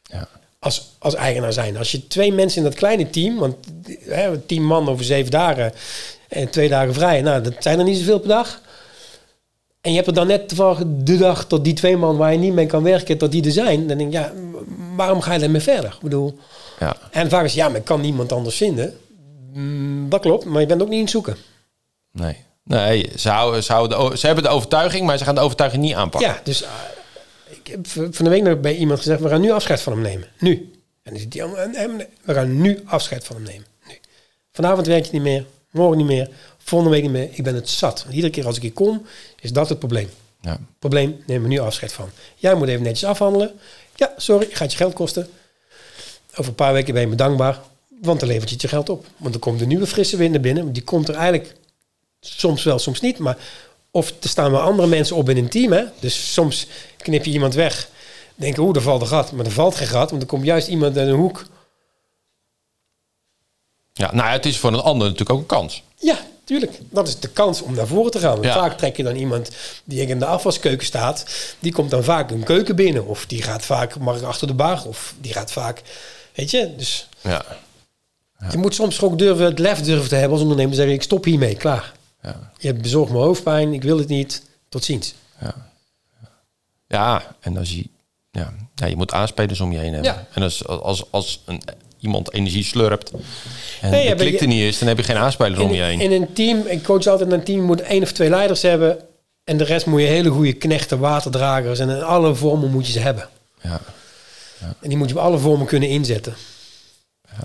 Ja. 0.04 0.28
Als, 0.60 0.96
als 1.00 1.16
eigenaar 1.16 1.54
zijn. 1.54 1.78
Als 1.78 1.92
je 1.92 2.08
twee 2.08 2.34
mensen 2.34 2.58
in 2.58 2.64
dat 2.64 2.76
kleine 2.76 3.10
team, 3.10 3.36
want 3.38 3.56
hè, 4.00 4.38
tien 4.40 4.66
man 4.66 4.90
over 4.90 5.06
zeven 5.06 5.32
dagen 5.32 5.74
en 6.28 6.50
twee 6.50 6.70
dagen 6.70 6.94
vrij, 6.94 7.22
nou, 7.22 7.42
dat 7.42 7.54
zijn 7.60 7.80
er 7.80 7.86
niet 7.86 7.98
zoveel 7.98 8.20
per 8.20 8.28
dag. 8.28 8.62
En 9.82 9.90
je 9.90 9.96
hebt 9.96 10.08
er 10.08 10.14
dan 10.14 10.28
net 10.28 10.48
toevallig 10.48 10.82
de 10.88 11.18
dag 11.18 11.46
tot 11.46 11.64
die 11.64 11.74
twee 11.74 11.98
man 11.98 12.18
waar 12.18 12.32
je 12.32 12.38
niet 12.38 12.54
mee 12.54 12.66
kan 12.66 12.84
werken, 12.84 13.18
tot 13.18 13.32
die 13.32 13.46
er 13.46 13.52
zijn. 13.52 13.88
Dan 13.88 13.98
denk 13.98 14.10
ik, 14.10 14.16
ja, 14.16 14.32
waarom 14.96 15.22
ga 15.22 15.34
je 15.34 15.40
daarmee 15.40 15.62
verder? 15.62 15.94
Ik 15.94 16.02
bedoel, 16.02 16.38
Ja. 16.80 16.96
en 17.12 17.30
vaak 17.30 17.46
is 17.46 17.54
ja, 17.54 17.68
maar 17.68 17.78
ik 17.78 17.86
kan 17.86 18.02
niemand 18.02 18.32
anders 18.32 18.56
vinden. 18.58 18.98
Mm, 19.54 20.10
dat 20.10 20.22
klopt, 20.22 20.46
maar 20.46 20.62
je 20.62 20.68
bent 20.68 20.82
ook 20.82 20.88
niet 20.88 20.98
in 20.98 21.02
het 21.04 21.10
zoeken. 21.12 21.38
Nee. 22.12 22.38
Nee, 22.64 23.10
ze, 23.16 23.30
houden, 23.30 23.64
ze, 23.64 23.72
houden 23.72 24.10
de 24.10 24.18
ze 24.18 24.26
hebben 24.26 24.44
de 24.44 24.50
overtuiging, 24.50 25.06
maar 25.06 25.18
ze 25.18 25.24
gaan 25.24 25.36
de 25.36 25.42
overtuiging 25.42 25.84
niet 25.84 25.94
aanpakken. 25.96 26.30
Ja, 26.30 26.40
dus 26.44 26.62
uh, 26.62 26.68
ik 27.70 27.76
heb 27.76 27.88
v- 27.88 28.16
van 28.16 28.26
de 28.26 28.30
week 28.32 28.44
nog 28.44 28.60
bij 28.60 28.76
iemand 28.76 29.00
gezegd, 29.00 29.22
we 29.22 29.30
gaan 29.30 29.42
nu 29.42 29.52
afscheid 29.52 29.82
van 29.82 29.94
hem 29.94 30.02
nemen. 30.02 30.28
Nu. 30.40 30.72
En 31.04 31.12
dan 31.12 31.20
zit 31.20 31.32
die 31.32 31.42
en- 31.42 31.76
en- 31.76 32.08
we 32.24 32.34
gaan 32.34 32.62
nu 32.62 32.80
afscheid 32.86 33.24
van 33.26 33.36
hem 33.36 33.46
nemen. 33.46 33.66
Nu. 33.88 33.94
Vanavond 34.52 34.88
werk 34.88 35.06
je 35.06 35.12
niet 35.12 35.22
meer, 35.22 35.46
morgen 35.72 35.98
niet 35.98 36.06
meer, 36.08 36.30
volgende 36.58 36.94
week 36.96 37.04
niet 37.04 37.12
meer. 37.12 37.30
Ik 37.32 37.44
ben 37.44 37.56
het 37.56 37.70
zat. 37.70 38.06
Iedere 38.10 38.30
keer 38.30 38.46
als 38.46 38.56
ik 38.56 38.62
hier 38.62 38.74
kom, 38.74 39.06
is 39.40 39.52
dat 39.52 39.70
het 39.70 39.80
probleem. 39.80 40.10
Ja. 40.42 40.60
Probleem, 40.80 41.24
neem 41.26 41.42
er 41.44 41.50
nu 41.50 41.60
afscheid 41.60 41.92
van. 41.94 42.10
Jij 42.36 42.56
moet 42.56 42.68
even 42.68 42.84
netjes 42.84 43.10
afhandelen. 43.10 43.52
Ja, 43.96 44.14
sorry, 44.18 44.48
gaat 44.52 44.72
je 44.72 44.78
geld 44.78 44.94
kosten. 44.94 45.30
Over 46.32 46.48
een 46.48 46.56
paar 46.56 46.74
weken 46.74 46.94
ben 46.94 47.02
je 47.02 47.08
me 47.08 47.16
dankbaar, 47.16 47.60
want 48.02 48.20
dan 48.20 48.30
levert 48.30 48.48
je 48.50 48.54
het 48.54 48.62
je 48.64 48.68
geld 48.68 48.90
op. 48.90 49.06
Want 49.18 49.32
dan 49.32 49.42
komt 49.42 49.60
de 49.60 49.66
nieuwe 49.66 49.88
frisse 49.88 50.18
wind 50.18 50.32
naar 50.32 50.42
binnen. 50.42 50.74
Die 50.74 50.84
komt 50.84 51.08
er 51.08 51.16
eigenlijk 51.16 51.56
soms 52.20 52.64
wel, 52.64 52.80
soms 52.80 53.02
niet. 53.02 53.18
Maar 53.18 53.38
of 53.92 54.10
er 54.22 54.30
staan 54.30 54.52
wel 54.52 54.60
andere 54.62 54.88
mensen 54.88 55.16
op 55.16 55.30
in 55.30 55.38
een 55.38 55.50
team. 55.50 55.72
Hè? 55.72 55.84
Dus 56.00 56.34
soms 56.34 56.68
knip 56.98 57.26
je 57.26 57.32
iemand 57.32 57.54
weg. 57.54 57.90
Denk 58.36 58.56
je, 58.56 58.62
oeh, 58.62 58.76
er 58.76 58.82
valt 58.82 59.02
een 59.02 59.08
gat. 59.08 59.32
Maar 59.32 59.46
er 59.46 59.52
valt 59.52 59.76
geen 59.76 59.88
gat, 59.88 60.10
want 60.10 60.22
er 60.22 60.28
komt 60.28 60.46
juist 60.46 60.68
iemand 60.68 60.96
in 60.98 61.08
een 61.08 61.16
hoek. 61.16 61.46
ja, 63.94 64.14
nou 64.14 64.30
het 64.30 64.46
is 64.46 64.58
voor 64.58 64.74
een 64.74 64.80
ander 64.80 65.04
natuurlijk 65.08 65.32
ook 65.32 65.40
een 65.40 65.46
kans. 65.58 65.84
Ja, 65.98 66.18
Tuurlijk, 66.44 66.80
dat 66.90 67.08
is 67.08 67.20
de 67.20 67.28
kans 67.30 67.62
om 67.62 67.76
naar 67.76 67.88
voren 67.88 68.12
te 68.12 68.20
gaan. 68.20 68.32
Want 68.32 68.44
Ja. 68.44 68.54
Vaak 68.54 68.78
trek 68.78 68.98
je 68.98 69.04
dan 69.04 69.16
iemand 69.16 69.50
die 69.84 70.06
in 70.08 70.20
de 70.20 70.26
afwaskeuken 70.26 70.86
staat. 70.86 71.26
Die 71.60 71.72
komt 71.72 71.90
dan 71.90 72.04
vaak 72.04 72.32
een 72.32 72.44
keuken 72.44 72.76
binnen. 72.76 73.06
Of 73.06 73.26
die 73.26 73.42
gaat 73.42 73.66
vaak 73.66 73.98
mag 74.00 74.18
ik 74.18 74.24
achter 74.24 74.48
de 74.48 74.54
bar. 74.54 74.84
Of 74.86 75.14
die 75.22 75.34
gaat 75.34 75.52
vaak... 75.52 75.82
Weet 76.36 76.52
je, 76.52 76.76
dus 76.76 77.08
Ja. 77.22 77.46
je 78.52 78.58
moet 78.58 78.76
soms 78.76 79.02
ook 79.02 79.18
durven, 79.18 79.46
het 79.46 79.60
lef 79.60 79.82
durven 79.82 80.10
te 80.10 80.16
hebben 80.16 80.32
als 80.32 80.42
ondernemer. 80.42 80.76
Zeggen, 80.76 80.94
ik 80.94 81.02
stop 81.04 81.24
hiermee, 81.24 81.56
klaar. 81.56 81.94
Ja. 82.24 82.52
Je 82.58 82.68
hebt 82.68 82.82
bezorgd 82.82 83.12
me 83.12 83.18
hoofdpijn, 83.18 83.74
ik 83.74 83.84
wil 83.84 83.98
het 83.98 84.08
niet. 84.08 84.44
Tot 84.70 84.84
ziens. 84.84 85.14
Ja, 86.88 87.36
en 87.40 87.58
als 87.58 87.70
je, 87.72 87.86
ja, 88.32 88.54
ja, 88.76 88.86
je 88.86 88.96
moet 88.96 89.12
aanspelers 89.12 89.60
om 89.60 89.72
je 89.72 89.78
heen 89.78 89.94
hebben. 89.94 90.12
Ja. 90.12 90.28
En 90.34 90.42
als, 90.44 90.68
als, 90.68 91.04
als 91.12 91.42
een, 91.46 91.62
iemand 92.00 92.34
energie 92.34 92.64
slurpt 92.64 93.12
en 93.12 93.20
Nee, 93.90 93.92
de 93.92 93.98
ja, 93.98 94.16
maar 94.16 94.16
klik 94.26 94.34
je- 94.34 94.40
er 94.40 94.48
niet 94.48 94.62
is, 94.62 94.80
dan 94.80 94.88
heb 94.88 94.98
je 94.98 95.04
geen 95.04 95.18
aanspeler 95.18 95.62
om 95.62 95.72
je 95.74 95.82
heen. 95.82 96.00
in 96.02 96.12
een 96.12 96.34
team, 96.34 96.60
ik 96.68 96.84
coach 96.84 97.06
altijd 97.08 97.32
een 97.32 97.44
team, 97.44 97.62
moet 97.62 97.82
één 97.82 98.02
of 98.02 98.12
twee 98.12 98.30
leiders 98.30 98.62
hebben. 98.62 99.00
En 99.44 99.58
de 99.58 99.64
rest 99.64 99.86
moet 99.86 100.02
je 100.02 100.08
hele 100.08 100.30
goede 100.30 100.54
knechten, 100.54 101.00
waterdragers. 101.00 101.80
En 101.80 101.90
in 101.90 102.02
alle 102.04 102.36
vormen 102.36 102.72
moet 102.72 102.86
je 102.86 102.92
ze 102.92 103.00
hebben. 103.00 103.30
Ja. 103.62 103.82
En 104.82 104.90
die 104.90 104.98
moet 104.98 105.10
je 105.10 105.16
op 105.16 105.22
alle 105.22 105.38
vormen 105.38 105.68
kunnen 105.68 105.90
inzetten. 105.90 106.34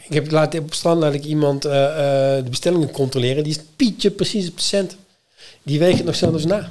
Ik 0.02 0.14
heb 0.14 0.30
laat 0.30 0.58
op 0.58 0.74
laat 0.82 1.14
ik 1.14 1.24
iemand 1.24 1.64
eh, 1.64 1.84
eh, 1.84 2.44
de 2.44 2.50
bestellingen 2.50 2.90
controleren. 2.90 3.42
Die 3.44 3.52
is 3.52 3.60
pietje 3.76 4.10
precies 4.10 4.48
op 4.48 4.56
de 4.56 4.62
cent. 4.62 4.96
Die 5.62 5.78
weegt 5.78 5.96
het 5.96 6.06
nog 6.06 6.14
zelfs 6.14 6.44
na. 6.44 6.70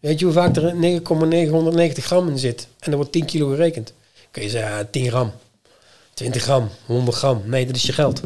Weet 0.00 0.18
je 0.18 0.24
hoe 0.24 0.34
vaak 0.34 0.56
er 0.56 0.76
9,990 0.76 2.04
gram 2.04 2.28
in 2.28 2.38
zit? 2.38 2.68
En 2.78 2.90
er 2.90 2.96
wordt 2.96 3.12
10 3.12 3.24
kilo 3.24 3.48
gerekend. 3.48 3.92
Kun 4.30 4.42
je 4.42 4.50
zeggen, 4.50 4.78
ah, 4.78 4.84
10 4.90 5.08
gram, 5.08 5.32
20 6.14 6.42
gram, 6.42 6.68
100 6.86 7.16
gram. 7.16 7.42
Nee, 7.44 7.66
dat 7.66 7.76
is 7.76 7.82
je 7.82 7.92
geld. 7.92 8.20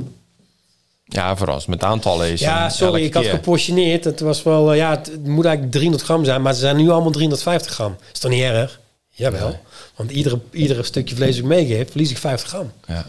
ja, 1.05 1.37
vooral 1.37 1.55
als 1.55 1.67
het 1.67 1.75
met 1.75 1.85
aantallen 1.85 2.31
is. 2.31 2.41
Ja, 2.41 2.69
sorry, 2.69 3.05
ik 3.05 3.15
had 3.15 3.23
keer. 3.23 3.33
geportioneerd. 3.33 4.05
Het 4.05 4.21
was 4.21 4.43
wel, 4.43 4.71
eh, 4.71 4.77
ja, 4.77 4.91
het, 4.91 5.07
het 5.07 5.27
moet 5.27 5.45
eigenlijk 5.45 5.73
300 5.73 6.05
gram 6.05 6.25
zijn, 6.25 6.43
maar 6.43 6.55
ze 6.55 6.61
zijn 6.61 6.77
nu 6.77 6.91
allemaal 6.91 7.11
350 7.11 7.73
gram. 7.73 7.97
Is 8.13 8.19
toch 8.19 8.31
niet 8.31 8.43
erg? 8.43 8.81
Jawel. 9.09 9.61
Want 9.97 10.11
iedere, 10.11 10.41
iedere 10.51 10.83
stukje 10.83 11.15
vlees 11.15 11.35
dat 11.35 11.45
ik 11.45 11.51
meegeef, 11.51 11.91
verlies 11.91 12.11
ik 12.11 12.19
50 12.19 12.49
gram. 12.49 12.73
Ja, 12.87 13.07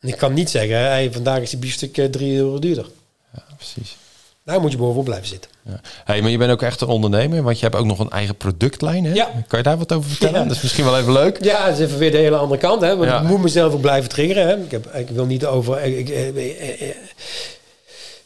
En 0.00 0.08
ik 0.08 0.16
kan 0.16 0.32
niet 0.34 0.50
zeggen, 0.50 0.76
hey, 0.78 1.12
vandaag 1.12 1.40
is 1.40 1.50
die 1.50 1.58
biefstuk 1.58 1.98
eh, 1.98 2.04
3 2.06 2.36
euro 2.36 2.58
duurder. 2.58 2.86
precies. 3.56 3.96
Daar 4.44 4.60
moet 4.60 4.70
je 4.72 4.76
bovenop 4.78 5.04
blijven 5.04 5.26
zitten. 5.28 5.50
Ja. 5.62 5.80
Hey, 6.04 6.20
maar 6.22 6.30
je 6.30 6.38
bent 6.38 6.50
ook 6.50 6.62
echt 6.62 6.80
een 6.80 6.88
ondernemer, 6.88 7.42
want 7.42 7.58
je 7.58 7.64
hebt 7.64 7.76
ook 7.76 7.84
nog 7.86 7.98
een 7.98 8.10
eigen 8.10 8.36
productlijn. 8.36 9.04
Hè? 9.04 9.12
Ja. 9.12 9.30
Kan 9.48 9.58
je 9.58 9.64
daar 9.64 9.78
wat 9.78 9.92
over 9.92 10.10
vertellen? 10.10 10.40
Ja. 10.40 10.46
Dat 10.46 10.56
is 10.56 10.62
misschien 10.62 10.84
wel 10.84 10.98
even 10.98 11.12
leuk. 11.12 11.44
Ja, 11.44 11.66
dat 11.66 11.78
is 11.78 11.84
even 11.86 11.98
weer 11.98 12.10
de 12.10 12.16
hele 12.16 12.36
andere 12.36 12.60
kant. 12.60 12.80
Hè? 12.80 12.96
Want 12.96 13.10
Ja. 13.10 13.20
ik 13.20 13.28
moet 13.28 13.42
mezelf 13.42 13.72
ook 13.72 13.80
blijven 13.80 14.08
triggeren. 14.10 14.46
Hè? 14.46 14.56
Ik, 14.64 14.70
heb, 14.70 14.94
ik 14.94 15.08
wil 15.08 15.24
niet 15.26 15.46
over... 15.46 15.82
Ik, 15.82 15.96
ik, 15.96 16.08
eh, 16.08 16.28
eh, 16.28 16.88
eh, 16.90 16.96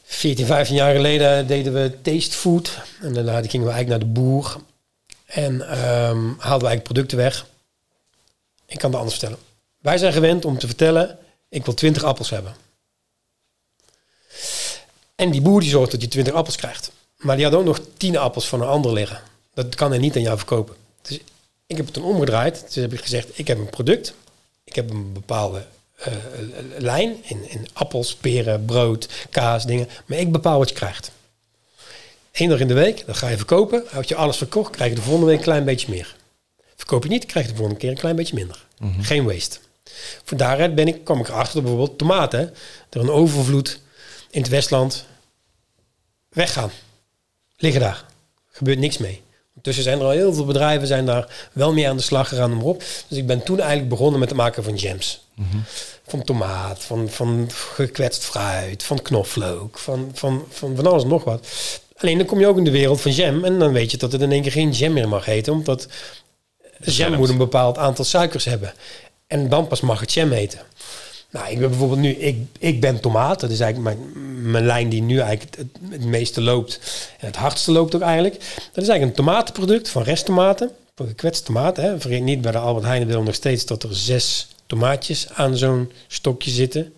14, 0.04 0.46
15 0.46 0.74
jaar 0.76 0.94
geleden 0.94 1.46
deden 1.46 1.72
we 1.72 1.92
taste 2.02 2.36
food. 2.36 2.78
En 3.02 3.12
daarna 3.14 3.42
gingen 3.42 3.66
we 3.66 3.72
eigenlijk 3.72 3.88
naar 3.88 3.98
de 3.98 4.20
boer. 4.20 4.56
En 5.26 5.60
ehm, 5.68 6.18
haalden 6.38 6.38
we 6.38 6.48
eigenlijk 6.48 6.82
producten 6.82 7.18
weg. 7.18 7.46
Ik 8.66 8.78
kan 8.78 8.90
het 8.90 8.98
anders 8.98 9.18
vertellen. 9.18 9.42
Wij 9.80 9.98
zijn 9.98 10.12
gewend 10.12 10.44
om 10.44 10.58
te 10.58 10.66
vertellen... 10.66 11.18
ik 11.54 11.64
wil 11.64 11.74
20 11.74 12.02
appels 12.04 12.30
hebben. 12.30 12.54
En 15.14 15.30
die 15.30 15.40
boer 15.40 15.60
die 15.60 15.70
zorgt 15.70 15.90
dat 15.90 16.00
je 16.00 16.08
20 16.08 16.34
appels 16.34 16.56
krijgt. 16.56 16.90
Maar 17.16 17.36
die 17.36 17.44
had 17.44 17.54
ook 17.54 17.64
nog 17.64 17.80
10 17.96 18.16
appels 18.16 18.48
van 18.48 18.60
een 18.60 18.68
ander 18.68 18.92
liggen. 18.92 19.20
Dat 19.54 19.74
kan 19.74 19.90
hij 19.90 19.98
niet 19.98 20.16
aan 20.16 20.22
jou 20.22 20.36
verkopen. 20.36 20.74
Dus 21.02 21.18
ik 21.66 21.76
heb 21.76 21.84
het 21.84 21.94
toen 21.94 22.04
omgedraaid. 22.04 22.64
Dus 22.64 22.74
heb 22.74 22.92
ik 22.92 23.00
gezegd, 23.00 23.38
ik 23.38 23.46
heb 23.46 23.58
een 23.58 23.70
product. 23.70 24.14
Ik 24.64 24.74
heb 24.74 24.90
een 24.90 25.12
bepaalde 25.12 25.66
eh, 25.96 26.12
lijn 26.78 27.16
in, 27.22 27.50
in 27.50 27.68
appels, 27.72 28.14
peren, 28.14 28.64
brood, 28.64 29.08
kaas, 29.30 29.66
dingen. 29.66 29.88
Maar 30.06 30.18
ik 30.18 30.32
bepaal 30.32 30.58
wat 30.58 30.68
je 30.68 30.74
krijgt. 30.74 31.10
Eén 32.32 32.48
dag 32.48 32.60
in 32.60 32.68
de 32.68 32.74
week, 32.74 33.06
dan 33.06 33.14
ga 33.14 33.28
je 33.28 33.36
verkopen. 33.36 33.84
Houd 33.88 34.08
je 34.08 34.14
alles 34.14 34.36
verkocht, 34.36 34.70
krijg 34.70 34.90
je 34.90 34.96
de 34.96 35.02
volgende 35.02 35.26
week 35.26 35.38
een 35.38 35.44
klein 35.44 35.64
beetje 35.64 35.90
meer. 35.90 36.16
Verkoop 36.76 37.02
je 37.02 37.08
niet, 37.08 37.26
krijg 37.26 37.46
je 37.46 37.50
de 37.52 37.58
volgende 37.58 37.80
keer 37.80 37.90
een 37.90 37.96
klein 37.98 38.16
beetje 38.16 38.34
minder. 38.34 38.64
Geen 39.00 39.24
waste. 39.24 39.58
Van 40.24 40.36
daaruit 40.36 40.74
ben 40.74 40.88
ik, 40.88 41.04
kwam 41.04 41.20
ik 41.20 41.28
erachter 41.28 41.54
dat 41.54 41.62
bijvoorbeeld 41.62 41.98
tomaten... 41.98 42.54
er 42.90 43.00
een 43.00 43.10
overvloed 43.10 43.80
in 44.30 44.40
het 44.40 44.50
Westland 44.50 45.06
weggaan. 46.28 46.70
Liggen 47.56 47.80
daar. 47.80 48.04
Gebeurt 48.50 48.78
niks 48.78 48.98
mee. 48.98 49.22
Ondertussen 49.48 49.84
zijn 49.84 49.98
er 49.98 50.04
al 50.04 50.10
heel 50.10 50.34
veel 50.34 50.44
bedrijven 50.44 50.86
zijn 50.86 51.06
daar 51.06 51.48
wel 51.52 51.72
mee 51.72 51.88
aan 51.88 51.96
de 51.96 52.02
slag 52.02 52.28
gegaan 52.28 52.52
om 52.52 52.62
op. 52.62 52.82
Dus 53.08 53.18
ik 53.18 53.26
ben 53.26 53.42
toen 53.42 53.58
eigenlijk 53.58 53.88
begonnen 53.88 54.20
met 54.20 54.28
het 54.28 54.38
maken 54.38 54.64
van 54.64 54.74
jams. 54.74 55.24
Van 56.06 56.22
tomaat, 56.22 56.84
van, 56.84 57.08
van 57.08 57.50
gekwetst 57.52 58.24
fruit, 58.24 58.82
van 58.82 59.02
knoflook, 59.02 59.78
van, 59.78 60.10
van, 60.14 60.44
van, 60.50 60.76
van 60.76 60.86
alles 60.86 61.02
en 61.02 61.08
nog 61.08 61.24
wat. 61.24 61.46
Alleen 61.96 62.18
dan 62.18 62.26
kom 62.26 62.40
je 62.40 62.46
ook 62.46 62.58
in 62.58 62.64
de 62.64 62.70
wereld 62.70 63.00
van 63.00 63.12
jam 63.12 63.44
en 63.44 63.58
dan 63.58 63.72
weet 63.72 63.90
je 63.90 63.96
dat 63.96 64.12
het 64.12 64.20
in 64.20 64.32
één 64.32 64.42
keer 64.42 64.52
geen 64.52 64.70
jam 64.70 64.92
meer 64.92 65.08
mag 65.08 65.24
heten, 65.24 65.52
omdat 65.52 65.88
jam 66.80 67.14
moet 67.14 67.28
een 67.28 67.38
bepaald 67.38 67.78
aantal 67.78 68.04
suikers 68.04 68.44
hebben. 68.44 68.72
En 69.26 69.48
dan 69.48 69.66
pas 69.66 69.80
mag 69.80 70.00
het 70.00 70.12
jam 70.12 70.30
heten. 70.30 70.60
Nou, 71.30 71.50
ik 71.50 71.58
ben 71.58 71.68
bijvoorbeeld 71.68 72.00
nu, 72.00 72.10
ik, 72.10 72.36
ik 72.58 72.80
ben 72.80 73.00
tomaat. 73.00 73.40
Dat 73.40 73.50
is 73.50 73.60
eigenlijk 73.60 73.96
mijn, 73.96 74.50
mijn 74.50 74.66
lijn 74.66 74.88
die 74.88 75.02
nu 75.02 75.18
eigenlijk 75.18 75.56
het, 75.90 76.04
meeste 76.04 76.40
loopt. 76.40 76.80
En 77.18 77.26
het 77.26 77.36
hardste 77.36 77.72
loopt 77.72 77.94
ook 77.94 78.00
eigenlijk. 78.00 78.34
Dat 78.34 78.82
is 78.82 78.88
eigenlijk 78.88 79.02
een 79.02 79.24
tomatenproduct 79.24 79.88
van 79.88 80.02
resttomaten. 80.02 80.70
Van 80.94 81.06
gekwetste 81.06 81.44
tomaten. 81.44 81.84
Hè. 81.84 82.00
Vergeet 82.00 82.22
niet, 82.22 82.40
bij 82.40 82.52
de 82.52 82.58
Albert 82.58 82.86
Heijn 82.86 83.06
we 83.06 83.20
nog 83.20 83.34
steeds 83.34 83.66
dat 83.66 83.82
er 83.82 83.94
zes 83.94 84.48
tomaatjes 84.66 85.28
aan 85.32 85.56
zo'n 85.56 85.92
stokje 86.06 86.50
zitten. 86.50 86.92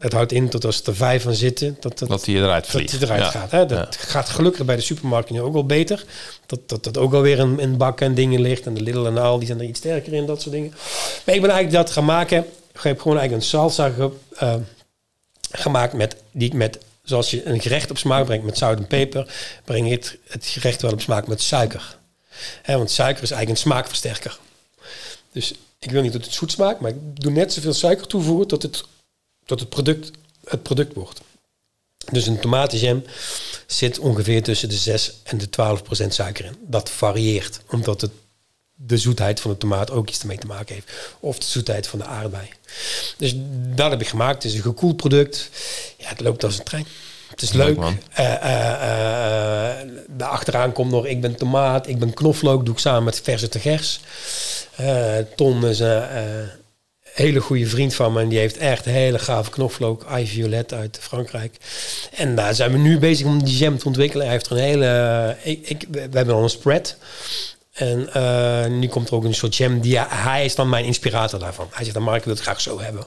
Dat 0.00 0.12
houdt 0.12 0.32
in 0.32 0.50
dat 0.50 0.64
als 0.64 0.82
er 0.82 0.96
vijf 0.96 1.22
van 1.22 1.34
zitten, 1.34 1.76
dat, 1.80 1.98
dat, 1.98 2.08
Dat 2.08 2.24
die 2.24 2.36
eruit 2.36 2.62
dat 2.62 2.70
vliegt. 2.72 2.90
die 2.90 3.00
eruit 3.02 3.20
Ja. 3.22 3.30
gaat. 3.30 3.50
Hè? 3.50 3.66
Dat 3.66 3.96
gaat 3.96 4.28
gelukkig 4.28 4.64
bij 4.64 4.76
de 4.76 4.82
supermarkt 4.82 5.30
nu 5.30 5.40
ook 5.40 5.52
wel 5.52 5.66
beter. 5.66 6.04
Dat 6.46 6.68
dat, 6.68 6.84
dat 6.84 6.98
ook 6.98 7.12
alweer 7.14 7.38
in, 7.38 7.58
in 7.58 7.76
bakken 7.76 8.06
en 8.06 8.14
dingen 8.14 8.40
ligt. 8.40 8.66
En 8.66 8.74
de 8.74 8.80
Lidl 8.82 9.06
en 9.06 9.14
de 9.14 9.20
Aldi 9.20 9.46
zijn 9.46 9.58
er 9.58 9.64
iets 9.64 9.78
sterker 9.78 10.12
in, 10.12 10.26
dat 10.26 10.40
soort 10.42 10.54
dingen. 10.54 10.70
Maar 11.24 11.34
ik 11.34 11.40
ben 11.40 11.50
eigenlijk 11.50 11.72
dat 11.84 11.90
gaan 11.90 12.04
maken. 12.04 12.38
Ik 12.74 12.80
heb 12.80 13.00
gewoon 13.00 13.18
eigenlijk 13.18 13.42
een 13.44 13.48
salsa 13.50 13.88
ge- 13.90 14.10
eh, 14.36 14.54
gemaakt 15.50 15.92
met, 15.92 16.16
die 16.32 16.48
ik 16.48 16.54
met, 16.54 16.78
zoals 17.02 17.30
je 17.30 17.46
een 17.46 17.60
gerecht 17.60 17.90
op 17.90 17.98
smaak 17.98 18.24
brengt 18.24 18.44
met 18.44 18.58
zout 18.58 18.78
en 18.78 18.86
peper, 18.86 19.34
breng 19.64 19.86
je 19.88 19.94
het, 19.94 20.18
het 20.28 20.46
gerecht 20.46 20.82
wel 20.82 20.92
op 20.92 21.00
smaak 21.00 21.26
met 21.26 21.40
suiker. 21.42 21.96
Hè, 22.62 22.76
want 22.76 22.90
suiker 22.90 23.22
is 23.22 23.30
eigenlijk 23.30 23.60
een 23.62 23.70
smaakversterker. 23.70 24.38
Dus 25.32 25.54
ik 25.78 25.90
wil 25.90 26.02
niet 26.02 26.12
dat 26.12 26.24
het 26.24 26.34
zoet 26.34 26.52
smaakt, 26.52 26.80
maar 26.80 26.90
ik 26.90 27.20
doe 27.20 27.32
net 27.32 27.52
zoveel 27.52 27.72
suiker 27.72 28.06
toevoegen 28.06 28.46
tot 28.46 28.62
het, 28.62 28.84
tot 29.50 29.60
het, 29.60 29.68
product, 29.68 30.10
het 30.44 30.62
product 30.62 30.94
wordt. 30.94 31.20
Dus 32.12 32.26
een 32.26 32.40
tomatenjam 32.40 33.04
zit 33.66 33.98
ongeveer 33.98 34.42
tussen 34.42 34.68
de 34.68 34.74
6 34.74 35.12
en 35.22 35.38
de 35.38 35.48
12 35.50 35.82
procent 35.82 36.14
suiker 36.14 36.44
in. 36.44 36.56
Dat 36.60 36.90
varieert, 36.90 37.60
omdat 37.70 38.00
het, 38.00 38.10
de 38.74 38.98
zoetheid 38.98 39.40
van 39.40 39.50
de 39.50 39.56
tomaat 39.56 39.90
ook 39.90 40.08
iets 40.08 40.20
ermee 40.20 40.38
te 40.38 40.46
maken 40.46 40.74
heeft. 40.74 40.90
Of 41.20 41.38
de 41.38 41.46
zoetheid 41.46 41.86
van 41.86 41.98
de 41.98 42.04
aardbei. 42.04 42.48
Dus 43.16 43.34
dat 43.74 43.90
heb 43.90 44.00
ik 44.00 44.08
gemaakt. 44.08 44.42
Het 44.42 44.52
is 44.52 44.58
een 44.58 44.64
gekoeld 44.64 44.96
product. 44.96 45.50
Ja, 45.98 46.08
het 46.08 46.20
loopt 46.20 46.44
als 46.44 46.58
een 46.58 46.64
trein. 46.64 46.86
Het 47.30 47.42
is 47.42 47.52
Leuk, 47.52 47.66
leuk. 47.66 47.76
man. 47.76 47.98
Eh, 48.12 48.34
eh, 48.34 49.80
eh, 49.80 49.88
daarachteraan 50.08 50.72
komt 50.72 50.90
nog, 50.90 51.06
ik 51.06 51.20
ben 51.20 51.34
tomaat, 51.36 51.88
ik 51.88 51.98
ben 51.98 52.14
knoflook, 52.14 52.64
doe 52.64 52.74
ik 52.74 52.80
samen 52.80 53.04
met 53.04 53.20
verse 53.20 53.48
te 53.48 53.58
gers. 53.58 54.00
Eh, 54.76 55.16
Ton 55.36 55.66
is 55.66 55.82
hele 57.12 57.40
goede 57.40 57.66
vriend 57.66 57.94
van 57.94 58.12
me 58.12 58.20
en 58.20 58.28
die 58.28 58.38
heeft 58.38 58.56
echt 58.56 58.84
hele 58.84 59.18
gave 59.18 59.50
knoflook, 59.50 60.06
Violet 60.24 60.72
uit 60.72 60.98
Frankrijk. 61.00 61.56
En 62.14 62.34
daar 62.34 62.54
zijn 62.54 62.72
we 62.72 62.78
nu 62.78 62.98
bezig 62.98 63.26
om 63.26 63.44
die 63.44 63.56
jam 63.56 63.78
te 63.78 63.86
ontwikkelen. 63.86 64.24
Hij 64.24 64.34
heeft 64.34 64.50
een 64.50 64.56
hele, 64.56 65.36
ik, 65.42 65.68
ik, 65.68 65.86
we 65.90 66.08
hebben 66.12 66.34
al 66.34 66.42
een 66.42 66.50
spread. 66.50 66.96
En 67.72 68.12
eh, 68.12 68.66
nu 68.66 68.88
komt 68.88 69.08
er 69.08 69.14
ook 69.14 69.24
een 69.24 69.34
soort 69.34 69.56
jam. 69.56 69.80
Die, 69.80 69.98
hij 69.98 70.44
is 70.44 70.54
dan 70.54 70.68
mijn 70.68 70.84
inspirator 70.84 71.38
daarvan. 71.38 71.68
Hij 71.70 71.82
zegt, 71.82 71.94
dan 71.94 72.04
Mark, 72.04 72.18
ik 72.18 72.24
wil 72.24 72.34
het 72.34 72.42
graag 72.42 72.60
zo 72.60 72.80
hebben. 72.80 73.06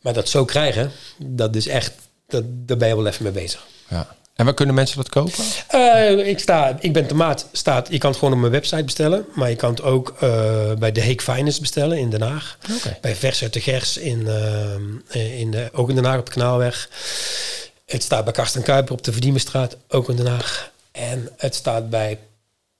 Maar 0.00 0.12
dat 0.12 0.28
zo 0.28 0.44
krijgen, 0.44 0.92
dat 1.16 1.56
is 1.56 1.66
echt, 1.66 1.92
dat, 2.26 2.44
daar 2.46 2.76
ben 2.76 2.88
je 2.88 2.96
wel 2.96 3.06
even 3.06 3.22
mee 3.22 3.32
bezig. 3.32 3.66
Ja. 3.88 4.15
En 4.36 4.44
waar 4.44 4.54
kunnen 4.54 4.74
mensen 4.74 4.96
dat 4.96 5.08
kopen? 5.08 5.44
Eh, 5.68 6.28
ik, 6.28 6.38
sta, 6.38 6.76
ik 6.80 6.92
ben 6.92 7.06
tomaat. 7.06 7.46
Staat, 7.52 7.88
je 7.90 7.98
kan 7.98 8.10
het 8.10 8.18
gewoon 8.18 8.34
op 8.34 8.40
mijn 8.40 8.52
website 8.52 8.84
bestellen. 8.84 9.26
Maar 9.34 9.50
je 9.50 9.56
kan 9.56 9.70
het 9.70 9.82
ook 9.82 10.14
eh, 10.20 10.72
bij 10.78 10.92
de 10.92 11.00
Heek 11.00 11.22
Finest 11.22 11.60
bestellen 11.60 11.98
in 11.98 12.10
Den 12.10 12.22
Haag. 12.22 12.58
Bij 13.00 13.16
Vers 13.16 13.42
uit 13.42 13.52
de 13.52 13.60
Gers, 13.60 13.96
in, 13.96 14.28
eh, 15.08 15.40
in 15.40 15.50
de, 15.50 15.68
ook 15.72 15.88
in 15.88 15.94
Den 15.94 16.04
Haag 16.04 16.18
op 16.18 16.26
de 16.26 16.32
Kanaalweg. 16.32 16.88
Het 17.86 18.02
staat 18.02 18.24
bij 18.24 18.32
Karsten 18.32 18.62
Kuiper 18.62 18.92
op 18.92 19.04
de 19.04 19.12
Verdiemenstraat, 19.12 19.76
ook 19.88 20.08
in 20.08 20.16
Den 20.16 20.26
Haag. 20.26 20.70
En 20.92 21.28
het 21.36 21.54
staat 21.54 21.90
bij 21.90 22.18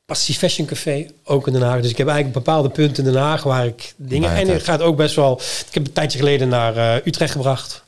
Passie 0.06 0.34
Fashion 0.34 0.66
Café, 0.66 1.06
ook 1.24 1.46
in 1.46 1.52
Den 1.52 1.62
Haag. 1.62 1.80
Dus 1.80 1.90
ik 1.90 1.98
heb 1.98 2.08
eigenlijk 2.08 2.44
bepaalde 2.44 2.68
punten 2.68 3.04
in 3.04 3.12
Den 3.12 3.22
Haag 3.22 3.42
waar 3.42 3.66
ik 3.66 3.94
dingen... 3.96 4.34
En 4.34 4.48
het 4.48 4.62
gaat 4.62 4.82
ook 4.82 4.96
best 4.96 5.14
wel... 5.14 5.40
Ik 5.68 5.74
heb 5.74 5.86
een 5.86 5.92
tijdje 5.92 6.18
geleden 6.18 6.48
naar 6.48 7.00
Utrecht 7.04 7.32
gebracht. 7.32 7.84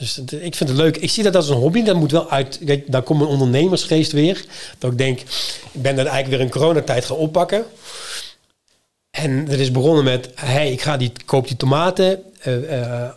Dus 0.00 0.18
ik 0.18 0.54
vind 0.54 0.68
het 0.68 0.78
leuk. 0.78 0.96
Ik 0.96 1.10
zie 1.10 1.22
dat 1.22 1.36
als 1.36 1.48
een 1.48 1.56
hobby. 1.56 1.82
Dat 1.82 1.96
moet 1.96 2.10
wel 2.10 2.30
uit. 2.30 2.58
Kijk, 2.64 2.92
daar 2.92 3.02
komt 3.02 3.18
mijn 3.18 3.30
ondernemersgeest 3.30 4.12
weer. 4.12 4.44
Dat 4.78 4.92
ik 4.92 4.98
denk, 4.98 5.20
ik 5.72 5.82
ben 5.82 5.96
dat 5.96 6.06
eigenlijk 6.06 6.28
weer 6.28 6.40
in 6.40 6.52
coronatijd 6.52 7.04
gaan 7.04 7.16
oppakken. 7.16 7.64
En 9.10 9.46
het 9.48 9.60
is 9.60 9.70
begonnen 9.70 10.04
met, 10.04 10.28
hey, 10.34 10.72
ik 10.72 10.80
ga 10.80 10.96
die, 10.96 11.12
koop 11.24 11.48
die 11.48 11.56
tomaten. 11.56 12.22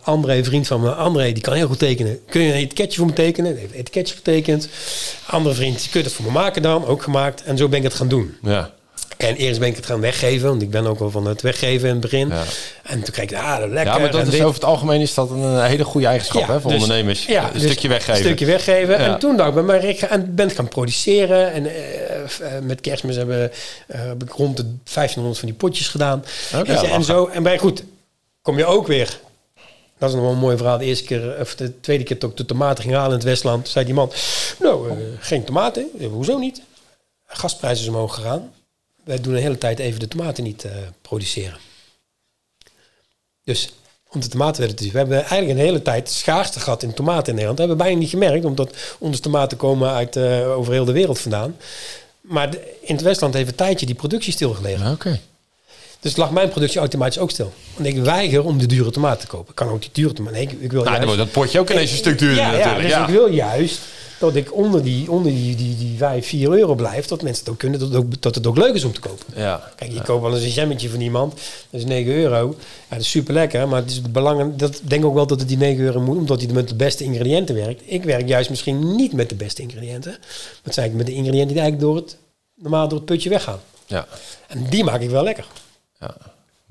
André, 0.02 0.36
een 0.36 0.44
vriend 0.44 0.66
van 0.66 0.80
me, 0.80 0.94
André, 0.94 1.32
die 1.32 1.42
kan 1.42 1.54
heel 1.54 1.66
goed 1.66 1.78
tekenen. 1.78 2.20
Kun 2.28 2.42
je 2.42 2.52
een 2.52 2.58
etiketje 2.58 2.98
voor 2.98 3.06
me 3.06 3.12
tekenen? 3.12 3.56
Heeft 3.56 3.72
een 3.72 3.78
etiketje 3.78 4.14
getekend. 4.14 4.68
Andere 5.26 5.54
vriend, 5.54 5.88
kun 5.90 6.00
je 6.00 6.06
dat 6.06 6.12
voor 6.14 6.24
me 6.24 6.30
maken 6.30 6.62
dan? 6.62 6.86
Ook 6.86 7.02
gemaakt. 7.02 7.42
En 7.42 7.56
zo 7.56 7.68
ben 7.68 7.78
ik 7.78 7.84
het 7.84 7.94
gaan 7.94 8.08
doen. 8.08 8.36
Ja. 8.42 8.74
En 9.28 9.36
eerst 9.36 9.60
ben 9.60 9.68
ik 9.68 9.76
het 9.76 9.86
gaan 9.86 10.00
weggeven, 10.00 10.48
want 10.48 10.62
ik 10.62 10.70
ben 10.70 10.86
ook 10.86 10.98
wel 10.98 11.10
van 11.10 11.26
het 11.26 11.42
weggeven 11.42 11.88
in 11.88 11.92
het 11.92 12.00
begin. 12.00 12.28
Ja. 12.28 12.42
En 12.82 13.02
toen 13.02 13.14
kreeg 13.14 13.30
ik, 13.30 13.36
ah, 13.36 13.58
lekker. 13.58 13.92
ja, 13.92 13.98
maar 13.98 14.10
dat 14.10 14.26
is 14.26 14.30
dit. 14.30 14.40
over 14.40 14.54
het 14.54 14.64
algemeen 14.64 15.00
is 15.00 15.14
dat 15.14 15.30
een 15.30 15.64
hele 15.64 15.84
goede 15.84 16.06
eigenschap 16.06 16.40
Ja, 16.40 16.52
hè, 16.52 16.60
voor 16.60 16.70
dus- 16.70 16.82
ondernemers. 16.82 17.26
Ja, 17.26 17.46
een 17.46 17.52
dus 17.52 17.62
stukje 17.62 17.88
weggeven. 17.88 18.14
Een 18.14 18.26
stukje 18.26 18.46
weggeven. 18.46 18.98
En 18.98 19.18
toen 19.18 19.36
dacht 19.36 19.48
ik, 19.48 19.54
bij 19.54 19.62
mij, 19.62 19.80
ik 19.80 19.98
ga, 19.98 20.08
en 20.08 20.34
ben 20.34 20.50
gaan 20.50 20.68
produceren. 20.68 21.52
En 21.52 21.66
eh, 21.66 22.14
eh, 22.22 22.62
met 22.62 22.80
kerstmis 22.80 23.16
hebben 23.16 23.52
heb 23.86 24.22
ik 24.22 24.30
rond 24.30 24.56
de 24.56 24.62
1500 24.62 25.38
van 25.38 25.48
die 25.48 25.56
potjes 25.56 25.88
gedaan. 25.88 26.24
Ja, 26.50 26.82
en 26.82 27.04
zo. 27.04 27.26
En 27.26 27.42
bij 27.42 27.58
goed, 27.58 27.84
kom 28.42 28.58
je 28.58 28.64
ook 28.64 28.86
weer. 28.86 29.18
Dat 29.98 30.08
is 30.08 30.14
nog 30.14 30.24
wel 30.24 30.32
een 30.34 30.38
mooi 30.38 30.56
verhaal. 30.56 30.78
De 30.78 30.84
eerste 30.84 31.04
keer, 31.04 31.36
of 31.40 31.54
de 31.54 31.80
tweede 31.80 32.04
keer 32.04 32.18
dat 32.18 32.30
ik 32.30 32.36
de 32.36 32.44
tomaten 32.46 32.82
ging 32.82 32.94
halen 32.94 33.10
in 33.10 33.16
het 33.16 33.24
Westland, 33.24 33.68
zei 33.68 33.84
die 33.84 33.94
man: 33.94 34.12
Nou, 34.60 34.92
geen 35.18 35.44
tomaten. 35.44 35.86
Hoezo 36.10 36.38
niet? 36.38 36.62
Gasprijzen 37.26 37.84
is 37.84 37.90
omhoog 37.90 38.14
gegaan. 38.14 38.52
Wij 39.04 39.20
doen 39.20 39.32
de 39.34 39.40
hele 39.40 39.58
tijd 39.58 39.78
even 39.78 40.00
de 40.00 40.08
tomaten 40.08 40.44
niet 40.44 40.64
eh, 40.64 40.70
produceren. 41.02 41.58
Dus 43.44 43.72
om 44.10 44.20
de 44.20 44.28
tomaten 44.28 44.58
werden 44.58 44.76
te 44.76 44.82
zien. 44.82 44.92
We 44.92 44.98
hebben 44.98 45.16
eigenlijk 45.18 45.50
een 45.50 45.64
hele 45.64 45.82
tijd 45.82 46.10
schaarste 46.10 46.60
gehad 46.60 46.82
in 46.82 46.94
tomaten 46.94 47.26
in 47.28 47.34
Nederland. 47.34 47.58
Dat 47.58 47.66
hebben 47.68 47.76
we 47.76 47.90
bijna 47.90 48.00
niet 48.00 48.10
gemerkt, 48.10 48.44
omdat 48.44 48.76
onze 48.98 49.20
tomaten 49.20 49.56
komen 49.56 49.90
uit 49.90 50.16
eh, 50.16 50.56
over 50.56 50.72
heel 50.72 50.84
de 50.84 50.92
wereld 50.92 51.18
vandaan. 51.18 51.56
Maar 52.20 52.50
de- 52.50 52.76
in 52.80 52.94
het 52.94 53.04
Westland 53.04 53.34
heeft 53.34 53.48
een 53.48 53.54
tijdje 53.54 53.86
die 53.86 53.94
productie 53.94 54.32
stilgelegen. 54.32 54.84
Ja, 54.84 54.92
Oké. 54.92 55.20
Dus 56.00 56.16
lag 56.16 56.30
mijn 56.30 56.48
productie 56.48 56.78
automatisch 56.78 57.18
ook 57.18 57.30
stil. 57.30 57.52
Want 57.74 57.86
ik 57.88 57.96
weiger 57.96 58.44
om 58.44 58.58
de 58.58 58.66
dure 58.66 58.90
tomaten 58.90 59.20
te 59.20 59.26
kopen. 59.26 59.48
Ik 59.48 59.54
kan 59.54 59.68
ook 59.68 59.80
die 59.80 59.90
dure 59.92 60.12
tomaten. 60.12 60.38
Nee, 60.38 60.46
ik, 60.46 60.60
ik 60.60 60.72
wil 60.72 60.82
Nou, 60.84 60.96
dan 60.96 61.04
juist... 61.06 61.18
dat 61.18 61.30
potje 61.30 61.60
ook 61.60 61.70
ineens 61.70 61.90
een 61.90 61.96
stuk 61.96 62.18
duurder 62.18 62.36
ja, 62.44 62.50
natuurlijk. 62.50 62.76
Ja, 62.76 62.82
dus 62.82 62.90
ja. 62.90 63.02
ik 63.06 63.10
wil 63.12 63.26
juist 63.26 63.78
dat 64.24 64.36
ik 64.36 64.54
onder 64.54 64.82
die, 64.82 65.10
onder 65.10 65.32
die, 65.32 65.56
die, 65.56 65.76
die 65.76 65.96
5, 65.96 66.26
4 66.26 66.50
euro 66.50 66.74
blijf. 66.74 67.06
Dat 67.06 67.22
mensen 67.22 67.44
het 67.44 67.52
ook 67.52 67.58
kunnen, 67.58 67.78
dat 67.78 67.88
het 67.88 67.98
ook, 67.98 68.22
dat 68.22 68.34
het 68.34 68.46
ook 68.46 68.56
leuk 68.56 68.74
is 68.74 68.84
om 68.84 68.92
te 68.92 69.00
kopen. 69.00 69.24
ja. 69.36 69.72
Kijk, 69.76 69.92
je 69.92 70.02
koopt 70.02 70.22
wel 70.22 70.34
eens 70.34 70.42
een 70.42 70.50
jammetje 70.50 70.90
van 70.90 71.00
iemand. 71.00 71.32
Dat 71.70 71.80
is 71.80 71.84
9 71.84 72.12
euro. 72.12 72.56
Ja, 72.58 72.96
dat 72.96 73.00
is 73.00 73.10
super 73.10 73.34
lekker. 73.34 73.68
Maar 73.68 73.80
het 73.80 73.90
is 73.90 73.96
het 73.96 74.12
belang, 74.12 74.56
dat 74.56 74.74
ik 74.74 74.90
denk 74.90 75.04
ook 75.04 75.14
wel 75.14 75.26
dat 75.26 75.38
het 75.38 75.48
die 75.48 75.56
9 75.56 75.84
euro 75.84 76.00
moet. 76.00 76.16
Omdat 76.16 76.42
hij 76.42 76.52
met 76.52 76.68
de 76.68 76.74
beste 76.74 77.04
ingrediënten 77.04 77.54
werkt. 77.54 77.82
Ik 77.84 78.04
werk 78.04 78.28
juist 78.28 78.50
misschien 78.50 78.96
niet 78.96 79.12
met 79.12 79.28
de 79.28 79.34
beste 79.34 79.62
ingrediënten. 79.62 80.16
Dat 80.62 80.74
zijn 80.74 80.96
met 80.96 81.06
de 81.06 81.12
ingrediënten 81.12 81.54
die 81.54 81.62
eigenlijk 81.62 81.92
door 81.92 81.96
het, 81.96 82.16
normaal 82.54 82.88
door 82.88 82.98
het 82.98 83.06
putje 83.06 83.28
weggaan. 83.28 83.60
Ja. 83.86 84.06
En 84.46 84.66
die 84.70 84.84
maak 84.84 85.00
ik 85.00 85.10
wel 85.10 85.22
lekker. 85.22 85.46
Ja. 86.00 86.16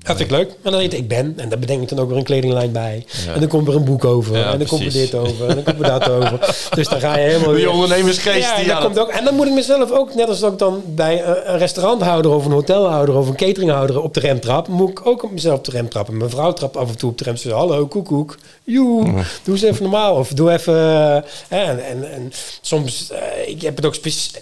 Dat 0.03 0.17
vind 0.17 0.29
ik 0.31 0.35
leuk. 0.37 0.55
Maar 0.61 0.71
dan 0.71 0.81
heet 0.81 0.93
ik 0.93 1.07
Ben. 1.07 1.33
En 1.37 1.49
daar 1.49 1.59
bedenk 1.59 1.81
ik 1.81 1.89
dan 1.89 1.99
ook 1.99 2.09
weer 2.09 2.17
een 2.17 2.23
kledinglijn 2.23 2.71
bij. 2.71 3.05
Ja. 3.25 3.33
En 3.33 3.39
dan 3.39 3.49
komt 3.49 3.67
er 3.67 3.75
een 3.75 3.83
boek 3.83 4.05
over. 4.05 4.37
Ja, 4.37 4.51
en 4.51 4.57
dan 4.57 4.67
komt 4.67 4.81
er 4.81 4.91
dit 4.91 5.15
over. 5.15 5.47
En 5.47 5.55
dan 5.55 5.63
komt 5.63 5.79
er 5.79 5.99
dat 5.99 6.09
over. 6.17 6.55
Dus 6.73 6.87
dan 6.87 6.99
ga 6.99 7.17
je 7.17 7.23
helemaal 7.27 7.47
Die 7.53 7.63
weer... 7.63 7.69
ondernemersgeest 7.71 8.47
Ja, 8.47 8.53
en, 8.55 8.63
die 8.63 8.73
dan 8.73 8.81
komt 8.83 8.99
ook, 8.99 9.07
en 9.09 9.25
dan 9.25 9.35
moet 9.35 9.47
ik 9.47 9.53
mezelf 9.53 9.91
ook, 9.91 10.15
net 10.15 10.27
als 10.27 10.39
dat 10.39 10.51
ik 10.51 10.57
dan 10.57 10.81
bij 10.85 11.25
een 11.25 11.57
restauranthouder 11.57 12.31
of 12.31 12.45
een 12.45 12.51
hotelhouder 12.51 13.15
of 13.15 13.27
een 13.27 13.35
cateringhouder 13.35 14.01
op 14.01 14.13
de 14.13 14.19
rem 14.19 14.39
trap, 14.39 14.67
moet 14.67 14.89
ik 14.89 15.05
ook 15.05 15.23
op 15.23 15.31
mezelf 15.31 15.57
op 15.57 15.65
de 15.65 15.71
rem 15.71 15.89
trappen. 15.89 16.17
Mijn 16.17 16.29
vrouw 16.29 16.53
trapt 16.53 16.77
af 16.77 16.89
en 16.89 16.97
toe 16.97 17.09
op 17.09 17.17
de 17.17 17.23
rem. 17.23 17.35
Ze 17.35 17.41
zegt, 17.41 17.55
hallo, 17.55 17.87
koekoek. 17.87 18.37
Joe, 18.63 19.03
doe 19.43 19.53
eens 19.53 19.61
even 19.61 19.83
normaal. 19.83 20.15
Of 20.15 20.29
doe 20.29 20.51
even... 20.51 20.73
eh, 21.49 21.67
en, 21.69 21.85
en, 21.85 22.11
en 22.11 22.31
soms, 22.61 23.09
eh, 23.11 23.47
ik 23.49 23.61
heb 23.61 23.75
het 23.75 23.85
ook 23.85 23.95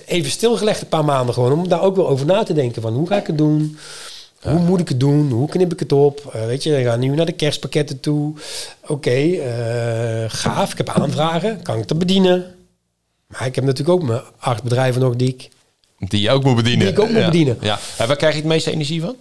even 0.05 0.29
stilgelegd 0.31 0.81
een 0.81 0.87
paar 0.87 1.05
maanden 1.05 1.33
gewoon, 1.33 1.51
om 1.51 1.67
daar 1.67 1.81
ook 1.81 1.95
wel 1.95 2.07
over 2.09 2.25
na 2.25 2.43
te 2.43 2.53
denken 2.53 2.81
van, 2.81 2.93
hoe 2.93 3.07
ga 3.07 3.17
ik 3.17 3.27
het 3.27 3.37
doen? 3.37 3.77
Hoe 4.41 4.59
moet 4.59 4.79
ik 4.79 4.87
het 4.89 4.99
doen? 4.99 5.31
Hoe 5.31 5.49
knip 5.49 5.73
ik 5.73 5.79
het 5.79 5.91
op? 5.91 6.31
Eh, 6.33 6.45
weet 6.45 6.63
je, 6.63 6.75
we 6.75 6.83
gaan 6.83 6.99
nu 6.99 7.15
naar 7.15 7.25
de 7.25 7.31
kerstpakketten 7.31 7.99
toe. 7.99 8.33
Oké, 8.87 9.09
eh, 9.09 10.23
gaaf. 10.27 10.71
Ik 10.71 10.77
heb 10.77 10.89
aanvragen. 10.89 11.61
Kan 11.61 11.77
ik 11.77 11.87
dat 11.87 11.99
bedienen? 11.99 12.55
Maar 13.27 13.45
ik 13.45 13.55
heb 13.55 13.63
natuurlijk 13.63 13.99
ook 13.99 14.07
mijn 14.07 14.21
acht 14.37 14.63
bedrijven 14.63 15.01
nog 15.01 15.15
die 15.15 15.27
ik... 15.27 15.49
Die 15.97 16.21
je 16.21 16.29
ook 16.29 16.43
moet 16.43 16.55
bedienen. 16.55 16.79
Die 16.79 16.93
ik 16.93 16.99
ook 16.99 17.09
moet 17.09 17.17
ja. 17.17 17.25
bedienen. 17.25 17.57
Ja. 17.61 17.79
En 17.97 18.07
waar 18.07 18.15
krijg 18.15 18.33
je 18.33 18.39
het 18.39 18.49
meeste 18.49 18.71
energie 18.71 19.01
van? 19.01 19.15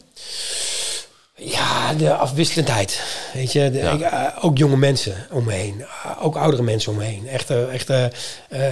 Ja, 1.43 1.95
de 1.95 2.15
afwisselendheid. 2.15 3.03
Weet 3.35 3.53
je, 3.53 3.71
de- 3.71 3.79
Ja. 3.79 3.93
ik, 3.93 4.01
eh, 4.01 4.45
ook 4.45 4.59
jonge 4.59 4.77
mensen 4.77 5.27
om 5.31 5.45
me 5.45 5.53
heen. 5.53 5.81
Eh, 5.81 6.25
ook 6.25 6.37
oudere 6.37 6.62
mensen 6.62 6.93
om 6.93 6.99
me 6.99 7.05
heen. 7.05 7.29
Echte, 7.29 7.65
echte 7.73 8.12
eh, 8.49 8.62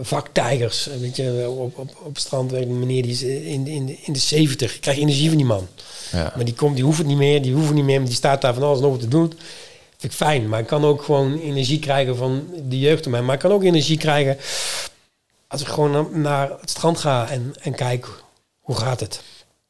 vaktijgers. 0.00 0.88
Weet 1.00 1.16
je, 1.16 1.46
op, 1.58 1.78
op, 1.78 1.90
op 2.02 2.18
strand 2.18 2.52
een 2.52 2.78
meneer 2.78 3.02
die 3.02 3.12
is 3.12 3.22
in, 3.22 3.66
in, 3.66 3.98
in 4.04 4.12
de 4.12 4.18
70. 4.18 4.74
Ik 4.74 4.80
krijg 4.80 4.98
energie 4.98 5.28
van 5.28 5.36
die 5.36 5.46
man. 5.46 5.68
Ja. 6.12 6.32
Maar 6.36 6.44
die 6.44 6.54
komt, 6.54 6.74
die 6.74 6.84
hoeft 6.84 6.98
het 6.98 7.06
niet 7.06 7.16
meer, 7.16 7.42
die 7.42 7.52
hoeft 7.52 7.66
het 7.66 7.74
niet 7.74 7.84
meer, 7.84 7.98
maar 7.98 8.08
die 8.08 8.16
staat 8.16 8.40
daar 8.40 8.54
van 8.54 8.62
alles 8.62 8.80
nog 8.80 8.98
te 8.98 9.08
doen. 9.08 9.28
Vind 9.98 10.12
ik 10.12 10.18
fijn, 10.18 10.48
maar 10.48 10.60
ik 10.60 10.66
kan 10.66 10.84
ook 10.84 11.02
gewoon 11.02 11.38
energie 11.40 11.78
krijgen 11.78 12.16
van 12.16 12.44
de 12.68 12.78
jeugd 12.78 13.04
om 13.06 13.10
mij. 13.12 13.22
Maar 13.22 13.34
ik 13.34 13.40
kan 13.40 13.52
ook 13.52 13.62
energie 13.62 13.98
krijgen 13.98 14.36
als 15.48 15.60
ik 15.60 15.66
gewoon 15.66 15.90
naar, 15.90 16.04
naar 16.12 16.50
het 16.60 16.70
strand 16.70 16.98
ga 16.98 17.28
en, 17.30 17.54
en 17.62 17.74
kijk, 17.74 18.06
hoe 18.60 18.76
gaat 18.76 19.00
het? 19.00 19.22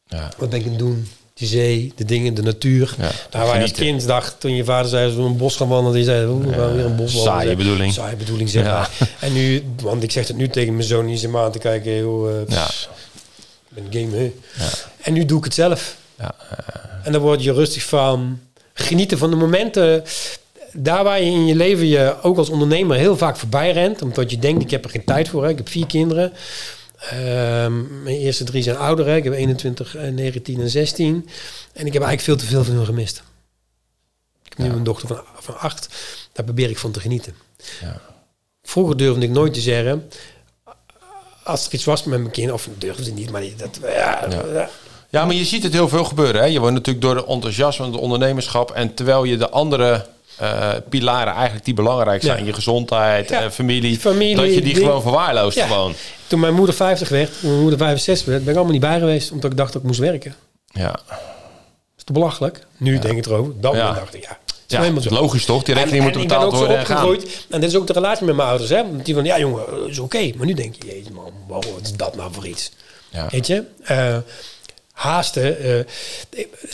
Ja. 0.07 0.31
Wat 0.39 0.51
ben 0.51 0.59
ik 0.59 0.65
aan 0.65 0.71
het 0.71 0.79
doen? 0.79 1.09
De 1.43 1.49
zee, 1.49 1.93
de 1.97 2.05
dingen, 2.05 2.35
de 2.35 2.43
natuur. 2.43 2.95
Ja, 2.99 3.11
Daar 3.31 3.47
waar 3.47 3.57
je 3.57 3.63
als 3.63 3.73
kind 3.73 4.07
dacht, 4.07 4.35
toen 4.41 4.55
je 4.55 4.65
vader 4.65 4.91
zei, 4.91 5.15
we 5.17 5.23
een 5.23 5.37
bos 5.37 5.57
gaan 5.57 5.69
wandelen. 5.69 5.95
Die 5.95 6.05
zei, 6.05 6.27
we 6.27 6.53
gaan 6.53 6.75
weer 6.77 6.85
een 6.85 6.97
bos 6.97 7.15
wandelen. 7.15 7.41
saaie 7.41 7.57
bedoeling. 7.57 7.93
Saaie 7.93 8.17
bedoeling, 8.17 8.49
zeg 8.51 8.65
maar. 8.65 8.91
En 9.21 9.33
nu, 9.33 9.63
want 9.81 10.03
ik 10.03 10.11
zeg 10.11 10.27
het 10.29 10.37
nu 10.37 10.49
tegen 10.49 10.73
mijn 10.75 10.87
zoon, 10.87 11.07
die 11.07 11.17
zit 11.17 11.31
maar 11.31 11.45
aan 11.45 11.53
te 11.53 11.59
kijken, 11.59 11.97
joh, 11.97 12.31
eh, 12.31 12.37
Ja. 12.49 12.67
ben 13.69 13.85
game, 13.91 14.17
hè. 14.17 14.33
En 15.03 15.13
nu 15.13 15.25
doe 15.25 15.39
ik 15.39 15.45
het 15.45 15.55
zelf. 15.55 15.97
Ja. 16.19 16.35
En 17.03 17.13
dan 17.13 17.21
word 17.21 17.43
je 17.43 17.53
rustig 17.53 17.83
van. 17.85 18.39
Genieten 18.75 19.19
van 19.19 19.31
de 19.31 19.37
momenten. 19.37 20.05
Daar 20.73 21.05
waar 21.05 21.21
je 21.21 21.31
in 21.31 21.47
je 21.47 21.55
leven 21.55 21.87
je 21.87 22.15
ook 22.23 22.39
als 22.39 22.49
ondernemer 22.49 22.97
heel 22.97 23.17
vaak 23.17 23.37
voorbij 23.37 23.73
rent. 23.73 24.03
Omdat 24.03 24.31
je 24.31 24.39
denkt, 24.39 24.63
ik 24.63 24.71
heb 24.71 24.85
er 24.85 24.91
geen 24.91 25.05
tijd 25.05 25.29
voor. 25.29 25.45
Hè. 25.45 25.51
Ik 25.51 25.57
heb 25.57 25.69
vier 25.69 25.87
kinderen. 25.87 26.33
Ehm, 27.11 28.03
mijn 28.03 28.17
eerste 28.17 28.45
drie 28.45 28.63
zijn 28.63 28.77
ouder. 28.77 29.07
Hè. 29.07 29.17
Ik 29.17 29.25
heb 29.25 29.33
21, 29.33 29.97
eh, 29.97 30.11
19 30.11 30.61
en 30.61 30.71
16. 30.71 31.29
En 31.73 31.87
ik 31.87 31.93
heb 31.93 32.03
eigenlijk 32.03 32.21
veel 32.21 32.37
te 32.37 32.47
veel 32.47 32.65
van 32.65 32.75
hun 32.75 32.85
gemist. 32.85 33.23
Ik 34.43 34.53
heb 34.57 34.67
nu 34.67 34.73
een 34.73 34.85
dochter 34.85 35.09
van, 35.09 35.21
van 35.35 35.59
acht. 35.59 35.89
Daar 36.33 36.45
probeer 36.45 36.71
ik 36.71 36.79
van 36.79 36.91
te 36.91 37.01
genieten. 37.01 37.35
Ja. 37.81 38.01
Vroeger 38.63 38.97
durfde 38.97 39.23
ik 39.23 39.31
nooit 39.31 39.55
te 39.55 39.61
zeggen... 39.61 40.11
Als 41.45 41.67
er 41.67 41.73
iets 41.73 41.85
was 41.85 42.05
met 42.05 42.21
mijn 42.21 42.33
kind... 42.33 42.53
Of 42.53 42.69
durfde 42.79 43.11
ik 43.11 43.15
niet, 43.15 43.31
maar 43.31 43.43
dat... 43.57 43.79
Ja, 43.83 44.27
ja. 44.53 44.71
Ja, 45.13 45.25
maar 45.25 45.35
je 45.35 45.45
ziet 45.45 45.63
het 45.63 45.73
heel 45.73 45.89
veel 45.89 46.05
gebeuren. 46.05 46.41
Hè? 46.41 46.47
Je 46.47 46.59
wordt 46.59 46.75
natuurlijk 46.75 47.05
door 47.05 47.15
de 47.15 47.27
enthousiasme, 47.27 47.87
het 47.87 47.97
ondernemerschap. 47.97 48.71
En 48.71 48.95
terwijl 48.95 49.25
je 49.25 49.37
de 49.37 49.51
andere 49.51 50.07
eh, 50.37 50.73
pilaren 50.89 51.33
eigenlijk 51.35 51.65
die 51.65 51.75
belangrijk 51.75 52.23
zijn. 52.23 52.39
Ja. 52.39 52.45
Je 52.45 52.53
gezondheid, 52.53 53.29
Ja. 53.29 53.43
eh, 53.43 53.51
familie, 53.51 53.99
Familie, 53.99 54.37
Dat 54.37 54.45
je 54.55 54.61
die 54.61 54.75
ding. 54.75 54.87
gewoon 54.87 55.03
verwaarloost 55.03 55.57
Ja. 55.57 55.67
gewoon. 55.67 55.95
Toen 56.27 56.41
mijn 56.41 56.55
moeder 56.55 56.75
50 56.75 57.09
werd, 57.09 57.31
toen 57.41 57.49
mijn 57.51 57.61
moeder 57.61 57.79
65 57.79 58.27
werd, 58.27 58.41
ben 58.41 58.49
ik 58.51 58.55
allemaal 58.57 58.73
niet 58.79 58.83
bij 58.89 58.99
geweest. 58.99 59.31
Omdat 59.33 59.51
ik 59.51 59.57
dacht 59.57 59.73
dat 59.73 59.83
ik 59.83 59.87
moest 59.89 60.01
werken. 60.01 60.35
Ja, 60.67 61.01
is 61.97 62.05
te 62.05 62.13
belachelijk. 62.13 62.67
Nu 62.77 62.99
denk 62.99 63.19
ik 63.19 63.27
erover. 63.27 63.53
Dan 63.61 63.77
Ja. 63.77 63.93
dacht 63.93 64.15
ik, 64.15 64.23
ja, 64.23 64.39
het 64.47 64.97
is 64.99 65.05
ja 65.05 65.11
logisch 65.17 65.45
toch? 65.45 65.63
Die 65.63 65.75
rekening 65.75 65.99
En- 65.99 66.09
moet 66.09 66.17
en 66.17 66.23
betaald 66.29 66.53
worden 66.53 66.59
zo 66.71 66.75
en 66.77 66.87
gaan. 66.87 66.97
opgegroeid. 67.05 67.47
En 67.51 67.61
dit 67.61 67.71
is 67.71 67.77
ook 67.77 67.87
de 67.87 67.93
relatie 67.93 68.27
met 68.27 68.37
mijn 68.37 68.49
ouders. 68.49 68.71
Hè? 68.71 68.77
Want 68.77 69.05
Die 69.05 69.15
van, 69.15 69.25
ja 69.25 69.39
jongen, 69.39 69.63
eh, 69.69 69.89
is 69.89 69.99
oké. 69.99 70.31
Maar 70.37 70.47
nu 70.47 70.53
denk 70.55 70.75
je, 70.75 70.87
jezus 70.87 71.11
man, 71.13 71.31
wow, 71.49 71.63
wat 71.65 71.81
is 71.83 71.93
dat 71.93 72.17
nou 72.17 72.33
voor 72.33 72.47
iets? 72.47 72.73
Ja. 73.11 73.27
Weet 73.31 73.47
je? 73.47 73.65
Haasten. 74.93 75.59
eh, 75.59 75.85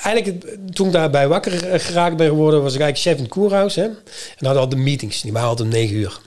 eigenlijk, 0.03 0.45
toen 0.75 0.87
ik 0.87 0.93
daarbij 0.93 1.29
wakker 1.29 1.81
geraakt 1.81 2.17
ben 2.17 2.29
geworden, 2.29 2.63
was 2.63 2.75
ik 2.75 2.81
eigenlijk 2.81 3.09
chef 3.11 3.17
in 3.17 3.23
het 3.31 3.33
koerhuis. 3.33 3.75
Hè? 3.75 3.83
En 3.85 3.97
hadden 4.35 4.53
we 4.53 4.59
altijd 4.59 4.81
meetings. 4.81 5.21
Die 5.21 5.33
waren 5.33 5.49
altijd 5.49 5.69
om 5.69 5.75
negen 5.75 5.97
uur. 5.97 6.21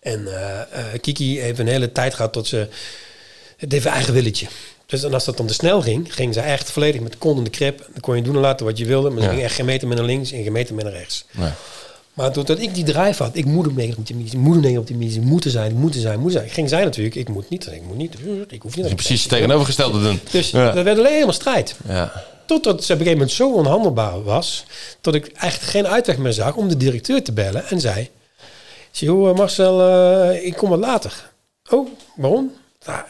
En 0.00 0.26
eh, 0.26 0.60
eh, 0.60 1.00
Kiki 1.00 1.40
heeft 1.40 1.58
een 1.58 1.66
hele 1.68 1.92
tijd 1.92 2.14
gehad 2.14 2.32
tot 2.32 2.46
ze... 2.46 2.68
Het 3.56 3.72
heeft 3.72 3.84
een 3.86 3.92
eigen 3.92 4.14
willetje. 4.14 4.46
Dus 4.86 5.02
en 5.02 5.14
als 5.14 5.24
dat 5.24 5.36
dan 5.36 5.46
te 5.46 5.52
snel 5.54 5.82
ging, 5.82 6.14
ging 6.14 6.34
ze 6.34 6.40
echt 6.40 6.70
volledig 6.70 7.00
met 7.00 7.12
de 7.12 7.18
kont 7.18 7.38
in 7.38 7.44
de 7.44 7.50
krip. 7.50 7.78
Dan 7.92 8.00
kon 8.00 8.16
je 8.16 8.22
doen 8.22 8.34
en 8.34 8.40
laten 8.40 8.66
wat 8.66 8.78
je 8.78 8.84
wilde. 8.84 9.10
Maar 9.10 9.18
ze 9.18 9.24
Ja. 9.24 9.30
ging 9.32 9.42
echt 9.44 9.54
geen 9.54 9.64
meter 9.64 9.88
meer 9.88 9.96
naar 9.96 10.06
links 10.06 10.32
en 10.32 10.42
geen 10.42 10.52
meter 10.52 10.74
meer 10.74 10.84
naar 10.84 10.92
rechts. 10.92 11.24
Maar 12.18 12.32
doordat 12.32 12.58
ik 12.58 12.74
die 12.74 12.84
drive 12.84 13.22
had, 13.22 13.36
ik 13.36 13.44
moet 13.44 13.66
op 13.66 13.76
negen 13.76 13.98
op 13.98 14.06
die 14.06 14.16
meeting, 14.16 14.42
moet 14.42 14.78
op 14.78 14.86
die 14.86 14.96
meeting, 14.96 15.24
moeten 15.24 15.50
zijn, 15.50 15.74
moeten 15.74 16.00
zijn, 16.00 16.20
moeten 16.20 16.40
zijn. 16.40 16.50
Ging 16.50 16.68
zij 16.68 16.84
natuurlijk, 16.84 17.14
ik 17.14 17.28
moet 17.28 17.48
niet, 17.48 17.66
ik 17.66 17.82
moet 17.82 17.96
niet, 17.96 18.14
ik 18.48 18.62
hoef 18.62 18.76
niet. 18.76 18.84
Dus 18.84 18.94
precies 18.94 19.22
het 19.22 19.30
tegenovergestelde 19.30 20.02
doen. 20.02 20.20
Dus 20.30 20.50
ja. 20.50 20.70
dat 20.72 20.84
werd 20.84 20.98
alleen 20.98 21.12
helemaal 21.12 21.32
strijd. 21.32 21.76
Ja. 21.88 22.24
Totdat 22.46 22.84
ze 22.84 22.92
op 22.92 22.98
een 22.98 23.06
gegeven 23.06 23.18
moment 23.18 23.30
zo 23.30 23.52
onhandelbaar 23.52 24.22
was, 24.22 24.64
dat 25.00 25.14
ik 25.14 25.26
echt 25.26 25.62
geen 25.62 25.86
uitweg 25.86 26.18
meer 26.18 26.32
zag 26.32 26.54
om 26.54 26.68
de 26.68 26.76
directeur 26.76 27.22
te 27.22 27.32
bellen 27.32 27.66
en 27.66 27.80
zei, 27.80 28.10
joh 28.90 29.36
Marcel, 29.36 29.80
eh, 29.80 30.46
ik 30.46 30.56
kom 30.56 30.68
wat 30.68 30.78
later. 30.78 31.30
Oh, 31.70 31.88
waarom? 32.16 32.52
Nou, 32.86 33.00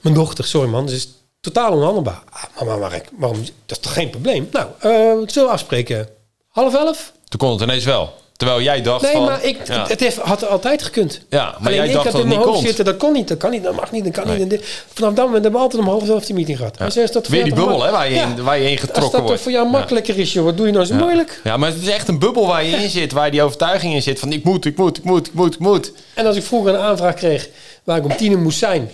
mijn 0.00 0.14
dochter, 0.14 0.44
sorry 0.44 0.68
man, 0.68 0.88
ze 0.88 0.94
is 0.94 1.08
totaal 1.40 1.72
onhandelbaar. 1.72 2.22
Ah, 2.30 2.66
maar, 2.66 2.78
maar 2.78 3.02
waarom? 3.18 3.38
Dat 3.66 3.76
is 3.76 3.78
toch 3.78 3.92
geen 3.92 4.10
probleem? 4.10 4.48
Nou, 4.52 4.66
eh, 4.78 5.28
zullen 5.28 5.48
we 5.48 5.54
afspreken? 5.54 6.08
Half 6.48 6.74
elf? 6.74 7.14
Toen 7.28 7.38
kon 7.40 7.50
het 7.52 7.60
ineens 7.60 7.84
wel. 7.84 8.14
Terwijl 8.36 8.60
jij 8.62 8.82
dacht 8.82 9.02
Nee, 9.02 9.12
van... 9.12 9.24
maar 9.24 9.44
ik, 9.44 9.66
ja. 9.66 9.86
het 9.86 10.00
heeft, 10.00 10.16
had 10.16 10.48
altijd 10.48 10.82
gekund. 10.82 11.20
Ja, 11.30 11.44
maar 11.44 11.56
Alleen 11.60 11.74
jij 11.74 11.86
ik 11.86 11.92
dacht 11.92 12.04
had 12.04 12.12
dat 12.12 12.22
in 12.22 12.26
het 12.28 12.28
mijn 12.28 12.38
niet 12.38 12.46
hoofd 12.48 12.56
kon. 12.58 12.66
zitten, 12.66 12.84
dat 12.84 12.96
kon 12.96 13.12
niet, 13.12 13.28
dat 13.28 13.38
kan 13.38 13.50
niet, 13.50 13.62
dat 13.62 13.74
mag 13.74 13.92
niet, 13.92 14.04
dat 14.04 14.12
kan 14.12 14.22
niet, 14.26 14.38
dat 14.38 14.44
kan 14.48 14.58
Nee. 14.58 14.58
niet. 14.58 14.68
En 14.68 14.76
dit- 14.82 14.84
Vanaf 14.94 15.14
dat 15.14 15.24
moment 15.24 15.42
hebben 15.42 15.60
we 15.60 15.66
altijd 15.66 15.82
om 15.82 15.88
half 15.88 16.08
elf 16.08 16.24
die 16.24 16.34
meeting 16.34 16.56
gehad. 16.58 16.96
Is 16.96 17.10
dat 17.12 17.28
Weer 17.28 17.44
die 17.44 17.54
bubbel 17.54 17.82
hè, 17.84 17.90
waar 17.90 18.08
je, 18.10 18.14
in, 18.18 18.42
waar 18.42 18.58
je 18.58 18.64
in 18.64 18.70
Als 18.70 18.80
getrokken 18.80 19.02
dat 19.02 19.12
toch 19.20 19.28
wordt. 19.28 19.42
voor 19.42 19.52
jou 19.52 19.68
makkelijker 19.70 20.18
is, 20.18 20.32
joh, 20.32 20.44
wat 20.44 20.56
doe 20.56 20.66
je 20.66 20.72
nou 20.72 20.84
zo 20.84 20.94
moeilijk? 20.94 21.40
Ja, 21.44 21.56
maar 21.56 21.70
het 21.72 21.82
is 21.82 21.88
echt 21.88 22.08
een 22.08 22.18
bubbel 22.18 22.46
waar 22.46 22.64
je 22.64 22.76
in 22.76 22.90
zit. 22.90 23.12
Waar 23.12 23.30
die 23.30 23.42
overtuiging 23.42 23.94
in 23.94 24.02
zit 24.02 24.18
van 24.18 24.32
ik 24.32 24.44
moet, 24.44 24.64
ik 24.64 24.76
moet, 24.76 24.98
ik 24.98 25.04
moet, 25.04 25.26
ik 25.26 25.32
moet, 25.34 25.54
ik 25.54 25.60
moet. 25.60 25.92
En 26.14 26.26
als 26.26 26.36
ik 26.36 26.42
vroeger 26.42 26.74
een 26.74 26.80
aanvraag 26.80 27.14
kreeg 27.14 27.48
waar 27.84 27.96
ik 27.96 28.04
om 28.04 28.16
tien 28.16 28.32
uur 28.32 28.38
moest 28.38 28.58
zijn, 28.58 28.90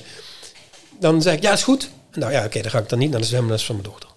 dan 1.00 1.22
zei 1.22 1.36
ik, 1.36 1.42
ja, 1.42 1.52
is 1.52 1.62
goed. 1.62 1.88
Nou 2.12 2.32
ja, 2.32 2.44
oké, 2.44 2.60
dan 2.62 2.70
ga 2.70 2.78
ik 2.78 2.88
dan 2.88 2.98
niet 2.98 3.10
naar 3.10 3.20
de 3.20 3.26
zwemles 3.26 3.64
van 3.64 3.74
mijn 3.74 3.88
dochter. 3.88 4.08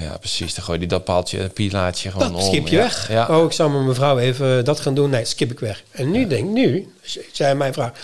Ja, 0.00 0.16
precies. 0.18 0.54
Dan 0.54 0.64
gooi 0.64 0.80
je 0.80 0.86
dat 0.86 1.04
paaltje, 1.04 1.48
pilaatje 1.48 2.10
gewoon 2.10 2.32
Dat 2.32 2.42
om. 2.42 2.46
skip 2.46 2.66
je 2.68 2.76
ja. 2.76 2.82
weg. 2.82 3.08
Ja. 3.08 3.38
Oh, 3.38 3.44
ik 3.44 3.52
zou 3.52 3.70
met 3.70 3.82
mijn 3.82 3.94
vrouw 3.94 4.18
even 4.18 4.64
dat 4.64 4.80
gaan 4.80 4.94
doen. 4.94 5.10
Nee, 5.10 5.24
skip 5.24 5.50
ik 5.50 5.60
weg. 5.60 5.82
En 5.90 6.10
nu 6.10 6.26
denk 6.26 6.44
ik, 6.44 6.50
nu, 6.50 6.92
jij 7.32 7.54
mij 7.54 7.72
vraagt, 7.72 7.98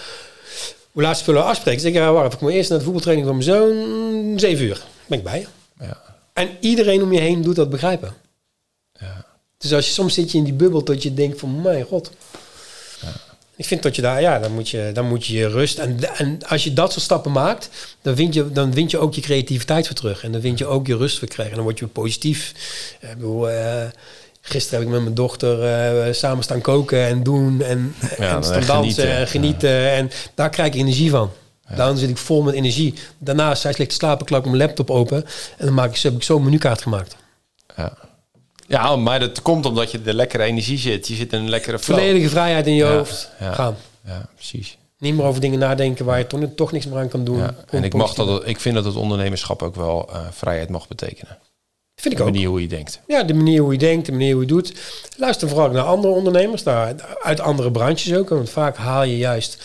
hoe 0.92 1.02
laat 1.02 1.18
spullen 1.18 1.44
afspreken? 1.44 1.80
Zeg 1.80 1.90
ik, 1.90 1.96
ja, 1.96 2.12
wacht, 2.12 2.32
ik 2.32 2.40
moet 2.40 2.52
eerst 2.52 2.70
naar 2.70 2.78
de 2.78 2.84
voetbaltraining 2.84 3.26
van 3.26 3.36
mijn 3.36 3.48
zoon, 3.48 4.38
zeven 4.40 4.64
uur. 4.64 4.82
Ben 5.06 5.18
ik 5.18 5.24
bij 5.24 5.38
je. 5.40 5.46
Ja. 5.84 6.02
En 6.32 6.48
iedereen 6.60 7.02
om 7.02 7.12
je 7.12 7.20
heen 7.20 7.42
doet 7.42 7.56
dat 7.56 7.70
begrijpen. 7.70 8.14
Ja. 8.92 9.24
Dus 9.58 9.72
als 9.72 9.86
je 9.86 9.92
soms 9.92 10.14
zit 10.14 10.32
je 10.32 10.38
in 10.38 10.44
die 10.44 10.52
bubbel 10.52 10.84
dat 10.84 11.02
je 11.02 11.14
denkt 11.14 11.40
van, 11.40 11.62
mijn 11.62 11.84
god. 11.84 12.10
Ik 13.56 13.64
vind 13.64 13.82
dat 13.82 13.96
je 13.96 14.02
daar, 14.02 14.20
ja, 14.20 14.38
dan 14.38 14.52
moet 14.52 14.68
je, 14.68 14.90
dan 14.92 15.08
moet 15.08 15.26
je 15.26 15.36
je 15.36 15.48
rust. 15.48 15.78
En, 15.78 16.16
en 16.16 16.38
als 16.46 16.64
je 16.64 16.72
dat 16.72 16.92
soort 16.92 17.04
stappen 17.04 17.32
maakt, 17.32 17.70
dan 18.02 18.16
vind, 18.16 18.34
je, 18.34 18.52
dan 18.52 18.72
vind 18.72 18.90
je 18.90 18.98
ook 18.98 19.14
je 19.14 19.20
creativiteit 19.20 19.84
weer 19.84 19.94
terug. 19.94 20.24
En 20.24 20.32
dan 20.32 20.40
vind 20.40 20.58
je 20.58 20.66
ook 20.66 20.86
je 20.86 20.96
rust 20.96 21.20
weer 21.20 21.28
krijgen. 21.28 21.50
En 21.50 21.56
dan 21.56 21.66
word 21.66 21.78
je 21.78 21.86
positief. 21.86 22.52
Ik 23.00 23.08
bedoel, 23.08 23.50
eh, 23.50 23.84
gisteren 24.40 24.78
heb 24.78 24.88
ik 24.88 24.94
met 24.94 25.02
mijn 25.02 25.14
dochter 25.14 25.64
eh, 25.64 26.12
samen 26.12 26.44
staan 26.44 26.60
koken 26.60 27.06
en 27.06 27.22
doen. 27.22 27.62
En, 27.62 27.94
en 28.16 28.30
dan 28.30 28.44
staan 28.44 28.56
echt 28.56 28.66
dansen 28.66 29.02
genieten. 29.02 29.16
en 29.16 29.26
genieten. 29.26 29.90
En 29.90 30.10
daar 30.34 30.50
krijg 30.50 30.68
ik 30.68 30.80
energie 30.80 31.10
van. 31.10 31.30
Dan 31.76 31.96
zit 31.96 32.10
ik 32.10 32.16
vol 32.16 32.42
met 32.42 32.54
energie. 32.54 32.94
Daarnaast, 33.18 33.62
zij 33.62 33.74
ligt 33.76 33.90
te 33.90 33.96
slapen, 33.96 34.26
klap 34.26 34.40
ik 34.40 34.46
mijn 34.46 34.62
laptop 34.62 34.90
open. 34.90 35.24
En 35.56 35.64
dan 35.64 35.74
maak 35.74 35.90
ik, 35.90 36.02
heb 36.02 36.14
ik 36.14 36.22
zo 36.22 36.36
een 36.36 36.44
menukaart 36.44 36.82
gemaakt. 36.82 37.16
Ja. 37.76 38.05
Ja, 38.68 38.96
maar 38.96 39.20
dat 39.20 39.42
komt 39.42 39.66
omdat 39.66 39.90
je 39.90 40.02
de 40.02 40.14
lekkere 40.14 40.42
energie 40.42 40.78
zit. 40.78 41.08
Je 41.08 41.14
zit 41.14 41.32
in 41.32 41.38
een 41.38 41.48
lekkere 41.48 41.78
flow. 41.78 41.98
Volledige 41.98 42.28
vrijheid 42.28 42.66
in 42.66 42.74
je 42.74 42.84
Ja, 42.84 42.96
hoofd. 42.96 43.30
ja. 43.40 43.52
Gaan. 43.52 43.76
Ja, 44.04 44.28
precies. 44.34 44.76
Niet 44.98 45.14
meer 45.14 45.24
over 45.24 45.40
dingen 45.40 45.58
nadenken 45.58 46.04
waar 46.04 46.18
je 46.18 46.26
toch, 46.26 46.40
toch 46.56 46.72
niks 46.72 46.86
meer 46.86 46.98
aan 46.98 47.08
kan 47.08 47.24
doen. 47.24 47.38
Ja. 47.38 47.54
En 47.70 47.84
ik, 47.84 47.94
mag 47.94 48.14
dat, 48.14 48.46
ik 48.48 48.60
vind 48.60 48.74
dat 48.74 48.84
het 48.84 48.96
ondernemerschap 48.96 49.62
ook 49.62 49.74
wel 49.74 50.08
eh, 50.12 50.20
vrijheid 50.30 50.68
mag 50.68 50.88
betekenen. 50.88 51.38
Vind 51.94 52.12
ik 52.14 52.20
De 52.20 52.26
ook. 52.26 52.32
manier 52.32 52.48
hoe 52.48 52.60
je 52.60 52.68
denkt. 52.68 53.00
Ja, 53.06 53.22
de 53.22 53.34
manier 53.34 53.60
hoe 53.62 53.72
je 53.72 53.78
denkt, 53.78 54.06
de 54.06 54.12
manier 54.12 54.32
hoe 54.32 54.40
je 54.42 54.48
doet. 54.48 54.72
Luister 55.16 55.48
vooral 55.48 55.70
naar 55.70 55.82
andere 55.82 56.12
ondernemers, 56.14 56.62
daar, 56.62 56.94
uit 57.22 57.40
andere 57.40 57.70
branches 57.70 58.14
ook. 58.14 58.28
Want 58.28 58.50
vaak 58.50 58.76
haal 58.76 59.02
je 59.02 59.16
juist 59.16 59.64